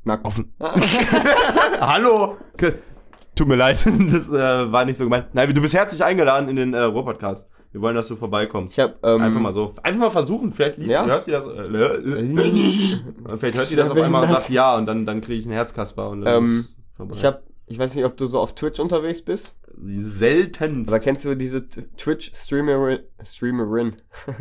Nackt. 0.04 0.24
Offen. 0.24 0.52
Hallo! 1.80 2.36
Tut 3.40 3.48
mir 3.48 3.56
leid, 3.56 3.82
das 4.12 4.28
äh, 4.28 4.70
war 4.70 4.84
nicht 4.84 4.98
so 4.98 5.04
gemeint. 5.04 5.28
Nein, 5.32 5.54
du 5.54 5.62
bist 5.62 5.72
herzlich 5.72 6.04
eingeladen 6.04 6.50
in 6.50 6.56
den 6.56 6.74
äh, 6.74 6.82
Ruhr-Podcast. 6.82 7.48
Wir 7.72 7.80
wollen, 7.80 7.94
dass 7.94 8.08
du 8.08 8.16
vorbeikommst. 8.16 8.76
Ich 8.76 8.80
hab, 8.84 9.02
ähm, 9.02 9.18
Einfach 9.22 9.40
mal 9.40 9.54
so. 9.54 9.72
Einfach 9.82 9.98
mal 10.00 10.10
versuchen, 10.10 10.52
vielleicht 10.52 10.76
liest 10.76 10.92
Ja? 10.92 11.04
du, 11.04 11.08
hörst 11.10 11.26
du 11.26 11.30
das. 11.30 11.46
Äh, 11.46 11.48
äh, 11.48 12.98
vielleicht 13.38 13.56
hört 13.56 13.70
die 13.70 13.76
das 13.76 13.88
auf 13.88 13.96
einmal 13.98 14.24
und 14.24 14.28
sagt 14.30 14.50
ja 14.50 14.76
und 14.76 14.84
dann, 14.84 15.06
dann 15.06 15.22
kriege 15.22 15.38
ich 15.38 15.46
einen 15.46 15.54
Herzkasper 15.54 16.10
und 16.10 16.20
dann 16.20 16.44
Ähm, 16.44 16.58
ist 16.60 16.74
vorbei. 16.98 17.14
Ich 17.16 17.24
hab, 17.24 17.42
ich 17.66 17.78
weiß 17.78 17.94
nicht, 17.94 18.04
ob 18.04 18.14
du 18.18 18.26
so 18.26 18.40
auf 18.40 18.54
Twitch 18.54 18.78
unterwegs 18.78 19.22
bist, 19.22 19.58
selten. 20.02 20.86
aber 20.86 20.98
kennst 20.98 21.24
du 21.24 21.34
diese 21.34 21.66
Twitch-Streamerin? 21.66 22.98
Streamerin. 23.24 23.94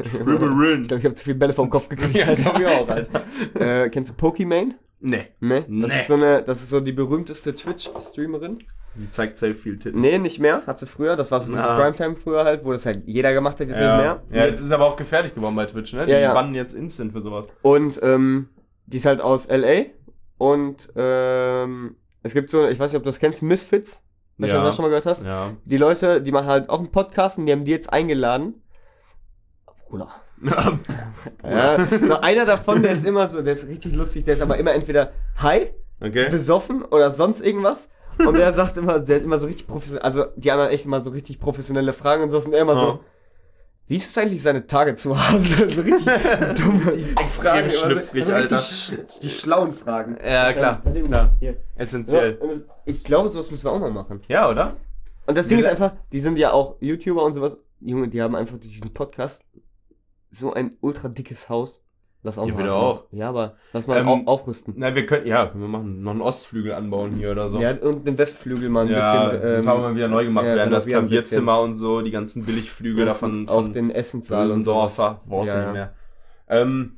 Streamerin. 0.04 0.82
Ich 0.82 0.88
glaube, 0.90 1.00
ich 1.00 1.06
habe 1.06 1.16
zu 1.16 1.24
viele 1.24 1.38
Bälle 1.38 1.54
vom 1.54 1.70
Kopf 1.70 1.88
gekriegt. 1.88 2.16
Ja, 2.18 2.36
glaub 2.36 2.60
ich 2.60 2.66
auch, 2.68 2.90
Alter. 2.90 3.22
äh, 3.86 3.90
kennst 3.92 4.12
du 4.12 4.16
Pokimane? 4.16 4.76
Nee. 5.00 5.28
Ne? 5.40 5.62
Das 5.62 5.68
Nee. 5.70 5.86
ist 5.86 6.08
so 6.08 6.16
eine, 6.16 6.44
das 6.44 6.62
ist 6.64 6.72
so 6.72 6.82
die 6.82 6.92
berühmteste 6.92 7.56
Twitch-Streamerin. 7.56 8.60
Die 9.00 9.10
zeigt 9.12 9.38
sehr 9.38 9.56
viel 9.56 9.78
Titten. 9.80 10.02
Nee, 10.02 10.18
nicht 10.18 10.40
mehr. 10.40 10.62
Hat 10.68 10.78
sie 10.78 10.86
früher. 10.86 11.16
Das 11.16 11.32
war 11.32 11.40
so 11.40 11.52
dieses 11.52 11.66
Ah. 11.68 11.78
Primetime 11.78 12.16
früher 12.18 12.44
halt, 12.44 12.66
wo 12.66 12.72
das 12.74 12.86
halt 12.86 13.04
jeder 13.08 13.34
gemacht 13.34 13.60
hat, 13.60 13.68
jetzt 13.70 13.80
Ja. 13.80 13.96
nicht 13.96 14.30
mehr. 14.32 14.42
ja, 14.42 14.46
jetzt 14.48 14.62
ist 14.62 14.72
aber 14.72 14.86
auch 14.86 14.96
gefährlich 14.98 15.34
geworden 15.34 15.56
bei 15.56 15.66
Twitch, 15.66 15.94
ne? 15.94 16.06
Die 16.06 16.12
Ja, 16.12 16.20
ja. 16.20 16.34
bannen 16.34 16.54
jetzt 16.54 16.74
instant 16.74 17.14
für 17.14 17.22
sowas. 17.22 17.46
Und 17.62 18.00
ähm, 18.04 18.50
die 18.86 18.98
ist 18.98 19.06
halt 19.06 19.22
aus 19.22 19.48
LA. 19.50 19.86
Und 20.38 20.90
ähm, 20.96 21.96
es 22.24 22.34
gibt 22.34 22.50
so, 22.50 22.68
ich 22.68 22.78
weiß 22.80 22.92
nicht, 22.92 22.98
ob 22.98 23.04
du 23.04 23.10
das 23.10 23.20
kennst, 23.20 23.42
Misfits. 23.42 24.04
Weißt 24.38 24.54
du, 24.54 24.58
ob 24.58 24.64
du 24.64 24.68
das 24.68 24.76
schon 24.76 24.84
mal 24.84 24.90
gehört 24.90 25.06
hast? 25.06 25.24
Ja. 25.26 25.52
Die 25.66 25.78
Leute, 25.78 26.22
die 26.22 26.32
machen 26.32 26.48
halt 26.48 26.70
auch 26.70 26.80
einen 26.80 26.92
Podcast 26.92 27.38
und 27.38 27.46
die 27.46 27.52
haben 27.52 27.66
die 27.66 27.72
jetzt 27.72 27.92
eingeladen. 27.92 28.62
Bruder. 29.90 30.08
Ja, 31.44 31.78
so 31.86 32.22
einer 32.22 32.46
davon, 32.46 32.82
der 32.82 32.94
ist 32.94 33.06
immer 33.06 33.28
so, 33.28 33.42
der 33.42 33.54
ist 33.54 33.68
richtig 33.68 33.94
lustig, 33.94 34.24
der 34.26 34.36
ist 34.36 34.42
aber 34.42 34.58
immer 34.58 34.74
entweder 34.74 35.12
high, 35.42 35.70
okay. 36.00 36.30
besoffen 36.30 36.84
oder 36.84 37.12
sonst 37.12 37.42
irgendwas. 37.42 37.90
Und 38.26 38.36
er 38.36 38.54
sagt 38.54 38.78
immer, 38.78 39.00
der 39.00 39.18
hat 39.18 39.24
immer 39.24 39.38
so 39.38 39.48
richtig 39.48 39.68
professionell, 39.68 40.04
also 40.04 40.26
die 40.36 40.52
anderen 40.52 40.70
echt 40.72 40.86
immer 40.86 41.00
so 41.00 41.10
richtig 41.12 41.40
professionelle 41.40 41.94
Fragen 41.94 42.24
und 42.24 42.30
so. 42.30 42.38
Und 42.40 42.54
er 42.54 42.62
immer 42.62 42.74
Ja. 42.74 42.80
so, 42.80 43.00
wie 43.88 43.96
ist 43.96 44.10
es 44.10 44.18
eigentlich 44.18 44.44
seine 44.44 44.68
Tage 44.68 44.96
zu 44.96 45.16
Hause? 45.18 45.70
so 45.72 45.82
richtig 45.82 46.06
dumme 46.62 46.92
extrem 47.22 47.60
immer 47.62 47.70
so- 47.70 47.86
schlüpfrig, 47.86 48.22
also 48.24 48.34
richtig 48.34 48.34
Alter. 48.34 48.58
sch- 48.60 49.20
Die 49.22 49.30
schlauen 49.30 49.74
Fragen. 49.74 50.18
Ja, 50.24 50.52
klar. 50.54 50.82
klar. 50.82 51.36
Hier. 51.40 51.52
Ja, 51.52 51.58
Essentiell. 51.76 52.34
das- 52.36 52.66
ich 52.86 53.04
glaube, 53.04 53.30
sowas 53.30 53.50
müssen 53.52 53.66
wir 53.66 53.72
auch 53.72 53.80
mal 53.80 53.92
machen. 53.92 54.22
Ja, 54.28 54.50
oder? 54.50 54.76
Und 55.26 55.38
das 55.38 55.48
Ding 55.48 55.60
ist 55.60 55.68
einfach, 55.68 55.94
die 56.12 56.20
sind 56.20 56.38
ja 56.38 56.52
auch 56.52 56.76
YouTuber 56.82 57.24
und 57.24 57.34
sowas. 57.34 57.62
Junge, 57.80 58.08
die 58.10 58.22
haben 58.22 58.36
einfach 58.36 58.58
durch 58.58 58.74
diesen 58.74 58.94
Podcast 58.94 59.44
so 60.32 60.54
ein 60.54 60.78
ultra 60.82 61.08
dickes 61.08 61.50
Haus. 61.50 61.82
Lass 62.22 62.38
auch 62.38 62.48
Ja, 62.48 62.54
mal 62.54 62.70
auch. 62.70 63.04
Ja, 63.12 63.30
aber 63.30 63.56
lass 63.72 63.88
mal 63.88 63.98
Ähm, 64.00 64.08
au 64.08 64.22
aufrüsten. 64.26 64.74
Nein, 64.78 64.94
wir 64.94 65.06
können, 65.06 65.26
ja, 65.26 65.52
wir 65.54 65.68
machen. 65.68 66.02
Noch 66.04 66.12
einen 66.12 66.22
Ostflügel 66.22 66.74
anbauen 66.74 67.14
hier 67.16 67.32
oder 67.32 67.48
so. 67.48 67.60
Ja, 67.62 67.72
und 67.78 68.06
den 68.06 68.18
Westflügel 68.18 68.68
mal 68.70 68.86
ein 68.86 68.92
Ja, 68.92 69.30
bisschen. 69.30 69.42
das 69.42 69.68
haben 69.68 69.82
wir 69.84 69.96
wieder 69.96 70.10
neu 70.10 70.26
gemacht 70.26 70.46
ja, 70.46 70.56
werden. 70.56 70.72
Das. 70.72 70.86
Klavierzimmer 70.86 71.62
und 71.62 71.76
so, 71.76 72.02
die 72.02 72.12
ganzen 72.12 72.44
Billigflügel 72.46 73.06
davon 73.06 73.48
auch 73.48 73.62
von 73.64 73.74
den 73.74 73.90
Essenssaal 73.90 74.52
und 74.52 74.64
sowas. 74.64 74.98
Bösendorfer. 74.98 75.22
Brauchst 75.28 75.48
Ja, 75.48 75.56
du 75.56 75.60
ja. 75.62 75.66
nicht 75.68 75.74
mehr. 75.74 75.94
Ähm, 76.50 76.98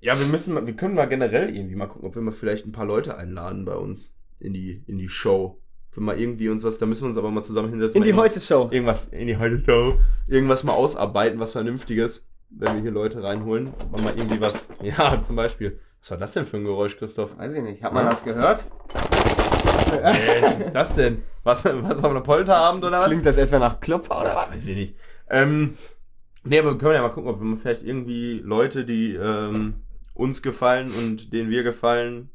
ja, 0.00 0.18
wir 0.18 0.26
müssen 0.26 0.54
mal, 0.54 0.66
wir 0.66 0.74
können 0.74 0.94
mal 0.94 1.04
generell 1.06 1.54
irgendwie 1.54 1.76
mal 1.76 1.86
gucken, 1.86 2.08
ob 2.08 2.14
wir 2.14 2.22
mal 2.22 2.32
vielleicht 2.32 2.66
ein 2.66 2.72
paar 2.72 2.86
Leute 2.86 3.16
einladen 3.18 3.64
bei 3.66 3.74
uns 3.76 4.12
in 4.40 4.54
die, 4.54 4.82
in 4.86 4.96
die 4.98 5.08
Show. 5.10 5.58
Wenn 5.94 6.04
mal 6.04 6.18
irgendwie 6.18 6.48
uns 6.48 6.64
was, 6.64 6.78
da 6.78 6.86
müssen 6.86 7.02
wir 7.04 7.08
uns 7.08 7.18
aber 7.18 7.30
mal 7.30 7.42
zusammen 7.42 7.68
hinsetzen. 7.68 8.00
In 8.00 8.06
die 8.08 8.14
Heute-Show. 8.14 8.68
Irgendwas, 8.72 9.08
in 9.08 9.26
die 9.26 9.36
Heute-Show. 9.36 9.96
Irgendwas 10.26 10.64
mal 10.64 10.72
ausarbeiten, 10.72 11.38
was 11.38 11.52
Vernünftiges, 11.52 12.26
wenn 12.58 12.74
wir 12.76 12.82
hier 12.82 12.90
Leute 12.90 13.22
reinholen. 13.22 13.72
Und 13.90 14.04
mal 14.04 14.14
irgendwie 14.16 14.40
was, 14.40 14.68
ja, 14.82 15.20
zum 15.22 15.36
Beispiel. 15.36 15.78
Was 16.00 16.10
war 16.10 16.18
das 16.18 16.32
denn 16.32 16.46
für 16.46 16.56
ein 16.56 16.64
Geräusch, 16.64 16.96
Christoph? 16.96 17.36
Weiß 17.38 17.54
ich 17.54 17.62
nicht. 17.62 17.82
Hat 17.82 17.92
man 17.92 18.06
das 18.06 18.24
gehört? 18.24 18.64
Ey, 20.02 20.42
was 20.42 20.60
ist 20.60 20.72
das 20.72 20.94
denn? 20.94 21.22
Was, 21.44 21.64
was 21.64 22.02
auf 22.02 22.10
einer 22.10 22.20
Polterabend 22.20 22.84
oder 22.84 22.98
was? 23.00 23.06
Klingt 23.06 23.26
das 23.26 23.36
etwa 23.36 23.58
nach 23.58 23.80
Klopfer 23.80 24.20
oder 24.20 24.34
was? 24.34 24.50
Weiß 24.50 24.66
ich 24.66 24.76
nicht. 24.76 24.96
Ähm, 25.30 25.76
nee, 26.44 26.58
aber 26.58 26.72
wir 26.72 26.78
können 26.78 26.94
ja 26.94 27.02
mal 27.02 27.10
gucken, 27.10 27.30
ob 27.30 27.40
wir 27.40 27.56
vielleicht 27.56 27.82
irgendwie 27.82 28.40
Leute, 28.44 28.84
die 28.84 29.14
ähm, 29.14 29.74
uns 30.14 30.42
gefallen 30.42 30.90
und 30.90 31.32
denen 31.32 31.50
wir 31.50 31.62
gefallen, 31.62 32.30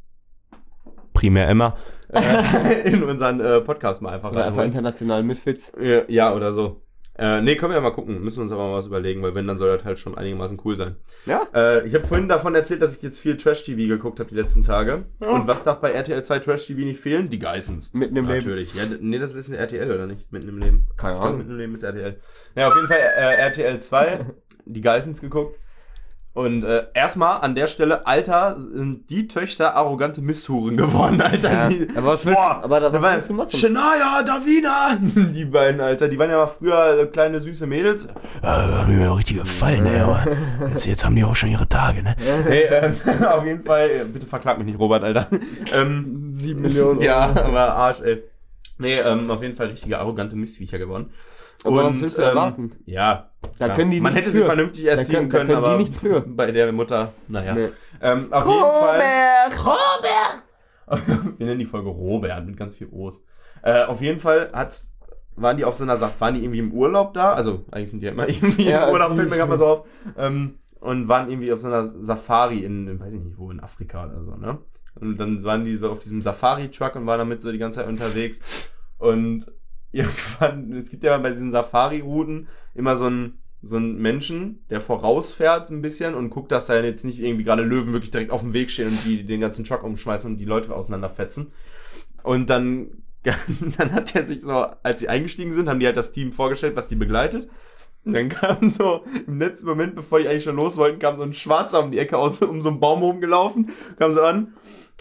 primär 1.13 1.47
Emma, 1.49 1.75
äh, 2.09 2.81
in 2.91 3.03
unseren 3.03 3.39
äh, 3.39 3.59
Podcast 3.61 4.01
mal 4.01 4.13
einfach 4.13 4.31
Oder 4.31 4.45
einfach 4.45 4.59
reinholen. 4.59 4.71
international 4.71 5.23
Misfits. 5.23 5.73
Ja, 5.81 6.03
ja, 6.07 6.33
oder 6.33 6.53
so. 6.53 6.81
Äh, 7.17 7.41
nee, 7.41 7.55
können 7.55 7.71
wir 7.71 7.77
ja 7.77 7.81
mal 7.81 7.91
gucken. 7.91 8.23
Müssen 8.23 8.43
uns 8.43 8.51
aber 8.51 8.67
mal 8.67 8.77
was 8.77 8.85
überlegen, 8.87 9.21
weil 9.23 9.33
wenn, 9.33 9.47
dann 9.47 9.57
soll 9.57 9.75
das 9.75 9.85
halt 9.85 9.97
schon 9.97 10.17
einigermaßen 10.17 10.59
cool 10.63 10.75
sein. 10.75 10.95
Ja? 11.25 11.41
Äh, 11.53 11.87
ich 11.87 11.95
habe 11.95 12.05
vorhin 12.05 12.27
davon 12.27 12.53
erzählt, 12.53 12.81
dass 12.81 12.95
ich 12.95 13.01
jetzt 13.01 13.19
viel 13.19 13.37
Trash-TV 13.37 13.87
geguckt 13.87 14.19
habe 14.19 14.29
die 14.29 14.35
letzten 14.35 14.61
Tage. 14.61 15.05
Und 15.19 15.47
was 15.47 15.63
darf 15.63 15.79
bei 15.79 15.89
RTL 15.91 16.23
2 16.23 16.39
Trash-TV 16.39 16.79
nicht 16.81 16.99
fehlen? 16.99 17.29
Die 17.29 17.39
Geissens. 17.39 17.93
Mitten 17.93 18.15
im 18.15 18.27
Leben. 18.27 18.37
Natürlich. 18.37 18.73
Ja, 18.75 18.83
nee, 18.99 19.17
das 19.17 19.33
ist 19.33 19.49
RTL 19.49 19.91
oder 19.91 20.05
nicht? 20.05 20.31
Mitten 20.31 20.49
im 20.49 20.59
Leben. 20.59 20.87
Keine 20.95 21.17
Ahnung. 21.17 21.39
Mitten 21.39 21.51
im 21.51 21.57
Leben 21.57 21.75
ist 21.75 21.83
RTL. 21.83 22.19
Ja, 22.55 22.67
auf 22.67 22.75
jeden 22.75 22.87
Fall 22.87 22.99
äh, 22.99 23.35
RTL 23.41 23.79
2, 23.79 24.19
die 24.65 24.81
Geissens 24.81 25.21
geguckt. 25.21 25.57
Und 26.37 26.63
äh, 26.63 26.83
erstmal 26.93 27.41
an 27.41 27.55
der 27.55 27.65
Stelle, 27.65 28.05
Alter, 28.05 28.57
sind 28.59 29.09
die 29.09 29.27
Töchter 29.27 29.75
arrogante 29.75 30.21
Misshuren 30.21 30.77
geworden, 30.77 31.19
Alter. 31.19 31.51
Ja, 31.51 31.67
Die, 31.67 31.87
aber 31.95 32.09
was 32.09 32.27
willst, 32.27 32.37
Boah, 32.37 32.61
aber 32.63 32.79
da, 32.79 32.93
was 32.93 33.11
willst 33.15 33.29
du 33.31 33.33
machen? 33.33 33.49
Shania, 33.49 34.21
Davina! 34.23 34.99
Die 35.33 35.45
beiden, 35.45 35.81
Alter, 35.81 36.07
die 36.07 36.19
waren 36.19 36.29
ja 36.29 36.37
mal 36.37 36.45
früher 36.45 36.99
äh, 36.99 37.05
kleine 37.07 37.41
süße 37.41 37.65
Mädels. 37.65 38.07
Ja, 38.43 38.81
haben 38.81 38.95
mir 38.95 39.11
auch 39.11 39.17
richtig 39.17 39.37
gefallen, 39.37 39.87
ey, 39.87 39.99
aber 39.99 40.23
jetzt, 40.69 40.85
jetzt 40.85 41.03
haben 41.03 41.15
die 41.15 41.23
auch 41.23 41.35
schon 41.35 41.49
ihre 41.49 41.67
Tage, 41.67 42.03
ne? 42.03 42.15
Hey, 42.45 42.65
ähm, 42.69 42.95
auf 43.25 43.43
jeden 43.43 43.63
Fall, 43.63 43.89
äh, 43.89 44.03
bitte 44.05 44.27
verklag 44.27 44.59
mich 44.59 44.67
nicht, 44.67 44.77
Robert, 44.77 45.03
Alter. 45.03 45.27
Ähm, 45.73 46.33
Sieben 46.35 46.61
Millionen. 46.61 47.01
ja, 47.01 47.31
aber 47.35 47.73
Arsch, 47.73 48.01
ey. 48.01 48.21
Nee, 48.77 48.99
ähm, 48.99 49.31
auf 49.31 49.41
jeden 49.41 49.55
Fall 49.55 49.69
richtige 49.69 49.97
arrogante 49.97 50.35
Mistviecher 50.35 50.77
geworden. 50.77 51.09
Aber 51.63 51.85
was 51.85 51.99
willst 52.01 52.17
du 52.17 52.21
erwarten? 52.21 52.71
Ja. 52.85 53.31
Da 53.59 53.69
können 53.69 53.91
die 53.91 53.99
Man 54.01 54.13
hätte 54.13 54.29
sie 54.31 54.39
für. 54.39 54.45
vernünftig 54.45 54.85
Da 54.85 54.91
erziehen 54.91 55.15
können- 55.15 55.29
da 55.29 55.37
können, 55.37 55.47
können 55.49 55.63
die 55.63 55.69
aber 55.69 55.77
nichts 55.77 55.99
für. 55.99 56.21
bei 56.21 56.51
der 56.51 56.71
Mutter, 56.71 57.11
naja. 57.27 57.53
Nee. 57.55 57.67
Ähm, 58.01 58.27
auf 58.31 58.45
jeden 58.45 58.61
Fall. 58.61 59.01
Robert! 59.57 60.43
Wir 61.37 61.45
nennen 61.47 61.59
die 61.59 61.65
Folge 61.65 61.89
Robert 61.89 62.45
mit 62.45 62.57
ganz 62.57 62.75
viel 62.75 62.87
O's. 62.91 63.23
Äh, 63.63 63.83
auf 63.85 64.01
jeden 64.01 64.19
Fall 64.19 64.49
hat, 64.53 64.81
waren 65.35 65.57
die 65.57 65.65
auf 65.65 65.75
so 65.75 65.83
einer 65.83 65.97
Sache, 65.97 66.13
waren 66.19 66.35
die 66.35 66.41
irgendwie 66.43 66.59
im 66.59 66.71
Urlaub 66.71 67.13
da? 67.13 67.33
Also, 67.33 67.65
eigentlich 67.71 67.89
sind 67.89 67.99
die 68.01 68.05
ja 68.05 68.11
immer 68.11 68.27
irgendwie 68.29 68.69
Ja, 68.69 68.85
im 68.87 68.93
Urlaub, 68.93 69.15
fällt 69.15 69.29
mir 69.29 69.35
gerade 69.35 69.49
mal 69.49 69.57
so 69.57 69.65
auf. 69.67 69.87
Ähm, 70.17 70.59
und 70.79 71.07
waren 71.07 71.29
irgendwie 71.29 71.51
auf 71.51 71.59
so 71.59 71.67
einer 71.67 71.85
Safari 71.87 72.59
in, 72.59 72.87
in, 72.87 72.99
weiß 72.99 73.15
ich 73.15 73.19
nicht 73.21 73.37
wo, 73.37 73.49
in 73.51 73.59
Afrika 73.59 74.05
oder 74.05 74.23
so, 74.23 74.35
ne? 74.35 74.59
Und 74.99 75.17
dann 75.17 75.43
waren 75.43 75.63
die 75.65 75.75
so 75.75 75.91
auf 75.91 75.99
diesem 75.99 76.21
Safari-Truck 76.21 76.95
und 76.95 77.05
waren 77.07 77.19
damit 77.19 77.41
so 77.41 77.51
die 77.51 77.57
ganze 77.57 77.79
Zeit 77.79 77.87
unterwegs. 77.87 78.39
Und 78.99 79.45
irgendwann, 79.91 80.73
es 80.73 80.89
gibt 80.89 81.03
ja 81.03 81.17
bei 81.17 81.29
diesen 81.31 81.51
Safari-Routen 81.51 82.47
immer 82.75 82.95
so 82.95 83.05
einen, 83.05 83.39
so 83.61 83.77
einen 83.77 83.97
Menschen, 83.97 84.63
der 84.69 84.81
vorausfährt 84.81 85.69
ein 85.71 85.81
bisschen 85.81 86.13
und 86.13 86.29
guckt, 86.29 86.51
dass 86.51 86.67
da 86.67 86.79
jetzt 86.79 87.05
nicht 87.05 87.19
irgendwie 87.19 87.43
gerade 87.43 87.63
Löwen 87.63 87.93
wirklich 87.93 88.11
direkt 88.11 88.31
auf 88.31 88.41
dem 88.41 88.53
Weg 88.53 88.69
stehen 88.69 88.89
und 88.89 89.05
die 89.05 89.25
den 89.25 89.41
ganzen 89.41 89.65
Truck 89.65 89.83
umschmeißen 89.83 90.31
und 90.31 90.37
die 90.37 90.45
Leute 90.45 90.73
auseinanderfetzen. 90.73 91.51
Und 92.23 92.49
dann, 92.49 93.03
dann 93.77 93.93
hat 93.93 94.15
er 94.15 94.23
sich 94.23 94.41
so, 94.41 94.67
als 94.83 94.99
sie 94.99 95.09
eingestiegen 95.09 95.53
sind, 95.53 95.69
haben 95.69 95.79
die 95.79 95.85
halt 95.85 95.97
das 95.97 96.11
Team 96.11 96.31
vorgestellt, 96.31 96.75
was 96.75 96.87
die 96.87 96.95
begleitet. 96.95 97.49
Und 98.05 98.13
dann 98.13 98.29
kam 98.29 98.69
so, 98.69 99.03
im 99.25 99.39
letzten 99.39 99.67
Moment, 99.67 99.95
bevor 99.95 100.19
die 100.19 100.27
eigentlich 100.27 100.43
schon 100.43 100.55
los 100.55 100.77
wollten, 100.77 100.99
kam 100.99 101.15
so 101.15 101.23
ein 101.23 101.33
Schwarzer 101.33 101.83
um 101.83 101.91
die 101.91 101.99
Ecke 101.99 102.17
aus, 102.17 102.41
um 102.41 102.61
so 102.61 102.69
einen 102.69 102.79
Baum 102.79 103.01
rumgelaufen, 103.01 103.71
kam 103.97 104.11
so 104.11 104.21
an 104.21 104.53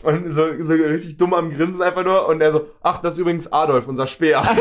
und 0.03 0.33
so, 0.33 0.47
so 0.59 0.73
richtig 0.75 1.17
dumm 1.17 1.35
am 1.35 1.51
Grinsen 1.51 1.83
einfach 1.83 2.05
nur. 2.05 2.29
Und 2.29 2.41
er 2.41 2.53
so, 2.53 2.69
ach, 2.83 3.01
das 3.01 3.15
ist 3.15 3.21
übrigens 3.21 3.53
Adolf, 3.53 3.89
unser 3.89 4.07
Speer. 4.07 4.43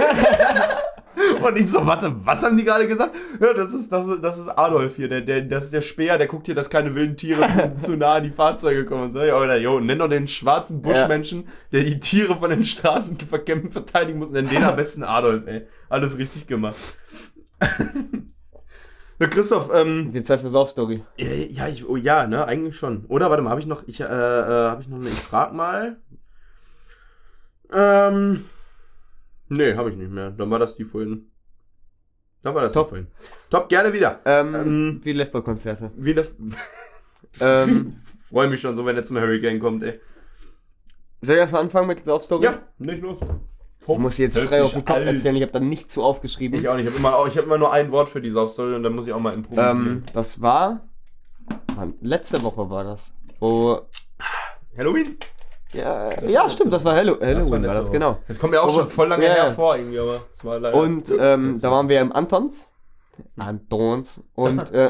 Und 1.45 1.57
ich 1.57 1.69
so, 1.69 1.85
warte, 1.85 2.13
was 2.23 2.43
haben 2.43 2.57
die 2.57 2.63
gerade 2.63 2.87
gesagt? 2.87 3.15
Ja, 3.39 3.53
das 3.53 3.73
ist, 3.73 3.91
das 3.91 4.07
ist, 4.07 4.23
das 4.23 4.37
ist 4.37 4.47
Adolf 4.47 4.95
hier, 4.95 5.07
der, 5.07 5.21
der, 5.21 5.41
das 5.41 5.65
ist 5.65 5.73
der 5.73 5.81
Speer, 5.81 6.17
der 6.17 6.27
guckt 6.27 6.45
hier, 6.47 6.55
dass 6.55 6.69
keine 6.69 6.95
wilden 6.95 7.15
Tiere 7.15 7.47
zu, 7.77 7.81
zu 7.91 7.97
nah 7.97 8.15
an 8.15 8.23
die 8.23 8.31
Fahrzeuge 8.31 8.85
kommen. 8.85 9.03
Und 9.03 9.11
so, 9.11 9.21
ja, 9.21 9.37
oder, 9.37 9.57
jo, 9.57 9.79
nenn 9.79 9.99
doch 9.99 10.09
den 10.09 10.27
schwarzen 10.27 10.81
Buschmenschen, 10.81 11.47
der 11.71 11.83
die 11.83 11.99
Tiere 11.99 12.35
von 12.35 12.49
den 12.49 12.63
Straßenverkämpfen 12.63 13.71
verteidigen 13.71 14.19
muss, 14.19 14.31
nenn 14.31 14.49
den 14.49 14.63
am 14.63 14.75
besten 14.75 15.03
Adolf, 15.03 15.45
ey. 15.45 15.67
Alles 15.89 16.17
richtig 16.17 16.47
gemacht. 16.47 16.75
so, 19.19 19.27
Christoph, 19.27 19.69
ähm, 19.73 20.13
Wird 20.13 20.25
Zeit 20.25 20.41
für 20.41 20.49
Saufstory. 20.49 21.03
ja, 21.17 21.67
ich, 21.67 21.87
oh, 21.87 21.95
ja, 21.95 22.27
ne, 22.27 22.45
eigentlich 22.45 22.75
schon. 22.75 23.05
Oder, 23.07 23.29
warte 23.29 23.41
mal, 23.43 23.49
habe 23.51 23.59
ich 23.61 23.65
noch, 23.67 23.83
ich, 23.87 24.01
äh, 24.01 24.03
äh, 24.03 24.69
habe 24.69 24.81
ich 24.81 24.87
noch 24.87 24.97
eine, 24.97 25.07
ich 25.07 25.19
frag 25.19 25.53
mal. 25.53 25.97
Ähm, 27.73 28.45
nee, 29.49 29.75
habe 29.75 29.89
ich 29.89 29.95
nicht 29.95 30.11
mehr. 30.11 30.31
Dann 30.31 30.49
war 30.51 30.59
das 30.59 30.75
die 30.75 30.83
vorhin. 30.85 31.31
Dann 32.41 32.53
war 32.53 32.61
das 32.61 32.73
Top. 32.73 32.87
die 32.87 32.89
vorhin. 32.89 33.07
Top, 33.49 33.69
gerne 33.69 33.91
wieder. 33.93 34.19
Ähm, 34.25 34.55
Ähm, 34.55 34.99
wie 35.03 35.13
Lefber-Konzerte. 35.13 35.91
Wieder. 35.95 36.25
Ähm, 37.41 37.97
Freue 38.29 38.47
mich 38.47 38.61
schon 38.61 38.77
so, 38.77 38.85
wenn 38.85 38.95
jetzt 38.95 39.11
ein 39.11 39.17
Hurricane 39.17 39.59
kommt, 39.59 39.83
ey. 39.83 39.99
soll 41.21 41.35
ich 41.35 41.41
erstmal 41.41 41.63
anfangen 41.63 41.87
mit 41.87 42.05
Saufstory? 42.05 42.45
Ja, 42.45 42.59
nicht 42.77 43.01
los. 43.01 43.17
Ich 43.87 43.97
muss 43.99 44.17
jetzt 44.17 44.37
frei 44.39 44.63
auf 44.63 44.73
den 44.73 44.83
Kopf 44.85 44.97
erzählen, 45.05 45.35
ich 45.35 45.41
habe 45.43 45.51
da 45.51 45.59
nicht 45.59 45.91
zu 45.91 46.03
aufgeschrieben. 46.03 46.59
Ich 46.59 46.67
auch 46.67 46.75
nicht. 46.75 46.85
Ich 46.87 46.91
habe 46.91 46.99
immer, 46.99 47.27
ich 47.27 47.37
hab 47.37 47.45
immer 47.45 47.57
nur 47.57 47.71
ein 47.71 47.91
Wort 47.91 48.09
für 48.09 48.21
die 48.21 48.31
Saufstory 48.31 48.73
und 48.73 48.83
dann 48.83 48.93
muss 48.95 49.05
ich 49.07 49.13
auch 49.13 49.19
mal 49.19 49.33
improvisieren. 49.33 49.87
ähm, 49.87 50.03
das 50.13 50.41
war. 50.41 50.87
Mann, 51.75 51.93
letzte 52.01 52.41
Woche 52.41 52.69
war 52.69 52.83
das. 52.83 53.11
Wo. 53.39 53.79
Halloween? 54.77 55.17
Ja, 55.73 56.09
war 56.09 56.23
ja 56.29 56.49
stimmt, 56.49 56.71
das 56.73 56.85
war 56.85 56.95
Hallo 56.95 57.17
Halloween, 57.19 57.51
war, 57.51 57.59
letzte 57.59 57.75
das, 57.77 57.85
Woche. 57.87 57.93
genau. 57.93 58.17
Das 58.27 58.39
kommt 58.39 58.51
mir 58.53 58.59
auch 58.61 58.65
Aber- 58.69 58.73
schon 58.73 58.89
voll 58.89 59.07
lange 59.09 59.25
ja, 59.25 59.33
her 59.33 59.51
vor, 59.53 59.75
irgendwie, 59.75 59.99
aber 59.99 60.19
es 60.33 60.43
war 60.45 60.59
leider. 60.59 60.77
Und 60.77 61.13
ähm, 61.19 61.59
da 61.61 61.69
waren 61.69 61.89
wir 61.89 61.99
im 62.01 62.11
Antons. 62.13 62.67
Antons. 63.37 64.23
Und, 64.35 64.71
äh, 64.73 64.89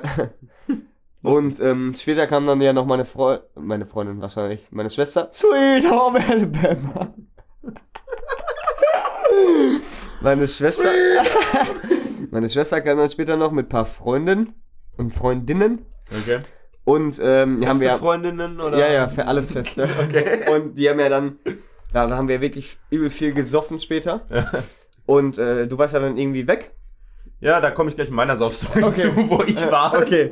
und 1.24 1.60
ähm, 1.60 1.94
später 1.96 2.28
kam 2.28 2.46
dann 2.46 2.62
ja 2.62 2.72
noch 2.72 2.86
meine 2.86 3.04
Freundin, 3.06 3.44
meine 3.56 3.86
Freundin 3.86 4.22
wahrscheinlich, 4.22 4.68
meine 4.70 4.90
Schwester. 4.92 5.28
Sweet 5.32 5.90
Home 5.92 6.20
Alabama. 6.28 7.14
Meine 10.22 10.48
Schwester. 10.48 10.90
meine 12.32 12.50
Schwester 12.50 12.82
kam 12.82 12.98
dann 12.98 13.10
später 13.10 13.38
noch 13.38 13.52
mit 13.52 13.68
ein 13.68 13.70
paar 13.70 13.86
Freundinnen 13.86 14.54
und 14.98 15.14
Freundinnen. 15.14 15.86
Okay. 16.12 16.40
Und 16.84 17.20
ähm, 17.22 17.66
haben 17.66 17.80
wir 17.80 17.88
ja, 17.88 17.98
Freundinnen 17.98 18.60
oder? 18.60 18.78
ja, 18.78 18.92
ja, 18.92 19.08
für 19.08 19.28
alles 19.28 19.54
Feste. 19.54 19.90
Okay. 20.04 20.52
Und 20.56 20.76
die 20.76 20.90
haben 20.90 21.00
ja 21.00 21.10
dann, 21.10 21.40
ja, 21.94 22.06
da 22.08 22.16
haben 22.16 22.28
wir 22.28 22.42
wirklich 22.42 22.78
übel 22.92 23.10
viel 23.10 23.34
gesoffen 23.34 23.80
später. 23.80 24.24
Und 25.08 25.38
äh, 25.38 25.68
du 25.68 25.78
warst 25.78 25.94
ja 25.94 26.00
dann 26.00 26.18
irgendwie 26.18 26.48
weg. 26.48 26.76
Ja, 27.40 27.60
da 27.60 27.72
komme 27.72 27.90
ich 27.90 27.96
gleich 27.96 28.10
in 28.10 28.16
meiner 28.16 28.36
Saufstory 28.36 28.84
Okay. 28.84 29.02
zu, 29.02 29.16
wo 29.30 29.44
ich 29.44 29.72
war. 29.72 30.00
Okay. 30.00 30.32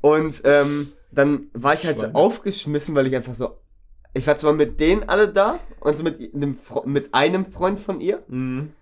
Und 0.00 0.40
ähm, 0.44 0.92
dann 1.10 1.48
war 1.52 1.74
ich 1.74 1.86
halt 1.86 1.98
so 1.98 2.06
aufgeschmissen, 2.12 2.94
weil 2.94 3.06
ich 3.06 3.16
einfach 3.16 3.34
so. 3.34 3.58
Ich 4.16 4.26
war 4.26 4.38
zwar 4.38 4.54
mit 4.54 4.80
denen 4.80 5.08
alle 5.08 5.28
da 5.28 5.60
und 5.80 5.98
so 5.98 6.02
mit, 6.02 6.34
einem, 6.34 6.58
mit 6.86 7.12
einem 7.12 7.44
Freund 7.52 7.78
von 7.78 8.00
ihr. 8.00 8.22
Mhm. 8.28 8.72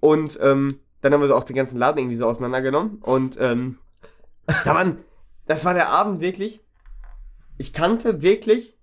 Und 0.00 0.38
ähm, 0.42 0.78
dann 1.00 1.14
haben 1.14 1.22
wir 1.22 1.28
so 1.28 1.36
auch 1.36 1.44
den 1.44 1.56
ganzen 1.56 1.78
Laden 1.78 1.98
irgendwie 1.98 2.16
so 2.16 2.26
auseinandergenommen. 2.26 2.98
Und 3.00 3.38
ähm, 3.40 3.78
da 4.46 4.74
waren. 4.74 4.98
Das 5.46 5.64
war 5.64 5.74
der 5.74 5.88
Abend 5.90 6.20
wirklich. 6.20 6.60
Ich 7.56 7.72
kannte 7.72 8.20
wirklich. 8.20 8.73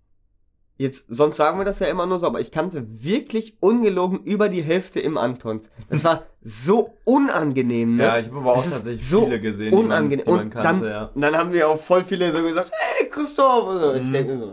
Jetzt, 0.82 1.06
sonst 1.10 1.38
sagen 1.38 1.60
wir 1.60 1.66
das 1.66 1.80
ja 1.80 1.88
immer 1.88 2.06
nur 2.06 2.20
so, 2.20 2.26
aber 2.26 2.40
ich 2.42 2.52
kannte 2.52 2.86
wirklich 2.90 3.56
ungelogen 3.60 4.20
über 4.24 4.50
die 4.50 4.62
Hälfte 4.62 5.00
im 5.00 5.18
Antons. 5.18 5.70
Das 5.90 6.04
war 6.04 6.24
so 6.44 6.98
unangenehm, 7.04 7.98
ne? 7.98 8.04
Ja, 8.04 8.18
ich 8.18 8.26
habe 8.28 8.38
aber 8.38 8.54
auch 8.54 8.64
tatsächlich 8.64 9.08
so 9.08 9.26
viele 9.26 9.40
gesehen, 9.40 9.70
die 9.72 9.76
man, 9.78 9.86
unangenehm. 9.86 10.26
die 10.26 10.32
man 10.32 10.40
und 10.42 10.50
kannte, 10.50 10.82
dann, 10.86 10.92
ja. 10.92 11.10
dann 11.14 11.38
haben 11.38 11.54
wir 11.54 11.70
auch 11.70 11.80
voll 11.80 12.04
viele 12.04 12.32
so 12.32 12.42
gesagt, 12.42 12.72
hey 12.74 13.08
Christoph! 13.10 13.68
Und 13.68 13.80
so. 13.80 13.94
Ich 13.94 14.06
Mhm. 14.08 14.12
denke 14.12 14.40
so, 14.40 14.52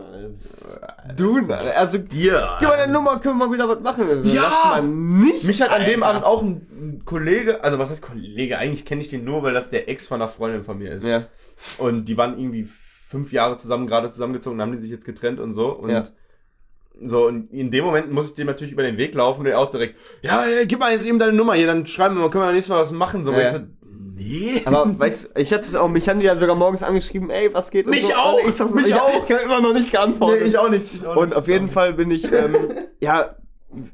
du, 1.17 1.53
also 1.53 1.97
Dir. 1.97 2.57
gib 2.59 2.69
mal 2.69 2.77
deine 2.77 2.93
Nummer, 2.93 3.19
können 3.19 3.39
wir 3.39 3.47
mal 3.47 3.53
wieder 3.53 3.67
was 3.67 3.79
machen. 3.79 4.05
Also, 4.07 4.23
Ja! 4.29 4.43
Lass 4.43 4.63
mal 4.65 4.83
nicht. 4.83 5.43
Mich 5.45 5.61
hat 5.61 5.71
an 5.71 5.83
dem 5.85 6.03
Alter. 6.03 6.09
Abend 6.13 6.25
auch 6.25 6.41
ein, 6.43 6.67
ein 6.71 7.01
Kollege, 7.05 7.63
also 7.63 7.79
was 7.79 7.89
heißt 7.89 8.01
Kollege? 8.03 8.57
Eigentlich 8.59 8.85
kenne 8.85 9.01
ich 9.01 9.09
den 9.09 9.23
nur, 9.25 9.41
weil 9.43 9.53
das 9.53 9.69
der 9.71 9.89
Ex 9.89 10.05
von 10.07 10.21
einer 10.21 10.27
Freundin 10.29 10.63
von 10.63 10.77
mir 10.77 10.91
ist. 10.91 11.07
Ja. 11.07 11.25
Und 11.79 12.05
die 12.05 12.17
waren 12.17 12.37
irgendwie 12.39 12.67
fünf 13.09 13.31
Jahre 13.33 13.57
zusammen, 13.57 13.87
gerade 13.87 14.11
zusammengezogen, 14.11 14.57
dann 14.59 14.67
haben 14.67 14.75
die 14.75 14.81
sich 14.81 14.91
jetzt 14.91 15.05
getrennt 15.05 15.39
und 15.39 15.53
so. 15.53 15.71
Und 15.71 15.89
Ja. 15.89 16.03
so, 17.01 17.25
und 17.27 17.51
in 17.51 17.71
dem 17.71 17.83
Moment 17.85 18.11
muss 18.11 18.27
ich 18.29 18.35
dem 18.35 18.45
natürlich 18.47 18.71
über 18.73 18.83
den 18.83 18.97
Weg 18.97 19.15
laufen 19.15 19.39
und 19.39 19.45
der 19.45 19.57
auch 19.59 19.67
direkt, 19.69 19.95
ja, 20.21 20.43
ey, 20.43 20.67
gib 20.67 20.79
mal 20.79 20.91
jetzt 20.91 21.05
eben 21.07 21.17
deine 21.17 21.33
Nummer 21.33 21.53
hier, 21.55 21.65
dann 21.67 21.85
schreiben 21.87 22.15
wir 22.15 22.21
mal, 22.21 22.29
können 22.29 22.43
wir 22.43 22.51
nächstes 22.51 22.69
Mal 22.69 22.79
was 22.79 22.91
machen. 22.91 23.23
So, 23.23 23.31
Ja, 23.31 23.41
ich 23.41 23.47
so, 23.47 23.57
nee. 24.15 24.61
Aber 24.65 24.93
weißt 24.99 25.31
du, 25.35 25.41
ich 25.41 25.51
hatte 25.51 25.61
es 25.63 25.75
auch, 25.75 25.87
mich 25.89 26.07
haben 26.07 26.19
die 26.19 26.27
ja 26.27 26.35
sogar 26.37 26.55
morgens 26.55 26.83
angeschrieben, 26.83 27.29
ey, 27.31 27.51
was 27.53 27.71
geht 27.71 27.87
Mich 27.87 28.05
so. 28.05 28.13
auch, 28.13 28.39
ich, 28.47 28.53
so, 28.53 28.67
mich 28.69 28.87
ich, 28.87 28.93
auch. 28.93 29.23
Ich 29.27 29.33
habe 29.33 29.43
immer 29.43 29.59
noch 29.61 29.73
nicht 29.73 29.91
geantwortet. 29.91 30.41
nee, 30.43 30.47
ich 30.49 30.57
auch 30.59 30.69
nicht. 30.69 30.93
Ich 30.93 31.05
auch 31.05 31.15
und 31.15 31.29
nicht. 31.29 31.37
auf 31.37 31.47
jeden 31.47 31.69
Fall 31.69 31.93
bin 31.93 32.11
ich, 32.11 32.25
ähm, 32.31 32.55
ja, 32.99 33.35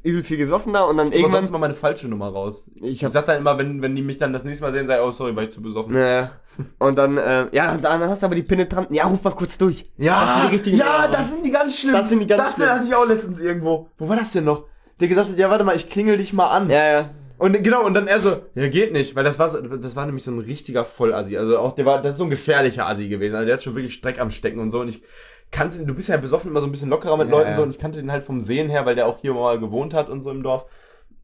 übel 0.02 0.22
viel 0.22 0.36
gesoffen 0.38 0.72
da 0.72 0.82
und 0.84 0.96
dann 0.96 1.06
Irgendwann 1.06 1.20
irgendwann. 1.20 1.40
sonst 1.44 1.50
mal 1.52 1.58
meine 1.58 1.74
falsche 1.74 2.08
Nummer 2.08 2.28
raus. 2.28 2.64
Ich 2.76 2.92
Ich 2.92 3.04
hab, 3.04 3.12
sag 3.12 3.26
dann 3.26 3.38
immer, 3.38 3.58
wenn, 3.58 3.82
wenn 3.82 3.94
die 3.94 4.02
mich 4.02 4.18
dann 4.18 4.32
das 4.32 4.44
nächste 4.44 4.64
Mal 4.64 4.72
sehen, 4.72 4.88
ich, 4.90 5.00
oh 5.00 5.12
sorry, 5.12 5.36
war 5.36 5.42
ich 5.42 5.50
zu 5.50 5.60
besoffen. 5.60 5.92
naja. 5.94 6.32
Und 6.78 6.96
dann, 6.96 7.18
äh, 7.18 7.46
ja, 7.52 7.76
dann 7.76 8.02
hast 8.08 8.22
du 8.22 8.26
aber 8.26 8.34
die 8.34 8.42
penetranten, 8.42 8.96
ja, 8.96 9.04
ruf 9.04 9.22
mal 9.22 9.32
kurz 9.32 9.58
durch. 9.58 9.84
Das 9.98 10.34
sind 10.34 10.50
die 10.50 10.54
richtigen 10.54 10.76
ja, 10.78 11.06
das 11.08 11.30
sind 11.32 11.44
die 11.44 11.50
ganz 11.50 11.78
schlimm. 11.78 11.92
Das 11.92 12.08
sind 12.08 12.20
die 12.20 12.26
ganz 12.26 12.42
das 12.42 12.54
schlimm. 12.54 12.68
hatte 12.70 12.84
ich 12.86 12.94
auch 12.94 13.06
letztens 13.06 13.40
irgendwo. 13.40 13.90
Wo 13.98 14.08
war 14.08 14.16
das 14.16 14.32
denn 14.32 14.44
noch? 14.44 14.64
Der 14.98 15.08
gesagt 15.08 15.28
hat, 15.28 15.38
ja, 15.38 15.50
warte 15.50 15.64
mal, 15.64 15.76
ich 15.76 15.88
klingel 15.90 16.16
dich 16.16 16.32
mal 16.32 16.46
an. 16.48 16.70
Ja, 16.70 16.90
ja. 16.90 17.10
Und 17.38 17.62
genau, 17.62 17.84
und 17.84 17.92
dann 17.92 18.06
er 18.06 18.18
so, 18.18 18.38
ja, 18.54 18.66
geht 18.68 18.94
nicht, 18.94 19.14
weil 19.14 19.24
das 19.24 19.38
war, 19.38 19.52
das 19.52 19.94
war 19.94 20.06
nämlich 20.06 20.24
so 20.24 20.30
ein 20.30 20.38
richtiger 20.38 20.86
Vollassi. 20.86 21.36
Also 21.36 21.58
auch, 21.58 21.74
der 21.74 21.84
war, 21.84 22.00
das 22.00 22.14
ist 22.14 22.18
so 22.18 22.24
ein 22.24 22.30
gefährlicher 22.30 22.88
Assi 22.88 23.08
gewesen. 23.08 23.34
Also 23.34 23.44
der 23.44 23.56
hat 23.56 23.62
schon 23.62 23.74
wirklich 23.74 23.92
Streck 23.92 24.18
am 24.18 24.30
Stecken 24.30 24.58
und 24.58 24.70
so. 24.70 24.80
Und 24.80 24.88
ich 24.88 25.02
kannte 25.50 25.84
du 25.84 25.94
bist 25.94 26.08
ja 26.08 26.16
besoffen 26.16 26.50
immer 26.50 26.60
so 26.60 26.66
ein 26.66 26.72
bisschen 26.72 26.90
lockerer 26.90 27.16
mit 27.16 27.28
Ja, 27.28 27.32
Leuten 27.32 27.54
so. 27.54 27.62
Und 27.62 27.70
ich 27.70 27.78
kannte 27.78 28.00
den 28.00 28.12
halt 28.12 28.24
vom 28.24 28.40
Sehen 28.40 28.68
her, 28.68 28.84
weil 28.86 28.94
der 28.94 29.06
auch 29.06 29.18
hier 29.18 29.34
mal 29.34 29.58
gewohnt 29.58 29.94
hat 29.94 30.08
und 30.08 30.22
so 30.22 30.30
im 30.30 30.42
Dorf. 30.42 30.66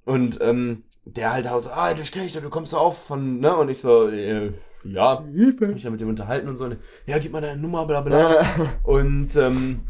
Und 0.05 0.41
ähm, 0.41 0.85
der 1.05 1.33
halt 1.33 1.47
auch 1.49 1.59
so, 1.61 1.71
ah, 1.71 1.93
dich 1.95 2.13
kenn 2.13 2.25
ich 2.25 2.33
doch, 2.33 2.43
du 2.43 2.51
kommst 2.51 2.73
so 2.73 2.79
auf 2.79 2.99
von, 2.99 3.41
ne? 3.41 3.57
Und 3.57 3.69
ich 3.69 3.81
so, 3.81 4.09
äh, 4.09 4.53
ja, 4.85 5.11
hab 5.19 5.27
mich 5.27 5.83
ja 5.83 5.91
mit 5.91 6.01
dem 6.01 6.09
unterhalten 6.09 6.49
und 6.49 6.57
so. 6.57 6.69
Ja, 7.07 7.19
gib 7.19 7.33
mal 7.33 7.41
deine 7.41 7.61
Nummer, 7.61 7.87
bla 7.87 8.01
bla. 8.01 8.45
Und 8.83 9.37
ähm, 9.37 9.83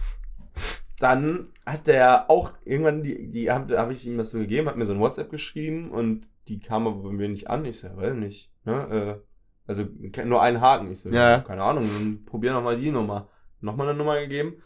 dann 0.99 1.49
hat 1.67 1.87
der 1.87 2.31
auch 2.31 2.53
irgendwann, 2.65 3.03
die, 3.03 3.31
die 3.31 3.51
habe 3.51 3.79
hab 3.79 3.91
ich 3.91 4.07
ihm 4.07 4.19
das 4.19 4.31
so 4.31 4.39
gegeben, 4.39 4.69
hat 4.69 4.77
mir 4.77 4.87
so 4.87 4.93
ein 4.93 5.01
WhatsApp 5.01 5.31
geschrieben 5.31 5.91
und 5.91 6.27
die 6.49 6.61
kam 6.61 6.87
aber 6.87 7.03
bei 7.03 7.11
mir 7.11 7.29
nicht 7.29 7.49
an. 7.49 7.65
Ich 7.65 7.79
so, 7.79 7.89
ja, 7.89 7.97
weiß 7.97 8.15
nicht. 8.15 8.51
Ne? 8.65 9.19
Äh, 9.19 9.25
also 9.67 9.85
nur 10.25 10.43
einen 10.43 10.61
Haken. 10.61 10.91
Ich 10.93 11.01
so, 11.01 11.09
Ja. 11.09 11.41
keine 11.41 11.63
Ahnung, 11.63 11.85
dann 11.85 12.25
probier 12.25 12.53
nochmal 12.53 12.77
die 12.77 12.91
Nummer. 12.91 13.29
Nochmal 13.63 13.89
eine 13.89 13.99
Nummer 13.99 14.21
gegeben. 14.21 14.63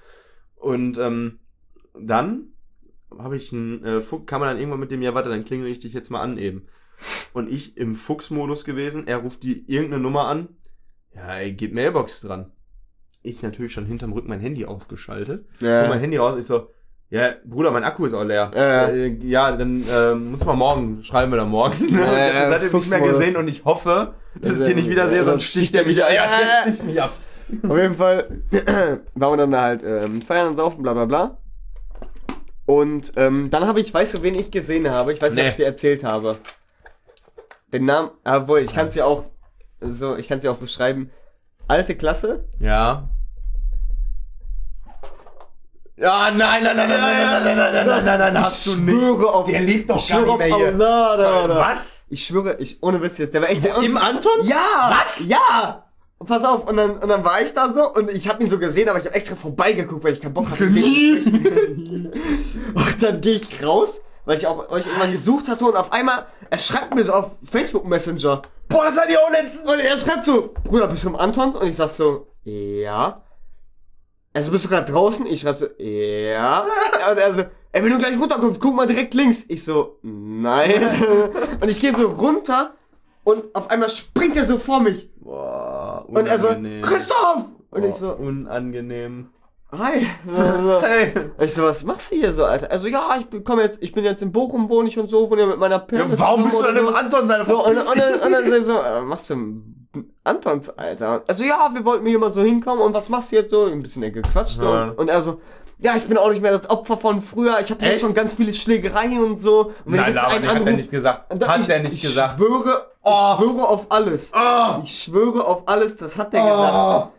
Und 0.57 0.99
ähm, 0.99 1.38
dann 1.94 2.49
habe 3.18 3.36
ich 3.36 3.53
einen 3.53 3.84
äh, 3.84 4.01
Fuchs, 4.01 4.26
kam 4.26 4.40
man 4.40 4.51
dann 4.51 4.59
irgendwann 4.59 4.80
mit 4.80 4.90
dem, 4.90 5.03
ja, 5.03 5.14
warte, 5.14 5.30
dann 5.30 5.44
klingel 5.44 5.68
ich 5.68 5.78
dich 5.78 5.92
jetzt 5.92 6.11
mal 6.11 6.20
an 6.20 6.38
eben. 6.38 6.66
Und 7.32 7.51
ich 7.51 7.76
im 7.76 7.94
Fuchsmodus 7.94 8.64
gewesen, 8.64 9.07
er 9.07 9.18
ruft 9.18 9.42
die 9.42 9.70
irgendeine 9.70 10.03
Nummer 10.03 10.28
an. 10.28 10.49
Ja, 11.14 11.36
ey, 11.36 11.53
geht 11.53 11.74
Mailbox 11.74 12.22
dran. 12.22 12.53
Ich 13.22 13.42
natürlich 13.42 13.72
schon 13.72 13.86
hinterm 13.86 14.12
Rücken 14.12 14.28
mein 14.28 14.40
Handy 14.40 14.64
ausgeschaltet. 14.64 15.47
Ja. 15.61 15.88
Mein 15.88 16.01
Handy 16.01 16.16
raus, 16.16 16.36
ich 16.38 16.47
so, 16.47 16.70
ja, 17.09 17.34
Bruder, 17.44 17.70
mein 17.70 17.84
Akku 17.84 18.05
ist 18.05 18.14
auch 18.14 18.24
leer. 18.24 18.51
Ja. 18.55 18.88
Äh, 18.88 19.16
ja 19.22 19.57
dann 19.57 19.84
ähm, 19.90 20.30
muss 20.32 20.44
man 20.44 20.59
morgen, 20.59 21.05
schreiben 21.05 21.32
wir 21.32 21.36
dann 21.36 21.51
morgen. 21.51 21.88
Das 21.92 22.01
hat 22.01 22.62
er 22.62 22.72
nicht 22.72 22.90
mehr 22.90 23.01
gesehen 23.01 23.36
und 23.36 23.49
ich 23.49 23.64
hoffe, 23.64 24.14
dass 24.40 24.61
ich 24.61 24.66
den 24.66 24.76
nicht 24.76 24.88
wieder 24.88 25.09
sehe, 25.09 25.18
ja, 25.18 25.24
sonst 25.24 25.44
sticht 25.44 25.74
er 25.74 25.86
mich 25.86 26.03
ab. 26.03 26.11
Ja, 26.12 26.26
der 26.26 26.72
sticht 26.72 26.84
mich 26.84 27.01
ab. 27.01 27.12
Auf 27.68 27.76
jeden 27.76 27.94
Fall 27.94 28.42
waren 29.14 29.32
wir 29.32 29.36
dann 29.36 29.51
da 29.53 29.61
halt 29.62 29.82
ähm, 29.84 30.22
feiern 30.22 30.49
und 30.49 30.57
saufen, 30.57 30.82
bla 30.82 30.92
bla 30.94 31.05
bla. 31.05 31.38
Und 32.66 33.12
ähm, 33.16 33.49
dann 33.51 33.66
habe 33.66 33.80
ich, 33.80 33.94
weißt 33.94 34.14
du, 34.14 34.22
wen 34.22 34.34
ich 34.34 34.51
gesehen 34.51 34.90
habe? 34.90 35.12
Ich 35.12 35.22
weiß 35.22 35.34
nicht, 35.34 35.44
ob 35.44 35.51
ich 35.51 35.57
dir 35.57 35.66
erzählt 35.66 36.03
habe. 36.03 36.38
Den 37.72 37.84
Namen, 37.84 38.11
obwohl, 38.24 38.59
ich 38.61 38.74
kann 38.74 38.88
es 38.88 38.94
ja 38.97 39.05
auch, 39.05 39.24
so, 39.80 40.16
ich 40.16 40.26
kann 40.28 40.38
es 40.38 40.44
ja 40.44 40.51
auch 40.51 40.57
beschreiben. 40.57 41.11
Alte 41.68 41.94
Klasse. 41.97 42.44
Ja. 42.59 43.09
Ja, 45.99 46.30
nein, 46.30 46.62
nein, 46.62 46.76
nein, 46.76 46.88
nein, 46.88 46.88
nein, 46.88 47.01
nein, 47.01 47.44
nein, 47.44 47.57
nein, 47.57 47.72
nein, 47.72 47.86
nein, 47.86 48.05
nein, 48.05 48.34
nein, 48.34 48.42
hast 48.44 48.66
du 48.66 48.70
ich 48.72 48.78
nicht. 48.78 48.94
schwöre 49.01 49.32
auf, 49.32 49.47
Der 49.47 49.61
lebt 49.61 49.88
doch 49.88 49.97
ich 49.97 50.09
gar 50.09 50.18
schwöre 50.20 50.36
nicht 50.36 50.53
auf 50.53 50.59
mehr 50.61 50.68
hier. 50.70 50.84
Allah, 50.84 51.16
da, 51.16 51.42
So, 51.42 51.49
da. 51.49 51.57
was? 51.57 52.05
Ich 52.11 52.24
schwöre, 52.24 52.57
ich, 52.59 52.82
ohne 52.82 53.01
Witz 53.01 53.16
jetzt, 53.18 53.32
der 53.32 53.40
war 53.42 53.49
echt 53.49 53.64
der 53.64 53.76
Im 53.78 53.97
Antons? 53.97 54.47
Ja! 54.49 54.90
Was? 54.90 55.26
Ja! 55.26 55.86
Pass 56.26 56.44
auf, 56.44 56.68
und 56.68 56.76
dann, 56.76 56.98
und 56.98 57.08
dann 57.08 57.24
war 57.24 57.40
ich 57.40 57.52
da 57.54 57.72
so 57.72 57.92
und 57.92 58.10
ich 58.10 58.28
habe 58.28 58.42
ihn 58.42 58.48
so 58.48 58.58
gesehen, 58.58 58.88
aber 58.88 58.98
ich 58.98 59.04
habe 59.06 59.14
extra 59.14 59.36
vorbeigeguckt, 59.36 60.02
weil 60.02 60.14
ich 60.14 60.20
keinen 60.20 60.34
Bock 60.34 60.50
hatte, 60.50 60.66
mit 60.66 60.84
dem 60.84 61.22
zu 61.22 61.28
sprechen. 61.30 62.12
und 62.74 63.02
dann 63.02 63.20
gehe 63.20 63.34
ich 63.34 63.64
raus, 63.64 64.00
weil 64.24 64.36
ich 64.36 64.46
auch 64.46 64.68
euch 64.70 64.86
irgendwann 64.86 65.10
gesucht 65.10 65.48
hatte 65.48 65.64
und 65.64 65.76
auf 65.76 65.92
einmal, 65.92 66.26
er 66.50 66.58
schreibt 66.58 66.94
mir 66.94 67.04
so 67.04 67.12
auf 67.12 67.36
Facebook 67.44 67.86
Messenger. 67.86 68.42
Boah, 68.68 68.84
das 68.84 68.98
hat 68.98 69.08
die 69.08 69.16
auch 69.16 69.30
letztens. 69.30 69.60
Und 69.60 69.78
er 69.78 69.98
schreibt 69.98 70.24
so, 70.24 70.54
Bruder, 70.64 70.88
bist 70.88 71.04
du 71.04 71.08
im 71.08 71.16
Antons? 71.16 71.54
Und 71.54 71.68
ich 71.68 71.76
sag 71.76 71.88
so, 71.88 72.26
ja. 72.42 73.22
Also 74.34 74.50
bist 74.50 74.64
du 74.64 74.68
gerade 74.68 74.90
draußen? 74.90 75.26
Ich 75.26 75.40
schreib 75.40 75.56
so, 75.56 75.66
ja. 75.78 76.66
Und 77.10 77.18
er 77.18 77.34
so, 77.34 77.40
ey, 77.72 77.84
wenn 77.84 77.90
du 77.90 77.98
gleich 77.98 78.18
runterkommst, 78.18 78.60
guck 78.60 78.74
mal 78.74 78.86
direkt 78.86 79.14
links. 79.14 79.44
Ich 79.48 79.62
so, 79.62 79.98
nein. 80.02 81.30
Und 81.60 81.68
ich 81.68 81.80
gehe 81.80 81.94
so 81.94 82.08
runter 82.08 82.72
und 83.26 83.52
auf 83.56 83.68
einmal 83.70 83.88
springt 83.88 84.36
er 84.36 84.44
so 84.44 84.56
vor 84.56 84.78
mich. 84.78 85.10
Boah, 85.16 85.75
Und 85.99 86.26
er 86.28 86.38
so, 86.38 86.49
unangenehm. 86.49 86.82
Christoph! 86.82 87.44
Und 87.70 87.80
Boah, 87.82 87.88
ich 87.88 87.94
so, 87.94 88.12
unangenehm. 88.12 89.28
hi. 89.72 90.07
Hey. 90.82 91.12
Ich 91.40 91.55
so, 91.55 91.62
was 91.64 91.84
machst 91.84 92.11
du 92.12 92.16
hier 92.16 92.32
so, 92.32 92.44
Alter? 92.44 92.70
Also, 92.70 92.88
ja, 92.88 93.16
ich 93.18 93.26
bin, 93.26 93.42
komm 93.44 93.61
jetzt, 93.61 93.78
ich 93.82 93.92
bin 93.92 94.05
jetzt 94.05 94.22
in 94.22 94.32
Bochum, 94.32 94.68
wohne 94.68 94.88
ich 94.88 94.99
und 94.99 95.09
so, 95.11 95.28
wohne 95.30 95.42
ja 95.42 95.47
mit 95.49 95.59
meiner 95.59 95.76
Ja, 95.76 95.80
Perle. 95.80 96.18
warum 96.18 96.44
bist 96.44 96.59
du 96.61 96.64
denn 96.66 96.76
im 96.76 96.86
und. 96.86 96.94
Anton 96.94 97.26
seine 97.28 97.44
So, 97.44 97.64
und, 97.64 97.76
und, 97.76 97.99
dann, 97.99 98.14
und 98.20 98.32
dann 98.32 98.55
ich 98.61 98.64
so, 98.66 98.78
äh, 98.80 99.01
machst 99.03 99.30
du 99.30 99.36
Antons, 100.24 100.68
Alter? 100.70 101.22
Also, 101.26 101.44
ja, 101.44 101.70
wir 101.72 101.84
wollten 101.84 102.07
hier 102.07 102.18
mal 102.18 102.30
so 102.30 102.42
hinkommen 102.42 102.82
und 102.82 102.92
was 102.94 103.09
machst 103.09 103.32
du 103.32 103.36
jetzt 103.36 103.51
so? 103.51 103.64
Ein 103.66 103.82
bisschen 103.82 104.03
gequatscht 104.12 104.59
so. 104.59 104.66
Ja. 104.66 104.90
Und 104.97 105.09
er 105.09 105.22
so, 105.22 105.40
ja, 105.78 105.94
ich 105.97 106.07
bin 106.07 106.16
auch 106.16 106.30
nicht 106.30 106.40
mehr 106.42 106.53
das 106.53 106.68
Opfer 106.70 106.97
von 106.97 107.20
früher. 107.20 107.59
Ich 107.61 107.70
hatte 107.70 107.84
jetzt 107.84 107.94
Echt? 107.97 108.01
schon 108.01 108.14
ganz 108.14 108.34
viele 108.34 108.53
Schlägereien 108.53 109.22
und 109.22 109.40
so. 109.40 109.66
Und 109.84 109.92
wenn 109.92 110.01
Nein, 110.01 110.12
jetzt 110.12 110.22
aber 110.24 110.40
nee, 110.40 110.47
hat 110.49 110.66
er 110.66 110.72
nicht 110.72 110.90
gesagt. 110.90 111.32
Und 111.32 111.47
Hat 111.47 111.61
ich, 111.61 111.68
er 111.68 111.80
nicht 111.80 111.97
ich 111.97 112.03
gesagt. 112.03 112.38
Schwöre, 112.38 112.86
Oh. 113.09 113.36
Ich 113.38 113.38
schwöre 113.38 113.68
auf 113.68 113.86
alles. 113.90 114.32
Oh. 114.34 114.80
Ich 114.82 115.02
schwöre 115.02 115.46
auf 115.46 115.62
alles, 115.66 115.96
das 115.96 116.16
hat 116.16 116.34
er 116.34 116.42
Oh. 116.44 116.48
gesagt. 116.57 117.12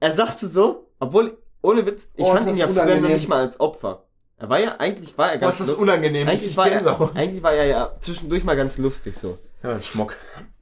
Er 0.00 0.12
sagte 0.14 0.48
so, 0.48 0.86
obwohl, 1.00 1.36
ohne 1.60 1.84
Witz, 1.86 2.08
ich 2.14 2.24
Oh, 2.24 2.34
fand 2.34 2.48
ihn 2.48 2.56
ja 2.56 2.68
früher 2.68 3.00
noch 3.00 3.08
nicht 3.08 3.28
mal 3.28 3.40
als 3.40 3.58
Opfer. 3.58 4.04
Er 4.36 4.48
war 4.48 4.60
ja, 4.60 4.76
eigentlich 4.78 5.18
war 5.18 5.32
er 5.32 5.38
Boah, 5.38 5.46
ganz 5.46 5.58
ist 5.60 5.70
das 5.70 5.76
unangenehm. 5.76 6.28
Eigentlich 6.28 6.50
Ich 6.50 6.56
war, 6.56 6.68
er, 6.70 7.10
eigentlich 7.16 7.42
war 7.42 7.52
er 7.52 7.66
ja 7.66 7.90
zwischendurch 8.00 8.44
mal 8.44 8.54
ganz 8.54 8.78
lustig 8.78 9.16
so. 9.18 9.38
Ja, 9.64 9.72
ein 9.72 9.82
Schmock. 9.82 10.14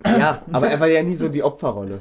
Ja, 0.06 0.40
aber 0.50 0.68
er 0.68 0.80
war 0.80 0.86
ja 0.86 1.02
nie 1.02 1.16
so 1.16 1.28
die 1.28 1.42
Opferrolle. 1.42 2.00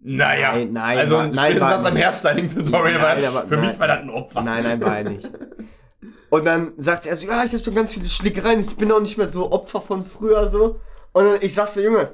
Naja. 0.00 0.52
Nein, 0.52 0.72
nein, 0.72 0.98
also 0.98 1.16
nein, 1.16 1.34
spätestens 1.34 1.60
war 1.60 1.70
das 1.78 1.86
am. 1.86 1.96
Hairstyling-Tutorial 1.96 3.02
war 3.02 3.14
Nein, 3.16 3.24
aber- 3.24 3.48
für 3.48 3.56
nein. 3.56 3.68
mich 3.70 3.78
war 3.80 3.88
das 3.88 3.98
ein 3.98 4.10
Opfer. 4.10 4.42
Nein, 4.42 4.62
nein, 4.62 4.80
war 4.84 4.98
er 4.98 5.04
nicht. 5.10 5.30
Und 6.30 6.44
dann 6.46 6.72
sagt 6.76 7.06
er 7.06 7.16
so, 7.16 7.26
ja, 7.26 7.42
ich 7.44 7.52
hatte 7.52 7.64
schon 7.64 7.74
ganz 7.74 7.94
viele 7.94 8.06
Schlägereien, 8.06 8.60
ich 8.60 8.76
bin 8.76 8.92
auch 8.92 9.00
nicht 9.00 9.16
mehr 9.18 9.28
so 9.28 9.50
Opfer 9.50 9.80
von 9.80 10.04
früher 10.04 10.48
so. 10.48 10.76
Und 11.14 11.44
ich 11.44 11.54
sag 11.54 11.68
so, 11.68 11.80
Junge, 11.80 12.12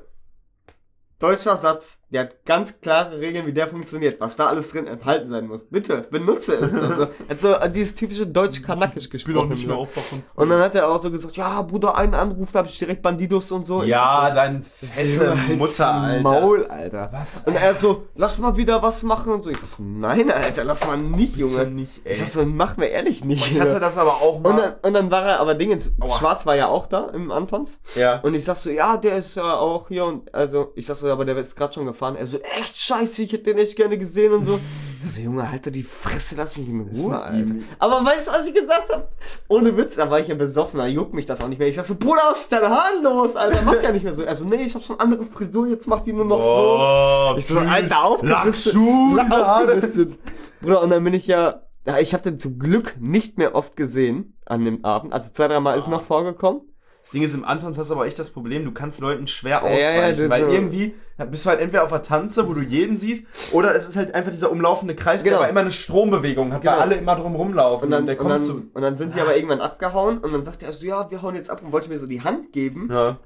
deutscher 1.18 1.57
Satz, 1.57 1.99
der 2.12 2.22
hat 2.22 2.44
ganz 2.44 2.80
klare 2.80 3.18
Regeln, 3.20 3.46
wie 3.46 3.52
der 3.52 3.68
funktioniert, 3.68 4.20
was 4.20 4.36
da 4.36 4.46
alles 4.46 4.70
drin 4.70 4.86
enthalten 4.86 5.28
sein 5.28 5.46
muss. 5.46 5.62
Bitte, 5.70 6.06
benutze 6.11 6.54
es. 6.54 6.70
Also, 6.90 7.02
er 7.02 7.08
hat 7.30 7.40
so 7.40 7.52
äh, 7.52 7.70
dieses 7.70 7.94
typische 7.94 8.26
deutsch-kanakisch 8.26 9.08
gesprochen. 9.08 9.56
so. 9.56 9.74
Opfer 9.76 10.00
von 10.00 10.22
Und 10.34 10.48
dann 10.48 10.61
hat 10.61 10.74
er 10.74 10.88
auch 10.88 10.98
so 10.98 11.11
gesagt, 11.11 11.36
ja, 11.36 11.62
Bruder, 11.62 11.96
einen 11.96 12.14
Anruf, 12.14 12.50
da 12.52 12.61
hab 12.61 12.66
ich 12.66 12.78
direkt 12.78 13.02
Bandidos 13.02 13.52
und 13.52 13.64
so. 13.64 13.82
Ich 13.82 13.88
Ja, 13.90 14.22
sag 14.26 14.34
dein 14.34 14.64
so, 14.80 14.86
fette 14.86 15.36
Mutter, 15.56 15.86
Alter. 15.92 16.22
Maul, 16.22 16.66
Alter. 16.66 17.11
Was? 17.12 17.42
Und 17.46 17.54
er 17.54 17.74
so, 17.74 18.06
lass 18.16 18.38
mal 18.38 18.56
wieder 18.56 18.82
was 18.82 19.02
machen 19.02 19.32
und 19.32 19.42
so. 19.42 19.50
Ich 19.50 19.58
sag 19.58 19.68
so, 19.68 19.82
nein, 19.84 20.30
Alter, 20.30 20.64
lass 20.64 20.86
mal 20.86 20.96
nicht, 20.96 21.36
Junge. 21.36 21.66
nicht, 21.66 22.00
ey. 22.04 22.12
Ich 22.12 22.18
sag 22.18 22.26
so, 22.26 22.46
mach 22.46 22.76
mir 22.76 22.86
ehrlich 22.88 23.24
nicht. 23.24 23.50
Ich 23.50 23.61
hatte 23.61 23.78
das 23.78 23.96
aber 23.98 24.12
auch 24.14 24.40
mal. 24.40 24.50
Und 24.50 24.56
dann, 24.58 24.74
und 24.82 24.94
dann 24.94 25.11
war 25.11 25.24
er 25.24 25.40
aber 25.40 25.54
Dingens, 25.54 25.92
Aua. 26.00 26.11
Schwarz 26.18 26.46
war 26.46 26.56
ja 26.56 26.66
auch 26.66 26.86
da 26.86 27.08
im 27.11 27.30
Antons. 27.30 27.78
ja. 27.94 28.18
Und 28.20 28.34
ich 28.34 28.44
sag 28.44 28.56
so, 28.56 28.70
ja, 28.70 28.96
der 28.96 29.16
ist 29.18 29.36
ja 29.36 29.56
auch 29.58 29.88
hier 29.88 30.04
und 30.04 30.34
also, 30.34 30.72
ich 30.74 30.86
sag 30.86 30.96
so, 30.96 31.08
aber 31.11 31.24
der 31.24 31.36
ist 31.36 31.54
gerade 31.56 31.72
schon 31.72 31.86
gefahren. 32.01 32.16
Er 32.16 32.26
so, 32.26 32.38
echt 32.59 32.78
scheiße, 32.78 33.22
ich 33.22 33.32
hätte 33.32 33.44
den 33.44 33.59
echt 33.59 33.76
gerne 33.76 33.98
gesehen 33.98 34.32
und 34.32 34.44
so. 34.44 34.59
Ich 35.03 35.12
so, 35.12 35.20
Junge, 35.20 35.51
halt 35.51 35.66
doch 35.66 35.70
die 35.70 35.82
Fresse, 35.82 36.34
lass 36.36 36.57
mich 36.57 36.68
in 36.68 36.80
Ruhe, 36.80 37.11
war 37.11 37.24
Alter. 37.24 37.55
Aber 37.78 38.05
weißt 38.05 38.26
du, 38.26 38.30
was 38.32 38.46
ich 38.46 38.55
gesagt 38.55 38.92
habe? 38.92 39.09
Ohne 39.48 39.76
Witz, 39.76 39.96
da 39.96 40.11
war 40.11 40.20
ich 40.20 40.28
ja 40.28 40.34
besoffen, 40.34 40.78
da 40.78 40.86
juckt 40.86 41.14
mich 41.14 41.26
das 41.26 41.40
auch 41.40 41.48
nicht 41.48 41.59
mehr. 41.59 41.68
Ich 41.68 41.76
sag 41.76 41.86
so, 41.86 41.94
Bruder, 41.94 42.22
was 42.30 42.42
ist 42.42 42.53
dein 42.53 42.62
Haaren 42.62 43.03
los, 43.03 43.36
Alter? 43.36 43.62
Machst 43.62 43.82
ja 43.82 43.92
nicht 43.92 44.03
mehr 44.03 44.12
so. 44.12 44.24
Also, 44.24 44.44
nee, 44.44 44.62
ich 44.62 44.74
hab 44.74 44.84
schon 44.84 44.98
andere 45.01 45.24
Frisur, 45.24 45.68
jetzt 45.68 45.86
macht 45.86 46.07
die 46.07 46.12
nur 46.12 46.24
noch 46.24 46.40
so. 46.40 46.44
Oh, 46.44 47.34
Ich 47.38 47.46
so, 47.46 47.59
Alter, 47.59 48.05
aufgeristet. 48.05 48.74
Lackschuh, 48.74 49.18
Aufgeristet. 49.18 50.18
Bruder, 50.61 50.82
und 50.82 50.90
dann 50.90 51.05
bin 51.05 51.14
ich 51.14 51.26
ja 51.26 51.62
ich 52.01 52.12
habe 52.12 52.22
den 52.22 52.38
zum 52.38 52.59
Glück 52.59 52.96
nicht 53.01 53.38
mehr 53.38 53.55
oft 53.55 53.74
gesehen 53.74 54.36
an 54.44 54.64
dem 54.66 54.84
Abend. 54.84 55.14
Also 55.14 55.30
zwei, 55.32 55.48
dreimal 55.48 55.78
ist 55.78 55.88
noch 55.88 56.03
vorgekommen. 56.03 56.61
Das 57.03 57.12
Ding 57.12 57.22
ist, 57.22 57.34
im 57.34 57.44
Antons 57.44 57.78
hast 57.78 57.88
du 57.90 57.94
aber 57.94 58.07
echt 58.07 58.18
das 58.18 58.30
Problem, 58.30 58.64
du 58.64 58.72
kannst 58.72 59.01
Leuten 59.01 59.26
schwer 59.26 59.62
Ja, 59.64 59.70
ja, 59.70 59.88
ausweichen, 59.90 60.20
das 60.22 60.30
weil 60.30 60.44
so- 60.44 60.51
irgendwie 60.53 60.94
bist 61.30 61.44
du 61.44 61.51
halt 61.51 61.61
entweder 61.61 61.84
auf 61.84 61.90
der 61.90 62.03
Tanze, 62.03 62.46
wo 62.48 62.55
du 62.55 62.61
jeden 62.61 62.96
siehst, 62.96 63.26
oder 63.53 63.74
es 63.74 63.88
ist 63.88 63.96
halt 63.96 64.14
einfach 64.14 64.30
dieser 64.30 64.51
umlaufende 64.51 64.94
Kreis, 64.94 65.22
der 65.22 65.32
Genau. 65.32 65.42
aber 65.42 65.51
immer 65.51 65.61
eine 65.61 65.70
Strombewegung 65.72 66.53
hat, 66.53 66.61
Genau. 66.62 66.72
weil 66.74 66.80
alle 66.80 66.94
immer 66.96 67.16
drum 67.16 67.34
rumlaufen. 67.34 67.86
Und 67.86 67.90
dann, 67.90 68.07
der 68.07 68.16
und, 68.16 68.20
kommt 68.28 68.30
dann, 68.32 68.42
zu... 68.42 68.70
und 68.72 68.82
dann 68.82 68.96
sind 68.96 69.14
die 69.16 69.20
aber 69.20 69.34
irgendwann 69.34 69.61
abgehauen 69.61 70.18
und 70.18 70.32
dann 70.32 70.44
sagte 70.44 70.66
er 70.66 70.72
so, 70.72 70.86
ja, 70.86 71.11
wir 71.11 71.20
hauen 71.22 71.34
jetzt 71.34 71.51
ab 71.51 71.62
und 71.64 71.72
wollte 71.72 71.88
mir 71.88 71.98
so 71.98 72.07
die 72.07 72.22
Hand 72.22 72.53
geben. 72.53 72.88
Ja. 72.90 73.18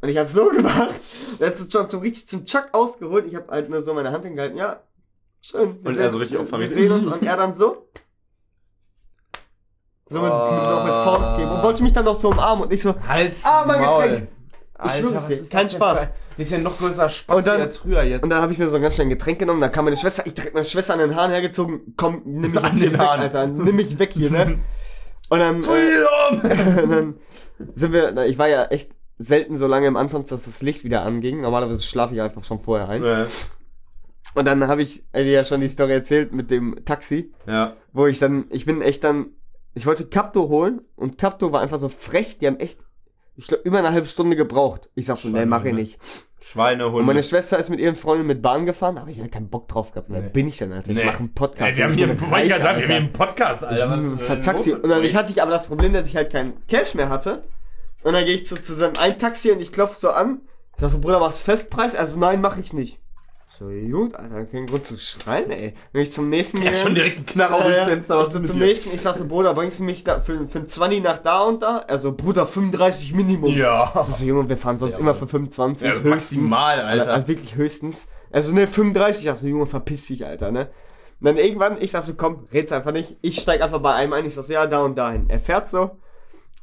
Und 0.00 0.08
ich 0.08 0.16
habe 0.18 0.28
so 0.28 0.48
gemacht. 0.50 1.00
Hat 1.40 1.54
es 1.54 1.70
schon 1.72 1.88
so 1.88 1.98
richtig 1.98 2.28
zum 2.28 2.44
Chuck 2.44 2.68
ausgeholt. 2.72 3.26
Ich 3.26 3.34
habe 3.34 3.50
halt 3.50 3.70
nur 3.70 3.80
so 3.82 3.94
meine 3.94 4.10
Hand 4.10 4.24
hingehalten. 4.24 4.58
Ja, 4.58 4.80
schön. 5.40 5.78
Wir 5.82 5.90
Und 5.90 5.98
er 5.98 6.10
so 6.10 6.18
richtig 6.18 6.38
wir, 6.38 6.58
wir 6.60 6.68
sehen 6.68 6.92
uns 6.92 7.06
und 7.06 7.22
er 7.22 7.36
dann 7.36 7.54
so. 7.54 7.88
So 10.06 10.20
mit, 10.20 10.30
Oh. 10.30 10.34
noch 10.34 10.84
mit 10.84 10.92
Faust 10.92 11.36
geben. 11.36 11.50
Und 11.50 11.62
wollte 11.62 11.82
mich 11.82 11.92
dann 11.92 12.04
noch 12.04 12.16
so 12.16 12.28
umarmen 12.30 12.64
und 12.64 12.72
ich 12.72 12.82
so, 12.82 12.94
Halt's 13.08 13.44
Ah, 13.44 13.64
mein 13.66 13.80
Maul. 13.80 14.02
Getränk. 14.02 14.28
Alter, 14.74 14.94
schwör's 14.98 15.14
was 15.14 15.26
dir, 15.28 15.34
ist 15.34 15.50
kein 15.52 15.70
Spaß. 15.70 16.02
ein- 16.02 16.08
Das 16.36 16.46
ist 16.46 16.52
ja 16.52 16.58
noch 16.58 16.76
größer 16.78 17.08
Spaß 17.08 17.44
dann- 17.44 17.60
als 17.60 17.78
früher 17.78 18.02
jetzt. 18.02 18.24
Und 18.24 18.30
dann 18.30 18.42
habe 18.42 18.52
ich 18.52 18.58
mir 18.58 18.66
so 18.68 18.78
ganz 18.80 18.94
schnell 18.94 19.06
ein 19.06 19.10
Getränk 19.10 19.38
genommen, 19.38 19.60
dann 19.60 19.70
kam 19.72 19.84
meine 19.84 19.96
Schwester, 19.96 20.26
ich 20.26 20.34
direkt 20.34 20.52
meine 20.54 20.66
Schwester 20.66 20.92
an 20.94 20.98
den 20.98 21.14
Haaren 21.14 21.30
hergezogen, 21.30 21.94
komm, 21.96 22.22
nimm 22.24 22.50
mich 22.52 22.62
An 22.64 22.76
den 22.76 22.92
weg, 22.92 22.98
Haaren. 23.00 23.20
Alter, 23.20 23.46
nimm 23.46 23.76
mich 23.76 23.98
weg 23.98 24.10
hier, 24.14 24.30
ne? 24.30 24.58
Und 25.30 25.38
dann, 25.38 25.62
äh, 25.62 26.82
und 26.82 26.90
dann 26.90 27.14
sind 27.76 27.92
wir, 27.92 28.10
na, 28.12 28.26
ich 28.26 28.36
war 28.36 28.48
ja 28.48 28.64
echt 28.64 28.90
selten 29.16 29.54
so 29.56 29.66
lange 29.68 29.86
im 29.86 29.96
Antons, 29.96 30.28
dass 30.28 30.42
das 30.44 30.60
Licht 30.60 30.82
wieder 30.84 31.02
anging. 31.04 31.40
Normalerweise 31.40 31.80
schlafe 31.82 32.14
ich 32.14 32.20
einfach 32.20 32.42
schon 32.44 32.58
vorher 32.58 32.88
ein. 32.88 33.02
ja. 33.04 33.26
Und 34.34 34.46
dann 34.46 34.66
habe 34.66 34.82
ich 34.82 35.04
dir 35.14 35.22
ja 35.24 35.44
schon 35.44 35.60
die 35.60 35.68
Story 35.68 35.92
erzählt 35.92 36.32
mit 36.32 36.50
dem 36.50 36.84
Taxi, 36.84 37.32
ja. 37.46 37.74
wo 37.92 38.06
ich 38.08 38.18
dann, 38.18 38.46
ich 38.50 38.66
bin 38.66 38.82
echt 38.82 39.04
dann, 39.04 39.26
ich 39.74 39.86
wollte 39.86 40.06
Capto 40.06 40.48
holen 40.48 40.80
und 40.96 41.18
Capto 41.18 41.52
war 41.52 41.60
einfach 41.60 41.78
so 41.78 41.88
frech, 41.88 42.38
die 42.38 42.46
haben 42.46 42.58
echt, 42.58 42.80
ich 43.36 43.46
glaube, 43.46 43.62
über 43.64 43.78
eine 43.78 43.92
halbe 43.92 44.08
Stunde 44.08 44.36
gebraucht. 44.36 44.88
Ich 44.94 45.06
sag 45.06 45.16
so, 45.16 45.28
nee, 45.28 45.44
mach 45.46 45.64
ich 45.64 45.74
nicht. 45.74 45.98
Schweinehunde. 46.40 46.98
Und 46.98 47.06
meine 47.06 47.22
Schwester 47.22 47.58
ist 47.58 47.70
mit 47.70 47.80
ihren 47.80 47.94
Freunden 47.96 48.26
mit 48.26 48.42
Bahn 48.42 48.66
gefahren, 48.66 48.98
aber 48.98 49.08
ich 49.10 49.18
hatte 49.18 49.30
keinen 49.30 49.48
Bock 49.48 49.66
drauf 49.66 49.92
gehabt. 49.92 50.08
Wer 50.10 50.20
Nee. 50.20 50.28
bin 50.28 50.46
ich 50.46 50.58
denn, 50.58 50.72
Alter? 50.72 50.90
Ich 50.90 50.96
Nee. 50.98 51.04
mache 51.04 51.20
einen 51.20 51.32
Podcast. 51.32 51.70
Ey, 51.72 51.76
wir 51.78 51.84
haben 51.84 51.90
Ich 51.92 51.96
hier 51.96 52.08
einen, 52.10 52.18
reich, 52.18 52.30
wollte 52.30 52.44
ich 52.44 52.50
gerade 52.50 52.62
sagen, 52.62 52.78
wir 52.78 52.84
haben 52.84 52.86
hier 52.86 52.94
Alter. 52.96 53.04
einen 53.04 53.12
Podcast, 53.12 53.64
Alter. 53.64 53.90
Was 53.90 54.04
Ich 54.20 54.26
fahr 54.26 54.36
denn 54.36 54.44
Taxi. 54.44 54.72
Und 54.74 54.88
dann 54.90 55.02
ich 55.04 55.16
hatte 55.16 55.32
ich 55.32 55.40
aber 55.42 55.50
das 55.50 55.66
Problem, 55.66 55.94
dass 55.94 56.06
ich 56.06 56.16
halt 56.16 56.30
keinen 56.30 56.66
Cash 56.66 56.94
mehr 56.94 57.08
hatte. 57.08 57.42
Und 58.02 58.12
dann 58.12 58.26
gehe 58.26 58.34
ich 58.34 58.44
zu, 58.44 58.60
zu 58.60 58.74
seinem 58.74 58.96
ein 58.98 59.18
Taxi 59.18 59.50
und 59.52 59.60
ich 59.60 59.72
klopfe 59.72 59.94
so 59.98 60.10
an. 60.10 60.42
Ich 60.76 60.82
sag 60.82 60.90
so, 60.90 60.98
Bruder, 61.00 61.18
machst 61.18 61.40
du 61.40 61.44
Festpreis? 61.50 61.94
Also 61.94 62.18
nein, 62.18 62.42
mache 62.42 62.60
ich 62.60 62.74
nicht. 62.74 63.00
So, 63.56 63.66
gut, 63.66 64.16
Alter, 64.16 64.46
kein 64.46 64.66
Grund 64.66 64.84
zu 64.84 64.98
schreien, 64.98 65.48
ey. 65.52 65.74
Wenn 65.92 66.02
ich 66.02 66.10
zum 66.10 66.28
nächsten 66.28 66.60
Ja, 66.60 66.74
schon 66.74 66.96
direkt 66.96 67.18
ein 67.18 67.26
Knarre 67.26 67.58
Ja, 67.58 67.64
durchs. 67.64 67.84
Fenster. 67.84 68.18
Was 68.18 68.28
Also 68.34 68.40
zum 68.40 68.58
dir? 68.58 68.66
nächsten, 68.66 68.90
ich 68.92 69.00
sag 69.00 69.14
so, 69.14 69.28
Bruder, 69.28 69.54
bringst 69.54 69.78
du 69.78 69.84
mich 69.84 70.02
da 70.02 70.18
für, 70.18 70.48
für 70.48 70.58
ein 70.58 70.68
20 70.68 71.02
nach 71.04 71.18
da 71.18 71.42
und 71.42 71.62
da? 71.62 71.84
Also, 71.86 72.12
Bruder, 72.12 72.46
35 72.46 73.14
Minimum. 73.14 73.54
Ja. 73.54 73.92
Also, 73.94 74.24
Junge, 74.24 74.48
wir 74.48 74.56
fahren 74.56 74.76
sonst 74.76 74.94
Sehr 74.94 75.00
immer 75.00 75.14
für 75.14 75.28
25. 75.28 75.88
Ja, 75.88 76.00
maximal, 76.02 76.80
Alter. 76.80 77.12
Also, 77.12 77.28
wirklich 77.28 77.54
höchstens. 77.54 78.08
Also, 78.32 78.52
ne, 78.52 78.66
35. 78.66 79.24
Ich 79.24 79.30
sag 79.30 79.36
so, 79.36 79.46
Junge, 79.46 79.66
verpiss 79.66 80.06
dich, 80.06 80.26
Alter, 80.26 80.50
ne? 80.50 80.70
Und 81.20 81.26
dann 81.26 81.36
irgendwann, 81.36 81.80
ich 81.80 81.92
sag 81.92 82.02
so, 82.02 82.14
komm, 82.14 82.48
red's 82.52 82.72
einfach 82.72 82.90
nicht. 82.92 83.16
Ich 83.22 83.36
steig 83.36 83.62
einfach 83.62 83.80
bei 83.80 83.94
einem 83.94 84.14
ein. 84.14 84.26
Ich 84.26 84.34
sag 84.34 84.44
so, 84.44 84.52
ja, 84.52 84.66
da 84.66 84.80
und 84.82 84.96
dahin. 84.96 85.30
Er 85.30 85.38
fährt 85.38 85.68
so. 85.68 85.92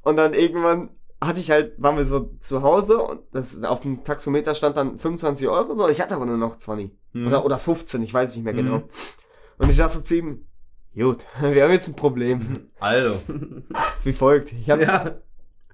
Und 0.04 0.18
dann 0.18 0.34
irgendwann 0.34 0.90
hatte 1.24 1.40
ich 1.40 1.52
halt, 1.52 1.74
waren 1.82 1.98
wir 1.98 2.04
so 2.04 2.32
zu 2.40 2.62
Hause 2.64 2.98
und 3.02 3.22
das 3.32 3.64
auf 3.64 3.82
dem 3.82 4.04
Taxometer 4.04 4.56
stand 4.56 4.76
dann 4.78 4.98
25 4.98 5.48
Euro 5.48 5.76
so. 5.76 5.88
Ich 5.90 6.02
hatte 6.02 6.16
aber 6.16 6.26
nur 6.26 6.38
noch 6.38 6.58
20. 6.58 6.92
Mhm. 7.14 7.28
Oder, 7.28 7.46
oder 7.46 7.60
15, 7.60 8.02
ich 8.04 8.14
weiß 8.14 8.36
nicht 8.36 8.44
mehr 8.44 8.54
Mhm. 8.54 8.58
genau. 8.58 8.82
Und 9.58 9.70
ich 9.70 9.76
sag 9.78 9.90
so 9.90 10.02
zu 10.02 10.16
ihm, 10.18 10.46
gut, 10.96 11.26
wir 11.42 11.64
haben 11.64 11.72
jetzt 11.72 11.88
ein 11.88 11.96
Problem. 11.96 12.70
Also. 12.80 13.22
Wie 14.04 14.14
folgt. 14.14 14.54
Ich 14.54 14.70
habe 14.72 14.82
Ja. 14.84 15.12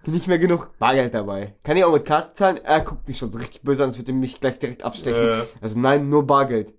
nicht 0.06 0.28
mehr 0.28 0.40
genug 0.40 0.72
Bargeld 0.80 1.14
dabei. 1.14 1.56
Kann 1.64 1.78
ich 1.78 1.84
auch 1.86 1.94
mit 1.94 2.04
Karte 2.06 2.34
zahlen? 2.34 2.58
Er 2.58 2.82
guckt 2.82 3.08
mich 3.08 3.18
schon 3.18 3.32
so 3.32 3.40
richtig 3.40 3.62
böse 3.62 3.84
an, 3.84 3.90
als 3.90 3.98
würde 3.98 4.12
mich 4.14 4.42
gleich 4.42 4.60
direkt 4.60 4.84
abstechen. 4.84 5.22
Äh. 5.22 5.42
Also 5.62 5.80
nein, 5.80 6.10
nur 6.10 6.28
Bargeld. 6.28 6.72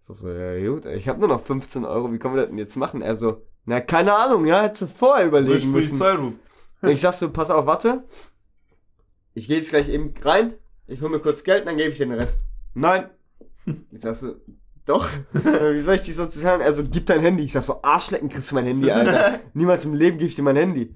Ich 0.00 0.06
sag 0.08 0.16
so, 0.16 0.28
ja 0.30 0.68
gut, 0.68 0.86
ich 0.86 1.08
habe 1.08 1.20
nur 1.20 1.28
noch 1.28 1.40
15 1.44 1.84
Euro, 1.84 2.12
wie 2.12 2.18
können 2.18 2.34
wir 2.34 2.40
das 2.42 2.50
denn 2.50 2.58
jetzt 2.58 2.76
machen? 2.76 3.02
Er 3.02 3.14
so, 3.16 3.42
na 3.64 3.80
keine 3.80 4.14
Ahnung, 4.16 4.44
ja, 4.46 4.62
hättest 4.62 4.82
du 4.82 4.86
vorher 4.86 5.26
überlegen 5.26 5.70
müssen. 5.72 5.98
Polizeiruf. 5.98 6.34
Ich 6.90 7.00
sag 7.00 7.12
so, 7.12 7.30
pass 7.30 7.50
auf, 7.50 7.66
warte. 7.66 8.04
Ich 9.34 9.48
gehe 9.48 9.58
jetzt 9.58 9.70
gleich 9.70 9.88
eben 9.88 10.14
rein, 10.22 10.54
ich 10.86 11.00
hole 11.00 11.10
mir 11.10 11.20
kurz 11.20 11.44
Geld 11.44 11.60
und 11.60 11.66
dann 11.66 11.76
gebe 11.76 11.90
ich 11.90 11.98
dir 11.98 12.06
den 12.06 12.18
Rest. 12.18 12.40
Nein. 12.74 13.10
Ich 13.90 14.02
sag 14.02 14.14
so, 14.14 14.36
doch. 14.84 15.08
Wie 15.32 15.80
soll 15.80 15.96
ich 15.96 16.02
dich 16.02 16.14
so 16.14 16.26
sagen? 16.26 16.62
Also, 16.62 16.84
gib 16.84 17.06
dein 17.06 17.20
Handy. 17.20 17.44
Ich 17.44 17.52
sag 17.52 17.62
so, 17.62 17.82
Arschlecken 17.82 18.28
kriegst 18.28 18.50
du 18.50 18.54
mein 18.54 18.66
Handy, 18.66 18.90
Alter. 18.90 19.40
Niemals 19.54 19.84
im 19.84 19.94
Leben 19.94 20.18
gebe 20.18 20.28
ich 20.28 20.36
dir 20.36 20.42
mein 20.42 20.56
Handy. 20.56 20.94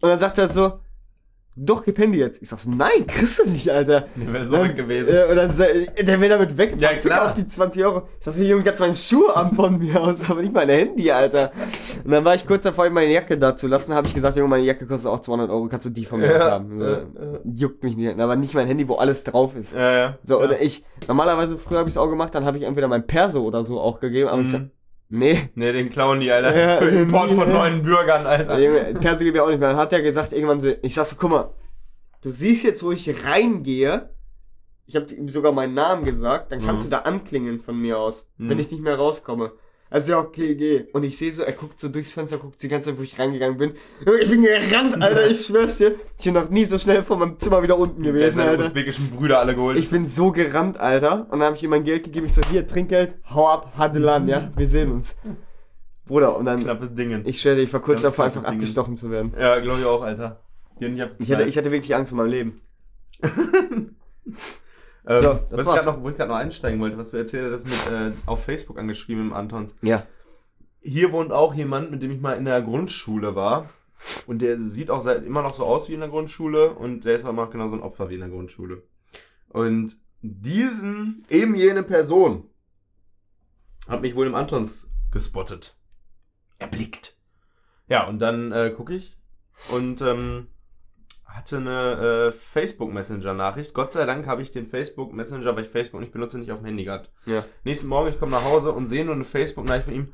Und 0.00 0.08
dann 0.08 0.18
sagt 0.18 0.38
er 0.38 0.48
so, 0.48 0.80
doch, 1.60 1.84
gib 1.84 1.98
Handy 1.98 2.18
jetzt. 2.18 2.40
Ich 2.42 2.48
sag 2.48 2.58
so, 2.58 2.70
nein, 2.70 3.06
kriegst 3.06 3.38
du 3.40 3.50
nicht, 3.50 3.68
Alter. 3.70 4.06
Der 4.14 4.32
wäre 4.32 4.46
so 4.46 4.52
Dann- 4.52 4.68
weg 4.68 4.76
gewesen. 4.76 5.08
Äh, 5.14 5.24
und 5.30 5.36
dann 5.36 5.52
der 6.06 6.20
will 6.20 6.28
damit 6.28 6.56
weg. 6.56 6.74
Ja, 6.78 6.94
klar. 6.94 7.26
auf 7.26 7.34
die 7.34 7.48
20 7.48 7.84
Euro. 7.84 8.02
Ich 8.18 8.24
sag 8.24 8.34
so, 8.34 8.42
Junge, 8.42 8.62
kannst 8.62 8.80
meine 8.80 8.94
Schuhe 8.94 9.34
an 9.36 9.52
von 9.54 9.78
mir 9.78 10.00
aus, 10.00 10.28
aber 10.28 10.40
nicht 10.42 10.52
mein 10.52 10.68
Handy, 10.68 11.10
Alter. 11.10 11.50
Und 12.04 12.10
dann 12.10 12.24
war 12.24 12.34
ich 12.34 12.46
kurz 12.46 12.64
davor, 12.64 12.88
meine 12.90 13.12
Jacke 13.12 13.36
da 13.38 13.56
zu 13.56 13.66
lassen. 13.66 13.94
habe 13.94 14.06
ich 14.06 14.14
gesagt, 14.14 14.36
Junge, 14.36 14.48
meine 14.50 14.64
Jacke 14.64 14.86
kostet 14.86 15.10
auch 15.10 15.20
200 15.20 15.50
Euro, 15.50 15.66
kannst 15.68 15.86
du 15.86 15.90
die 15.90 16.04
von 16.04 16.20
mir 16.20 16.34
aus 16.34 16.40
Ja, 16.40 16.50
haben. 16.52 16.78
So, 16.78 16.84
äh. 16.84 17.06
Juckt 17.54 17.82
mich 17.82 17.96
nicht. 17.96 18.18
Aber 18.18 18.36
nicht 18.36 18.54
mein 18.54 18.66
Handy, 18.66 18.86
wo 18.88 18.94
alles 18.94 19.24
drauf 19.24 19.54
ist. 19.56 19.74
Ja, 19.74 19.92
ja. 19.96 20.18
So, 20.24 20.38
ja. 20.38 20.44
oder 20.46 20.60
ich, 20.60 20.84
normalerweise 21.06 21.56
früher 21.58 21.78
habe 21.78 21.88
ich 21.88 21.94
es 21.94 21.98
auch 21.98 22.08
gemacht, 22.08 22.34
dann 22.34 22.44
habe 22.44 22.58
ich 22.58 22.64
entweder 22.64 22.88
mein 22.88 23.06
Perso 23.06 23.42
oder 23.42 23.64
so 23.64 23.80
auch 23.80 24.00
gegeben, 24.00 24.28
aber 24.28 24.42
ich 24.42 24.50
sag, 24.50 24.62
Nee. 25.10 25.48
Ne, 25.54 25.72
den 25.72 25.90
klauen 25.90 26.20
die, 26.20 26.30
Alter. 26.30 26.54
Ja, 26.56 26.78
Für 26.78 26.90
den 26.90 27.02
Import 27.02 27.30
von 27.30 27.48
ja. 27.48 27.54
neuen 27.54 27.82
Bürgern, 27.82 28.26
Alter. 28.26 28.56
Perso 29.00 29.24
gebe 29.24 29.38
ich 29.38 29.40
auch 29.42 29.48
nicht 29.48 29.58
mehr. 29.60 29.70
Dann 29.70 29.78
hat 29.78 29.92
er 29.92 30.02
gesagt, 30.02 30.32
irgendwann 30.32 30.60
so, 30.60 30.68
ich 30.82 30.94
sag 30.94 31.06
so, 31.06 31.16
guck 31.18 31.30
mal, 31.30 31.50
du 32.20 32.30
siehst 32.30 32.64
jetzt, 32.64 32.82
wo 32.82 32.92
ich 32.92 33.08
reingehe. 33.24 34.10
Ich 34.86 34.96
habe 34.96 35.06
ihm 35.14 35.28
sogar 35.28 35.52
meinen 35.52 35.74
Namen 35.74 36.04
gesagt, 36.04 36.52
dann 36.52 36.62
kannst 36.62 36.84
Mhm. 36.86 36.90
du 36.90 36.96
da 36.96 37.02
anklingen 37.02 37.60
von 37.60 37.78
mir 37.78 37.98
aus, 37.98 38.28
Mhm. 38.38 38.48
wenn 38.50 38.58
ich 38.58 38.70
nicht 38.70 38.82
mehr 38.82 38.96
rauskomme. 38.96 39.52
Also 39.90 40.12
ja, 40.12 40.18
okay, 40.18 40.54
geh. 40.54 40.84
Und 40.92 41.02
ich 41.04 41.16
sehe 41.16 41.32
so, 41.32 41.42
er 41.42 41.52
guckt 41.52 41.80
so 41.80 41.88
durchs 41.88 42.12
Fenster, 42.12 42.36
guckt 42.36 42.62
die 42.62 42.68
ganze 42.68 42.90
Zeit, 42.90 42.98
wo 42.98 43.02
ich 43.02 43.18
reingegangen 43.18 43.56
bin. 43.56 43.72
Ich 44.20 44.28
bin 44.28 44.42
gerannt, 44.42 45.00
Alter, 45.02 45.30
ich 45.30 45.40
schwör's 45.46 45.78
dir. 45.78 45.94
Ich 46.18 46.24
bin 46.24 46.34
noch 46.34 46.50
nie 46.50 46.66
so 46.66 46.76
schnell 46.78 47.02
von 47.02 47.18
meinem 47.18 47.38
Zimmer 47.38 47.62
wieder 47.62 47.78
unten 47.78 48.02
gewesen, 48.02 48.36
seine 48.36 48.50
Alter. 48.50 48.64
usbekischen 48.66 49.10
Brüder 49.10 49.38
alle 49.40 49.54
geholt. 49.54 49.78
Ich 49.78 49.88
bin 49.88 50.06
so 50.06 50.30
gerannt, 50.30 50.78
Alter. 50.78 51.22
Und 51.30 51.38
dann 51.38 51.44
habe 51.44 51.56
ich 51.56 51.62
ihm 51.62 51.70
mein 51.70 51.84
Geld 51.84 52.04
gegeben. 52.04 52.26
Ich 52.26 52.34
so, 52.34 52.42
hier, 52.50 52.66
Trinkgeld, 52.66 53.16
hau 53.30 53.48
ab, 53.48 53.72
Hadelan, 53.78 54.28
ja? 54.28 54.52
Wir 54.56 54.68
sehen 54.68 54.92
uns. 54.92 55.16
Bruder, 56.06 56.36
und 56.36 56.44
dann, 56.44 56.60
Knappes 56.60 56.94
Dingen. 56.94 57.22
ich 57.26 57.40
schwöre 57.40 57.56
dir, 57.56 57.62
ich 57.62 57.72
war 57.72 57.80
kurz 57.80 58.02
Ganz 58.02 58.14
davor, 58.14 58.24
knappes 58.26 58.36
einfach 58.38 58.50
Ding. 58.50 58.58
abgestochen 58.60 58.96
zu 58.96 59.10
werden. 59.10 59.32
ja, 59.38 59.58
glaube 59.60 59.80
ich 59.80 59.86
auch, 59.86 60.02
Alter. 60.02 60.42
Nicht 60.80 61.06
Ich 61.18 61.32
hatte, 61.32 61.44
ich 61.44 61.56
hatte 61.56 61.72
wirklich 61.72 61.94
Angst 61.94 62.12
um 62.12 62.18
mein 62.18 62.28
Leben. 62.28 62.60
ähm, 65.08 65.18
So, 65.18 65.28
was 65.28 65.48
das 65.50 65.60
ich 65.60 65.66
war's. 65.66 65.86
noch, 65.86 66.02
wo 66.02 66.10
ich 66.10 66.16
gerade 66.16 66.30
noch 66.30 66.38
einsteigen 66.38 66.80
wollte, 66.80 66.96
was 66.98 67.10
du 67.10 67.16
erzählt 67.16 67.52
hast, 67.52 67.64
mit 67.64 67.92
äh, 67.92 68.12
auf 68.26 68.44
Facebook 68.44 68.78
angeschrieben 68.78 69.28
im 69.28 69.32
Antons. 69.32 69.74
Ja. 69.82 70.06
Hier 70.80 71.10
wohnt 71.12 71.32
auch 71.32 71.54
jemand, 71.54 71.90
mit 71.90 72.02
dem 72.02 72.10
ich 72.12 72.20
mal 72.20 72.34
in 72.34 72.44
der 72.44 72.62
Grundschule 72.62 73.34
war. 73.34 73.68
Und 74.28 74.40
der 74.42 74.58
sieht 74.58 74.90
auch 74.90 75.00
seit, 75.00 75.24
immer 75.24 75.42
noch 75.42 75.54
so 75.54 75.64
aus 75.64 75.88
wie 75.88 75.94
in 75.94 76.00
der 76.00 76.08
Grundschule 76.08 76.70
und 76.70 77.04
der 77.04 77.16
ist 77.16 77.24
auch 77.24 77.32
noch 77.32 77.50
genau 77.50 77.66
so 77.68 77.74
ein 77.74 77.82
Opfer 77.82 78.08
wie 78.10 78.14
in 78.14 78.20
der 78.20 78.28
Grundschule. 78.28 78.84
Und 79.48 79.96
diesen, 80.22 81.24
eben 81.28 81.56
jene 81.56 81.82
Person, 81.82 82.44
hat 83.88 84.02
mich 84.02 84.14
wohl 84.14 84.28
im 84.28 84.36
Antons 84.36 84.88
gespottet. 85.10 85.76
Erblickt. 86.58 87.16
Ja, 87.88 88.06
und 88.06 88.20
dann 88.20 88.52
äh, 88.52 88.70
gucke 88.70 88.94
ich 88.94 89.18
und 89.72 90.00
ähm, 90.02 90.46
hatte 91.38 91.56
eine 91.58 92.28
äh, 92.28 92.32
Facebook 92.32 92.92
Messenger 92.92 93.32
Nachricht. 93.34 93.72
Gott 93.74 93.92
sei 93.92 94.04
Dank 94.04 94.26
habe 94.26 94.42
ich 94.42 94.50
den 94.50 94.66
Facebook 94.66 95.12
Messenger, 95.12 95.54
weil 95.56 95.64
ich 95.64 95.70
Facebook 95.70 96.00
nicht 96.00 96.12
benutze, 96.12 96.38
nicht 96.38 96.50
auf 96.52 96.58
dem 96.58 96.66
Handy 96.66 96.84
gehabt. 96.84 97.10
Ja. 97.26 97.44
Nächsten 97.64 97.88
Morgen, 97.88 98.08
ich 98.08 98.18
komme 98.18 98.32
nach 98.32 98.44
Hause 98.44 98.72
und 98.72 98.88
sehe 98.88 99.04
nur 99.04 99.14
eine 99.14 99.24
Facebook 99.24 99.64
Nachricht 99.64 99.84
von 99.86 99.94
ihm. 99.94 100.08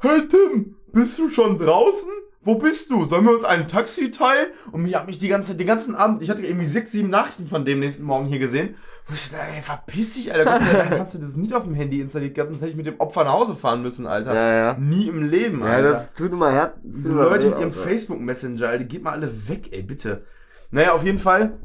Hey 0.00 0.22
Tim, 0.28 0.76
bist 0.92 1.18
du 1.18 1.28
schon 1.28 1.58
draußen? 1.58 2.10
Wo 2.46 2.56
bist 2.56 2.90
du? 2.90 3.06
Sollen 3.06 3.24
wir 3.24 3.32
uns 3.34 3.44
ein 3.44 3.68
Taxi 3.68 4.10
teilen? 4.10 4.48
Und 4.70 4.82
mich 4.82 4.94
hat 4.94 5.06
mich 5.06 5.16
die 5.16 5.28
ganze, 5.28 5.54
den 5.54 5.66
ganzen 5.66 5.94
Abend, 5.94 6.22
ich 6.22 6.28
hatte 6.28 6.42
irgendwie 6.42 6.66
sechs, 6.66 6.92
sieben 6.92 7.08
Nachrichten 7.08 7.46
von 7.46 7.64
dem 7.64 7.80
nächsten 7.80 8.04
Morgen 8.04 8.26
hier 8.26 8.38
gesehen. 8.38 8.74
Und 9.08 9.14
ich 9.14 9.30
dachte, 9.30 9.44
ey, 9.46 9.62
verpiss 9.62 10.14
dich, 10.14 10.30
Alter. 10.34 10.44
Gott 10.52 10.62
sei 10.62 10.72
Dank 10.76 10.90
hast 10.98 11.14
du 11.14 11.18
das 11.18 11.36
nicht 11.36 11.54
auf 11.54 11.64
dem 11.64 11.74
Handy 11.74 12.00
installiert 12.00 12.34
gehabt, 12.34 12.50
sonst 12.50 12.60
hätte 12.60 12.72
ich 12.72 12.76
mit 12.76 12.84
dem 12.86 13.00
Opfer 13.00 13.24
nach 13.24 13.32
Hause 13.32 13.56
fahren 13.56 13.80
müssen, 13.80 14.06
Alter. 14.06 14.34
Ja, 14.34 14.54
ja. 14.54 14.74
Nie 14.78 15.08
im 15.08 15.22
Leben, 15.22 15.60
Ja, 15.60 15.66
Alter. 15.68 15.88
das 15.92 16.12
tut 16.12 16.32
immer 16.32 16.50
her. 16.52 16.74
das 16.84 17.02
tut 17.02 17.12
immer 17.12 17.24
Leute 17.24 17.46
weh, 17.46 17.52
in 17.54 17.60
ihrem 17.60 17.70
Alter. 17.70 17.80
Facebook 17.82 18.20
Messenger, 18.20 18.68
Alter, 18.68 18.84
geht 18.84 19.02
mal 19.02 19.12
alle 19.12 19.48
weg, 19.48 19.68
ey, 19.72 19.82
bitte. 19.82 20.24
Naja, 20.70 20.92
auf 20.92 21.04
jeden 21.04 21.18
Fall, 21.18 21.58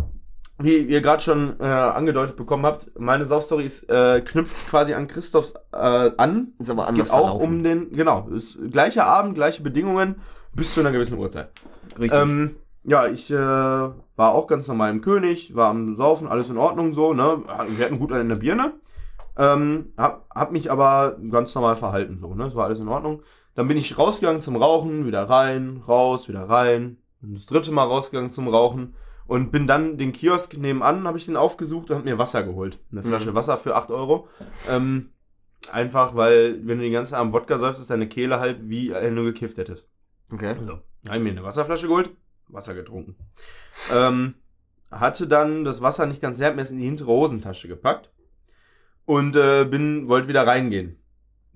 wie 0.59 0.77
ihr 0.77 1.01
gerade 1.01 1.21
schon 1.21 1.59
äh, 1.59 1.63
angedeutet 1.63 2.35
bekommen 2.35 2.65
habt, 2.65 2.99
meine 2.99 3.25
Saufstory 3.25 3.63
ist, 3.63 3.89
äh, 3.89 4.21
knüpft 4.21 4.69
quasi 4.69 4.93
an 4.93 5.07
Christophs 5.07 5.53
äh, 5.71 5.77
an. 5.77 6.53
Ist 6.59 6.69
aber 6.69 6.83
es 6.83 6.89
anders 6.89 7.07
geht 7.07 7.13
auch 7.13 7.29
verlaufen. 7.29 7.57
um 7.57 7.63
den, 7.63 7.91
genau, 7.91 8.27
ist 8.29 8.57
gleicher 8.71 9.05
Abend, 9.05 9.35
gleiche 9.35 9.61
Bedingungen, 9.61 10.15
bis 10.53 10.73
zu 10.73 10.81
einer 10.81 10.91
gewissen 10.91 11.17
Uhrzeit. 11.17 11.49
Richtig. 11.97 12.19
Ähm, 12.19 12.55
ja, 12.83 13.07
ich 13.07 13.29
äh, 13.31 13.35
war 13.35 14.33
auch 14.33 14.47
ganz 14.47 14.67
normal 14.67 14.91
im 14.91 15.01
König, 15.01 15.55
war 15.55 15.69
am 15.69 15.95
Saufen, 15.95 16.27
alles 16.27 16.49
in 16.49 16.57
Ordnung 16.57 16.93
so, 16.93 17.13
ne? 17.13 17.43
Wir 17.77 17.85
hatten 17.85 17.99
gut 17.99 18.11
der 18.11 18.23
Birne. 18.23 18.73
Ähm, 19.37 19.93
hab, 19.97 20.29
hab 20.33 20.51
mich 20.51 20.69
aber 20.69 21.17
ganz 21.29 21.55
normal 21.55 21.75
verhalten, 21.75 22.17
so, 22.19 22.33
ne? 22.35 22.45
Das 22.45 22.55
war 22.55 22.65
alles 22.65 22.79
in 22.79 22.87
Ordnung. 22.87 23.21
Dann 23.55 23.67
bin 23.67 23.77
ich 23.77 23.97
rausgegangen 23.97 24.41
zum 24.41 24.55
Rauchen, 24.55 25.05
wieder 25.05 25.29
rein, 25.29 25.83
raus, 25.87 26.27
wieder 26.27 26.49
rein. 26.49 26.97
Das 27.21 27.45
dritte 27.45 27.71
Mal 27.71 27.83
rausgegangen 27.83 28.31
zum 28.31 28.47
Rauchen. 28.47 28.95
Und 29.27 29.51
bin 29.51 29.67
dann 29.67 29.97
den 29.99 30.11
Kiosk 30.11 30.57
nebenan, 30.57 31.07
habe 31.07 31.19
ich 31.19 31.25
den 31.25 31.35
aufgesucht 31.37 31.91
und 31.91 31.97
hab 31.97 32.03
mir 32.05 32.17
Wasser 32.17 32.41
geholt. 32.43 32.79
Eine 32.91 33.03
Flasche 33.03 33.29
Mhm. 33.29 33.35
Wasser 33.35 33.57
für 33.57 33.75
8 33.75 33.91
Euro. 33.91 34.27
Ähm, 34.69 35.11
einfach, 35.71 36.15
weil, 36.15 36.65
wenn 36.65 36.79
du 36.79 36.83
die 36.83 36.89
ganze 36.89 37.15
Abend 37.15 37.33
Wodka 37.33 37.59
säufst, 37.59 37.79
ist 37.79 37.91
deine 37.91 38.07
Kehle 38.09 38.39
halt 38.39 38.67
wie, 38.67 38.89
wenn 38.91 39.15
du 39.15 39.23
gekifft 39.23 39.57
hättest. 39.59 39.91
Okay. 40.31 40.55
So, 40.59 40.79
habe 41.07 41.17
ich 41.17 41.21
mir 41.23 41.29
eine 41.29 41.43
Wasserflasche 41.43 41.87
geholt, 41.87 42.09
Wasser 42.47 42.73
getrunken. 42.73 43.17
Ähm, 43.93 44.33
hatte 44.89 45.27
dann 45.27 45.63
das 45.63 45.81
Wasser 45.81 46.07
nicht 46.07 46.21
ganz 46.21 46.39
leer, 46.39 46.53
mir 46.53 46.63
es 46.63 46.71
in 46.71 46.79
die 46.79 46.85
hintere 46.85 47.09
Hosentasche 47.11 47.67
gepackt 47.67 48.11
und 49.05 49.35
äh, 49.35 49.63
bin, 49.65 50.09
wollte 50.09 50.27
wieder 50.27 50.47
reingehen. 50.47 50.98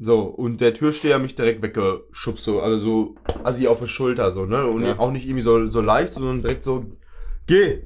So, 0.04 0.20
und 0.24 0.60
der 0.60 0.74
Türsteher 0.74 1.18
mich 1.18 1.34
direkt 1.34 1.62
weggeschubst, 1.62 2.44
so, 2.44 2.60
also 2.60 2.78
so, 2.78 3.16
assi 3.46 3.68
auf 3.70 3.80
die 3.80 3.88
Schulter, 3.88 4.32
so, 4.32 4.46
ne, 4.46 4.68
und 4.68 4.84
Ja. 4.84 5.00
auch 5.00 5.12
nicht 5.12 5.26
irgendwie 5.26 5.42
so, 5.42 5.70
so 5.70 5.80
leicht, 5.80 6.16
sondern 6.16 6.42
direkt 6.42 6.66
so, 6.66 6.84
geh! 7.48 7.84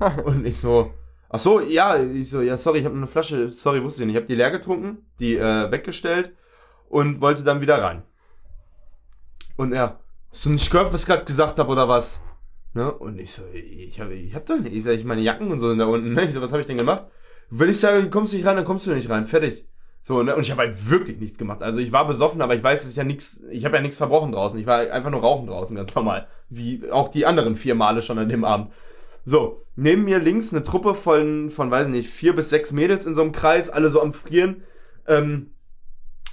und 0.24 0.46
ich 0.46 0.56
so, 0.56 0.94
ach 1.28 1.38
so, 1.38 1.60
ja, 1.60 2.02
ich 2.02 2.30
so, 2.30 2.40
ja, 2.40 2.56
sorry, 2.56 2.78
ich 2.78 2.86
habe 2.86 2.96
eine 2.96 3.06
Flasche, 3.06 3.50
sorry, 3.50 3.84
wusste 3.84 4.00
ich 4.00 4.06
nicht, 4.06 4.14
ich 4.14 4.20
habe 4.22 4.26
die 4.26 4.34
leer 4.34 4.50
getrunken, 4.50 5.04
die 5.18 5.36
äh, 5.36 5.70
weggestellt 5.70 6.32
und 6.88 7.20
wollte 7.20 7.44
dann 7.44 7.60
wieder 7.60 7.82
rein. 7.82 8.02
Und 9.58 9.74
er, 9.74 10.00
hast 10.30 10.46
du 10.46 10.48
nicht 10.48 10.70
gehört, 10.70 10.90
was 10.94 11.02
ich 11.02 11.06
gerade 11.06 11.26
gesagt 11.26 11.58
habe 11.58 11.70
oder 11.70 11.86
was? 11.86 12.22
Ne? 12.72 12.90
Und 12.90 13.20
ich 13.20 13.32
so, 13.32 13.42
ich 13.52 14.00
habe 14.00 14.14
ich 14.14 14.34
hab 14.34 14.46
doch 14.46 14.58
nicht, 14.58 14.74
ich, 14.74 14.84
sag, 14.84 14.94
ich 14.94 15.04
meine 15.04 15.20
Jacken 15.20 15.52
und 15.52 15.60
so 15.60 15.74
da 15.74 15.84
unten, 15.84 16.14
ne? 16.14 16.24
Ich 16.24 16.32
so, 16.32 16.40
was 16.40 16.52
habe 16.52 16.62
ich 16.62 16.66
denn 16.66 16.78
gemacht? 16.78 17.04
Wenn 17.50 17.68
ich 17.68 17.78
sage, 17.78 18.00
du 18.00 18.08
kommst 18.08 18.32
nicht 18.32 18.46
rein, 18.46 18.56
dann 18.56 18.64
kommst 18.64 18.86
du 18.86 18.94
nicht 18.94 19.10
rein, 19.10 19.26
fertig. 19.26 19.67
So, 20.02 20.22
ne? 20.22 20.34
Und 20.34 20.42
ich 20.42 20.50
habe 20.50 20.62
halt 20.62 20.90
wirklich 20.90 21.18
nichts 21.18 21.38
gemacht. 21.38 21.62
Also 21.62 21.80
ich 21.80 21.92
war 21.92 22.06
besoffen, 22.06 22.40
aber 22.40 22.54
ich 22.54 22.62
weiß, 22.62 22.82
dass 22.82 22.90
ich 22.90 22.96
ja 22.96 23.04
nichts, 23.04 23.42
ich 23.50 23.64
habe 23.64 23.76
ja 23.76 23.82
nichts 23.82 23.96
verbrochen 23.96 24.32
draußen. 24.32 24.58
Ich 24.58 24.66
war 24.66 24.78
einfach 24.90 25.10
nur 25.10 25.20
rauchen 25.20 25.46
draußen, 25.46 25.76
ganz 25.76 25.94
normal. 25.94 26.26
Wie 26.48 26.90
auch 26.90 27.08
die 27.08 27.26
anderen 27.26 27.56
vier 27.56 27.74
Male 27.74 28.00
schon 28.02 28.18
an 28.18 28.28
dem 28.28 28.44
Abend. 28.44 28.72
So, 29.24 29.66
neben 29.76 30.04
mir 30.04 30.18
links 30.18 30.54
eine 30.54 30.64
Truppe 30.64 30.94
von, 30.94 31.50
von, 31.50 31.70
weiß 31.70 31.88
nicht, 31.88 32.08
vier 32.08 32.34
bis 32.34 32.48
sechs 32.48 32.72
Mädels 32.72 33.04
in 33.04 33.14
so 33.14 33.20
einem 33.20 33.32
Kreis, 33.32 33.68
alle 33.68 33.90
so 33.90 34.00
am 34.00 34.14
Frieren. 34.14 34.62
Ähm, 35.06 35.50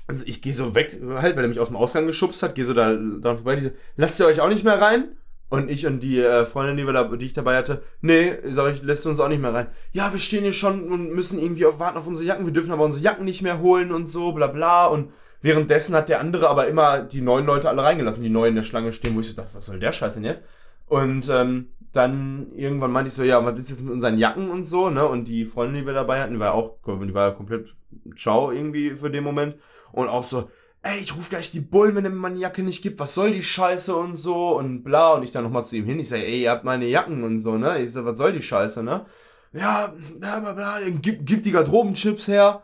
also 0.08 0.24
ich 0.26 0.42
gehe 0.42 0.54
so 0.54 0.76
weg, 0.76 1.00
halt, 1.16 1.36
weil 1.36 1.44
er 1.44 1.50
mich 1.50 1.60
aus 1.60 1.68
dem 1.68 1.78
Ausgang 1.78 2.06
geschubst 2.06 2.44
hat, 2.44 2.56
gehe 2.56 2.64
so 2.64 2.74
da 2.74 2.94
dran 2.94 3.38
vorbei, 3.38 3.56
diese, 3.56 3.74
lasst 3.98 4.20
ihr 4.20 4.28
euch 4.28 4.40
auch 4.40 4.50
nicht 4.50 4.64
mehr 4.64 4.80
rein? 4.80 5.18
Und 5.48 5.70
ich 5.70 5.86
und 5.86 6.00
die 6.00 6.20
äh, 6.20 6.44
Freundin, 6.44 6.78
die, 6.78 6.86
wir 6.86 6.94
da, 6.94 7.04
die 7.04 7.26
ich 7.26 7.34
dabei 7.34 7.56
hatte, 7.56 7.84
nee, 8.02 8.34
sag 8.52 8.74
ich, 8.74 8.82
lässt 8.82 9.06
uns 9.06 9.20
auch 9.20 9.30
nicht 9.30 9.42
mehr 9.42 9.54
rein. 9.54 9.68
Ja, 9.92 10.12
wir 10.12 10.20
stehen 10.20 10.44
hier 10.44 10.54
schon 10.54 10.92
und 10.92 11.14
müssen 11.14 11.40
irgendwie 11.40 11.66
auf, 11.66 11.80
warten 11.80 11.98
auf 11.98 12.08
unsere 12.08 12.28
Jacken, 12.28 12.46
wir 12.46 12.54
dürfen 12.54 12.72
aber 12.72 12.84
unsere 12.84 13.04
Jacken 13.04 13.26
nicht 13.26 13.44
mehr 13.44 13.60
holen 13.60 13.92
und 13.92 14.08
so, 14.08 14.32
bla 14.32 14.48
bla. 14.48 14.88
Und 14.88 15.12
währenddessen 15.42 15.96
hat 15.96 16.10
der 16.10 16.20
andere 16.20 16.50
aber 16.50 16.68
immer 16.68 17.02
die 17.02 17.22
neuen 17.22 17.46
Leute 17.46 17.70
alle 17.70 17.84
reingelassen, 17.84 18.24
die 18.24 18.30
neu 18.30 18.48
in 18.48 18.56
der 18.56 18.64
Schlange 18.64 18.92
stehen, 18.92 19.16
wo 19.16 19.20
ich 19.20 19.30
so 19.30 19.36
dachte, 19.36 19.54
was 19.54 19.68
soll 19.68 19.80
der 19.80 19.92
Scheiß 19.92 20.16
denn 20.16 20.24
jetzt? 20.24 20.44
Und 20.88 21.30
ähm, 21.30 21.70
dann 21.92 22.52
irgendwann 22.56 22.92
meinte 22.92 23.10
ich 23.10 23.14
so, 23.14 23.24
ja, 23.24 23.44
was 23.46 23.58
ist 23.60 23.70
jetzt 23.70 23.84
mit 23.84 23.94
unseren 23.94 24.18
Jacken 24.18 24.50
und 24.50 24.64
so, 24.64 24.90
ne? 24.90 25.08
Und 25.08 25.28
die 25.28 25.46
Freundin, 25.46 25.82
die 25.82 25.86
wir 25.86 25.94
dabei 25.94 26.22
hatten, 26.22 26.34
die 26.34 26.40
war 26.40 26.54
auch, 26.54 26.74
die 26.86 27.14
war 27.14 27.30
ja 27.30 27.34
komplett 27.34 27.74
ciao 28.16 28.52
irgendwie 28.52 28.96
für 28.96 29.10
den 29.10 29.24
Moment. 29.24 29.56
Und 29.92 30.10
auch 30.10 30.24
so, 30.24 30.50
ey, 30.86 31.00
ich 31.02 31.16
ruf 31.16 31.30
gleich 31.30 31.52
die 31.52 31.62
Bullen, 31.62 31.96
wenn 31.96 32.06
er 32.06 32.12
mir 32.12 32.18
meine 32.18 32.40
Jacke 32.40 32.62
nicht 32.64 32.82
gibt, 32.84 33.00
was 33.00 33.16
soll 33.16 33.32
die 33.32 33.42
Scheiße 33.44 33.96
und 33.96 34.16
so 34.16 34.58
und 34.58 34.84
bla. 34.84 35.14
Und 35.14 35.24
ich 35.24 35.32
dann 35.32 35.44
nochmal 35.44 35.66
zu 35.66 35.76
ihm 35.76 35.86
hin, 35.86 36.00
ich 36.00 36.10
sage, 36.10 36.24
ey, 36.26 36.44
ihr 36.44 36.52
habt 36.52 36.64
meine 36.64 36.86
Jacken 36.86 37.24
und 37.24 37.40
so, 37.40 37.58
ne? 37.58 37.82
Ich 37.82 37.92
sag, 37.92 38.06
was 38.06 38.18
soll 38.18 38.32
die 38.34 38.42
Scheiße, 38.42 38.84
ne? 38.84 39.06
Ja, 39.52 39.94
bla 40.20 40.40
bla 40.40 40.54
bla, 40.54 40.78
gib, 41.02 41.26
gib 41.26 41.44
die 41.44 41.52
Garderobenchips 41.52 42.28
her. 42.28 42.62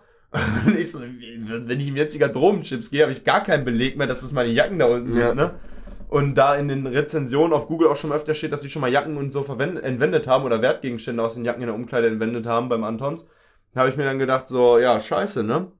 Und 0.66 0.76
ich 0.78 0.92
so, 0.92 1.00
wenn 1.02 1.80
ich 1.80 1.88
ihm 1.88 1.96
jetzt 1.98 2.14
die 2.14 2.20
Garderobenchips 2.20 2.92
gehe, 2.92 3.02
habe 3.02 3.12
ich 3.12 3.24
gar 3.24 3.42
keinen 3.44 3.66
Beleg 3.66 3.98
mehr, 3.98 4.08
dass 4.08 4.22
das 4.22 4.32
meine 4.32 4.50
Jacken 4.50 4.78
da 4.80 4.86
unten 4.86 5.08
Ja. 5.18 5.30
sind, 5.30 5.36
ne? 5.38 5.56
Und 6.10 6.36
da 6.36 6.56
in 6.56 6.68
den 6.68 6.86
Rezensionen 6.86 7.54
auf 7.54 7.68
Google 7.68 7.88
auch 7.88 7.96
schon 7.96 8.12
öfter 8.12 8.34
steht, 8.34 8.52
dass 8.52 8.62
sie 8.62 8.70
schon 8.70 8.82
mal 8.82 8.92
Jacken 8.92 9.16
und 9.18 9.32
so 9.32 9.44
verwendet, 9.44 9.84
entwendet 9.86 10.28
haben 10.28 10.44
oder 10.44 10.62
Wertgegenstände 10.62 11.24
aus 11.24 11.36
den 11.36 11.46
Jacken 11.46 11.62
in 11.62 11.68
der 11.68 11.76
Umkleide 11.76 12.08
entwendet 12.08 12.46
haben 12.46 12.68
beim 12.68 12.84
Antons, 12.84 13.26
habe 13.76 13.88
ich 13.88 13.96
mir 13.96 14.04
dann 14.04 14.20
gedacht, 14.20 14.50
so, 14.50 14.78
ja, 14.78 15.00
scheiße, 15.00 15.44
ne? 15.44 15.72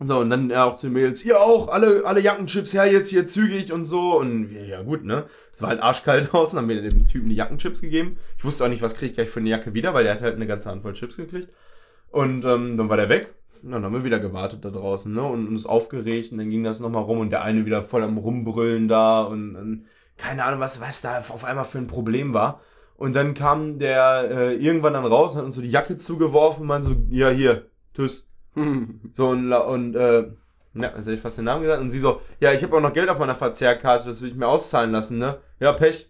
So, 0.00 0.20
und 0.20 0.30
dann 0.30 0.48
ja, 0.48 0.64
auch 0.64 0.76
zu 0.76 0.86
den 0.86 0.92
Mädels, 0.92 1.24
ihr 1.24 1.40
auch, 1.40 1.68
alle, 1.68 2.04
alle 2.04 2.20
Jackenchips 2.20 2.72
her, 2.72 2.86
jetzt 2.86 3.08
hier 3.08 3.26
zügig 3.26 3.72
und 3.72 3.84
so. 3.84 4.16
Und 4.18 4.52
ja, 4.52 4.82
gut, 4.82 5.04
ne? 5.04 5.26
Es 5.52 5.60
war 5.60 5.70
halt 5.70 5.82
arschkalt 5.82 6.32
draußen, 6.32 6.58
haben 6.58 6.68
wir 6.68 6.80
dem 6.82 7.08
Typen 7.08 7.28
die 7.28 7.34
Jackenchips 7.34 7.80
gegeben. 7.80 8.16
Ich 8.36 8.44
wusste 8.44 8.64
auch 8.64 8.68
nicht, 8.68 8.82
was 8.82 8.94
kriege 8.94 9.10
ich 9.10 9.14
gleich 9.14 9.28
für 9.28 9.40
eine 9.40 9.48
Jacke 9.50 9.74
wieder, 9.74 9.94
weil 9.94 10.04
der 10.04 10.14
hat 10.14 10.22
halt 10.22 10.36
eine 10.36 10.46
ganze 10.46 10.70
Handvoll 10.70 10.92
Chips 10.92 11.16
gekriegt. 11.16 11.48
Und 12.10 12.44
ähm, 12.44 12.76
dann 12.76 12.88
war 12.88 12.96
der 12.96 13.08
weg. 13.08 13.34
Und 13.62 13.72
dann 13.72 13.84
haben 13.84 13.92
wir 13.92 14.04
wieder 14.04 14.20
gewartet 14.20 14.64
da 14.64 14.70
draußen, 14.70 15.12
ne? 15.12 15.22
Und 15.22 15.48
uns 15.48 15.66
aufgeregt 15.66 16.30
und 16.30 16.38
dann 16.38 16.48
ging 16.48 16.62
das 16.62 16.78
nochmal 16.78 17.02
rum 17.02 17.18
und 17.18 17.30
der 17.30 17.42
eine 17.42 17.66
wieder 17.66 17.82
voll 17.82 18.04
am 18.04 18.18
Rumbrüllen 18.18 18.86
da 18.86 19.22
und, 19.22 19.56
und 19.56 19.86
keine 20.16 20.44
Ahnung, 20.44 20.60
was, 20.60 20.80
was 20.80 21.00
da 21.00 21.18
auf 21.18 21.44
einmal 21.44 21.64
für 21.64 21.78
ein 21.78 21.86
Problem 21.86 22.34
war. 22.34 22.60
Und 22.96 23.14
dann 23.14 23.34
kam 23.34 23.78
der 23.78 24.28
äh, 24.30 24.54
irgendwann 24.54 24.92
dann 24.92 25.04
raus, 25.04 25.36
hat 25.36 25.44
uns 25.44 25.54
so 25.54 25.62
die 25.62 25.70
Jacke 25.70 25.96
zugeworfen 25.96 26.62
und 26.62 26.66
meinte 26.68 26.88
so, 26.88 26.96
ja, 27.10 27.30
hier, 27.30 27.70
tschüss. 27.94 28.27
So 29.12 29.28
und, 29.28 29.52
und 29.52 29.94
äh, 29.96 30.28
ja, 30.74 30.88
jetzt 30.88 30.98
hätte 30.98 31.14
ich 31.14 31.20
fast 31.20 31.38
den 31.38 31.44
Namen 31.44 31.62
gesagt. 31.62 31.80
Und 31.80 31.90
sie 31.90 31.98
so, 31.98 32.20
ja, 32.40 32.52
ich 32.52 32.62
habe 32.62 32.76
auch 32.76 32.80
noch 32.80 32.92
Geld 32.92 33.08
auf 33.08 33.18
meiner 33.18 33.34
Verzehrkarte, 33.34 34.08
das 34.08 34.22
will 34.22 34.30
ich 34.30 34.36
mir 34.36 34.46
auszahlen 34.46 34.92
lassen, 34.92 35.18
ne? 35.18 35.38
Ja, 35.60 35.72
Pech. 35.72 36.08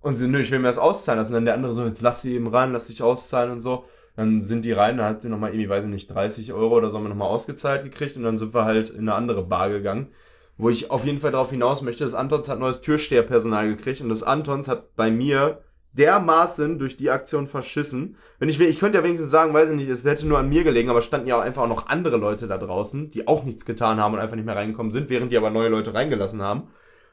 Und 0.00 0.16
sie, 0.16 0.28
nö, 0.28 0.40
ich 0.40 0.50
will 0.50 0.58
mir 0.58 0.68
das 0.68 0.78
auszahlen 0.78 1.18
lassen. 1.18 1.32
Und 1.32 1.36
dann 1.36 1.44
der 1.46 1.54
andere 1.54 1.72
so, 1.72 1.84
jetzt 1.84 2.02
lass 2.02 2.22
sie 2.22 2.34
eben 2.34 2.46
rein, 2.46 2.72
lass 2.72 2.88
dich 2.88 3.02
auszahlen 3.02 3.50
und 3.50 3.60
so. 3.60 3.84
Dann 4.16 4.42
sind 4.42 4.64
die 4.64 4.72
rein, 4.72 4.98
dann 4.98 5.06
hat 5.06 5.22
sie 5.22 5.28
nochmal 5.28 5.50
irgendwie, 5.50 5.68
weiß 5.68 5.84
ich 5.84 5.90
nicht, 5.90 6.08
30 6.08 6.52
Euro 6.52 6.76
oder 6.76 6.90
so 6.90 6.98
haben 6.98 7.04
wir 7.04 7.08
nochmal 7.08 7.28
ausgezahlt 7.28 7.82
gekriegt. 7.82 8.16
Und 8.16 8.22
dann 8.22 8.38
sind 8.38 8.54
wir 8.54 8.64
halt 8.64 8.90
in 8.90 9.00
eine 9.00 9.14
andere 9.14 9.42
Bar 9.44 9.70
gegangen. 9.70 10.08
Wo 10.56 10.68
ich 10.68 10.90
auf 10.90 11.04
jeden 11.04 11.18
Fall 11.18 11.32
darauf 11.32 11.50
hinaus 11.50 11.82
möchte, 11.82 12.04
das 12.04 12.14
Antons 12.14 12.48
hat 12.48 12.60
neues 12.60 12.80
Türsteherpersonal 12.82 13.66
gekriegt. 13.68 14.00
Und 14.02 14.10
das 14.10 14.22
Antons 14.22 14.68
hat 14.68 14.94
bei 14.94 15.10
mir 15.10 15.63
dermaßen 15.94 16.78
durch 16.78 16.96
die 16.96 17.10
Aktion 17.10 17.46
verschissen. 17.48 18.16
Wenn 18.38 18.48
ich 18.48 18.58
will, 18.58 18.68
ich 18.68 18.78
könnte 18.80 18.98
ja 18.98 19.04
wenigstens 19.04 19.30
sagen, 19.30 19.54
weiß 19.54 19.70
ich 19.70 19.76
nicht, 19.76 19.88
es 19.88 20.04
hätte 20.04 20.26
nur 20.26 20.38
an 20.38 20.48
mir 20.48 20.64
gelegen, 20.64 20.90
aber 20.90 21.00
standen 21.00 21.28
ja 21.28 21.38
auch 21.38 21.42
einfach 21.42 21.62
auch 21.62 21.68
noch 21.68 21.88
andere 21.88 22.16
Leute 22.16 22.46
da 22.46 22.58
draußen, 22.58 23.10
die 23.10 23.26
auch 23.28 23.44
nichts 23.44 23.64
getan 23.64 24.00
haben 24.00 24.14
und 24.14 24.20
einfach 24.20 24.36
nicht 24.36 24.44
mehr 24.44 24.56
reingekommen 24.56 24.92
sind, 24.92 25.08
während 25.08 25.32
die 25.32 25.36
aber 25.36 25.50
neue 25.50 25.68
Leute 25.68 25.94
reingelassen 25.94 26.42
haben. 26.42 26.68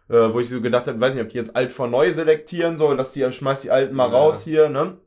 Äh, 0.09 0.33
wo 0.33 0.39
ich 0.39 0.49
so 0.49 0.59
gedacht 0.61 0.87
habe, 0.87 0.99
weiß 0.99 1.13
nicht, 1.13 1.23
ob 1.23 1.29
die 1.29 1.37
jetzt 1.37 1.55
alt 1.55 1.71
vor 1.71 1.87
neu 1.87 2.11
selektieren, 2.11 2.77
so, 2.77 2.91
lass 2.91 3.13
die, 3.13 3.31
schmeiß 3.31 3.61
die 3.61 3.71
alten 3.71 3.95
mal 3.95 4.09
Ja. 4.11 4.17
raus 4.17 4.43
hier, 4.43 4.67
ne? 4.67 4.97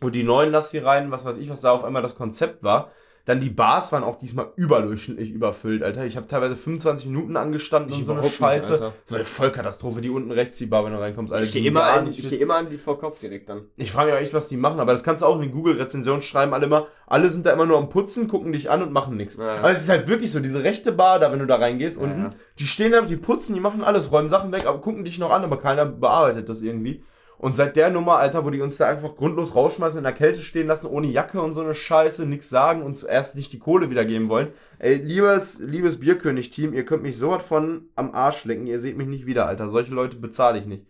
Und 0.00 0.14
die 0.14 0.24
neuen 0.24 0.50
lass 0.50 0.70
sie 0.70 0.78
rein, 0.78 1.10
was 1.10 1.24
weiß 1.24 1.36
ich, 1.36 1.50
was 1.50 1.60
da 1.60 1.70
auf 1.72 1.84
einmal 1.84 2.02
das 2.02 2.16
Konzept 2.16 2.62
war. 2.62 2.90
Dann 3.24 3.38
die 3.38 3.50
Bars 3.50 3.92
waren 3.92 4.02
auch 4.02 4.18
diesmal 4.18 4.48
überdurchschnittlich 4.56 5.30
überfüllt, 5.30 5.84
Alter. 5.84 6.04
Ich 6.04 6.16
habe 6.16 6.26
teilweise 6.26 6.56
25 6.56 7.06
Minuten 7.06 7.36
angestanden 7.36 7.92
Ich 7.92 7.98
und 7.98 8.04
so 8.04 8.12
eine 8.12 8.22
nicht, 8.22 8.34
Scheiße. 8.34 8.72
Alter. 8.72 8.92
das 9.02 9.10
war 9.10 9.16
eine 9.16 9.24
Vollkatastrophe, 9.24 10.00
die 10.00 10.10
unten 10.10 10.32
rechts 10.32 10.58
die 10.58 10.66
Bar, 10.66 10.84
wenn 10.84 10.92
du 10.92 10.98
reinkommst. 10.98 11.32
Alter, 11.32 11.44
Ich 11.44 11.52
gehe 11.52 11.64
immer, 11.64 11.84
an, 11.84 12.06
nicht 12.06 12.18
ich 12.18 12.28
geh 12.28 12.36
immer 12.36 12.56
an 12.56 12.68
die 12.68 12.78
vor 12.78 12.98
Kopf 12.98 13.20
direkt 13.20 13.48
dann. 13.48 13.62
Ich 13.76 13.92
frage 13.92 14.10
mich 14.10 14.18
auch 14.18 14.22
echt, 14.22 14.34
was 14.34 14.48
die 14.48 14.56
machen, 14.56 14.80
aber 14.80 14.90
das 14.90 15.04
kannst 15.04 15.22
du 15.22 15.26
auch 15.26 15.36
in 15.36 15.42
den 15.42 15.52
Google-Rezensionen 15.52 16.20
schreiben, 16.20 16.52
alle 16.52 16.66
immer, 16.66 16.88
alle 17.06 17.30
sind 17.30 17.46
da 17.46 17.52
immer 17.52 17.66
nur 17.66 17.78
am 17.78 17.90
Putzen, 17.90 18.26
gucken 18.26 18.52
dich 18.52 18.70
an 18.70 18.82
und 18.82 18.92
machen 18.92 19.16
nichts. 19.16 19.36
Ja. 19.36 19.56
Aber 19.58 19.70
es 19.70 19.82
ist 19.82 19.88
halt 19.88 20.08
wirklich 20.08 20.32
so, 20.32 20.40
diese 20.40 20.64
rechte 20.64 20.90
Bar, 20.90 21.20
da 21.20 21.30
wenn 21.30 21.38
du 21.38 21.46
da 21.46 21.56
reingehst, 21.56 21.98
Ja, 21.98 22.02
unten, 22.02 22.30
die 22.58 22.66
stehen 22.66 22.90
da, 22.90 23.02
die 23.02 23.16
putzen, 23.16 23.54
die 23.54 23.60
machen 23.60 23.84
alles, 23.84 24.10
räumen 24.10 24.30
Sachen 24.30 24.50
weg, 24.50 24.66
aber 24.66 24.80
gucken 24.80 25.04
dich 25.04 25.20
noch 25.20 25.30
an, 25.30 25.44
aber 25.44 25.58
keiner 25.58 25.86
bearbeitet 25.86 26.48
das 26.48 26.60
irgendwie. 26.62 27.04
Und 27.38 27.56
seit 27.56 27.74
der 27.74 27.90
Nummer, 27.90 28.18
Alter, 28.18 28.44
wo 28.44 28.50
die 28.50 28.60
uns 28.60 28.76
da 28.76 28.88
einfach 28.88 29.16
grundlos 29.16 29.56
rausschmeißen, 29.56 29.98
in 29.98 30.04
der 30.04 30.12
Kälte 30.12 30.40
stehen 30.40 30.68
lassen, 30.68 30.86
ohne 30.86 31.08
Jacke 31.08 31.42
und 31.42 31.54
so 31.54 31.60
eine 31.60 31.74
Scheiße, 31.74 32.24
nichts 32.24 32.48
sagen 32.48 32.82
und 32.82 32.96
zuerst 32.96 33.34
nicht 33.34 33.52
die 33.52 33.58
Kohle 33.58 33.90
wiedergeben 33.90 34.28
wollen. 34.28 34.48
Ey, 34.78 34.96
liebes, 34.96 35.58
liebes 35.58 35.98
Bierkönig-Team, 35.98 36.72
ihr 36.72 36.84
könnt 36.84 37.02
mich 37.02 37.18
so 37.18 37.30
was 37.30 37.42
von 37.42 37.86
am 37.96 38.12
Arsch 38.14 38.44
lecken, 38.44 38.66
ihr 38.68 38.78
seht 38.78 38.96
mich 38.96 39.08
nicht 39.08 39.26
wieder, 39.26 39.46
Alter. 39.46 39.68
Solche 39.68 39.92
Leute 39.92 40.16
bezahle 40.18 40.58
ich 40.58 40.66
nicht. 40.66 40.86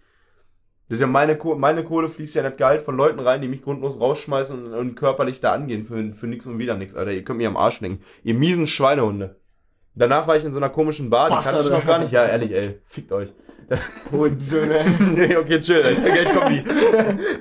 Das 0.89 0.99
ist 0.99 1.01
ja 1.01 1.07
meine, 1.07 1.39
Kohle, 1.39 1.59
meine 1.59 1.85
Kohle 1.85 2.07
fließt 2.09 2.35
ja 2.35 2.43
nicht 2.43 2.59
Gehalt 2.59 2.83
von 2.83 2.99
Leuten 2.99 3.21
rein, 3.21 3.41
die 3.41 3.49
mich 3.49 3.63
grundlos 3.63 3.99
rausschmeißen 3.99 4.67
und, 4.67 4.75
und 4.75 4.95
körperlich 4.95 5.41
da 5.41 5.55
angehen 5.55 5.87
für, 5.87 6.13
für 6.13 6.27
nix 6.27 6.45
und 6.45 6.59
wieder 6.59 6.77
nix, 6.77 6.95
Alter. 6.95 7.13
Ihr 7.13 7.25
könnt 7.25 7.39
mich 7.39 7.47
am 7.47 7.57
Arsch 7.57 7.81
lenken. 7.81 8.05
Ihr 8.25 8.35
miesen 8.35 8.67
Schweinehunde. 8.67 9.37
Danach 9.95 10.27
war 10.27 10.37
ich 10.37 10.45
in 10.45 10.53
so 10.53 10.59
einer 10.59 10.69
komischen 10.69 11.09
Bar, 11.09 11.31
die 11.31 11.35
kannte 11.37 11.63
ich 11.65 11.71
noch 11.71 11.87
gar 11.87 11.99
nicht. 11.99 12.13
Ja, 12.13 12.27
ehrlich, 12.27 12.53
ey. 12.53 12.79
Fickt 12.85 13.11
euch. 13.13 13.33
Und 14.11 14.43
so 14.43 14.57
ne. 14.57 14.85
nee, 15.15 15.37
okay, 15.37 15.61
chill, 15.61 15.83
Alter. 15.83 16.03
Gleich 16.03 16.33
kommt 16.33 16.51
die. 16.51 16.65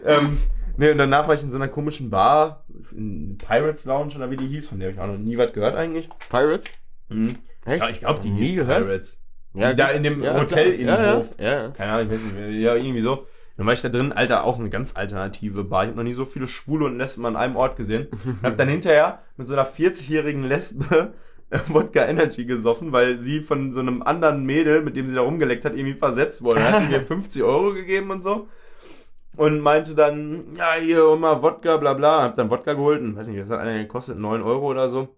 ähm, 0.05 0.37
nee, 0.77 0.91
und 0.91 0.97
danach 0.97 1.27
war 1.27 1.35
ich 1.35 1.43
in 1.43 1.51
so 1.51 1.57
einer 1.57 1.67
komischen 1.67 2.09
Bar, 2.09 2.65
in 2.91 3.37
Pirates 3.37 3.85
Lounge 3.85 4.15
oder 4.15 4.29
wie 4.31 4.37
die 4.37 4.47
hieß, 4.47 4.67
von 4.67 4.79
der 4.79 4.89
hab 4.89 4.95
ich 4.95 5.01
auch 5.01 5.07
noch 5.07 5.17
nie 5.17 5.37
was 5.37 5.53
gehört 5.53 5.75
eigentlich. 5.75 6.09
Pirates? 6.29 6.65
Mhm. 7.09 7.37
Echt? 7.65 7.81
Ja, 7.83 7.89
ich 7.89 7.99
glaube, 7.99 8.21
die 8.21 8.29
Nie 8.31 8.45
hieß 8.45 8.55
gehört? 8.55 8.85
Pirates. 8.85 9.21
Ja, 9.53 9.71
die 9.71 9.75
da 9.75 9.89
in 9.89 10.03
dem 10.03 10.23
Ja, 10.23 10.39
Hotel. 10.39 10.71
Innenhof. 10.73 11.29
Ja, 11.37 11.43
ja, 11.45 11.63
ja. 11.63 11.69
Keine 11.71 11.91
Ahnung, 11.91 12.07
ich 12.07 12.13
weiß 12.13 12.33
nicht, 12.33 12.61
ja, 12.61 12.75
irgendwie 12.75 13.01
so. 13.01 13.27
Dann 13.57 13.65
war 13.65 13.73
ich 13.73 13.81
da 13.81 13.89
drin, 13.89 14.11
Alter, 14.13 14.45
auch 14.45 14.57
eine 14.57 14.69
ganz 14.69 14.95
alternative 14.95 15.63
Bar. 15.65 15.83
Ich 15.83 15.87
habe 15.89 15.97
noch 15.97 16.03
nie 16.05 16.13
so 16.13 16.25
viele 16.25 16.47
Schwule 16.47 16.85
und 16.85 16.97
Lesben 16.97 17.25
an 17.25 17.35
einem 17.35 17.55
Ort 17.55 17.75
gesehen. 17.75 18.07
hab 18.43 18.57
dann 18.57 18.69
hinterher 18.69 19.19
mit 19.37 19.47
so 19.47 19.53
einer 19.53 19.65
40-jährigen 19.65 20.43
Lesbe 20.43 21.13
Wodka 21.67 22.05
Energy 22.05 22.45
gesoffen, 22.45 22.91
weil 22.91 23.19
sie 23.19 23.41
von 23.41 23.71
so 23.71 23.81
einem 23.81 24.01
anderen 24.01 24.45
Mädel, 24.45 24.81
mit 24.81 24.95
dem 24.95 25.07
sie 25.07 25.15
da 25.15 25.21
rumgeleckt 25.21 25.65
hat, 25.65 25.75
irgendwie 25.75 25.97
versetzt 25.97 26.43
wurde. 26.43 26.63
Hat 26.63 26.89
mir 26.89 27.01
50 27.05 27.43
Euro 27.43 27.73
gegeben 27.73 28.11
und 28.11 28.21
so. 28.23 28.47
Und 29.35 29.59
meinte 29.61 29.95
dann, 29.95 30.55
ja, 30.57 30.73
hier, 30.79 31.03
hol 31.03 31.17
mal 31.17 31.41
Wodka, 31.41 31.77
bla 31.77 31.93
bla. 31.93 32.23
Hab 32.23 32.35
dann 32.35 32.49
Wodka 32.49 32.73
geholt 32.73 33.01
und 33.01 33.15
weiß 33.15 33.27
nicht, 33.27 33.39
das 33.39 33.49
hat 33.49 33.59
einer 33.59 33.77
gekostet, 33.77 34.17
9 34.19 34.41
Euro 34.41 34.69
oder 34.69 34.89
so. 34.89 35.09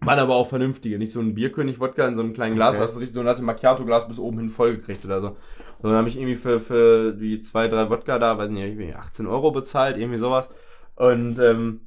Waren 0.00 0.18
aber 0.20 0.36
auch 0.36 0.48
vernünftige, 0.48 0.96
nicht 0.96 1.10
so 1.10 1.18
ein 1.18 1.34
Bierkönig-Wodka 1.34 2.06
in 2.06 2.14
so 2.14 2.22
einem 2.22 2.32
kleinen 2.32 2.54
Glas, 2.54 2.76
Okay. 2.76 2.84
das 2.84 2.92
ist 2.92 3.00
richtig 3.00 3.14
so 3.14 3.20
ein 3.20 3.26
Latte 3.26 3.42
Macchiato-Glas 3.42 4.06
bis 4.06 4.20
oben 4.20 4.38
hin 4.38 4.48
voll 4.48 4.76
gekriegt 4.76 5.04
oder 5.04 5.20
so. 5.20 5.28
Und 5.28 5.90
dann 5.90 5.94
habe 5.94 6.08
ich 6.08 6.16
irgendwie 6.16 6.36
für, 6.36 6.60
für 6.60 7.12
die 7.12 7.40
zwei, 7.40 7.66
drei 7.66 7.90
Wodka 7.90 8.20
da, 8.20 8.38
weiß 8.38 8.50
nicht, 8.50 8.62
irgendwie 8.62 8.94
18 8.94 9.26
Euro 9.26 9.50
bezahlt, 9.50 9.96
irgendwie 9.96 10.18
sowas. 10.18 10.52
Und 10.94 11.38
ähm, 11.40 11.80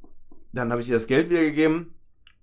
dann 0.52 0.70
habe 0.72 0.82
ich 0.82 0.88
ihr 0.88 0.94
das 0.94 1.06
Geld 1.06 1.30
wiedergegeben 1.30 1.94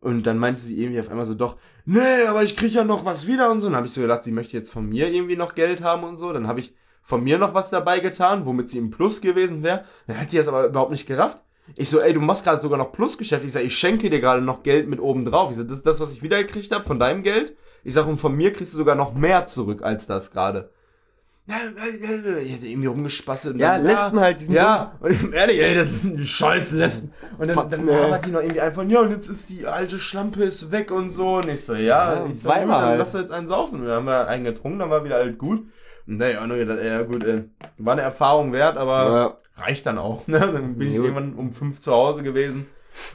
und 0.02 0.26
dann 0.28 0.38
meinte 0.38 0.60
sie 0.60 0.82
irgendwie 0.82 1.00
auf 1.00 1.10
einmal 1.10 1.26
so, 1.26 1.34
doch, 1.34 1.58
nee, 1.86 2.26
aber 2.28 2.44
ich 2.44 2.56
krieg 2.56 2.74
ja 2.74 2.84
noch 2.84 3.06
was 3.06 3.28
wieder 3.28 3.52
und 3.52 3.62
so. 3.62 3.68
Dann 3.68 3.76
habe 3.76 3.88
ich 3.88 3.94
so 3.94 4.02
gedacht, 4.02 4.24
sie 4.24 4.32
möchte 4.32 4.56
jetzt 4.56 4.72
von 4.72 4.88
mir 4.88 5.10
irgendwie 5.10 5.36
noch 5.36 5.56
Geld 5.56 5.84
haben 5.84 6.04
und 6.04 6.18
so. 6.18 6.32
Dann 6.32 6.48
habe 6.48 6.62
ich 6.62 6.74
von 7.02 7.24
mir 7.24 7.38
noch 7.38 7.54
was 7.54 7.70
dabei 7.70 8.00
getan, 8.00 8.46
womit 8.46 8.70
sie 8.70 8.78
im 8.78 8.92
Plus 8.92 9.20
gewesen 9.20 9.64
wäre. 9.64 9.84
Dann 10.08 10.20
hat 10.20 10.32
die 10.32 10.38
das 10.38 10.48
aber 10.48 10.68
überhaupt 10.68 10.92
nicht 10.92 11.08
gerafft. 11.08 11.40
Ich 11.76 11.90
so, 11.90 12.00
ey, 12.00 12.14
du 12.14 12.22
machst 12.22 12.46
gerade 12.46 12.62
sogar 12.62 12.78
noch 12.78 12.92
Plusgeschäft. 12.92 13.44
Ich 13.44 13.54
sag, 13.54 13.64
ich 13.64 13.78
schenke 13.78 14.10
dir 14.10 14.22
gerade 14.22 14.42
noch 14.42 14.64
Geld 14.64 14.88
mit 14.88 15.00
oben 15.00 15.26
drauf. 15.26 15.52
Ich 15.52 15.58
so, 15.58 15.64
das 15.64 15.80
ist 15.80 15.86
das, 15.86 16.00
was 16.00 16.14
ich 16.14 16.24
wiedergekriegt 16.24 16.72
habe 16.72 16.84
von 16.84 17.00
deinem 17.00 17.22
Geld. 17.22 17.56
Ich 17.84 17.94
sag, 17.94 18.08
und 18.08 18.18
von 18.18 18.36
mir 18.36 18.54
kriegst 18.54 18.74
du 18.74 18.78
sogar 18.78 18.96
noch 18.96 19.14
mehr 19.14 19.46
zurück 19.46 19.84
als 19.84 20.08
das 20.08 20.32
gerade. 20.32 20.72
Irgendwie 21.50 22.88
rumgespasselt. 22.88 23.58
Ja, 23.58 23.78
dann, 23.78 23.86
Lesben 23.86 24.20
halt, 24.20 24.40
die 24.40 24.46
sind 24.46 24.56
Ja, 24.56 24.94
und 25.00 25.34
ehrlich, 25.34 25.62
ey, 25.62 25.76
das 25.76 25.94
sind 25.94 26.18
die 26.18 26.26
scheiß 26.28 26.72
Lesben. 26.72 27.12
Und 27.38 27.48
dann, 27.48 27.56
Fotzen, 27.58 27.88
dann 27.88 27.96
labert 28.02 28.26
die 28.26 28.32
noch 28.32 28.42
irgendwie 28.42 28.62
einfach, 28.62 28.84
ja, 28.88 29.00
und 29.02 29.12
jetzt 29.12 29.30
ist 29.30 29.50
die 29.50 29.66
alte 29.66 30.00
Schlampe 30.00 30.44
ist 30.44 30.72
weg 30.72 30.92
und 30.92 31.10
so. 31.10 31.38
Und 31.38 31.50
ich 31.50 31.64
so, 31.66 31.74
ja, 31.76 32.16
Ja, 32.16 32.26
ich 32.26 32.40
so, 32.42 32.50
dann 32.50 32.72
halt. 32.72 33.00
lass 33.00 33.14
jetzt 33.14 33.32
einen 33.32 33.48
saufen. 33.48 33.82
Und 33.82 33.88
dann 33.88 33.96
haben 33.98 34.06
wir 34.06 34.28
einen 34.28 34.44
getrunken, 34.44 34.80
dann 34.80 34.90
war 34.90 35.04
wieder 35.04 35.16
halt 35.16 35.38
gut. 35.38 35.66
Und 36.08 36.22
hab 36.22 36.30
ich 36.30 36.38
auch 36.38 36.48
nur 36.48 36.58
gedacht, 36.58 36.80
ey, 36.80 36.88
ja 36.88 37.02
gut, 37.04 37.24
ey, 37.24 37.44
war 37.78 37.94
eine 37.94 38.02
Erfahrung 38.02 38.52
wert, 38.54 38.78
aber 38.78 39.38
Ja. 39.58 39.64
reicht 39.64 39.86
dann 39.86 39.98
auch. 39.98 40.28
Ne? 40.28 40.40
Dann 40.40 40.76
bin 40.78 40.88
ich 40.90 40.96
irgendwann 40.96 41.34
um 41.36 41.52
fünf 41.52 41.80
zu 41.82 41.92
Hause 41.92 42.24
gewesen 42.24 42.68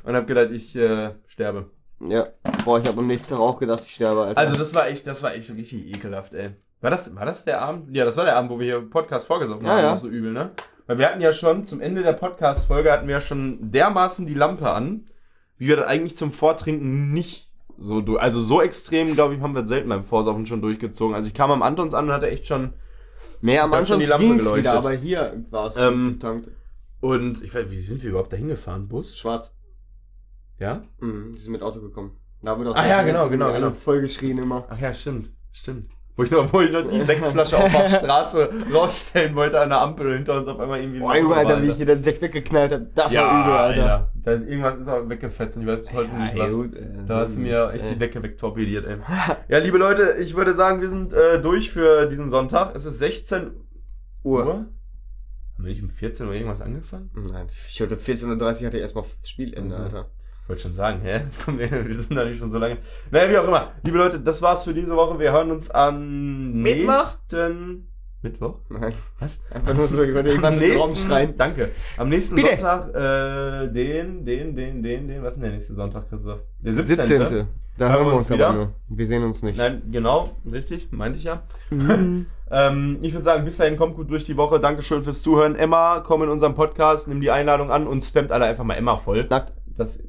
und 0.05 0.15
hab 0.15 0.27
gedacht, 0.27 0.51
ich 0.51 0.75
äh, 0.77 1.11
sterbe. 1.27 1.71
Ja. 2.07 2.27
Boah, 2.65 2.81
ich 2.81 2.87
habe 2.89 3.01
am 3.01 3.07
nächsten 3.07 3.31
Tag 3.31 3.39
auch 3.39 3.59
gedacht, 3.59 3.83
ich 3.87 3.95
sterbe, 3.95 4.23
Alter. 4.23 4.39
Also 4.41 4.55
das 4.55 4.75
war 4.75 4.89
echt, 4.89 5.07
das 5.07 5.23
war 5.23 5.35
echt 5.35 5.51
richtig 5.55 5.87
ekelhaft, 5.95 6.35
ey. 6.35 6.51
War 6.85 6.91
das, 6.91 7.17
war 7.17 7.25
das 7.25 7.47
der 7.47 7.63
Abend? 7.63 7.97
Ja, 7.97 8.05
das 8.05 8.19
war 8.19 8.27
der 8.27 8.37
Abend, 8.37 8.51
wo 8.51 8.59
wir 8.59 8.67
hier 8.67 8.91
Podcast 8.91 9.27
vorgesoffen 9.27 9.65
Ja, 9.65 9.73
haben, 9.73 9.83
ja. 9.83 9.97
so 9.97 10.07
übel, 10.07 10.33
ne? 10.35 10.51
Weil 10.87 10.99
wir 10.99 11.09
hatten 11.09 11.23
ja 11.23 11.33
schon, 11.33 11.65
zum 11.65 11.81
Ende 11.81 12.03
der 12.03 12.13
Podcast-Folge 12.13 12.93
hatten 12.93 13.07
wir 13.07 13.15
ja 13.15 13.21
schon 13.23 13.71
dermaßen 13.71 14.27
die 14.27 14.35
Lampe 14.35 14.71
an, 14.71 15.07
wie 15.57 15.69
wir 15.69 15.77
das 15.77 15.87
eigentlich 15.87 16.15
zum 16.15 16.31
Vortrinken 16.31 17.11
nicht 17.15 17.51
so 17.79 18.03
durch. 18.03 18.21
Also 18.21 18.39
so 18.43 18.61
extrem, 18.61 19.15
glaube 19.15 19.35
ich, 19.35 19.41
haben 19.41 19.55
wir 19.55 19.63
das 19.63 19.71
selten 19.71 19.89
beim 19.89 20.05
Vorsaufen 20.05 20.45
schon 20.45 20.61
durchgezogen. 20.61 21.15
Also 21.17 21.27
ich 21.29 21.33
kam 21.33 21.51
am 21.51 21.63
Antons 21.63 21.95
an 21.95 22.05
und 22.09 22.13
hatte 22.13 22.29
echt 22.29 22.47
schon. 22.47 22.75
nee, 23.41 23.59
am 23.59 23.73
Anfang 23.73 23.87
schon 23.87 24.01
die 24.01 24.05
Lampe 24.07 24.27
geleuchtet. 24.37 24.57
wieder, 24.59 24.73
aber 24.75 24.93
hier 24.93 25.43
war 25.51 25.69
es 25.69 25.77
Ähm, 25.79 26.13
getankt. 26.19 26.51
Und 27.01 27.43
ich 27.43 27.55
weiß, 27.55 27.65
wie 27.71 27.79
sind 27.79 28.03
wir 28.03 28.11
überhaupt 28.11 28.31
da 28.35 28.37
hingefahren? 28.37 28.89
Bus? 28.89 29.17
Schwarz. 29.17 29.57
Ja? 30.59 30.83
Mhm, 31.01 31.33
die 31.33 31.39
sind 31.39 31.53
mit 31.53 31.63
Auto 31.63 31.81
gekommen. 31.81 32.19
Da 32.43 32.51
haben 32.51 32.61
wir 32.61 32.67
doch 32.67 32.77
Ah, 32.77 32.87
ja, 32.87 33.03
genau, 33.05 33.31
genau, 33.31 33.55
genau. 33.55 33.71
voll 33.71 34.03
geschrien 34.03 34.37
immer. 34.37 34.67
Ach 34.69 34.79
ja, 34.79 34.93
stimmt, 34.93 35.31
stimmt. 35.51 35.91
Wo 36.17 36.23
ich 36.23 36.31
noch, 36.31 36.53
wo 36.53 36.61
ich 36.61 36.71
noch 36.71 36.87
die 36.87 37.01
Sektflasche 37.03 37.59
auf 37.59 37.73
der 37.73 37.89
Straße 37.89 38.49
rausstellen 38.73 39.35
wollte 39.35 39.61
an 39.61 39.71
der 39.71 39.81
Ampel 39.81 40.13
hinter 40.15 40.39
uns 40.39 40.47
auf 40.47 40.61
einmal 40.61 40.81
irgendwie. 40.81 41.01
Boah, 41.01 41.17
Junge, 41.17 41.35
Alter, 41.35 41.61
wie 41.61 41.71
ich 41.71 41.77
dir 41.77 41.87
den 41.87 42.05
Sekt 42.05 42.23
weggeknallt 42.23 42.73
hab. 42.73 42.95
Das 42.95 43.15
war 43.17 43.41
übel, 43.43 43.53
Alter. 43.53 44.13
Da 44.23 44.33
ist 44.33 44.47
irgendwas 44.47 44.77
ist 44.77 44.89
auch 44.89 45.09
weggefetzt 45.09 45.57
und 45.57 45.65
ich 45.65 45.69
weiß 45.69 45.81
bis 45.81 45.93
heute 45.93 46.15
nicht 46.15 46.37
was. 46.39 46.53
ey. 46.53 47.07
Da 47.07 47.17
hast 47.19 47.37
du 47.37 47.41
mir 47.41 47.71
echt 47.75 47.89
die 47.89 47.93
Ey. 47.93 47.99
Decke 47.99 48.23
wegtorpediert, 48.23 48.87
ey. 48.87 48.97
ja, 49.49 49.59
liebe 49.59 49.77
Leute, 49.79 50.15
ich 50.21 50.37
würde 50.37 50.53
sagen, 50.55 50.81
wir 50.81 50.89
sind 50.89 51.13
äh, 51.13 51.41
durch 51.43 51.71
für 51.73 52.07
diesen 52.07 52.31
Sonntag. 52.31 52.75
Es 52.77 52.85
ist 52.87 52.99
16 53.01 53.51
Uhr. 54.23 54.47
Uhr. 54.47 54.47
Haben 54.47 54.69
wir 55.59 55.71
nicht 55.71 55.83
um 55.83 55.91
14 55.91 56.27
Uhr 56.29 56.33
irgendwas 56.35 56.63
angefangen? 56.63 57.11
Nein, 57.15 57.47
ich 57.69 57.81
hatte 57.81 57.97
14.30 57.97 58.61
Uhr 58.61 58.67
hatte 58.69 58.79
erstmal 58.79 59.05
Spielende, 59.25 59.77
Mhm. 59.77 59.83
Alter. 59.83 60.11
Ich 60.45 60.49
wollte 60.51 60.63
schon 60.63 60.75
sagen, 60.75 61.01
hä? 61.03 61.23
Jetzt 61.25 61.43
kommt, 61.43 61.59
wir 61.59 61.69
sind 61.99 62.15
da 62.15 62.25
nicht 62.27 62.39
schon 62.39 62.51
so 62.51 62.59
lange. 62.59 62.77
Naja, 63.11 63.31
wie 63.31 63.39
auch 63.39 63.49
immer. 63.49 63.73
Liebe 63.83 63.97
Leute, 63.97 64.21
das 64.21 64.43
war's 64.43 64.65
für 64.65 64.75
diese 64.75 64.95
Woche. 64.95 65.19
Wir 65.19 65.33
hören 65.33 65.51
uns 65.51 65.71
am 65.71 66.53
Mittwoch? 66.61 66.93
nächsten 66.93 67.89
Mittwoch. 68.21 68.59
Nein. 68.69 68.93
Was? 69.21 69.41
Einfach 69.51 69.73
nur 69.73 69.89
so 69.89 70.03
über 70.05 70.23
den 70.23 70.37
Am 70.37 70.43
ganzen 70.43 70.61
Raum 70.77 70.91
nächsten, 70.91 71.09
schreien. 71.09 71.35
danke. 71.39 71.71
Am 71.97 72.11
nächsten 72.11 72.37
Bitte. 72.37 72.49
Sonntag, 72.49 72.95
äh, 72.95 73.69
den, 73.73 74.27
den, 74.27 74.55
den, 74.55 74.83
den, 74.83 75.09
den, 75.09 75.23
was 75.23 75.29
ist 75.29 75.37
denn 75.37 75.43
der 75.45 75.53
nächste 75.53 75.73
Sonntag, 75.73 76.11
Christoph? 76.11 76.41
Der 76.59 76.73
17. 76.75 77.07
17. 77.07 77.47
Da 77.79 77.89
hören 77.89 78.07
wir 78.07 78.15
uns 78.15 78.29
wieder. 78.29 78.49
aber 78.49 78.57
nur. 78.59 78.73
Wir 78.89 79.07
sehen 79.07 79.25
uns 79.25 79.43
nicht. 79.43 79.57
Nein, 79.57 79.83
genau, 79.91 80.29
richtig, 80.45 80.93
meinte 80.93 81.17
ich 81.19 81.25
ja. 81.25 81.43
ähm, 81.71 82.99
ich 83.01 83.15
würde 83.15 83.25
sagen, 83.25 83.47
bis 83.47 83.57
dahin 83.57 83.79
kommt 83.79 83.97
gut 83.97 84.11
durch 84.11 84.25
die 84.25 84.37
Woche. 84.37 84.61
Dankeschön 84.61 85.03
fürs 85.05 85.23
Zuhören. 85.23 85.57
Emma, 85.57 86.01
komm 86.01 86.23
in 86.23 86.29
unserem 86.29 86.55
Podcast, 86.55 87.09
nimm 87.09 87.23
die 87.23 87.31
Einladung 87.31 87.71
an 87.71 87.87
und 87.87 88.05
spammt 88.05 88.31
alle 88.31 88.45
einfach 88.45 88.65
mal 88.65 88.75
Emma 88.75 88.97
voll. 88.97 89.25
Nackt. 89.25 89.55
Das, 89.77 90.01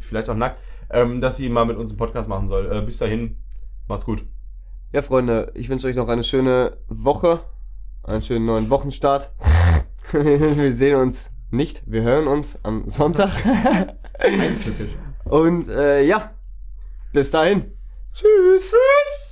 vielleicht 0.00 0.28
auch 0.28 0.34
nackt, 0.34 0.60
ähm, 0.90 1.20
dass 1.20 1.36
sie 1.36 1.48
mal 1.48 1.64
mit 1.64 1.76
uns 1.76 1.90
einen 1.90 1.98
Podcast 1.98 2.28
machen 2.28 2.48
soll. 2.48 2.70
Äh, 2.70 2.82
bis 2.82 2.98
dahin, 2.98 3.42
macht's 3.86 4.04
gut. 4.04 4.24
Ja, 4.92 5.02
Freunde, 5.02 5.52
ich 5.54 5.68
wünsche 5.68 5.86
euch 5.86 5.96
noch 5.96 6.08
eine 6.08 6.24
schöne 6.24 6.78
Woche. 6.88 7.40
Einen 8.02 8.22
schönen 8.22 8.46
neuen 8.46 8.70
Wochenstart. 8.70 9.32
wir 10.12 10.72
sehen 10.72 10.96
uns 10.96 11.30
nicht. 11.50 11.82
Wir 11.86 12.02
hören 12.02 12.26
uns 12.26 12.58
am 12.62 12.88
Sonntag. 12.88 13.30
Und 15.24 15.68
äh, 15.68 16.02
ja, 16.04 16.30
bis 17.12 17.30
dahin. 17.30 17.72
Tschüss. 18.14 18.70
Tschüss. 18.70 19.27